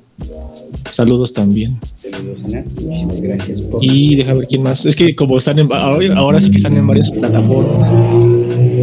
Saludos 0.92 1.34
también. 1.34 1.80
Saludos, 2.12 2.42
Ana. 2.46 2.64
Muchísimas 2.76 3.22
gracias 3.22 3.62
por. 3.62 3.84
Y 3.84 4.16
deja 4.16 4.34
ver 4.34 4.48
quién 4.48 4.64
más. 4.64 4.86
Es 4.86 4.96
que 4.96 5.16
como 5.16 5.38
están 5.38 5.60
en, 5.60 5.72
ahora, 5.72 6.18
ahora 6.18 6.42
sí 6.42 6.52
que 6.52 6.58
están 6.58 6.78
en 6.78 6.86
varias 6.86 7.10
plataformas. 7.12 7.92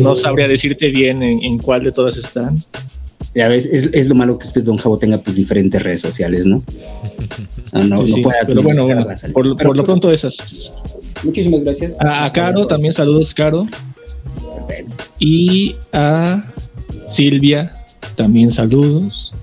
No 0.02 0.14
sabría 0.14 0.48
decirte 0.48 0.88
bien 0.90 1.22
en, 1.22 1.42
en 1.42 1.58
cuál 1.58 1.84
de 1.84 1.92
todas 1.92 2.16
están. 2.16 2.64
Ya 3.34 3.48
ves, 3.48 3.66
es, 3.66 3.90
es 3.92 4.08
lo 4.08 4.14
malo 4.14 4.38
que 4.38 4.46
usted, 4.46 4.64
don 4.64 4.78
Javo, 4.78 4.98
tenga 4.98 5.18
pues 5.18 5.36
diferentes 5.36 5.82
redes 5.82 6.00
sociales, 6.00 6.46
¿no? 6.46 6.62
No, 7.72 7.84
no, 7.84 7.96
Sí, 7.98 8.02
no 8.02 8.06
sí, 8.06 8.22
puede 8.22 8.38
pero 8.46 8.62
bueno, 8.62 8.86
por 9.32 9.76
lo 9.76 9.84
pronto 9.84 10.10
esas. 10.10 10.72
Muchísimas 11.22 11.62
gracias. 11.62 11.94
A, 12.00 12.24
a 12.24 12.32
Caro 12.32 12.66
también 12.66 12.92
saludos, 12.92 13.34
Caro. 13.34 13.66
Y 15.18 15.76
a 15.92 16.50
Silvia 17.06 17.72
también 18.16 18.50
saludos. 18.50 19.34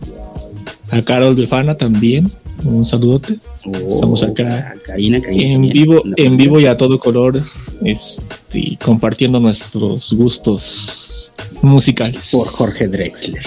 A 0.90 1.02
Carol 1.02 1.36
Befana 1.36 1.76
también 1.76 2.32
un 2.64 2.86
saludote. 2.86 3.38
Estamos 3.65 4.23
acá 4.23 4.73
Oh, 4.76 4.80
Karina, 4.86 5.22
Karina 5.22 5.53
en 5.53 5.61
vivo, 5.64 6.03
en 6.15 6.38
vivo 6.38 6.60
y 6.60 6.65
a 6.65 6.77
todo 6.77 6.99
color, 6.99 7.44
este, 7.84 8.77
compartiendo 8.84 9.40
nuestros 9.40 10.14
gustos 10.14 11.34
musicales. 11.61 12.30
Por 12.32 12.48
Jorge 12.48 12.88
Drexler. 12.88 13.44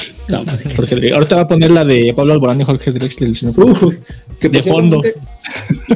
Jorge 0.77 0.97
Drexler. 0.97 1.15
Ahorita 1.15 1.37
va 1.37 1.43
a 1.43 1.49
poner 1.49 1.71
la 1.71 1.85
de 1.85 2.13
Pablo 2.15 2.35
Alborán 2.35 2.61
y 2.61 2.65
Jorge 2.65 2.93
Drexler. 2.93 3.33
que 4.41 4.49
de 4.49 4.63
fondo. 4.63 5.03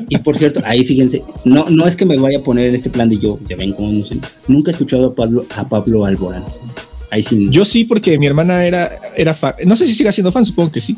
Y 0.08 0.18
por 0.18 0.36
cierto, 0.36 0.60
ahí 0.64 0.84
fíjense, 0.84 1.22
no, 1.44 1.68
no 1.68 1.86
es 1.86 1.96
que 1.96 2.06
me 2.06 2.16
vaya 2.16 2.38
a 2.38 2.42
poner 2.42 2.68
en 2.68 2.74
este 2.74 2.90
plan 2.90 3.08
de 3.08 3.18
yo, 3.18 3.38
ya 3.48 3.56
ven 3.56 3.72
cómo 3.72 3.92
no 3.92 4.06
sé. 4.06 4.16
Nunca 4.48 4.70
he 4.70 4.72
escuchado 4.72 5.08
a 5.08 5.14
Pablo, 5.14 5.44
a 5.56 5.68
Pablo 5.68 6.04
Alborán. 6.04 6.44
Ahí 7.10 7.22
sí. 7.22 7.48
Yo 7.50 7.64
sí, 7.64 7.84
porque 7.84 8.18
mi 8.18 8.26
hermana 8.26 8.64
era, 8.64 8.98
era 9.16 9.34
fan. 9.34 9.54
No 9.66 9.76
sé 9.76 9.84
si 9.84 9.92
siga 9.92 10.10
siendo 10.10 10.32
fan, 10.32 10.46
supongo 10.46 10.72
que 10.72 10.80
sí. 10.80 10.96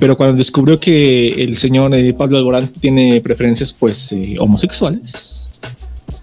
Pero 0.00 0.16
cuando 0.16 0.36
descubrió 0.36 0.78
que 0.78 1.28
el 1.42 1.56
señor 1.56 1.94
eh, 1.94 2.12
Pablo 2.12 2.38
Alborán 2.38 2.68
tiene 2.68 3.20
preferencias 3.20 3.72
pues 3.72 4.12
eh, 4.12 4.36
homosexuales, 4.38 5.50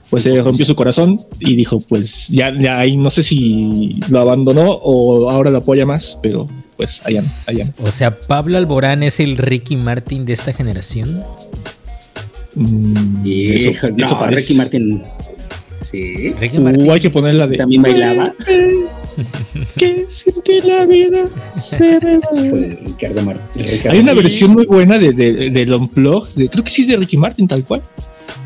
pues 0.10 0.24
se 0.24 0.42
rompió 0.42 0.66
su 0.66 0.76
corazón 0.76 1.20
y 1.40 1.56
dijo, 1.58 1.80
pues 1.82 2.30
ya, 2.30 2.54
ya 2.58 2.80
ahí 2.80 2.96
no 2.96 3.10
sé 3.10 3.22
si 3.24 4.00
lo 4.10 4.20
abandonó 4.20 4.72
o 4.72 5.30
ahora 5.30 5.50
lo 5.52 5.58
apoya 5.58 5.86
más, 5.86 6.18
pero 6.22 6.48
pues 6.78 7.06
allá 7.06 7.22
no, 7.22 7.28
allá 7.48 7.66
no. 7.66 7.86
O 7.88 7.92
sea, 7.92 8.18
Pablo 8.18 8.58
Alborán 8.58 9.04
es 9.04 9.20
el 9.20 9.36
Ricky 9.38 9.76
Martin 9.76 10.26
de 10.26 10.34
esta 10.34 10.54
generación. 10.54 11.22
Mm, 12.56 13.26
eso- 13.26 13.72
eso, 13.98 14.20
parece. 14.20 14.42
Ricky 14.42 14.54
Martin. 14.54 15.04
Sí. 15.82 16.34
Ricky 16.40 16.58
Uh, 16.58 16.62
Martin. 16.62 16.92
hay 16.92 17.00
que 17.02 17.10
ponerla 17.10 17.48
de. 17.48 17.58
También 17.58 17.82
bailaba. 17.82 18.34
Que 19.78 20.06
sin 20.10 20.42
ti 20.42 20.60
la 20.62 20.86
vida 20.86 21.26
se 21.56 22.00
me 22.02 22.18
va. 22.20 22.30
Híjole, 22.42 22.80
Ricardo 22.86 23.34
Hay 23.90 24.00
una 24.00 24.14
versión 24.14 24.52
muy 24.52 24.66
buena 24.66 24.98
de, 24.98 25.14
de, 25.14 25.50
del 25.50 25.74
Unplugged, 25.74 26.34
de, 26.36 26.50
creo 26.50 26.64
que 26.64 26.70
sí 26.70 26.82
es 26.84 26.90
de 26.90 26.98
Ricky 26.98 27.18
Martin, 27.18 27.48
tal 27.48 27.64
cual. 27.64 27.82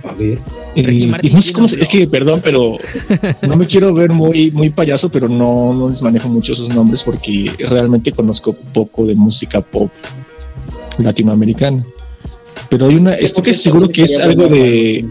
A 0.04 0.14
ver. 0.14 0.38
Ricky 0.76 1.04
Eh, 1.04 1.08
Martin 1.08 1.32
y 1.32 1.34
no 1.36 1.42
sé 1.42 1.48
tiene 1.48 1.56
cómo 1.56 1.66
un 1.66 1.70
se- 1.70 1.82
es 1.82 1.90
que, 1.90 2.08
perdón, 2.08 2.42
pero 2.44 2.78
no 3.48 3.56
me 3.58 3.66
quiero 3.66 3.94
ver 3.94 4.12
muy, 4.14 4.52
muy 4.52 4.70
payaso, 4.70 5.10
pero 5.10 5.28
no, 5.28 5.74
no 5.74 5.90
les 5.90 6.02
manejo 6.02 6.30
mucho 6.30 6.54
esos 6.54 6.70
nombres 6.70 7.04
porque 7.04 7.52
realmente 7.60 8.12
conozco 8.12 8.54
poco 8.54 9.06
de 9.06 9.16
música 9.16 9.62
pop 9.62 9.90
latinoamericana. 10.98 11.86
Pero 12.70 12.88
hay 12.88 12.96
una, 12.96 13.16
estoy 13.16 13.44
que 13.44 13.54
seguro 13.54 13.88
que 13.90 14.04
es 14.04 14.18
algo 14.20 14.48
de 14.48 15.06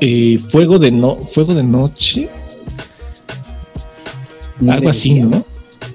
eh, 0.00 0.38
Fuego 0.50 0.78
de 0.78 0.90
no, 0.90 1.16
Fuego 1.16 1.54
de 1.54 1.62
Noche, 1.62 2.28
algo 4.68 4.88
así, 4.90 5.20
¿no? 5.20 5.44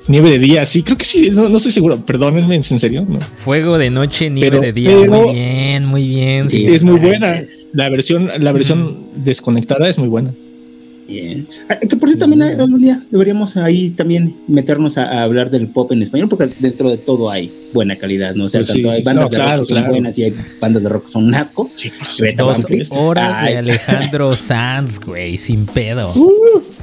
Nieve 0.07 0.29
de 0.31 0.39
día, 0.39 0.65
sí, 0.65 0.83
creo 0.83 0.97
que 0.97 1.05
sí, 1.05 1.29
no, 1.31 1.49
no 1.49 1.57
estoy 1.57 1.71
seguro, 1.71 1.97
perdónenme, 1.97 2.57
¿es 2.57 2.71
en 2.71 2.79
serio? 2.79 3.05
No. 3.07 3.19
Fuego 3.19 3.77
de 3.77 3.89
noche, 3.89 4.29
nieve 4.29 4.51
Pero- 4.51 4.61
de 4.61 4.73
día. 4.73 4.89
pero- 4.89 5.21
muy 5.23 5.33
bien, 5.33 5.85
muy 5.85 6.07
bien. 6.07 6.49
Sí, 6.49 6.57
sí. 6.59 6.67
es 6.67 6.83
muy 6.83 6.99
buena. 6.99 7.41
La 7.73 7.89
versión, 7.89 8.29
la 8.39 8.51
versión 8.51 8.97
desconectada 9.15 9.89
es 9.89 9.97
muy 9.97 10.07
buena. 10.07 10.33
Bien. 11.07 11.47
Ah, 11.69 11.77
Que 11.79 11.95
por 11.97 12.09
cierto 12.09 12.25
también 12.27 12.41
algún 12.59 12.81
día 12.81 13.03
deberíamos 13.11 13.57
ahí 13.57 13.91
también 13.91 14.35
meternos 14.47 14.97
a, 14.97 15.03
a 15.05 15.23
hablar 15.23 15.51
del 15.51 15.67
pop 15.67 15.91
en 15.91 16.01
español, 16.01 16.29
porque 16.29 16.47
dentro 16.59 16.89
de 16.89 16.97
todo 16.97 17.29
hay 17.29 17.51
buena 17.73 17.95
calidad, 17.95 18.33
¿no? 18.33 18.45
O 18.45 18.49
sea, 18.49 18.61
Pues 18.61 18.69
tanto 18.69 18.89
sí, 18.89 18.95
hay 18.95 19.01
sí, 19.01 19.05
bandas 19.05 19.25
no, 19.25 19.29
de 19.29 19.35
claro, 19.35 19.57
rock 19.59 19.67
que 19.67 19.73
son 19.75 19.87
buenas 19.87 20.17
y 20.17 20.23
hay 20.23 20.35
bandas 20.59 20.81
de 20.83 20.89
rock 20.89 21.05
que 21.05 21.11
son 21.11 21.35
asco. 21.35 21.69
Greta 22.19 22.43
Dos 22.43 22.65
horas 22.91 23.37
Ay, 23.39 23.53
de 23.53 23.59
Alejandro 23.59 24.35
Sanz, 24.35 24.99
güey, 24.99 25.37
sin 25.37 25.65
pedo. 25.67 26.11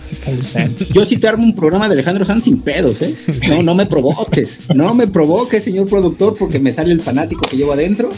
Yo 0.93 1.05
sí 1.05 1.17
te 1.17 1.29
armo 1.29 1.45
un 1.45 1.55
programa 1.55 1.89
de 1.89 1.95
Alejandro 1.95 2.25
Sanz 2.25 2.45
sin 2.45 2.59
pedos, 2.61 3.03
¿eh? 3.03 3.15
No, 3.49 3.63
no 3.63 3.75
me 3.75 3.87
provoques, 3.87 4.61
no 4.75 4.95
me 4.95 5.07
provoques, 5.07 5.65
señor 5.65 5.87
productor, 5.89 6.35
porque 6.39 6.59
me 6.59 6.71
sale 6.73 6.93
el 6.93 7.01
fanático 7.01 7.43
que 7.49 7.57
llevo 7.57 7.73
adentro. 7.73 8.11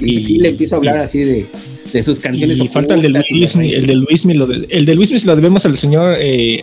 Y 0.00 0.20
sí 0.20 0.38
le 0.38 0.48
empiezo 0.50 0.74
a 0.74 0.78
hablar 0.78 0.98
así 0.98 1.20
de, 1.20 1.46
de 1.92 2.02
sus 2.02 2.18
canciones. 2.20 2.58
Y 2.60 2.68
falta 2.68 2.94
el 2.94 3.02
de 3.02 3.08
Luis, 3.10 3.54
raíces. 3.54 3.78
el 3.78 3.86
de 3.86 3.94
Luis 3.94 4.24
lo 4.24 4.46
de- 4.46 4.66
el 4.68 4.84
de 4.84 4.94
Luis 4.94 5.24
lo 5.24 5.36
debemos 5.36 5.64
al 5.64 5.76
señor 5.76 6.16
eh, 6.18 6.62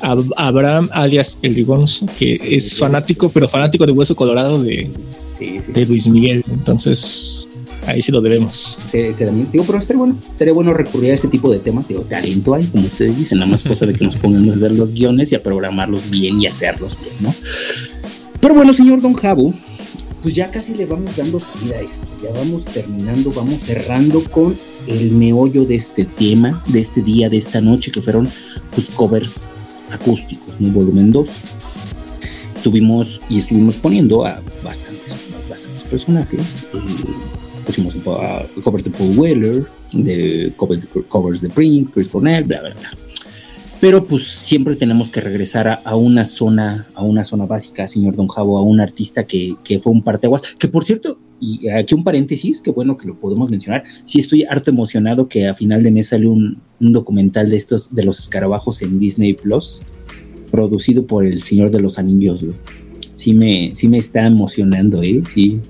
Ab- 0.00 0.32
Abraham 0.36 0.88
alias 0.92 1.38
El 1.42 1.54
Rigonzo, 1.54 2.06
que 2.18 2.34
es 2.34 2.78
fanático, 2.78 3.28
pero 3.28 3.48
fanático 3.48 3.86
de 3.86 3.92
hueso 3.92 4.16
colorado 4.16 4.62
de, 4.62 4.90
Sí, 5.38 5.56
sí. 5.60 5.70
de 5.72 5.86
Luis 5.86 6.06
Miguel. 6.08 6.42
Entonces, 6.50 7.46
ahí 7.86 8.02
sí 8.02 8.12
lo 8.12 8.20
debemos. 8.20 8.78
se, 8.84 9.14
se 9.14 9.26
digo, 9.26 9.64
pero 9.66 9.78
estaría 9.78 9.98
bueno, 9.98 10.18
estaría 10.20 10.52
bueno 10.52 10.74
recurrir 10.74 11.12
a 11.12 11.14
ese 11.14 11.28
tipo 11.28 11.50
de 11.50 11.58
temas. 11.58 11.88
Digo, 11.88 12.02
talento 12.02 12.54
hay, 12.54 12.66
como 12.66 12.86
ustedes 12.86 13.16
dicen, 13.16 13.38
nada 13.38 13.50
más 13.50 13.64
cosa 13.64 13.86
de 13.86 13.94
que 13.94 14.04
nos 14.04 14.16
pongamos 14.16 14.54
a 14.54 14.56
hacer 14.56 14.72
los 14.72 14.92
guiones 14.92 15.32
y 15.32 15.34
a 15.34 15.42
programarlos 15.42 16.10
bien 16.10 16.40
y 16.40 16.46
hacerlos 16.46 16.98
bien, 17.00 17.14
¿no? 17.20 17.34
Pero 18.40 18.54
bueno, 18.54 18.72
señor 18.72 19.00
Don 19.00 19.14
Jabo, 19.14 19.54
pues 20.22 20.34
ya 20.34 20.50
casi 20.50 20.74
le 20.74 20.86
vamos 20.86 21.16
dando 21.16 21.38
salida 21.38 21.76
a 21.76 21.80
esto, 21.80 22.06
ya 22.22 22.30
vamos 22.32 22.64
terminando, 22.64 23.32
vamos 23.32 23.60
cerrando 23.60 24.22
con 24.24 24.56
el 24.86 25.12
meollo 25.12 25.64
de 25.64 25.76
este 25.76 26.04
tema, 26.04 26.62
de 26.68 26.80
este 26.80 27.02
día, 27.02 27.28
de 27.28 27.36
esta 27.36 27.60
noche, 27.60 27.90
que 27.90 28.02
fueron 28.02 28.28
pues 28.74 28.88
covers 28.88 29.48
acústicos, 29.92 30.54
un 30.60 30.72
volumen 30.72 31.10
2. 31.10 31.28
Tuvimos 32.62 33.20
y 33.28 33.38
estuvimos 33.38 33.76
poniendo 33.76 34.26
a 34.26 34.42
bastantes, 34.64 35.14
bastantes 35.48 35.84
personajes. 35.84 36.40
eh, 36.74 36.78
pusimos 37.66 37.96
a 37.96 38.46
covers 38.62 38.84
de 38.84 38.90
Paul 38.90 39.18
Weller, 39.18 39.66
de 39.92 40.52
covers 40.56 40.82
de, 40.82 41.02
covers 41.08 41.42
de 41.42 41.50
Prince, 41.50 41.92
Chris 41.92 42.08
Cornell, 42.08 42.44
bla, 42.44 42.60
bla, 42.60 42.70
bla. 42.70 42.90
Pero 43.80 44.06
pues 44.06 44.22
siempre 44.22 44.74
tenemos 44.74 45.10
que 45.10 45.20
regresar 45.20 45.68
a, 45.68 45.74
a 45.84 45.96
una 45.96 46.24
zona, 46.24 46.86
a 46.94 47.02
una 47.02 47.24
zona 47.24 47.44
básica, 47.44 47.86
señor 47.86 48.16
Don 48.16 48.28
Javo, 48.28 48.56
a 48.56 48.62
un 48.62 48.80
artista 48.80 49.26
que, 49.26 49.54
que 49.64 49.78
fue 49.78 49.92
un 49.92 50.02
parteaguas, 50.02 50.42
que 50.58 50.68
por 50.68 50.82
cierto, 50.82 51.20
y 51.40 51.68
aquí 51.68 51.94
un 51.94 52.02
paréntesis, 52.02 52.62
que 52.62 52.70
bueno 52.70 52.96
que 52.96 53.08
lo 53.08 53.20
podemos 53.20 53.50
mencionar, 53.50 53.84
sí 54.04 54.18
estoy 54.18 54.44
harto 54.44 54.70
emocionado 54.70 55.28
que 55.28 55.46
a 55.46 55.52
final 55.52 55.82
de 55.82 55.90
mes 55.90 56.08
sale 56.08 56.26
un, 56.26 56.58
un 56.80 56.92
documental 56.92 57.50
de 57.50 57.56
estos, 57.56 57.94
de 57.94 58.04
los 58.04 58.18
escarabajos 58.18 58.80
en 58.80 58.98
Disney 58.98 59.34
Plus, 59.34 59.82
producido 60.50 61.06
por 61.06 61.26
el 61.26 61.42
Señor 61.42 61.70
de 61.70 61.80
los 61.80 61.98
Anillos, 61.98 62.44
güey. 62.44 62.56
Sí 63.14 63.34
me, 63.34 63.72
sí 63.74 63.88
me 63.88 63.98
está 63.98 64.26
emocionando, 64.26 65.02
¿eh? 65.02 65.22
Sí. 65.26 65.60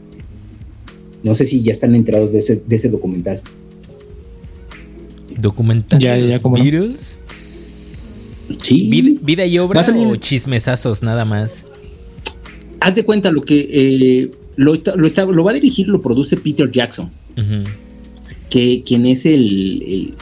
No 1.26 1.34
sé 1.34 1.44
si 1.44 1.60
ya 1.62 1.72
están 1.72 1.94
enterados 1.96 2.32
de 2.32 2.38
ese, 2.38 2.62
de 2.64 2.76
ese 2.76 2.88
documental. 2.88 3.42
Documental 5.38 6.00
Ya, 6.00 6.16
ya, 6.16 6.38
no. 6.38 6.96
Sí. 8.62 8.88
Vid- 8.90 9.18
vida 9.22 9.44
y 9.44 9.58
obra 9.58 9.82
salir- 9.82 10.06
o 10.06 10.16
chismesazos 10.16 11.02
nada 11.02 11.24
más. 11.24 11.64
Haz 12.80 12.94
de 12.94 13.04
cuenta 13.04 13.30
lo 13.32 13.42
que 13.44 13.66
eh, 13.68 14.30
lo, 14.56 14.72
está, 14.72 14.94
lo, 14.94 15.06
está, 15.06 15.24
lo 15.24 15.42
va 15.44 15.50
a 15.50 15.54
dirigir, 15.54 15.88
lo 15.88 16.00
produce 16.00 16.36
Peter 16.36 16.70
Jackson, 16.70 17.10
Ujú. 17.36 17.64
que 18.48 18.84
quien 18.86 19.04
es 19.06 19.26
el, 19.26 19.82
el, 19.82 20.14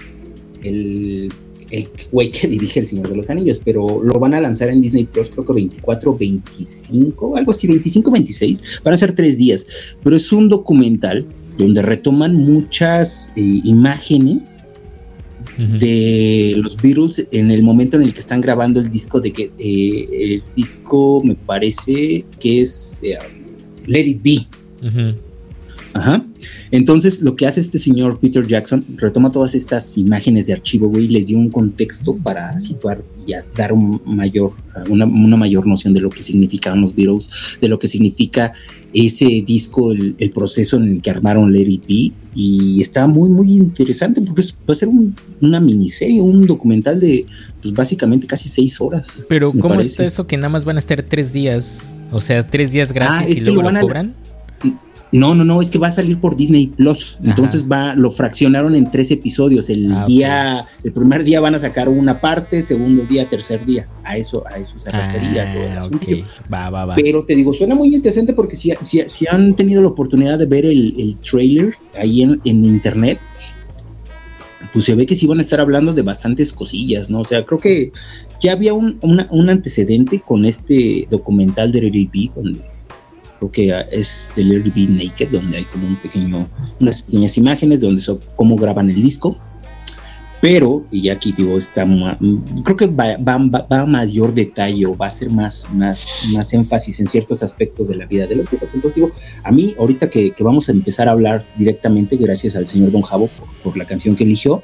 el, 0.62 1.32
el 1.74 1.88
güey 2.10 2.30
que 2.30 2.48
dirige 2.48 2.80
El 2.80 2.86
Señor 2.86 3.08
de 3.08 3.16
los 3.16 3.30
Anillos, 3.30 3.60
pero 3.64 4.02
lo 4.02 4.18
van 4.18 4.34
a 4.34 4.40
lanzar 4.40 4.68
en 4.68 4.80
Disney 4.80 5.04
Plus, 5.04 5.30
creo 5.30 5.44
que 5.44 5.52
24, 5.52 6.16
25, 6.16 7.36
algo 7.36 7.50
así, 7.50 7.66
25, 7.66 8.10
26, 8.10 8.80
van 8.84 8.94
a 8.94 8.96
ser 8.96 9.14
tres 9.14 9.38
días, 9.38 9.66
pero 10.02 10.16
es 10.16 10.32
un 10.32 10.48
documental 10.48 11.26
donde 11.58 11.82
retoman 11.82 12.36
muchas 12.36 13.32
eh, 13.36 13.60
imágenes 13.64 14.60
de 15.56 16.54
los 16.56 16.76
Beatles 16.76 17.24
en 17.30 17.50
el 17.50 17.62
momento 17.62 17.96
en 17.96 18.02
el 18.02 18.12
que 18.12 18.18
están 18.18 18.40
grabando 18.40 18.80
el 18.80 18.90
disco 18.90 19.20
de 19.20 19.32
que 19.32 19.52
eh, 19.58 20.08
el 20.10 20.42
disco 20.56 21.22
me 21.22 21.36
parece 21.36 22.24
que 22.40 22.62
es 22.62 23.02
eh, 23.04 23.16
Let 23.86 24.06
It 24.06 24.22
Be. 24.22 24.46
Ujú. 24.86 25.16
Ajá. 25.94 26.24
Entonces, 26.72 27.22
lo 27.22 27.36
que 27.36 27.46
hace 27.46 27.60
este 27.60 27.78
señor 27.78 28.18
Peter 28.18 28.44
Jackson, 28.46 28.84
retoma 28.96 29.30
todas 29.30 29.54
estas 29.54 29.96
imágenes 29.96 30.48
de 30.48 30.54
archivo, 30.54 30.88
güey, 30.88 31.04
y 31.04 31.08
les 31.08 31.26
dio 31.28 31.38
un 31.38 31.50
contexto 31.50 32.16
para 32.16 32.58
situar 32.58 33.02
y 33.26 33.32
dar 33.56 33.72
un 33.72 34.00
mayor, 34.04 34.52
una, 34.90 35.04
una 35.06 35.36
mayor 35.36 35.66
noción 35.66 35.94
de 35.94 36.00
lo 36.00 36.10
que 36.10 36.22
significaban 36.22 36.80
los 36.80 36.94
Beatles, 36.94 37.30
de 37.60 37.68
lo 37.68 37.78
que 37.78 37.86
significa 37.88 38.52
ese 38.92 39.42
disco, 39.46 39.92
el, 39.92 40.14
el 40.18 40.30
proceso 40.32 40.76
en 40.76 40.88
el 40.94 41.00
que 41.02 41.10
armaron 41.10 41.54
It 41.56 41.82
Be, 41.88 42.12
y 42.34 42.80
está 42.80 43.06
muy, 43.06 43.28
muy 43.28 43.52
interesante 43.52 44.20
porque 44.20 44.40
es- 44.40 44.52
va 44.68 44.72
a 44.72 44.74
ser 44.74 44.88
un- 44.88 45.14
una 45.40 45.60
miniserie, 45.60 46.20
un 46.20 46.44
documental 46.46 46.98
de, 47.00 47.24
pues 47.62 47.72
básicamente 47.72 48.26
casi 48.26 48.48
seis 48.48 48.80
horas. 48.80 49.24
Pero 49.28 49.52
¿cómo 49.52 49.68
parece. 49.76 49.90
está 49.90 50.04
eso 50.06 50.26
que 50.26 50.36
nada 50.36 50.48
más 50.48 50.64
van 50.64 50.74
a 50.76 50.80
estar 50.80 51.00
tres 51.04 51.32
días? 51.32 51.82
O 52.10 52.20
sea, 52.20 52.44
tres 52.48 52.72
días 52.72 52.92
gratis 52.92 53.16
Ah, 53.16 53.24
es 53.30 53.36
y 53.40 53.44
que 53.44 53.50
luego 53.50 53.62
lo 53.62 53.62
lo, 53.62 53.66
van 53.68 53.76
a- 53.76 53.80
cobran. 53.80 54.14
No, 55.14 55.32
no, 55.34 55.44
no, 55.44 55.60
es 55.62 55.70
que 55.70 55.78
va 55.78 55.86
a 55.88 55.92
salir 55.92 56.20
por 56.20 56.34
Disney 56.36 56.66
Plus. 56.66 57.16
Ajá. 57.20 57.30
Entonces 57.30 57.64
va, 57.70 57.94
lo 57.94 58.10
fraccionaron 58.10 58.74
en 58.74 58.90
tres 58.90 59.10
episodios. 59.12 59.70
El 59.70 59.92
Ah, 59.92 60.04
día, 60.08 60.66
el 60.82 60.92
primer 60.92 61.22
día 61.22 61.40
van 61.40 61.54
a 61.54 61.58
sacar 61.60 61.88
una 61.88 62.20
parte, 62.20 62.60
segundo 62.62 63.04
día, 63.06 63.28
tercer 63.28 63.64
día. 63.64 63.88
A 64.02 64.16
eso, 64.16 64.42
a 64.48 64.58
eso 64.58 64.76
se 64.76 64.90
refería 64.90 65.52
todo 65.52 65.62
el 65.62 65.70
Ah, 65.70 65.78
asunto. 65.78 66.06
Va, 66.52 66.68
va, 66.68 66.84
va. 66.84 66.94
Pero 66.96 67.24
te 67.24 67.36
digo, 67.36 67.52
suena 67.54 67.74
muy 67.76 67.94
interesante 67.94 68.32
porque 68.32 68.56
si, 68.56 68.72
si, 68.82 69.02
si 69.06 69.24
han 69.30 69.54
tenido 69.54 69.80
la 69.82 69.88
oportunidad 69.88 70.38
de 70.38 70.46
ver 70.46 70.66
el, 70.66 70.94
el 70.98 71.16
trailer 71.20 71.74
ahí 71.96 72.22
en, 72.22 72.40
en 72.44 72.64
internet, 72.64 73.20
pues 74.72 74.84
se 74.86 74.94
ve 74.94 75.06
que 75.06 75.14
sí 75.14 75.26
van 75.26 75.38
a 75.38 75.42
estar 75.42 75.60
hablando 75.60 75.92
de 75.92 76.02
bastantes 76.02 76.52
cosillas, 76.52 77.08
¿no? 77.10 77.20
O 77.20 77.24
sea, 77.24 77.44
creo 77.44 77.60
que 77.60 77.92
ya 78.40 78.52
había 78.52 78.74
un, 78.74 78.98
una- 79.02 79.28
un 79.30 79.48
antecedente 79.48 80.20
con 80.20 80.44
este 80.44 81.06
documental 81.10 81.70
de 81.70 81.80
B, 81.82 82.30
donde 82.34 82.60
creo 83.38 83.50
que 83.50 83.84
es 83.92 84.30
de 84.36 84.44
Larry 84.44 84.70
B 84.70 84.86
Naked, 84.88 85.28
donde 85.30 85.58
hay 85.58 85.64
como 85.64 85.86
un 85.86 85.96
pequeño, 85.96 86.48
unas 86.80 87.02
pequeñas 87.02 87.36
imágenes 87.38 87.80
donde 87.80 88.00
son 88.00 88.20
cómo 88.36 88.56
graban 88.56 88.88
el 88.90 89.02
disco. 89.02 89.36
Pero, 90.40 90.84
y 90.90 91.08
aquí 91.08 91.32
digo, 91.32 91.56
está 91.56 91.86
creo 92.64 92.76
que 92.76 92.86
va, 92.86 93.16
va- 93.16 93.38
va- 93.38 93.66
a 93.70 93.86
mayor 93.86 94.34
detalle 94.34 94.84
o 94.84 94.94
va 94.94 95.06
a 95.06 95.10
ser 95.10 95.30
más, 95.30 95.66
más, 95.72 96.28
más 96.34 96.52
énfasis 96.52 97.00
en 97.00 97.08
ciertos 97.08 97.42
aspectos 97.42 97.88
de 97.88 97.96
la 97.96 98.04
vida 98.04 98.26
de 98.26 98.34
los 98.34 98.50
Beatles. 98.50 98.74
Entonces 98.74 98.96
digo, 98.96 99.10
a 99.42 99.50
mí 99.50 99.74
ahorita 99.78 100.10
que, 100.10 100.32
que 100.32 100.44
vamos 100.44 100.68
a 100.68 100.72
empezar 100.72 101.08
a 101.08 101.12
hablar 101.12 101.46
directamente, 101.56 102.16
gracias 102.16 102.56
al 102.56 102.66
señor 102.66 102.90
Don 102.90 103.00
Javo 103.00 103.28
por, 103.28 103.48
por 103.62 103.76
la 103.78 103.86
canción 103.86 104.16
que 104.16 104.24
eligió, 104.24 104.62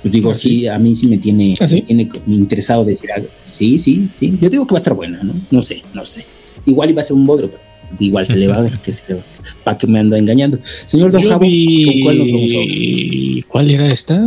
pues 0.00 0.12
digo, 0.12 0.30
Ah, 0.30 0.34
sí, 0.34 0.68
a 0.68 0.78
mí 0.78 0.94
sí 0.94 1.08
me 1.08 1.18
tiene, 1.18 1.56
¿Ah, 1.60 1.66
sí? 1.66 1.74
me 1.76 1.82
tiene 1.82 2.08
interesado 2.28 2.84
decir 2.84 3.10
algo. 3.10 3.26
Sí, 3.44 3.80
sí, 3.80 4.08
sí. 4.16 4.38
Yo 4.40 4.48
digo 4.48 4.64
que 4.64 4.74
va 4.74 4.78
a 4.78 4.82
estar 4.82 4.94
buena, 4.94 5.24
¿no? 5.24 5.34
No 5.50 5.60
sé, 5.60 5.82
no 5.92 6.04
sé. 6.04 6.24
Igual 6.66 6.90
iba 6.90 7.00
a 7.00 7.04
ser 7.04 7.16
un 7.16 7.26
bodrio, 7.26 7.50
pero 7.50 7.62
igual 7.98 8.26
se 8.26 8.36
le 8.36 8.48
va 8.48 8.56
a 8.56 8.60
ver 8.62 8.78
que 8.78 8.92
se 8.92 9.04
le 9.08 9.14
va. 9.16 9.22
¿Para 9.64 9.78
que 9.78 9.86
me 9.86 9.98
ando 9.98 10.16
engañando? 10.16 10.58
Señor 10.86 11.12
Don 11.12 11.22
Yo 11.22 11.30
Javo, 11.30 11.40
¿con 11.40 12.02
cuál 12.02 12.18
nos 12.18 12.32
vamos 12.32 12.52
a 12.52 13.46
¿Cuál 13.48 13.70
era 13.70 13.86
esta? 13.88 14.20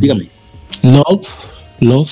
Dígame. 0.00 0.26
Love. 0.82 1.26
Love. 1.80 2.10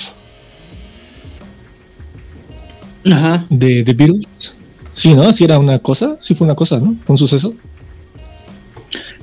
Ajá. 3.06 3.46
De 3.50 3.84
The 3.84 3.92
Beatles. 3.92 4.54
Sí, 4.90 5.14
¿no? 5.14 5.32
Sí 5.32 5.44
era 5.44 5.58
una 5.58 5.78
cosa. 5.78 6.16
Sí 6.20 6.34
fue 6.34 6.46
una 6.46 6.54
cosa, 6.54 6.78
¿no? 6.78 6.96
Un 7.06 7.18
suceso. 7.18 7.54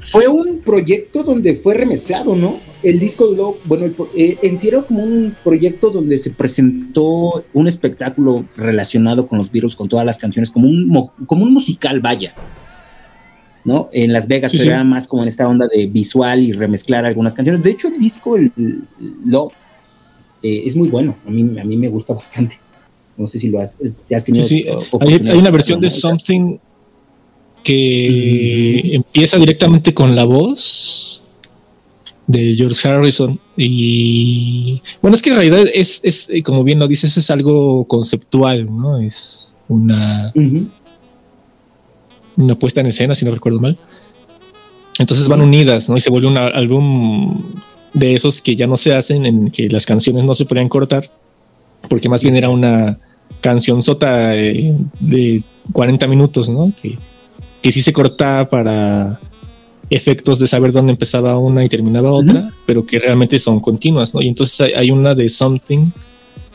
Fue 0.03 0.27
un 0.27 0.59
proyecto 0.61 1.23
donde 1.23 1.55
fue 1.55 1.75
remezclado, 1.75 2.35
¿no? 2.35 2.59
El 2.81 2.99
disco 2.99 3.31
Love, 3.31 3.57
bueno, 3.65 3.85
el 3.85 3.95
eh, 4.17 4.37
en 4.41 4.57
sí 4.57 4.67
era 4.67 4.81
como 4.81 5.03
un 5.03 5.35
proyecto 5.43 5.91
donde 5.91 6.17
se 6.17 6.31
presentó 6.31 7.45
un 7.53 7.67
espectáculo 7.67 8.45
relacionado 8.57 9.27
con 9.27 9.37
los 9.37 9.51
Beatles, 9.51 9.75
con 9.75 9.87
todas 9.87 10.05
las 10.05 10.17
canciones, 10.17 10.49
como 10.49 10.67
un, 10.67 10.87
mo- 10.87 11.13
como 11.27 11.43
un 11.43 11.53
musical, 11.53 11.99
vaya. 12.01 12.33
¿No? 13.63 13.89
En 13.93 14.11
Las 14.11 14.27
Vegas, 14.27 14.49
Sí, 14.51 14.57
pero 14.57 14.69
sí. 14.71 14.73
era 14.73 14.83
más 14.83 15.07
como 15.07 15.21
en 15.21 15.27
esta 15.29 15.47
onda 15.47 15.67
de 15.67 15.85
visual 15.85 16.41
y 16.41 16.51
remezclar 16.51 17.05
algunas 17.05 17.35
canciones. 17.35 17.61
De 17.61 17.69
hecho, 17.69 17.89
el 17.89 17.97
disco, 17.99 18.35
el, 18.35 18.51
el 18.57 18.81
Love, 19.25 19.53
eh, 20.41 20.63
es 20.65 20.75
muy 20.75 20.87
bueno. 20.87 21.15
A 21.27 21.29
mí, 21.29 21.59
a 21.59 21.63
mí 21.63 21.77
me 21.77 21.87
gusta 21.89 22.13
bastante. 22.15 22.55
No 23.17 23.27
sé 23.27 23.37
si 23.37 23.49
lo 23.49 23.61
has, 23.61 23.77
si 24.01 24.15
has 24.15 24.23
Sí, 24.23 24.31
tenido. 24.31 24.47
sí. 24.47 24.65
o- 24.91 24.99
Hay, 24.99 25.37
una 25.37 25.51
versión 25.51 25.79
de 25.79 25.87
¿no? 25.89 25.91
Que 27.63 28.95
empieza 28.95 29.37
directamente 29.37 29.93
con 29.93 30.15
la 30.15 30.23
voz 30.23 31.21
de 32.27 32.55
George 32.55 32.87
Harrison. 32.87 33.39
Y 33.57 34.81
bueno, 35.01 35.15
es 35.15 35.21
que 35.21 35.29
en 35.29 35.35
realidad 35.35 35.65
es, 35.73 35.99
es 36.03 36.29
eh, 36.29 36.43
como 36.43 36.63
bien 36.63 36.79
lo 36.79 36.87
dices, 36.87 37.17
es 37.17 37.29
algo 37.29 37.85
conceptual, 37.85 38.65
¿no? 38.65 38.99
Es 38.99 39.53
una, 39.67 40.33
una 42.37 42.55
puesta 42.55 42.81
en 42.81 42.87
escena, 42.87 43.15
si 43.15 43.25
no 43.25 43.31
recuerdo 43.31 43.59
mal. 43.59 43.77
Entonces 44.97 45.27
van 45.27 45.41
unidas, 45.41 45.89
¿no? 45.89 45.97
Y 45.97 46.01
se 46.01 46.09
vuelve 46.09 46.27
un 46.27 46.37
álbum 46.37 47.41
de 47.93 48.13
esos 48.13 48.41
que 48.41 48.55
ya 48.55 48.67
no 48.67 48.77
se 48.77 48.93
hacen, 48.93 49.25
en 49.25 49.51
que 49.51 49.69
las 49.69 49.85
canciones 49.85 50.23
no 50.23 50.33
se 50.33 50.45
podían 50.45 50.69
cortar, 50.69 51.09
porque 51.89 52.09
más 52.09 52.23
bien 52.23 52.35
era 52.35 52.49
una 52.49 52.97
canción 53.41 53.81
sota 53.81 54.35
eh, 54.35 54.75
de 54.99 55.43
40 55.73 56.07
minutos, 56.07 56.49
¿no? 56.49 56.71
Que, 56.81 56.97
que 57.61 57.71
sí 57.71 57.81
se 57.81 57.93
cortaba 57.93 58.49
para 58.49 59.19
efectos 59.89 60.39
de 60.39 60.47
saber 60.47 60.71
dónde 60.71 60.91
empezaba 60.93 61.37
una 61.37 61.63
y 61.65 61.69
terminaba 61.69 62.11
otra, 62.11 62.51
pero 62.65 62.85
que 62.85 62.97
realmente 62.99 63.37
son 63.39 63.59
continuas, 63.59 64.13
¿no? 64.13 64.21
Y 64.21 64.27
entonces 64.29 64.59
hay, 64.61 64.71
hay 64.73 64.91
una 64.91 65.13
de 65.13 65.29
Something 65.29 65.91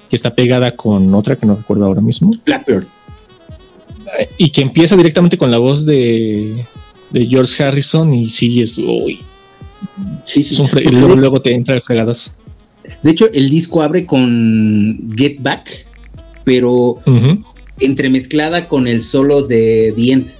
que 0.08 0.16
está 0.16 0.34
pegada 0.34 0.72
con 0.72 1.14
otra 1.14 1.36
que 1.36 1.44
no 1.46 1.54
recuerdo 1.54 1.84
ahora 1.86 2.00
mismo. 2.00 2.32
Blackbird. 2.44 2.86
Y 4.38 4.50
que 4.50 4.62
empieza 4.62 4.96
directamente 4.96 5.36
con 5.36 5.50
la 5.50 5.58
voz 5.58 5.84
de, 5.84 6.64
de 7.10 7.26
George 7.26 7.62
Harrison 7.62 8.12
y 8.14 8.28
sí 8.28 8.62
es, 8.62 8.78
uy, 8.78 9.20
Sí, 10.24 10.42
sí. 10.42 10.54
es 10.54 10.60
un 10.60 10.66
fre- 10.68 10.82
y 10.86 10.90
luego, 10.90 11.16
luego 11.16 11.40
te 11.40 11.52
entra 11.54 11.74
el 11.74 11.82
fregadazo. 11.82 12.30
De 13.02 13.10
hecho, 13.10 13.26
el 13.32 13.50
disco 13.50 13.82
abre 13.82 14.06
con 14.06 15.12
Get 15.16 15.38
Back, 15.40 15.86
pero 16.44 17.00
entremezclada 17.80 18.68
con 18.68 18.86
el 18.88 19.02
solo 19.02 19.42
de 19.42 19.92
The 19.96 20.12
End. 20.12 20.30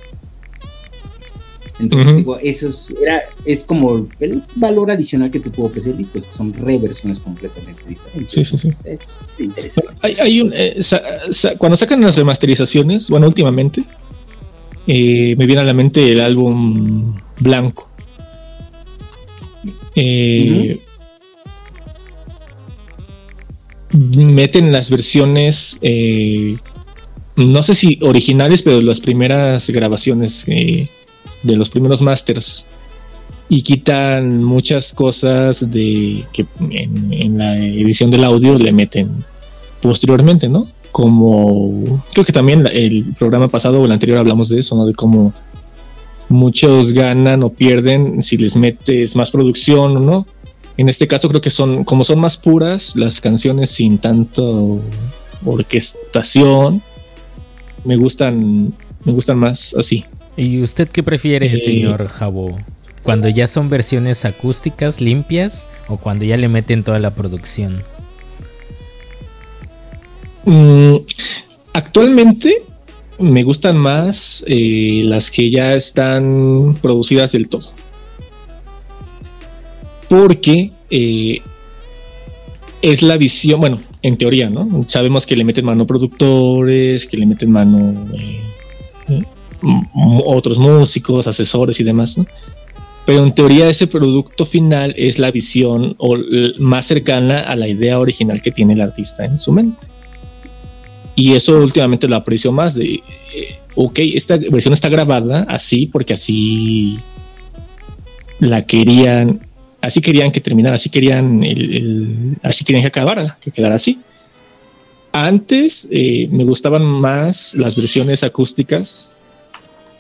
Entonces, 1.78 2.16
digo, 2.16 2.39
eso 2.39 2.70
es, 2.70 2.89
era, 3.03 3.20
es 3.44 3.65
como 3.66 4.09
el 4.20 4.43
valor 4.55 4.90
adicional 4.90 5.31
que 5.31 5.40
te 5.40 5.51
puede 5.51 5.69
ofrecer 5.69 5.93
el 5.93 5.98
disco, 5.98 6.16
es 6.16 6.27
que 6.27 6.32
son 6.32 6.55
reversiones 6.55 7.20
completamente 7.20 7.82
diferentes. 7.86 8.32
Sí, 8.32 8.44
sí, 8.44 8.57
sí. 8.57 8.69
Es 8.85 8.98
interesante. 9.39 9.93
Hay, 10.01 10.15
hay 10.15 10.40
un, 10.40 10.53
eh, 10.55 10.77
sa- 10.81 11.03
sa- 11.31 11.55
cuando 11.57 11.77
sacan 11.77 12.01
las 12.01 12.16
remasterizaciones, 12.16 13.11
bueno, 13.11 13.27
últimamente, 13.27 13.85
eh, 14.86 15.35
me 15.36 15.44
viene 15.47 15.61
a 15.61 15.65
la 15.65 15.74
mente 15.74 16.12
el 16.12 16.20
álbum 16.20 17.15
blanco. 17.40 17.90
Eh, 19.94 20.81
Meten 23.93 24.73
las 24.73 24.90
versiones, 24.90 25.78
eh, 25.81 26.57
no 27.36 27.62
sé 27.62 27.74
si 27.74 27.98
originales, 28.03 28.62
pero 28.62 28.82
las 28.82 29.01
primeras 29.01 29.70
grabaciones 29.70 30.44
eh, 30.48 30.89
de 31.47 31.56
los 31.56 31.70
primeros 31.70 32.02
masters 32.02 32.66
y 33.48 33.62
quitan 33.62 34.43
muchas 34.43 34.93
cosas 34.93 35.70
de 35.70 36.24
que 36.32 36.47
en, 36.70 37.39
la 37.39 37.56
edición 37.56 38.10
del 38.10 38.24
audio 38.24 38.59
le 38.59 38.73
meten 38.73 39.09
posteriormente, 39.81 40.48
¿no? 40.48 40.66
Como 40.90 42.02
creo 42.12 42.24
que 42.24 42.32
también 42.32 42.66
el 42.66 43.14
programa 43.18 43.48
pasado 43.48 43.81
o 43.81 43.85
el 43.85 43.93
anterior 43.93 44.18
hablamos 44.18 44.48
de 44.48 44.59
eso, 44.60 44.77
¿no? 44.77 44.86
De 44.86 44.94
cómo 44.94 45.32
muchos 46.28 46.93
ganan 46.93 47.44
o 47.44 47.51
pierden 47.51 48.23
si 48.23 48.36
les 48.36 48.56
metes 48.56 49.14
más 49.14 49.31
producción 49.31 49.97
o 49.97 50.01
no. 50.01 50.27
En 50.77 50.89
este 50.89 51.06
caso 51.06 51.28
creo 51.28 51.40
que 51.40 51.51
son 51.51 51.85
como 51.85 52.05
son 52.05 52.18
más 52.18 52.36
puras 52.36 52.97
las 52.97 53.20
canciones 53.20 53.70
sin 53.70 53.98
tanto 53.98 54.81
orquestación. 55.44 56.82
Me 57.85 57.97
gustan 57.97 58.74
me 59.05 59.12
gustan 59.12 59.39
más 59.39 59.74
así. 59.78 60.05
¿Y 60.36 60.60
usted 60.62 60.88
qué 60.88 61.02
prefiere, 61.02 61.52
Eh, 61.52 61.56
señor 61.56 62.08
Jabo? 62.08 62.56
¿Cuando 63.02 63.28
ya 63.28 63.46
son 63.46 63.70
versiones 63.70 64.24
acústicas 64.24 65.00
limpias 65.00 65.68
o 65.88 65.96
cuando 65.96 66.24
ya 66.24 66.36
le 66.36 66.48
meten 66.48 66.82
toda 66.82 66.98
la 66.98 67.14
producción? 67.14 67.82
Mm, 70.44 70.96
actualmente 71.72 72.62
me 73.18 73.42
gustan 73.42 73.78
más 73.78 74.44
eh, 74.46 75.02
las 75.04 75.30
que 75.30 75.50
ya 75.50 75.74
están 75.74 76.76
producidas 76.82 77.32
del 77.32 77.48
todo. 77.48 77.72
Porque 80.08 80.72
eh, 80.90 81.40
es 82.82 83.02
la 83.02 83.16
visión, 83.16 83.60
bueno, 83.60 83.80
en 84.02 84.16
teoría, 84.18 84.50
¿no? 84.50 84.84
Sabemos 84.86 85.26
que 85.26 85.36
le 85.36 85.44
meten 85.44 85.64
mano 85.64 85.86
productores, 85.86 87.06
que 87.06 87.16
le 87.16 87.26
meten 87.26 87.50
mano 87.50 88.06
eh, 88.14 88.40
otros 90.24 90.59
músicos, 90.59 91.27
asesores 91.27 91.81
y 91.81 91.85
demás, 91.85 92.19
¿no? 92.19 92.27
Pero 93.05 93.23
en 93.24 93.33
teoría 93.35 93.69
ese 93.69 93.87
producto 93.87 94.45
final 94.45 94.93
es 94.97 95.19
la 95.20 95.31
visión 95.31 95.95
o 95.99 96.16
más 96.59 96.87
cercana 96.87 97.41
a 97.43 97.55
la 97.55 97.69
idea 97.69 98.01
original 98.01 98.43
que 98.43 98.51
tiene 98.51 98.73
el 98.73 98.81
artista 98.81 99.24
en 99.24 99.39
su 99.39 99.53
mente. 99.53 99.87
Y 101.15 101.35
eso 101.35 101.57
últimamente 101.57 102.09
lo 102.09 102.16
aprecio 102.16 102.51
más 102.53 102.74
de, 102.74 102.95
eh, 102.95 103.59
ok, 103.74 104.01
esta 104.15 104.37
versión 104.37 104.73
está 104.73 104.89
grabada 104.89 105.47
así 105.49 105.87
porque 105.87 106.15
así 106.15 106.99
la 108.41 108.66
querían, 108.66 109.41
así 109.81 110.01
querían 110.01 110.33
que 110.33 110.41
terminara, 110.41 110.74
así 110.74 110.91
querían, 110.91 111.43
el- 111.43 111.74
el- 111.74 112.37
así 112.43 112.65
querían 112.65 112.83
que 112.83 112.89
acabara, 112.89 113.39
que 113.41 113.51
quedara 113.51 113.77
así. 113.77 114.01
Antes 115.12 115.89
eh, 115.91 116.28
me 116.31 116.45
gustaban 116.45 116.85
más 116.85 117.55
las 117.55 117.77
versiones 117.77 118.23
acústicas 118.23 119.12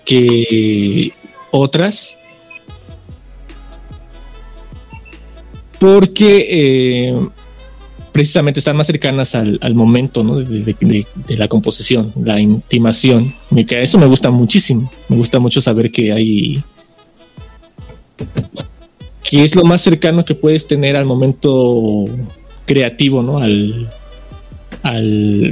que 0.06 1.12
otras. 1.50 2.18
Porque 5.78 6.46
eh, 6.48 7.14
precisamente 8.12 8.60
están 8.60 8.76
más 8.78 8.86
cercanas 8.86 9.34
al, 9.34 9.58
al 9.60 9.74
momento 9.74 10.22
¿no? 10.24 10.36
de, 10.38 10.60
de- 10.60 10.76
de- 10.80 11.06
de 11.28 11.36
la 11.36 11.48
composición, 11.48 12.12
la 12.24 12.40
intimación. 12.40 13.34
Y 13.50 13.66
que 13.66 13.82
eso 13.82 13.98
me 13.98 14.06
gusta 14.06 14.30
muchísimo. 14.30 14.90
Me 15.10 15.16
gusta 15.16 15.38
mucho 15.38 15.60
saber 15.60 15.90
que 15.92 16.12
hay. 16.12 16.64
que 19.22 19.44
es 19.44 19.54
lo 19.54 19.64
más 19.64 19.82
cercano 19.82 20.24
que 20.24 20.34
puedes 20.34 20.66
tener 20.66 20.96
al 20.96 21.04
momento 21.04 22.06
creativo, 22.64 23.22
¿no? 23.22 23.38
Al, 23.38 23.90
al 24.82 25.04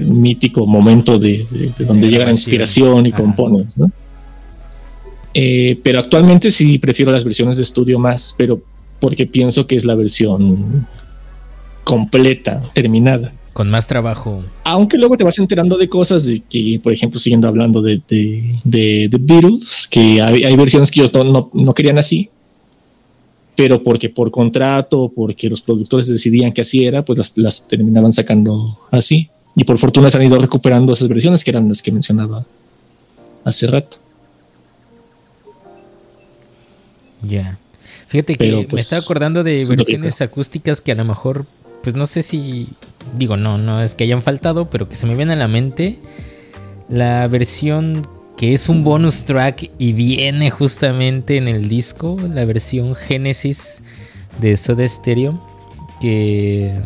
mítico 0.07 0.67
momento 0.67 1.19
de, 1.19 1.45
de- 1.51 1.71
de 1.77 1.85
donde 1.85 2.07
De 2.07 2.13
llega 2.13 2.25
la 2.25 2.31
inspiración 2.31 3.05
y 3.05 3.11
Ajá. 3.11 3.19
compones, 3.19 3.77
¿no? 3.77 3.89
Eh, 5.35 5.79
pero 5.83 5.99
actualmente 5.99 6.51
sí 6.51 6.79
prefiero 6.79 7.11
las 7.11 7.25
versiones 7.25 7.57
de 7.57 7.65
estudio 7.65 7.99
más, 7.99 8.35
pero 8.39 8.63
porque 9.01 9.27
pienso 9.27 9.67
que 9.67 9.77
es 9.77 9.85
la 9.85 9.95
versión 9.97 10.87
completa, 11.83 12.63
terminada. 12.73 13.33
Con 13.53 13.71
más 13.71 13.87
trabajo. 13.87 14.43
Aunque 14.65 14.97
luego 14.99 15.17
te 15.17 15.23
vas 15.25 15.39
enterando 15.39 15.77
de 15.77 15.89
cosas 15.89 16.25
de 16.25 16.41
que, 16.41 16.81
por 16.83 16.93
ejemplo, 16.93 17.21
siguiendo 17.21 17.47
hablando 17.47 17.81
de, 17.83 18.01
de, 18.09 18.59
de- 18.65 19.09
de 19.11 19.19
Beatles, 19.21 19.87
que 19.91 20.21
hay, 20.21 20.45
hay 20.45 20.57
versiones 20.57 20.91
que 20.91 21.01
ellos 21.01 21.13
no, 21.15 21.23
no- 21.25 21.51
no 21.53 21.75
querían 21.75 21.99
así, 21.99 22.31
pero 23.57 23.83
porque 23.83 24.09
por 24.09 24.31
contrato, 24.33 25.13
porque 25.15 25.49
los 25.49 25.63
productores 25.63 26.09
decidían 26.09 26.53
que 26.53 26.63
así 26.63 26.85
era, 26.85 27.05
pues 27.05 27.19
las, 27.19 27.33
las 27.37 27.69
terminaban 27.69 28.13
sacando 28.13 28.79
así. 28.91 29.29
Y 29.55 29.63
por 29.63 29.79
fortuna 29.79 30.11
se 30.11 30.17
han 30.17 30.25
ido 30.25 30.39
recuperando 30.41 30.93
esas 30.93 31.07
versiones 31.07 31.45
que 31.45 31.51
eran 31.53 31.69
las 31.69 31.81
que 31.81 31.93
mencionaba 31.93 32.45
hace 33.45 33.69
rato. 33.69 33.99
Ya. 37.27 37.59
Fíjate 38.09 38.35
que 38.35 38.53
me 38.53 38.65
pues, 38.65 38.85
estaba 38.85 39.03
acordando 39.03 39.43
de 39.43 39.65
versiones 39.65 40.21
acústicas 40.21 40.81
que 40.81 40.93
a 40.93 40.95
lo 40.95 41.05
mejor, 41.05 41.47
pues 41.83 41.95
no 41.95 42.07
sé 42.07 42.23
si, 42.23 42.69
digo, 43.17 43.37
no, 43.37 43.59
no 43.59 43.83
es 43.83 43.95
que 43.95 44.05
hayan 44.05 44.23
faltado, 44.23 44.71
pero 44.71 44.89
que 44.89 44.97
se 44.97 45.07
me 45.07 45.17
viene 45.17 45.33
a 45.33 45.37
la 45.37 45.49
mente 45.49 45.99
la 46.89 47.27
versión 47.29 48.07
que 48.37 48.53
es 48.53 48.69
un 48.69 48.85
bonus 48.85 49.25
track 49.25 49.71
y 49.79 49.93
viene 49.93 50.51
justamente 50.51 51.37
en 51.37 51.49
el 51.49 51.69
disco, 51.69 52.17
la 52.33 52.45
versión 52.45 52.95
Genesis 52.95 53.81
de 54.41 54.57
Soda 54.57 54.87
Stereo 54.87 55.41
que, 56.01 56.81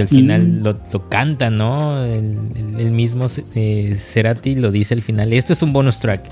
que 0.00 0.02
al 0.02 0.08
final 0.08 0.48
Mm. 0.48 0.62
lo, 0.62 0.76
lo 0.92 1.08
canta, 1.08 1.50
¿no? 1.50 2.02
El, 2.04 2.90
mismo 2.90 3.26
eh, 3.54 3.96
Cerati 3.98 4.54
lo 4.54 4.70
dice 4.72 4.94
al 4.94 5.02
final. 5.02 5.32
Esto 5.32 5.52
es 5.52 5.62
un 5.62 5.72
bonus 5.72 6.00
track. 6.00 6.22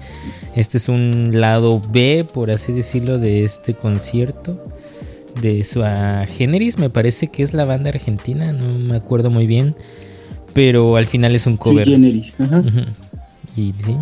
Este 0.54 0.78
es 0.78 0.88
un 0.88 1.32
lado 1.40 1.82
B, 1.92 2.26
por 2.32 2.50
así 2.50 2.72
decirlo, 2.72 3.18
de 3.18 3.44
este 3.44 3.74
concierto. 3.74 4.64
De 5.42 5.62
su 5.62 5.82
Generis, 6.36 6.78
me 6.78 6.90
parece 6.90 7.28
que 7.28 7.42
es 7.42 7.54
la 7.54 7.64
banda 7.64 7.90
argentina, 7.90 8.52
no 8.52 8.78
me 8.78 8.96
acuerdo 8.96 9.30
muy 9.30 9.46
bien. 9.46 9.74
Pero 10.54 10.96
al 10.96 11.06
final 11.06 11.36
es 11.36 11.46
un 11.46 11.56
cover. 11.56 11.86
Generis, 11.86 12.34
ajá. 12.40 12.64
Y 13.56 13.72
sí. 13.84 13.96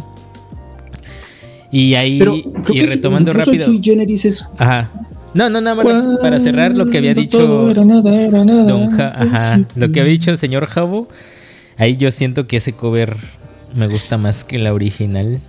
Y 1.72 1.94
ahí, 1.94 2.18
Pero 2.18 2.36
y 2.36 2.44
que 2.72 2.86
retomando 2.86 3.32
rápido. 3.32 3.66
Sui 3.66 3.80
Generis 3.82 4.24
es 4.24 4.48
Ajá. 4.56 4.90
No, 5.36 5.50
no, 5.50 5.60
nada 5.60 5.76
más 5.76 6.18
para 6.20 6.38
cerrar 6.38 6.74
lo 6.74 6.86
que 6.86 6.98
había 6.98 7.14
dicho 7.14 7.70
era 7.70 7.84
nada, 7.84 8.14
era 8.22 8.44
nada. 8.44 8.64
Don 8.64 8.90
Ja- 8.90 9.12
ajá, 9.14 9.60
lo 9.76 9.92
que 9.92 10.00
había 10.00 10.12
dicho 10.12 10.30
el 10.30 10.38
señor 10.38 10.66
Javo. 10.66 11.08
Ahí 11.76 11.96
yo 11.96 12.10
siento 12.10 12.46
que 12.46 12.56
ese 12.56 12.72
cover 12.72 13.16
me 13.76 13.86
gusta 13.86 14.16
más 14.16 14.44
que 14.44 14.58
la 14.58 14.72
original. 14.72 15.40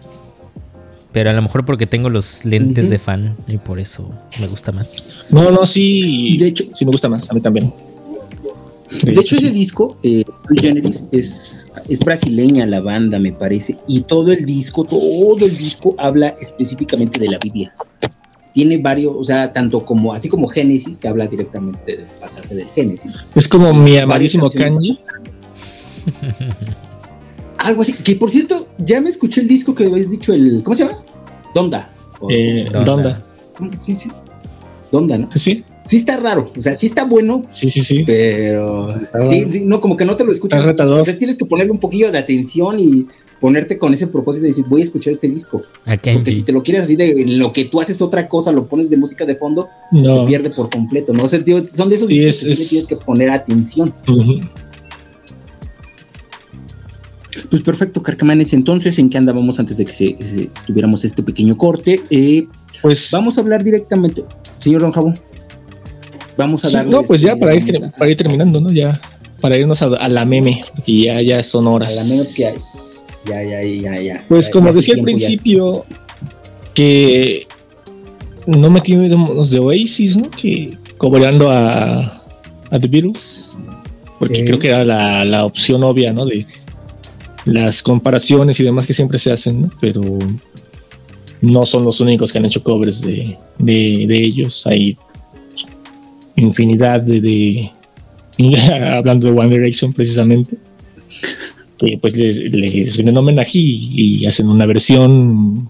Pero 1.14 1.30
a 1.30 1.34
lo 1.34 1.42
mejor 1.42 1.66
porque 1.66 1.88
tengo 1.88 2.10
los 2.10 2.44
lentes 2.46 2.90
de 2.90 3.00
fan 3.00 3.36
y 3.48 3.58
por 3.58 3.80
eso 3.80 4.12
me 4.40 4.48
gusta 4.48 4.72
más. 4.72 5.08
No, 5.32 5.50
no, 5.52 5.66
sí. 5.66 6.38
de 6.38 6.48
hecho, 6.50 6.66
sí 6.74 6.86
me 6.86 6.92
gusta 6.92 7.08
más. 7.08 7.30
A 7.32 7.34
mí 7.34 7.40
también. 7.42 7.74
De 9.04 9.14
hecho, 9.14 9.36
ese 9.36 9.52
disco, 9.52 9.98
eh, 10.04 10.24
es, 11.12 11.70
es 11.90 12.00
brasileña 12.00 12.66
la 12.66 12.80
banda, 12.82 13.20
me 13.20 13.32
parece, 13.34 13.78
y 13.88 14.02
todo 14.02 14.32
el 14.32 14.46
disco, 14.46 14.86
todo 14.86 15.46
el 15.46 15.58
disco 15.58 15.94
habla 15.98 16.36
específicamente 16.40 17.20
de 17.20 17.30
la 17.30 17.38
Biblia. 17.38 17.74
Tiene 18.58 18.78
varios, 18.80 19.14
o 19.16 19.24
sea, 19.24 19.54
tanto 19.54 19.86
como, 19.86 20.14
así 20.14 20.30
como 20.30 20.48
Génesis, 20.48 20.98
que 20.98 21.08
habla 21.08 21.28
directamente 21.28 21.96
del 21.98 22.06
pasaje 22.20 22.56
del 22.56 22.66
Génesis. 22.70 23.24
Es 23.36 23.48
como 23.48 23.72
mi 23.72 23.96
amadísimo. 23.98 24.50
Kanji. 24.50 24.98
Algo 27.60 27.84
así, 27.84 27.94
que 27.94 28.16
por 28.16 28.32
cierto, 28.32 28.68
ya 28.80 29.00
me 29.00 29.10
escuché 29.10 29.42
el 29.42 29.48
disco 29.48 29.76
que 29.76 29.86
habéis 29.86 30.10
dicho, 30.10 30.34
el, 30.34 30.62
¿cómo 30.64 30.76
se 30.76 30.86
llama? 30.86 31.04
Donda. 31.54 31.92
O- 32.20 32.30
Eh, 32.32 32.68
Donda. 32.84 33.24
Sí, 33.80 33.94
sí. 33.94 34.10
Donda, 34.92 35.20
¿no? 35.20 35.30
Sí, 35.32 35.38
sí. 35.40 35.64
Sí 35.84 35.98
está 35.98 36.18
raro, 36.18 36.52
o 36.58 36.62
sea, 36.62 36.74
sí 36.74 36.88
está 36.88 37.06
bueno, 37.06 37.44
Sí, 37.50 37.70
sí, 37.70 37.82
sí. 37.82 38.04
pero 38.08 38.90
Ah. 39.14 39.22
sí, 39.30 39.46
sí, 39.52 39.66
no, 39.66 39.80
como 39.82 39.96
que 39.96 40.04
no 40.06 40.16
te 40.18 40.24
lo 40.26 40.32
escuchas. 40.32 40.60
Está 40.60 40.72
retador. 40.72 41.00
O 41.00 41.04
sea, 41.04 41.16
tienes 41.16 41.38
que 41.38 41.46
ponerle 41.46 41.72
un 41.72 41.80
poquillo 41.80 42.12
de 42.12 42.18
atención 42.18 42.80
y 42.80 43.06
ponerte 43.40 43.78
con 43.78 43.94
ese 43.94 44.08
propósito 44.08 44.44
de 44.44 44.48
decir, 44.50 44.66
voy 44.68 44.82
a 44.82 44.84
escuchar 44.86 45.12
este 45.12 45.28
disco. 45.30 45.62
Porque 45.86 46.32
si 46.32 46.44
te 46.44 46.52
lo 46.52 46.64
quieres 46.64 46.84
así 46.84 46.96
de 46.96 47.26
lo 47.28 47.54
que 47.54 47.66
tú 47.66 47.80
haces 47.80 48.02
otra 48.02 48.28
cosa, 48.28 48.52
lo 48.52 48.66
pones 48.68 48.90
de 48.90 48.98
música 48.98 49.26
de 49.26 49.36
fondo, 49.36 49.68
se 49.92 49.98
No. 49.98 50.26
pierde 50.26 50.50
por 50.50 50.70
completo, 50.70 51.14
¿no? 51.14 51.24
O 51.24 51.28
sea, 51.28 51.44
tío, 51.44 51.64
son 51.66 51.90
de 51.90 51.96
esos 51.96 52.08
Sí, 52.08 52.16
discos 52.20 52.42
es- 52.44 52.48
que 52.48 52.54
es- 52.64 52.70
tienes 52.70 52.88
que 52.88 52.96
poner 52.98 53.30
atención. 53.32 53.94
Ujú. 54.08 54.40
Pues 57.50 57.62
perfecto, 57.62 58.02
Carcamanes. 58.02 58.52
Entonces, 58.54 58.98
¿en 58.98 59.10
qué 59.10 59.18
andábamos 59.18 59.60
antes 59.60 59.78
de 59.78 59.86
que 59.86 59.94
se, 59.94 60.18
se- 60.20 60.50
tuviéramos 60.66 61.06
este 61.06 61.22
pequeño 61.22 61.56
corte? 61.56 62.02
Eh, 62.10 62.48
Pues. 62.82 63.10
vamos 63.12 63.38
a 63.38 63.42
hablar 63.42 63.64
directamente, 63.64 64.26
señor 64.58 64.82
Don 64.82 64.92
Jabo. 64.92 65.14
Vamos 66.38 66.66
a 66.66 66.70
sí, 66.70 66.76
darle. 66.76 66.92
no, 66.92 67.04
pues 67.04 67.22
ya 67.22 67.30
este, 67.34 67.40
para 67.40 67.56
ir, 67.56 67.92
para 67.98 68.12
ir 68.12 68.18
terminando, 68.18 68.60
¿no? 68.62 68.72
Ya. 68.72 69.00
Para 69.42 69.58
irnos 69.58 69.82
a, 69.82 69.86
a 69.86 70.10
la 70.10 70.26
meme. 70.26 70.64
Porque 70.76 71.04
ya, 71.06 71.22
ya 71.22 71.44
son 71.44 71.68
a, 71.68 71.70
a 71.70 71.74
horas. 71.74 71.96
la 71.96 72.04
menos 72.06 72.34
que 72.36 72.46
hay. 72.48 72.56
Ya, 73.28 73.44
ya, 73.44 73.62
ya, 73.64 74.00
ya. 74.02 74.26
Pues 74.28 74.48
Ya- 74.48 74.52
como 74.54 74.68
ya 74.68 74.74
decía 74.74 74.96
al 74.96 75.02
principio, 75.04 75.86
que 76.74 77.48
no 78.46 78.70
metimos 78.70 79.52
de 79.52 79.60
Oasis, 79.60 80.16
¿no? 80.18 80.30
Que 80.32 80.78
cobrando 80.98 81.50
a, 81.52 82.22
a 82.72 82.80
The 82.80 82.88
Beatles, 82.88 83.52
porque 84.20 84.40
Eh. 84.42 84.46
creo 84.46 84.60
que 84.60 84.68
era 84.70 84.84
la, 84.86 85.26
la 85.26 85.46
opción 85.46 85.84
obvia, 85.84 86.14
¿no? 86.14 86.26
De 86.26 86.46
las 87.46 87.82
comparaciones 87.82 88.60
y 88.60 88.64
demás 88.64 88.86
que 88.86 88.94
siempre 88.94 89.20
se 89.20 89.32
hacen, 89.32 89.62
¿no? 89.64 89.70
Pero 89.80 90.02
no 91.42 91.66
son 91.66 91.84
los 91.86 92.00
únicos 92.02 92.32
que 92.32 92.40
han 92.40 92.46
hecho 92.46 92.64
covers 92.64 93.02
de, 93.02 93.38
de, 93.60 94.06
de 94.08 94.18
ellos. 94.24 94.66
Hay 94.68 94.98
infinidad 96.36 97.02
de, 97.02 97.22
de 97.22 97.72
hablando 98.96 99.28
de 99.32 99.40
One 99.40 99.50
Direction 99.50 99.92
precisamente 99.94 100.56
que 101.78 101.98
pues 102.00 102.16
les, 102.16 102.38
les 102.40 103.00
homenaje 103.00 103.60
y, 103.60 104.22
y 104.22 104.26
hacen 104.26 104.50
una 104.50 104.66
versión 104.66 105.70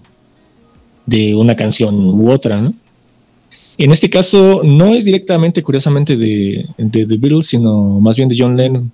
de 1.06 1.34
una 1.34 1.54
canción 1.56 1.94
u 2.20 2.30
otra, 2.30 2.60
¿no? 2.60 2.74
En 3.78 3.92
este 3.92 4.10
caso 4.10 4.62
no 4.64 4.92
es 4.94 5.04
directamente, 5.04 5.62
curiosamente, 5.62 6.16
de, 6.16 6.66
de 6.78 7.06
The 7.06 7.16
Beatles, 7.16 7.46
sino 7.46 8.00
más 8.00 8.16
bien 8.16 8.28
de 8.28 8.36
John 8.36 8.56
Lennon. 8.56 8.90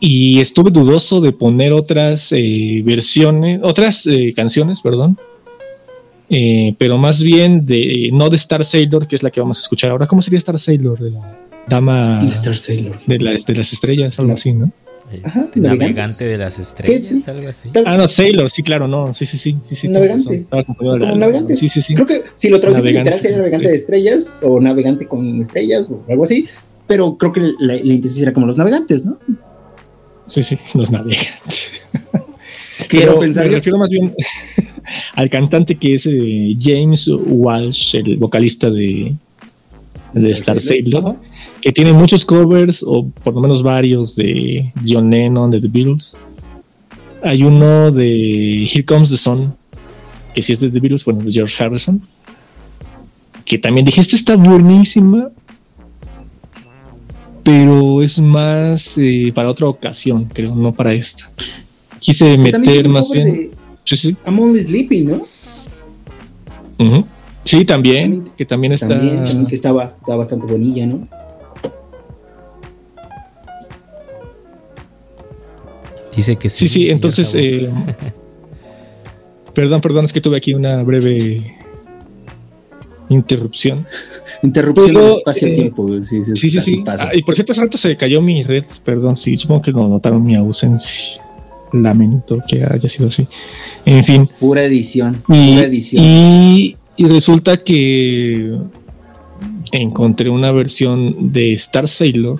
Y 0.00 0.40
estuve 0.40 0.70
dudoso 0.70 1.20
de 1.20 1.30
poner 1.32 1.72
otras 1.72 2.32
eh, 2.32 2.82
versiones, 2.84 3.60
otras 3.62 4.06
eh, 4.06 4.32
canciones, 4.34 4.80
perdón, 4.80 5.16
eh, 6.28 6.74
pero 6.78 6.96
más 6.98 7.22
bien 7.22 7.66
de, 7.66 8.10
no 8.12 8.30
de 8.30 8.36
Star 8.36 8.64
Sailor, 8.64 9.06
que 9.06 9.14
es 9.16 9.22
la 9.22 9.30
que 9.30 9.40
vamos 9.40 9.58
a 9.58 9.62
escuchar 9.62 9.90
ahora. 9.90 10.06
¿Cómo 10.06 10.22
sería 10.22 10.38
Star 10.38 10.58
Sailor? 10.58 10.98
De 10.98 11.12
Dama 11.68 12.20
De 12.22 12.28
Star 12.30 12.56
Sailor. 12.56 12.98
de, 13.06 13.18
la- 13.18 13.32
de 13.32 13.54
las 13.54 13.72
estrellas, 13.72 14.18
algo 14.18 14.32
así, 14.32 14.52
¿no? 14.52 14.72
Este, 15.12 15.60
navegante 15.60 16.24
de 16.26 16.38
las 16.38 16.58
estrellas, 16.58 17.26
algo 17.28 17.48
así. 17.48 17.68
Ah, 17.84 17.96
no, 17.96 18.06
Sailor, 18.06 18.50
sí, 18.50 18.62
claro, 18.62 18.86
no, 18.86 19.12
sí, 19.12 19.26
sí, 19.26 19.36
sí, 19.36 19.56
sí, 19.62 19.74
sí. 19.74 19.88
Navegante. 19.88 20.44
como 20.78 20.96
la- 20.96 21.14
navegante. 21.14 21.56
Sí, 21.56 21.68
sí, 21.68 21.82
sí. 21.82 21.94
Creo 21.94 22.06
que 22.06 22.20
si 22.34 22.48
lo 22.48 22.60
traducimos 22.60 22.92
literal 22.92 23.20
sería 23.20 23.38
navegante 23.38 23.68
de 23.68 23.74
estrellas 23.74 24.40
o 24.44 24.60
navegante 24.60 25.06
con 25.06 25.40
estrellas 25.40 25.86
o 25.90 26.00
algo 26.08 26.24
así. 26.24 26.46
Pero 26.86 27.16
creo 27.16 27.32
que 27.32 27.40
la, 27.40 27.74
la 27.74 27.74
intención 27.92 28.22
era 28.24 28.32
como 28.32 28.46
los 28.46 28.58
navegantes, 28.58 29.04
¿no? 29.04 29.18
Sí, 30.26 30.42
sí, 30.42 30.56
los 30.74 30.90
navegantes. 30.90 31.72
Quiero 32.88 33.12
Pero 33.12 33.20
pensar 33.20 33.46
me 33.48 33.56
refiero 33.56 33.78
más 33.78 33.90
bien 33.90 34.14
al 35.14 35.28
cantante 35.30 35.76
que 35.76 35.94
es 35.94 36.06
eh, 36.06 36.56
James 36.58 37.08
Walsh, 37.08 37.96
el 37.96 38.16
vocalista 38.16 38.70
de, 38.70 39.12
de 40.14 40.30
Star 40.32 40.60
Sailor. 40.60 41.16
Que 41.60 41.72
tiene 41.72 41.92
muchos 41.92 42.24
covers, 42.24 42.82
o 42.86 43.06
por 43.22 43.34
lo 43.34 43.40
menos 43.40 43.62
varios, 43.62 44.16
de 44.16 44.72
John 44.86 45.10
Lennon, 45.10 45.50
de 45.50 45.60
The 45.60 45.68
Beatles. 45.68 46.16
Hay 47.22 47.42
uno 47.42 47.90
de 47.90 48.64
Here 48.64 48.84
Comes 48.84 49.10
the 49.10 49.16
Sun, 49.16 49.54
que 50.34 50.42
sí 50.42 50.52
es 50.52 50.60
de 50.60 50.70
The 50.70 50.80
Beatles, 50.80 51.04
bueno, 51.04 51.22
de 51.22 51.32
George 51.32 51.62
Harrison, 51.62 52.00
que 53.44 53.58
también 53.58 53.84
dije, 53.84 54.00
esta 54.00 54.16
está 54.16 54.36
buenísima, 54.36 55.30
pero 57.42 58.02
es 58.02 58.18
más 58.18 58.96
eh, 58.96 59.32
para 59.34 59.50
otra 59.50 59.68
ocasión, 59.68 60.26
creo, 60.32 60.54
no 60.54 60.72
para 60.72 60.92
esta. 60.92 61.28
Quise 61.98 62.38
meter 62.38 62.88
más 62.88 63.10
bien... 63.10 63.24
de 63.24 63.50
Sí, 63.84 63.96
sí. 63.96 64.16
I'm 64.24 64.38
Only 64.38 64.62
Sleepy, 64.62 65.04
¿no? 65.04 65.20
Sí, 67.44 67.64
también, 67.64 68.24
que 68.36 68.44
también 68.46 68.72
está... 68.72 68.88
También, 68.88 69.22
también 69.22 69.46
que 69.46 69.54
estaba, 69.54 69.94
estaba 69.96 70.18
bastante 70.18 70.46
bonilla, 70.46 70.86
¿no? 70.86 71.08
Dice 76.16 76.36
que 76.36 76.48
sí. 76.48 76.68
Sí, 76.68 76.74
sí, 76.84 76.90
entonces... 76.90 77.34
Eh, 77.36 77.68
perdón, 79.54 79.80
perdón, 79.80 80.04
es 80.04 80.12
que 80.12 80.20
tuve 80.20 80.36
aquí 80.36 80.54
una 80.54 80.82
breve 80.82 81.56
interrupción. 83.08 83.86
Interrupción 84.42 84.94
del 84.94 85.08
espacio-tiempo. 85.18 85.94
eh, 85.96 86.02
sí, 86.02 86.24
sí, 86.24 86.32
Sí, 86.36 86.50
sí, 86.50 86.58
así 86.58 86.70
sí. 86.72 86.76
pasa. 86.84 87.08
Ah, 87.08 87.10
y 87.14 87.22
por 87.22 87.34
cierto, 87.34 87.52
hace 87.52 87.60
rato 87.62 87.76
se 87.76 87.96
cayó 87.96 88.22
mi 88.22 88.42
red, 88.42 88.64
perdón, 88.84 89.16
sí, 89.16 89.36
supongo 89.36 89.62
que 89.62 89.72
no 89.72 89.88
notaron 89.88 90.22
mi 90.24 90.34
ausencia. 90.34 91.22
Lamento 91.72 92.38
que 92.48 92.64
haya 92.64 92.88
sido 92.88 93.08
así. 93.08 93.28
En 93.84 94.04
fin. 94.04 94.28
Pura 94.40 94.64
edición. 94.64 95.22
Y, 95.28 95.54
Pura 95.54 95.66
edición. 95.66 96.02
y- 96.04 96.76
y 96.96 97.04
resulta 97.06 97.62
que 97.62 98.58
encontré 99.72 100.28
una 100.30 100.50
versión 100.52 101.32
de 101.32 101.52
Star 101.54 101.86
Sailor 101.86 102.38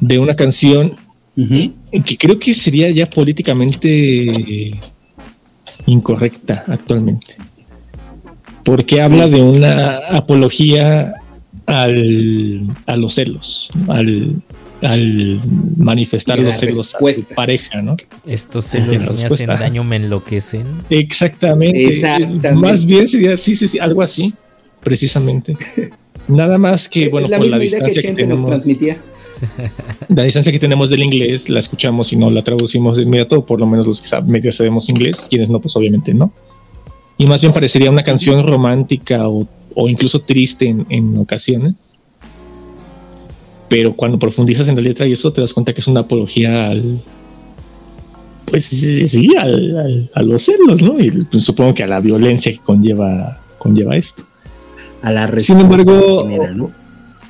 de 0.00 0.18
una 0.20 0.36
canción 0.36 0.94
Ujú. 1.36 1.72
Que 1.90 2.16
creo 2.16 2.38
que 2.38 2.54
sería 2.54 2.90
ya 2.90 3.08
políticamente 3.08 4.78
incorrecta 5.86 6.64
actualmente. 6.68 7.36
Porque 8.64 9.00
habla 9.00 9.26
de 9.26 9.42
una 9.42 9.98
apología 10.10 11.14
al, 11.66 12.66
a 12.86 12.96
los 12.96 13.14
celos, 13.14 13.70
al, 13.88 14.42
al 14.82 15.40
manifestar 15.76 16.38
los 16.38 16.56
celos 16.56 16.94
a 16.94 16.98
respuesta. 16.98 17.28
tu 17.28 17.34
pareja, 17.34 17.82
¿no? 17.82 17.96
Estos 18.26 18.66
celos 18.66 19.20
me 19.20 19.26
hacen 19.26 19.46
daño, 19.46 19.84
me 19.84 19.96
enloquecen. 19.96 20.66
Exactamente. 20.90 21.84
Exactamente. 21.84 22.52
Más 22.54 22.84
bien 22.84 23.08
sería, 23.08 23.36
sí, 23.36 23.54
sí, 23.54 23.66
sí, 23.66 23.78
algo 23.78 24.02
así, 24.02 24.34
precisamente. 24.82 25.54
Nada 26.28 26.58
más 26.58 26.88
que, 26.88 27.08
bueno, 27.08 27.26
es 27.26 27.30
la 27.30 27.38
por 27.38 27.46
la 27.46 27.58
misma 27.58 27.64
idea 27.64 27.80
que 27.80 27.86
distancia 27.86 28.02
que, 28.02 28.08
nos 28.08 28.16
tenemos, 28.16 28.46
transmitía. 28.46 28.98
la 30.08 30.22
distancia 30.24 30.52
que 30.52 30.58
tenemos 30.58 30.90
del 30.90 31.02
inglés, 31.02 31.48
la 31.48 31.58
escuchamos 31.58 32.12
y 32.12 32.16
no 32.16 32.30
la 32.30 32.42
traducimos 32.42 32.96
de 32.96 33.04
inmediato, 33.04 33.44
por 33.44 33.60
lo 33.60 33.66
menos 33.66 33.86
los 33.86 34.00
que 34.00 34.06
sab- 34.08 34.24
medio 34.24 34.50
sabemos 34.52 34.88
inglés, 34.88 35.26
quienes 35.28 35.50
no, 35.50 35.60
pues 35.60 35.74
obviamente 35.76 36.12
no. 36.14 36.32
Y 37.18 37.26
más 37.26 37.40
bien 37.40 37.52
parecería 37.52 37.90
una 37.90 38.02
canción 38.02 38.46
romántica 38.46 39.28
o 39.28 39.46
o 39.76 39.88
incluso 39.88 40.18
triste 40.20 40.66
en, 40.66 40.84
en 40.90 41.16
ocasiones. 41.16 41.94
Pero 43.68 43.94
cuando 43.94 44.18
profundizas 44.18 44.66
en 44.66 44.74
la 44.74 44.82
letra 44.82 45.06
y 45.06 45.12
eso 45.12 45.32
te 45.32 45.40
das 45.40 45.54
cuenta 45.54 45.72
que 45.72 45.80
es 45.80 45.86
una 45.86 46.00
apología 46.00 46.66
al, 46.70 47.00
pues 48.46 48.64
sí, 48.64 49.28
al- 49.38 49.76
al- 49.78 50.10
a 50.12 50.22
los 50.22 50.42
celos, 50.42 50.82
¿no? 50.82 50.98
Y 50.98 51.10
pues, 51.30 51.44
supongo 51.44 51.72
que 51.74 51.84
a 51.84 51.86
la 51.86 52.00
violencia 52.00 52.50
que 52.50 52.58
conlleva, 52.58 53.40
conlleva 53.58 53.96
esto. 53.96 54.24
A 55.02 55.12
la 55.12 55.30
Sin 55.38 55.60
embargo, 55.60 55.92
respuesta 55.92 56.22
que 56.24 56.32
genera, 56.34 56.54
¿no? 56.54 56.72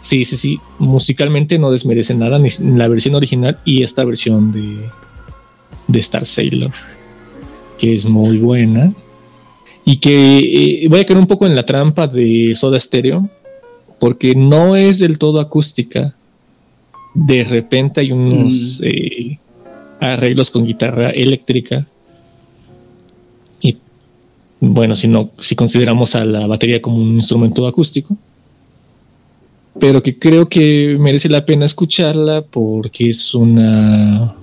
Sí, 0.00 0.24
sí, 0.24 0.36
sí, 0.36 0.60
musicalmente 0.78 1.58
no 1.58 1.70
desmerece 1.70 2.14
nada, 2.14 2.38
ni 2.38 2.48
la 2.76 2.88
versión 2.88 3.14
original 3.14 3.58
y 3.64 3.82
esta 3.82 4.04
versión 4.04 4.52
de, 4.52 4.88
de 5.88 6.00
Star 6.00 6.24
Sailor, 6.24 6.72
que 7.78 7.94
es 7.94 8.06
muy 8.06 8.38
buena. 8.38 8.92
Y 9.84 9.96
que 9.96 10.84
eh, 10.84 10.88
voy 10.88 11.00
a 11.00 11.06
caer 11.06 11.18
un 11.18 11.26
poco 11.26 11.46
en 11.46 11.56
la 11.56 11.64
trampa 11.64 12.06
de 12.06 12.52
Soda 12.54 12.78
Stereo, 12.78 13.28
porque 13.98 14.34
no 14.34 14.76
es 14.76 14.98
del 14.98 15.18
todo 15.18 15.40
acústica. 15.40 16.14
De 17.14 17.44
repente 17.44 18.00
hay 18.00 18.12
unos 18.12 18.80
eh, 18.84 19.38
arreglos 20.00 20.50
con 20.50 20.66
guitarra 20.66 21.10
eléctrica. 21.10 21.86
Y 23.60 23.76
bueno, 24.60 24.94
si 24.94 25.08
no, 25.08 25.30
si 25.38 25.56
consideramos 25.56 26.14
a 26.14 26.24
la 26.24 26.46
batería 26.46 26.80
como 26.80 26.98
un 26.98 27.14
instrumento 27.14 27.66
acústico, 27.66 28.16
pero 29.78 30.02
que 30.02 30.18
creo 30.18 30.48
que 30.48 30.96
merece 30.98 31.28
la 31.28 31.46
pena 31.46 31.64
escucharla 31.64 32.42
porque 32.42 33.10
es 33.10 33.34
una 33.34 34.34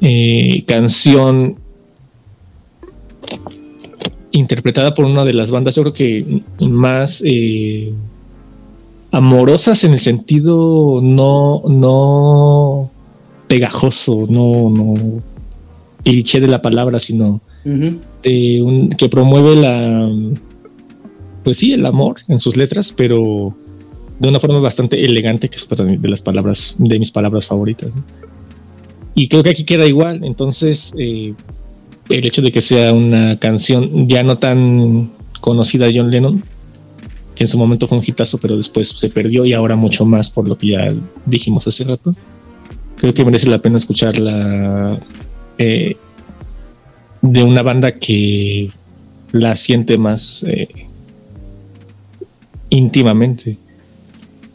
eh, 0.00 0.64
canción 0.66 1.56
interpretada 4.30 4.94
por 4.94 5.04
una 5.04 5.24
de 5.24 5.34
las 5.34 5.50
bandas, 5.50 5.74
yo 5.74 5.82
creo 5.82 5.94
que 5.94 6.42
más 6.60 7.22
eh, 7.24 7.92
amorosas 9.10 9.84
en 9.84 9.92
el 9.92 9.98
sentido 9.98 11.00
no, 11.02 11.62
no 11.68 12.90
pegajoso, 13.48 14.26
no, 14.28 14.70
no 14.70 15.22
cliché 16.04 16.40
de 16.40 16.48
la 16.48 16.62
palabra, 16.62 16.98
sino 17.00 17.40
Ujú. 17.64 17.98
de 18.22 18.62
un, 18.62 18.90
que 18.90 19.08
promueve 19.08 19.56
la 19.56 20.08
pues 21.48 21.56
sí 21.56 21.72
el 21.72 21.86
amor 21.86 22.16
en 22.28 22.38
sus 22.38 22.58
letras 22.58 22.92
pero 22.94 23.56
de 24.18 24.28
una 24.28 24.38
forma 24.38 24.60
bastante 24.60 25.02
elegante 25.02 25.48
que 25.48 25.56
es 25.56 25.66
de 25.66 26.06
las 26.10 26.20
palabras 26.20 26.76
de 26.76 26.98
mis 26.98 27.10
palabras 27.10 27.46
favoritas 27.46 27.88
¿no? 27.96 28.04
y 29.14 29.28
creo 29.28 29.42
que 29.42 29.48
aquí 29.48 29.64
queda 29.64 29.86
igual 29.86 30.24
entonces 30.24 30.92
eh, 30.98 31.32
el 32.10 32.26
hecho 32.26 32.42
de 32.42 32.52
que 32.52 32.60
sea 32.60 32.92
una 32.92 33.38
canción 33.38 34.06
ya 34.06 34.22
no 34.22 34.36
tan 34.36 35.10
conocida 35.40 35.86
de 35.86 35.98
John 35.98 36.10
Lennon 36.10 36.44
que 37.34 37.44
en 37.44 37.48
su 37.48 37.56
momento 37.56 37.88
fue 37.88 37.96
un 37.96 38.04
hitazo 38.06 38.36
pero 38.36 38.54
después 38.54 38.88
se 38.88 39.08
perdió 39.08 39.46
y 39.46 39.54
ahora 39.54 39.74
mucho 39.74 40.04
más 40.04 40.28
por 40.28 40.46
lo 40.46 40.58
que 40.58 40.66
ya 40.66 40.94
dijimos 41.24 41.66
hace 41.66 41.84
rato 41.84 42.14
creo 42.96 43.14
que 43.14 43.24
merece 43.24 43.48
la 43.48 43.62
pena 43.62 43.78
escucharla 43.78 45.00
eh, 45.56 45.96
de 47.22 47.42
una 47.42 47.62
banda 47.62 47.92
que 47.92 48.70
la 49.32 49.56
siente 49.56 49.96
más 49.96 50.44
eh, 50.46 50.68
íntimamente. 52.70 53.58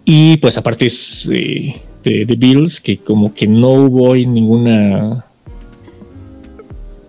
Y 0.06 0.38
pues 0.38 0.58
aparte 0.58 0.86
es 0.88 1.30
eh, 1.32 1.76
de 2.04 2.26
The 2.26 2.36
Beatles, 2.36 2.82
que 2.82 2.98
como 2.98 3.34
que 3.34 3.48
no 3.48 3.70
hubo 3.72 4.16
ninguna 4.16 5.26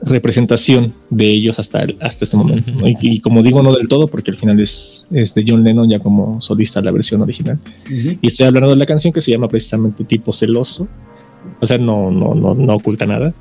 representación 0.02 0.92
de 1.08 1.26
ellos 1.28 1.58
hasta, 1.58 1.82
el- 1.82 1.96
hasta 2.00 2.24
este 2.24 2.36
momento. 2.36 2.70
¿no? 2.72 2.86
Y, 2.86 2.96
y 3.00 3.20
como 3.20 3.42
digo, 3.42 3.62
no 3.62 3.72
del 3.72 3.88
todo, 3.88 4.06
porque 4.06 4.30
al 4.30 4.36
final 4.36 4.60
es, 4.60 5.06
es 5.10 5.34
de 5.34 5.44
John 5.46 5.64
Lennon 5.64 5.88
ya 5.88 5.98
como 5.98 6.40
solista 6.42 6.80
la 6.82 6.90
versión 6.90 7.22
original. 7.22 7.58
Y 7.90 8.26
estoy 8.26 8.46
hablando 8.46 8.70
de 8.70 8.76
la 8.76 8.86
canción 8.86 9.12
que 9.12 9.20
se 9.22 9.30
llama 9.30 9.48
precisamente 9.48 10.04
Tipo 10.04 10.32
Celoso. 10.32 10.86
O 11.60 11.66
sea, 11.66 11.78
no, 11.78 12.10
no, 12.10 12.34
no, 12.34 12.54
no 12.54 12.74
oculta 12.76 13.06
nada. 13.06 13.32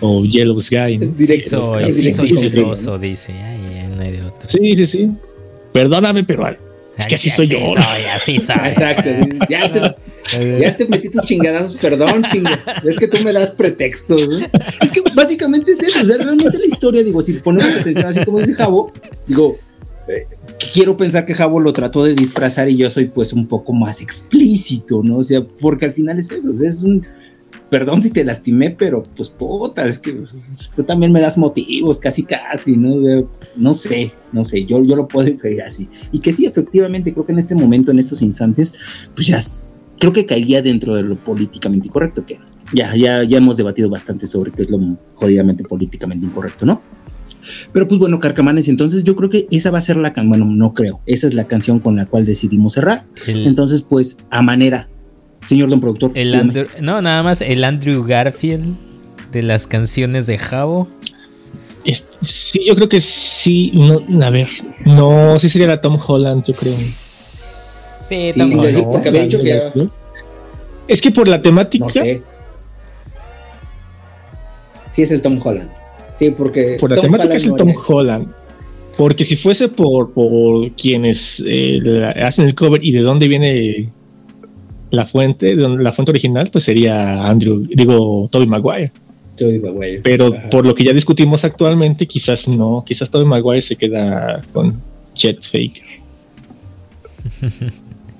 O 0.00 0.24
Yellow 0.24 0.58
Sky. 0.58 0.96
¿no? 0.98 1.06
Sí 1.18 1.40
soy, 1.42 1.90
sí 1.90 2.12
soy 2.14 2.48
celoso, 2.48 2.98
dice. 2.98 3.32
Ay, 3.32 3.86
no 3.94 4.00
hay 4.02 4.12
de 4.12 4.22
otro. 4.22 4.38
Sí, 4.44 4.74
sí, 4.74 4.86
sí. 4.86 5.10
Perdóname, 5.72 6.24
pero 6.24 6.46
es 6.98 7.06
que 7.06 7.14
así 7.14 7.30
soy 7.30 7.48
yo. 7.48 7.58
Así 7.58 7.74
soy, 7.74 8.04
así 8.04 8.40
soy. 8.40 8.56
Exacto. 8.68 9.10
Ya 9.48 9.72
te, 9.72 9.80
ya 10.60 10.76
te 10.76 10.86
metí 10.86 11.08
tus 11.08 11.24
chingadazos, 11.24 11.76
perdón, 11.76 12.24
chingo. 12.24 12.50
Es 12.84 12.96
que 12.96 13.08
tú 13.08 13.18
me 13.24 13.32
das 13.32 13.50
pretextos. 13.50 14.28
¿no? 14.28 14.38
Es 14.80 14.92
que 14.92 15.00
básicamente 15.14 15.72
es 15.72 15.82
eso. 15.82 16.00
O 16.00 16.04
sea, 16.04 16.18
realmente 16.18 16.58
la 16.58 16.66
historia, 16.66 17.02
digo, 17.02 17.20
si 17.22 17.34
ponemos 17.34 17.74
atención, 17.74 18.06
así 18.06 18.24
como 18.24 18.38
dice 18.38 18.54
Javo, 18.54 18.92
digo, 19.26 19.58
eh, 20.08 20.26
quiero 20.72 20.96
pensar 20.96 21.24
que 21.24 21.34
Javo 21.34 21.60
lo 21.60 21.72
trató 21.72 22.04
de 22.04 22.14
disfrazar 22.14 22.68
y 22.68 22.76
yo 22.76 22.90
soy 22.90 23.06
pues 23.06 23.32
un 23.32 23.46
poco 23.46 23.72
más 23.72 24.00
explícito, 24.00 25.02
¿no? 25.02 25.18
O 25.18 25.22
sea, 25.22 25.44
porque 25.60 25.86
al 25.86 25.92
final 25.92 26.18
es 26.18 26.30
eso. 26.30 26.52
o 26.52 26.56
sea, 26.56 26.68
es 26.68 26.82
un. 26.82 27.04
Perdón 27.74 28.02
si 28.02 28.10
te 28.10 28.22
lastimé, 28.22 28.70
pero 28.70 29.02
pues 29.16 29.28
puta, 29.30 29.84
es 29.84 29.98
que 29.98 30.12
pues, 30.12 30.70
tú 30.76 30.84
también 30.84 31.10
me 31.10 31.20
das 31.20 31.36
motivos, 31.36 31.98
casi 31.98 32.22
casi, 32.22 32.76
¿no? 32.76 33.26
No 33.56 33.74
sé, 33.74 34.12
no 34.32 34.44
sé, 34.44 34.64
yo, 34.64 34.84
yo 34.84 34.94
lo 34.94 35.08
puedo 35.08 35.36
creer 35.38 35.62
así. 35.62 35.88
Y 36.12 36.20
que 36.20 36.30
sí, 36.32 36.46
efectivamente, 36.46 37.12
creo 37.12 37.26
que 37.26 37.32
en 37.32 37.38
este 37.38 37.56
momento, 37.56 37.90
en 37.90 37.98
estos 37.98 38.22
instantes, 38.22 38.74
pues 39.16 39.26
ya 39.26 39.40
creo 39.98 40.12
que 40.12 40.24
caería 40.24 40.62
dentro 40.62 40.94
de 40.94 41.02
lo 41.02 41.16
políticamente 41.16 41.88
incorrecto, 41.88 42.24
que 42.24 42.38
ya, 42.72 42.94
ya, 42.94 43.24
ya 43.24 43.38
hemos 43.38 43.56
debatido 43.56 43.90
bastante 43.90 44.28
sobre 44.28 44.52
qué 44.52 44.62
es 44.62 44.70
lo 44.70 44.78
jodidamente 45.14 45.64
políticamente 45.64 46.26
incorrecto, 46.26 46.64
¿no? 46.66 46.80
Pero 47.72 47.88
pues 47.88 47.98
bueno, 47.98 48.20
Carcamanes, 48.20 48.68
entonces 48.68 49.02
yo 49.02 49.16
creo 49.16 49.30
que 49.30 49.48
esa 49.50 49.72
va 49.72 49.78
a 49.78 49.80
ser 49.80 49.96
la 49.96 50.12
canción, 50.12 50.28
bueno, 50.28 50.44
no 50.46 50.74
creo, 50.74 51.00
esa 51.06 51.26
es 51.26 51.34
la 51.34 51.48
canción 51.48 51.80
con 51.80 51.96
la 51.96 52.06
cual 52.06 52.24
decidimos 52.24 52.74
cerrar. 52.74 53.04
El- 53.26 53.48
Entonces, 53.48 53.82
pues, 53.82 54.18
a 54.30 54.42
manera, 54.42 54.88
señor 55.44 55.68
don 55.70 55.80
productor. 55.80 56.10
El 56.14 56.32
dígame. 56.32 56.52
Andrew- 56.52 56.68
no, 56.80 57.00
nada 57.02 57.22
más 57.22 57.40
el 57.40 57.64
Andrew 57.64 58.04
Garfield 58.04 58.74
de 59.32 59.42
las 59.42 59.66
canciones 59.66 60.26
de 60.26 60.38
Javo. 60.38 60.88
Sí, 62.20 62.60
yo 62.66 62.74
creo 62.74 62.88
que 62.88 63.00
sí. 63.00 63.72
No, 64.08 64.24
a 64.24 64.30
ver, 64.30 64.48
no, 64.86 65.38
sí 65.38 65.48
sería 65.50 65.66
la 65.68 65.80
Tom 65.80 65.98
Holland, 66.04 66.44
yo 66.46 66.54
creo. 66.54 66.72
Sí, 66.72 68.30
Sí, 68.32 68.38
tampoco. 68.38 68.64
sí, 68.64 68.82
porque 68.90 69.08
había 69.08 69.22
dicho 69.22 69.42
que 69.42 69.88
Es 70.88 71.00
que 71.02 71.10
por 71.10 71.26
la 71.28 71.40
temática, 71.42 71.84
No 71.84 71.90
sé. 71.90 72.22
Sí, 74.88 75.02
es 75.02 75.10
el 75.10 75.20
Tom 75.22 75.38
Holland. 75.42 75.68
Sí, 76.18 76.30
porque. 76.30 76.76
por 76.80 76.90
la 76.90 76.96
Tom 76.96 77.04
temática 77.06 77.24
Holland 77.24 77.36
es 77.40 77.44
el 77.46 77.56
Tom 77.56 77.72
Holland. 77.88 78.28
Porque 78.96 79.24
si 79.24 79.34
fuese 79.36 79.68
por, 79.68 80.12
por 80.12 80.70
quienes 80.72 81.42
eh, 81.44 81.80
la- 81.82 82.10
hacen 82.10 82.46
el 82.46 82.54
cover 82.54 82.84
y 82.84 82.92
de 82.92 83.00
dónde 83.00 83.26
viene 83.26 83.90
la 84.94 85.06
fuente, 85.06 85.54
la 85.56 85.92
fuente 85.92 86.10
original, 86.12 86.48
pues 86.50 86.64
sería 86.64 87.26
Andrew, 87.26 87.66
digo, 87.68 88.28
Toby 88.30 88.46
Maguire. 88.46 88.90
Tobey 89.36 89.58
Maguire. 89.58 90.00
Pero 90.02 90.34
Ajá. 90.34 90.50
por 90.50 90.64
lo 90.66 90.74
que 90.74 90.84
ya 90.84 90.92
discutimos 90.92 91.44
actualmente, 91.44 92.06
quizás 92.06 92.48
no, 92.48 92.84
quizás 92.86 93.10
Tobey 93.10 93.26
Maguire 93.26 93.62
se 93.62 93.76
queda 93.76 94.40
con 94.52 94.80
Jet 95.14 95.42
Faker. 95.42 95.82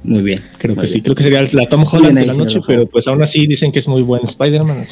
Muy 0.02 0.22
bien. 0.22 0.42
Creo 0.59 0.74
muy 0.74 0.82
que 0.82 0.88
sí, 0.88 0.94
bien. 0.94 1.05
creo 1.05 1.14
que 1.14 1.22
sería 1.22 1.42
la 1.52 1.66
Tom 1.68 1.80
Bien 1.80 1.94
Holland 1.94 2.18
de 2.18 2.26
la 2.26 2.34
noche, 2.34 2.60
pero 2.66 2.86
pues 2.86 3.09
aún 3.09 3.22
así 3.22 3.46
dicen 3.46 3.72
que 3.72 3.78
es 3.78 3.88
muy 3.88 4.02
buen 4.02 4.22
Spider-Man. 4.24 4.82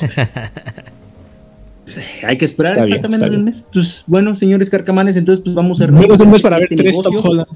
Hay 2.26 2.38
que 2.38 2.44
esperar, 2.46 2.72
Está 2.72 2.84
bien, 2.86 3.02
falta 3.02 3.08
menos 3.08 3.14
está 3.22 3.30
de 3.30 3.36
un 3.36 3.44
bien. 3.44 3.56
mes. 3.56 3.64
Pues 3.72 4.04
bueno, 4.06 4.34
señores 4.34 4.70
Carcamanes, 4.70 5.16
entonces 5.18 5.42
pues 5.44 5.54
vamos 5.54 5.80
a 5.82 5.88
Menos 5.88 6.18
de 6.18 6.24
un 6.24 6.30
mes 6.30 6.40
para 6.40 6.56
ver 6.56 6.68
este 6.70 6.76
tres 6.82 6.96
negocio. 6.96 7.20
Tom 7.20 7.30
Holland. 7.30 7.48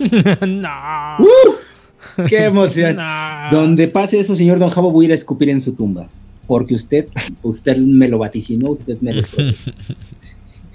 No. 0.46 1.16
¡Uh! 1.18 1.54
¡Qué 2.28 2.44
emoción! 2.44 2.96
No. 3.00 3.48
Donde 3.50 3.88
pase 3.88 4.18
eso, 4.18 4.34
señor 4.36 4.58
Don 4.58 4.68
Javo, 4.68 4.90
voy 4.90 5.04
a 5.04 5.06
ir 5.06 5.12
a 5.12 5.14
escupir 5.14 5.48
en 5.48 5.60
su 5.60 5.72
tumba. 5.72 6.08
Porque 6.46 6.74
usted, 6.74 7.06
usted 7.42 7.76
me 7.76 8.08
lo 8.08 8.18
vaticinó, 8.18 8.70
usted 8.70 8.98
me 9.00 9.14
lo. 9.14 9.22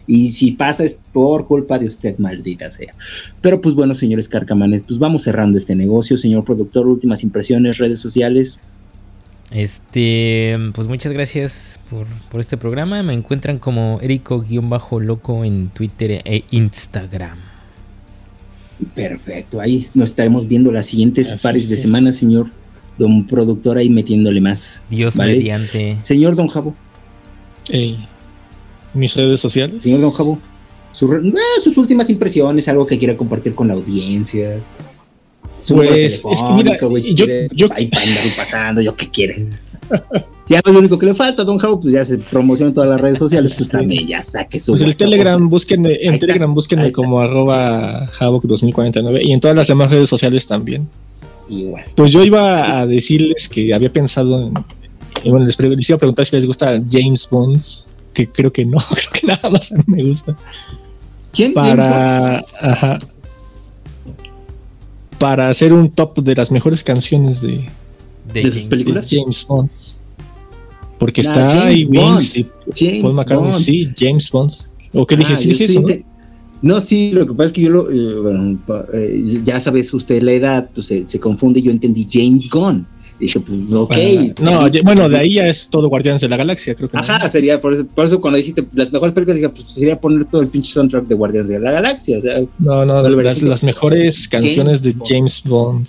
Y 0.08 0.30
si 0.30 0.52
pasa 0.52 0.84
es 0.84 1.00
por 1.14 1.48
culpa 1.48 1.80
de 1.80 1.88
usted, 1.88 2.18
maldita 2.20 2.70
sea. 2.70 2.94
Pero 3.42 3.60
pues 3.60 3.74
bueno, 3.74 3.94
señores 3.94 4.30
carcamanes, 4.30 4.84
pues 4.84 5.00
vamos 5.00 5.24
cerrando 5.24 5.58
este 5.58 5.76
negocio. 5.76 6.16
Señor 6.18 6.44
productor, 6.44 6.88
últimas 6.88 7.24
impresiones, 7.24 7.80
redes 7.80 8.00
sociales. 8.00 8.60
Este, 9.52 10.58
pues 10.74 10.88
muchas 10.88 11.12
gracias 11.12 11.80
por, 11.90 12.08
por 12.30 12.40
este 12.40 12.58
programa. 12.58 13.02
Me 13.04 13.14
encuentran 13.14 13.58
como 13.58 14.00
Erico-Loco 14.02 15.44
en 15.44 15.70
Twitter 15.70 16.22
e 16.24 16.44
Instagram. 16.52 17.55
Perfecto, 18.94 19.62
ahí 19.62 19.86
nos 19.94 20.10
estaremos 20.10 20.48
viendo 20.48 20.72
las 20.72 20.86
siguientes 20.88 21.32
Así 21.32 21.42
pares 21.44 21.70
de 21.70 21.76
es. 21.76 21.82
semana, 21.82 22.12
señor 22.12 22.48
don 22.98 23.26
productor, 23.28 23.78
ahí 23.78 23.90
metiéndole 23.90 24.42
más. 24.42 24.82
Dios 24.90 25.16
¿vale? 25.16 25.38
mediante. 25.38 25.98
Señor 26.02 26.36
don 26.36 26.48
Javo, 26.48 26.74
Ey, 27.70 27.98
mis 28.94 29.16
redes 29.16 29.40
sociales. 29.40 29.84
señor 29.84 30.02
don 30.02 30.12
su 30.92 31.08
re- 31.08 31.28
eh, 31.28 31.62
sus 31.62 31.78
últimas 31.78 32.10
impresiones, 32.10 32.68
algo 32.70 32.86
que 32.86 32.98
quiera 32.98 33.18
compartir 33.18 33.54
con 33.54 33.68
la 33.68 33.74
audiencia. 33.74 34.60
Pues, 35.68 36.22
es 36.32 36.44
que 36.44 36.54
mira, 36.56 36.78
güey, 36.80 37.02
si 37.02 37.14
yo- 37.14 37.26
quiere, 37.26 37.48
yo- 37.54 37.68
ahí 37.76 37.88
para 37.88 38.04
andar 38.06 38.24
pasando, 38.38 38.82
yo 38.82 38.96
qué 38.96 39.10
quieres. 39.10 39.62
Ya 40.48 40.60
es 40.64 40.72
lo 40.72 40.78
único 40.78 41.00
que 41.00 41.08
le 41.08 41.16
falta, 41.16 41.44
Don 41.44 41.58
Javo, 41.58 41.80
pues 41.82 41.94
ya 41.94 42.04
se 42.04 42.20
promociona 42.20 42.70
en 42.70 42.76
todas 42.76 42.88
las 42.88 43.02
redes 43.02 43.18
sociales, 43.18 43.56
pues 43.58 43.68
también 43.68 44.08
ya 44.08 44.22
saque 44.22 44.60
su 44.60 44.74
Pues 44.74 44.84
el. 44.84 44.96
Telegram, 44.96 45.50
búsquenme, 45.50 45.94
en 45.94 46.10
Ahí 46.10 46.16
está, 46.16 46.28
Telegram 46.28 46.54
búsquenme 46.54 46.92
como 46.92 47.20
arroba 47.20 48.08
Havok2049 48.12 49.22
y 49.26 49.32
en 49.32 49.40
todas 49.40 49.58
las 49.58 49.68
demás 49.68 49.90
redes 49.90 50.08
sociales 50.08 50.46
también. 50.46 50.88
Igual. 51.50 51.86
Pues 51.96 52.12
yo 52.12 52.24
iba 52.24 52.80
a 52.80 52.86
decirles 52.86 53.50
que 53.50 53.74
había 53.74 53.92
pensado 53.92 54.40
en. 54.48 54.54
y 55.24 55.32
bueno, 55.32 55.48
les 55.48 55.58
iba 55.90 55.96
a 55.96 56.00
preguntar 56.00 56.28
si 56.28 56.36
les 56.36 56.46
gusta 56.46 56.80
James 56.88 57.28
Bond, 57.32 57.60
que 58.14 58.30
creo 58.30 58.54
que 58.54 58.66
no, 58.66 58.78
creo 58.90 59.12
que 59.20 59.26
nada 59.26 59.50
más 59.50 59.72
a 59.72 59.78
mí 59.78 59.84
me 59.88 60.04
gusta. 60.04 60.36
¿Quién? 61.34 61.56
Para. 61.56 62.44
Ajá. 62.62 63.00
Para 65.20 65.50
hacer 65.50 65.72
un 65.74 65.90
top 65.90 66.20
de 66.20 66.36
las 66.36 66.52
mejores 66.52 66.84
canciones 66.84 67.42
de, 67.42 67.66
De 68.34 68.42
¿De 68.42 68.52
sus 68.52 68.66
películas? 68.66 69.10
de 69.10 69.18
James 69.20 69.46
Bond. 69.48 69.70
Porque 71.00 71.22
Ah, 71.22 71.30
está 71.30 71.50
James 71.50 71.64
ahí 71.66 71.84
Bond. 71.86 72.20
Vince 72.20 72.40
y 72.40 72.46
James 72.76 73.02
Paul 73.02 73.14
McCartney, 73.16 73.52
Bond. 73.52 73.64
sí, 73.64 73.90
James 73.98 74.32
Bond. 74.32 74.52
¿O 74.94 75.06
qué 75.06 75.18
dije? 75.18 75.34
Ah, 75.34 75.36
sí 75.36 75.44
yo 75.46 75.50
dije 75.52 75.64
eso, 75.66 75.82
¿no? 75.82 75.88
No, 76.62 76.82
sí, 76.82 77.12
lo 77.12 77.28
que 77.28 77.34
pasa 77.34 77.46
es 77.48 77.52
que 77.52 77.62
yo 77.62 77.70
lo, 77.70 77.92
eh, 77.92 78.20
bueno, 78.22 78.58
eh, 78.94 79.24
ya 79.44 79.60
sabes 79.60 79.94
usted 79.94 80.22
la 80.24 80.32
edad, 80.32 80.70
pues 80.74 80.88
se, 80.88 81.06
se 81.06 81.20
confunde, 81.20 81.62
yo 81.62 81.70
entendí 81.70 82.08
James 82.12 82.50
Gunn. 82.50 82.88
Dije, 83.20 83.40
pues, 83.40 83.60
ok. 83.72 83.96
No, 84.42 84.68
ya- 84.68 84.82
bueno, 84.84 85.08
de 85.08 85.18
ahí 85.18 85.34
ya 85.36 85.48
es 85.48 85.70
todo 85.70 85.88
Guardianes 85.88 86.22
de 86.22 86.28
la 86.28 86.38
Galaxia, 86.38 86.76
creo 86.76 86.90
que. 86.90 86.98
no. 86.98 87.04
Ajá, 87.04 87.30
sería, 87.30 87.62
por 87.62 87.74
eso, 87.74 87.86
por 87.86 88.06
eso 88.06 88.20
cuando 88.20 88.38
dijiste 88.38 88.66
las 88.74 88.92
mejores 88.92 89.14
películas, 89.14 89.38
dije, 89.38 89.50
pues 89.50 89.74
sería 89.74 90.00
poner 90.00 90.26
todo 90.26 90.42
el 90.42 90.48
pinche 90.50 90.72
soundtrack 90.74 91.06
de 91.06 91.16
Guardianes 91.16 91.50
de 91.50 91.60
la 91.60 91.72
Galaxia, 91.72 92.18
o 92.18 92.22
sea, 92.22 92.42
No, 92.60 92.86
no, 92.86 93.02
las, 93.02 93.64
mejores 93.64 94.28
canciones 94.28 94.82
de. 94.82 94.96
James 95.06 95.42
Bond. 95.46 95.88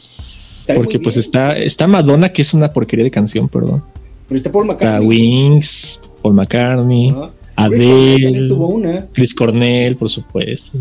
Porque 0.74 0.98
pues 0.98 1.16
está, 1.16 1.57
está 1.57 1.86
Madonna, 1.86 2.28
que 2.28 2.43
es 2.43 2.53
una 2.53 2.73
porquería 2.73 3.05
de 3.05 3.11
canción, 3.11 3.48
perdón. 3.48 3.82
pero 4.28 4.36
está 4.36 4.51
Paul 4.51 4.66
Está 4.69 4.74
McCartney. 4.85 5.09
Wings, 5.09 6.01
Paul 6.23 6.35
McCartney, 6.35 7.15
también 7.55 8.48
tuvo 8.48 8.66
Adele, 8.66 8.89
una. 8.93 9.07
Chris 9.12 9.35
Cornell, 9.35 9.97
por 9.97 10.11
supuesto. 10.11 10.78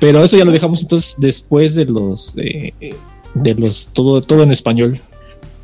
Pero 0.00 0.22
eso 0.22 0.36
ya 0.36 0.44
lo 0.44 0.52
dejamos 0.52 0.82
entonces 0.82 1.16
después 1.18 1.74
de 1.74 1.84
los 1.86 2.36
eh, 2.38 2.72
de 3.34 3.54
los 3.54 3.88
todo 3.92 4.22
todo 4.22 4.42
en 4.42 4.52
español. 4.52 5.00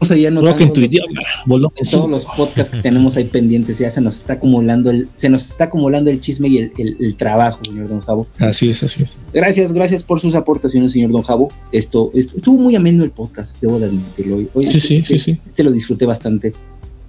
Vamos 0.02 0.10
ahí 0.10 0.26
anotando 0.26 0.50
Rock 0.52 0.60
en 0.62 0.72
tu 0.72 0.80
los- 0.80 0.92
idioma, 0.92 1.20
volumen 1.46 1.76
todos 1.90 2.10
los 2.10 2.26
podcasts 2.26 2.74
que 2.76 2.82
tenemos 2.82 3.16
ahí 3.16 3.24
pendientes, 3.24 3.78
ya 3.78 3.90
se 3.90 4.00
nos 4.00 4.16
está 4.16 4.34
acumulando 4.34 4.90
el, 4.90 5.08
se 5.14 5.28
nos 5.28 5.48
está 5.48 5.64
acumulando 5.64 6.10
el 6.10 6.20
chisme 6.20 6.48
y 6.48 6.58
el, 6.58 6.72
el- 6.78 6.96
el 7.00 7.14
trabajo, 7.16 7.60
señor 7.64 7.88
Don 7.88 8.00
Javo. 8.00 8.26
Así 8.38 8.70
es, 8.70 8.82
así 8.82 9.04
es. 9.04 9.18
Gracias, 9.32 9.72
gracias 9.72 10.02
por 10.02 10.18
sus 10.20 10.34
aportaciones, 10.34 10.92
señor 10.92 11.10
Don 11.12 11.22
Javo. 11.22 11.48
Esto, 11.72 12.10
esto- 12.14 12.36
estuvo 12.36 12.58
muy 12.58 12.74
ameno 12.76 13.04
el 13.04 13.10
podcast, 13.10 13.56
debo 13.60 13.78
de 13.78 13.86
admitirlo. 13.86 14.36
Hoy- 14.36 14.48
hoy 14.54 14.68
Sí, 14.68 14.80
sí, 14.80 14.94
este, 14.96 15.18
sí, 15.18 15.32
sí. 15.34 15.40
este 15.46 15.62
lo 15.62 15.70
disfruté 15.70 16.04
bastante. 16.06 16.52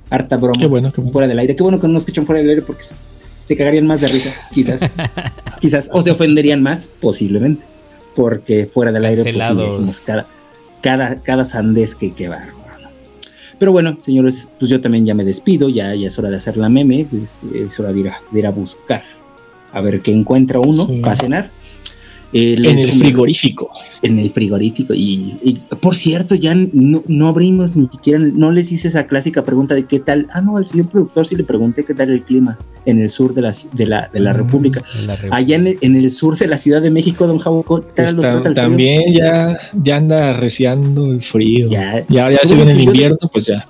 Harta 0.10 0.38
broma. 0.38 0.60
Qué 0.60 0.68
bueno, 0.68 0.92
qué 0.92 1.02
bueno. 1.02 1.12
Fuera 1.14 1.28
del 1.28 1.40
aire. 1.40 1.56
Qué 1.56 1.64
bueno 1.64 1.80
que 1.80 1.88
no 1.88 1.94
nos 1.94 2.04
escuchan 2.04 2.26
fuera 2.26 2.42
del 2.42 2.50
aire 2.50 2.62
porque 2.62 2.84
se 3.44 3.56
cagarían 3.58 3.88
más 3.88 4.02
de 4.02 4.08
risa, 4.10 4.32
quizás. 4.54 4.92
quizás. 5.60 5.90
O 5.92 6.02
se 6.04 6.12
ofenderían 6.12 6.62
más, 6.62 6.88
posiblemente. 7.02 7.66
Porque 8.16 8.68
fuera 8.72 8.92
del 8.92 9.06
aire, 9.06 9.24
pues 9.24 9.34
sí, 9.34 9.40
Cancelados. 9.40 9.72
decimos 9.78 10.00
cada, 10.02 10.28
cada, 10.82 11.16
cada 11.24 11.46
sandez 11.46 11.96
que, 11.96 12.12
que. 12.14 12.30
Pero 13.64 13.72
bueno, 13.72 13.96
señores, 13.98 14.50
pues 14.60 14.70
yo 14.70 14.82
también 14.82 15.06
ya 15.06 15.14
me 15.14 15.24
despido, 15.24 15.70
ya, 15.70 15.96
ya 15.96 16.08
es 16.08 16.20
hora 16.20 16.30
de 16.30 16.36
hacer 16.36 16.58
la 16.58 16.68
meme, 16.68 17.08
este, 17.22 17.64
es 17.64 17.80
hora 17.80 17.94
de 17.94 18.00
ir, 18.02 18.10
a, 18.10 18.20
de 18.30 18.40
ir 18.40 18.46
a 18.46 18.50
buscar 18.52 19.02
a 19.72 19.80
ver 19.80 20.02
qué 20.02 20.12
encuentra 20.12 20.60
uno 20.60 20.86
Sí. 20.86 21.00
para 21.00 21.16
cenar. 21.16 21.50
Eh, 22.34 22.56
En 22.58 22.80
el 22.80 22.92
frigorífico. 22.94 23.70
en 24.02 24.18
el 24.18 24.30
frigorífico. 24.32 24.94
Y, 24.96 25.36
y, 25.44 25.54
por 25.80 25.96
cierto, 25.96 26.34
ya 26.36 26.56
no, 26.56 27.04
no 27.08 27.28
abrimos 27.28 27.76
ni 27.76 27.86
siquiera, 27.86 28.20
no 28.20 28.52
les 28.52 28.72
hice 28.72 28.88
esa 28.88 29.06
clásica 29.06 29.44
pregunta 29.44 29.76
de 29.76 29.84
qué 29.86 30.00
tal. 30.00 30.28
Ah, 30.34 30.42
no, 30.42 30.58
al 30.58 30.66
señor 30.66 30.88
productor 30.90 31.28
sí 31.28 31.36
le 31.36 31.44
pregunté 31.44 31.84
qué 31.86 31.94
tal 31.94 32.10
el 32.12 32.26
clima 32.26 32.58
en 32.86 33.00
el 33.00 33.08
sur 33.10 33.34
de 33.34 33.42
la, 33.44 33.52
de 33.74 33.86
la, 33.86 34.10
de 34.12 34.20
la 34.20 34.34
Mm, 34.34 34.38
República. 34.38 34.82
la 35.06 35.14
República. 35.16 35.36
Allá 35.36 35.56
en 35.58 35.68
el, 35.68 35.78
en 35.82 35.96
el 35.96 36.10
sur 36.12 36.38
de 36.38 36.48
la 36.48 36.58
Ciudad 36.58 36.82
de 36.82 36.90
México, 36.92 37.28
don 37.28 37.38
Javo, 37.38 37.64
¿qué 37.64 37.86
tal 37.94 38.16
Pues 38.16 38.18
tam- 38.18 38.42
frío? 38.42 38.54
también 38.54 39.02
ya, 39.16 39.58
ya 39.84 39.96
anda 39.98 40.36
arreciando 40.36 41.12
el 41.12 41.22
frío. 41.24 41.70
Ya, 41.70 42.04
Ya, 42.10 42.32
ya 42.32 42.40
se 42.46 42.56
viene 42.56 42.72
el 42.72 42.82
invierno, 42.82 43.18
pues 43.32 43.46
ya. 43.46 43.66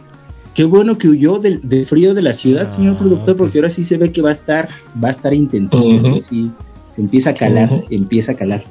Qué 0.53 0.64
bueno 0.64 0.98
que 0.98 1.10
huyó 1.10 1.40
del, 1.40 1.60
del 1.64 1.85
frío 1.85 2.14
de 2.14 2.22
la 2.22 2.31
ciudad, 2.31 2.68
Ah, 2.68 2.72
señor 2.72 2.95
productor, 2.95 3.35
porque 3.35 3.53
pues. 3.53 3.64
ahora 3.64 3.69
sí 3.72 3.84
se 3.84 3.98
ve 3.98 4.11
que 4.11 4.22
va 4.22 4.30
a 4.30 4.34
estar, 4.34 4.69
va 5.03 5.07
a 5.10 5.11
estar 5.11 5.34
intensivo, 5.34 6.22
sí, 6.22 6.52
se 6.93 7.01
empieza 7.01 7.31
a 7.31 7.33
calar, 7.33 7.71
Ujú. 7.71 7.83
empieza 7.89 8.33
a 8.33 8.35
calar. 8.35 8.63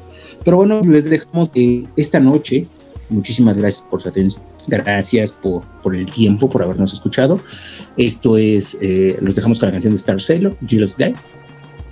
Pero 0.44 0.56
bueno, 0.56 0.80
les 0.82 1.08
dejamos 1.08 1.50
que 1.50 1.84
esta 1.96 2.20
noche, 2.20 2.66
muchísimas 3.08 3.58
gracias 3.58 3.86
por 3.88 4.00
su 4.02 4.08
atención, 4.08 4.42
gracias 4.68 5.32
por, 5.32 5.62
por 5.82 5.94
el 5.94 6.06
tiempo, 6.06 6.48
por 6.48 6.62
habernos 6.62 6.92
escuchado. 6.92 7.40
Esto 7.96 8.36
es, 8.38 8.76
eh, 8.80 9.16
los 9.20 9.34
dejamos 9.36 9.58
con 9.58 9.68
la 9.68 9.72
canción 9.72 9.92
de 9.92 9.96
Star 9.96 10.20
Sailor, 10.20 10.56
Jealous 10.66 10.96
Guy, 10.96 11.14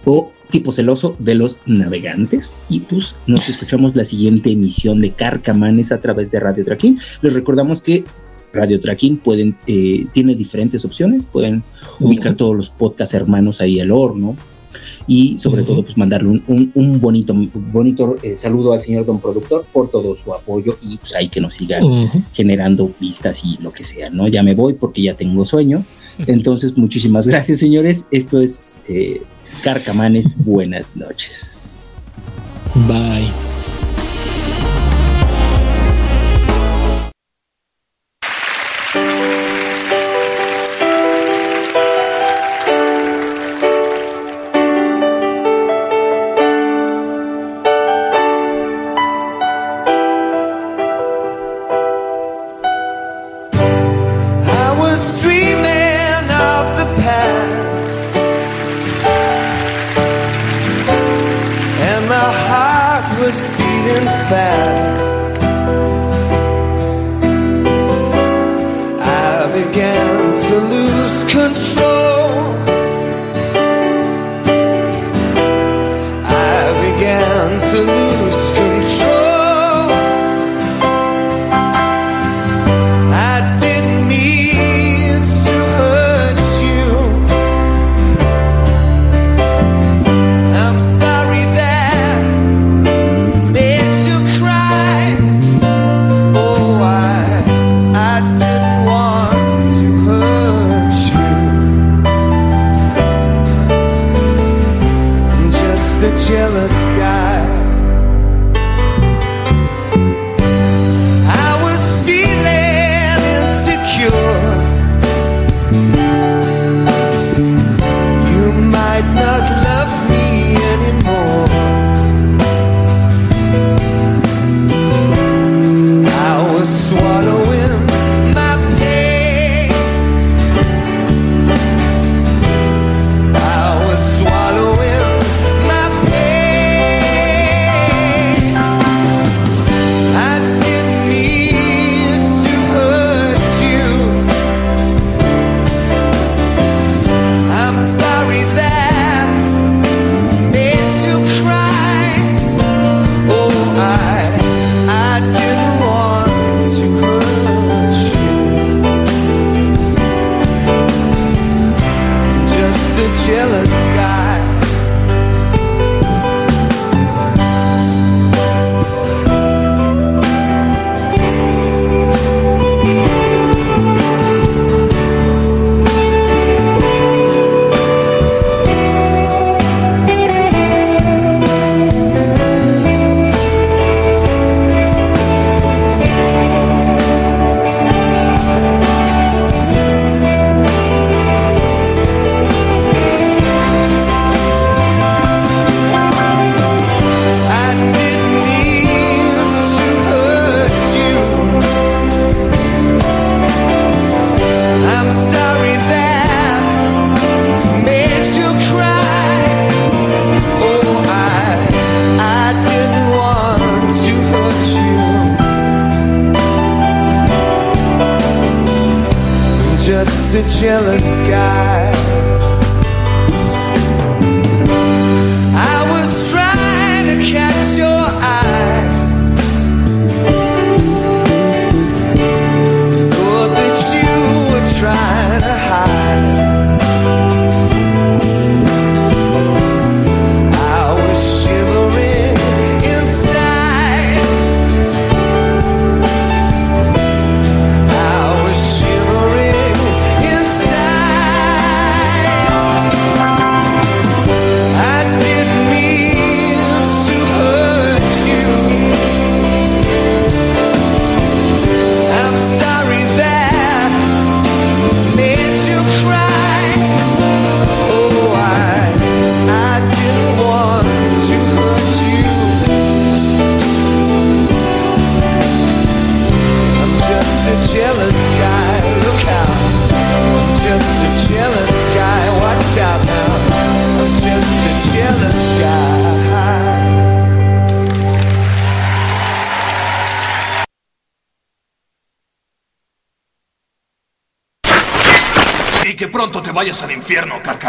o 0.05 0.33
Tipo 0.51 0.73
Celoso 0.73 1.15
de 1.19 1.35
los 1.35 1.63
Navegantes. 1.67 2.55
Y 2.69 2.81
pues 2.81 3.17
nos 3.27 3.49
escuchamos 3.49 3.95
la 3.95 4.05
siguiente 4.05 4.51
emisión 4.51 5.01
de 5.01 5.13
Carcamanes 5.13 5.93
a 5.93 6.01
través 6.01 6.31
de 6.31 6.41
Radio 6.41 6.65
Traquín. 6.65 6.99
Les 7.23 7.35
recordamos 7.35 7.81
que 7.81 8.05
Radio 8.53 8.81
Tracking 8.81 9.19
pueden, 9.19 9.57
eh, 9.69 10.07
tiene 10.13 10.35
diferentes 10.35 10.85
opciones, 10.85 11.25
pueden 11.27 11.63
ubicar 12.01 12.35
todos 12.35 12.57
los 12.57 12.71
podcasts 12.71 13.15
hermanos 13.15 13.61
ahí 13.61 13.79
al 13.79 13.93
horno 13.93 14.35
y 15.07 15.39
sobre 15.39 15.63
todo 15.63 15.83
pues 15.83 15.97
mandarle 15.97 16.29
un, 16.29 16.43
un- 16.47 16.71
un 16.75 17.01
bonito, 17.01 17.35
bonito 17.73 18.17
eh, 18.23 18.35
saludo 18.35 18.73
al 18.73 18.81
señor 18.81 19.05
don 19.07 19.21
productor 19.21 19.65
por 19.73 19.91
todo 19.91 20.15
su 20.15 20.33
apoyo 20.35 20.77
y 20.83 20.99
pues 20.99 21.15
ahí 21.17 21.29
que 21.29 21.41
nos 21.41 21.55
siga 21.55 21.81
generando 22.33 22.91
vistas 23.01 23.43
y 23.45 23.57
lo 23.63 23.71
que 23.73 23.83
sea, 23.85 24.11
¿no? 24.11 24.29
Ya 24.29 24.43
me 24.43 24.55
voy 24.55 24.75
porque 24.75 25.03
ya 25.03 25.15
tengo 25.15 25.45
sueño. 25.45 25.85
Entonces, 26.27 26.77
muchísimas 26.77 27.27
gracias, 27.27 27.59
señores. 27.59 28.07
Esto 28.11 28.41
es 28.41 28.83
eh, 28.89 29.23
Carcamanes. 29.63 30.35
Buenas 30.45 30.95
noches. 30.97 31.57
Bye. 32.87 33.31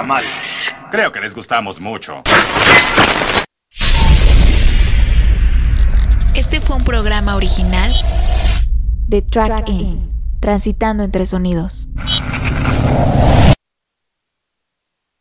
mal. 0.04 0.24
Creo 0.90 1.12
que 1.12 1.20
les 1.20 1.34
gustamos 1.34 1.80
mucho. 1.80 2.24
Este 6.34 6.60
fue 6.60 6.76
un 6.78 6.84
programa 6.84 7.36
original 7.36 7.92
de 9.08 9.22
Track 9.22 9.68
In, 9.70 10.12
transitando 10.40 11.04
entre 11.04 11.26
sonidos. 11.26 11.91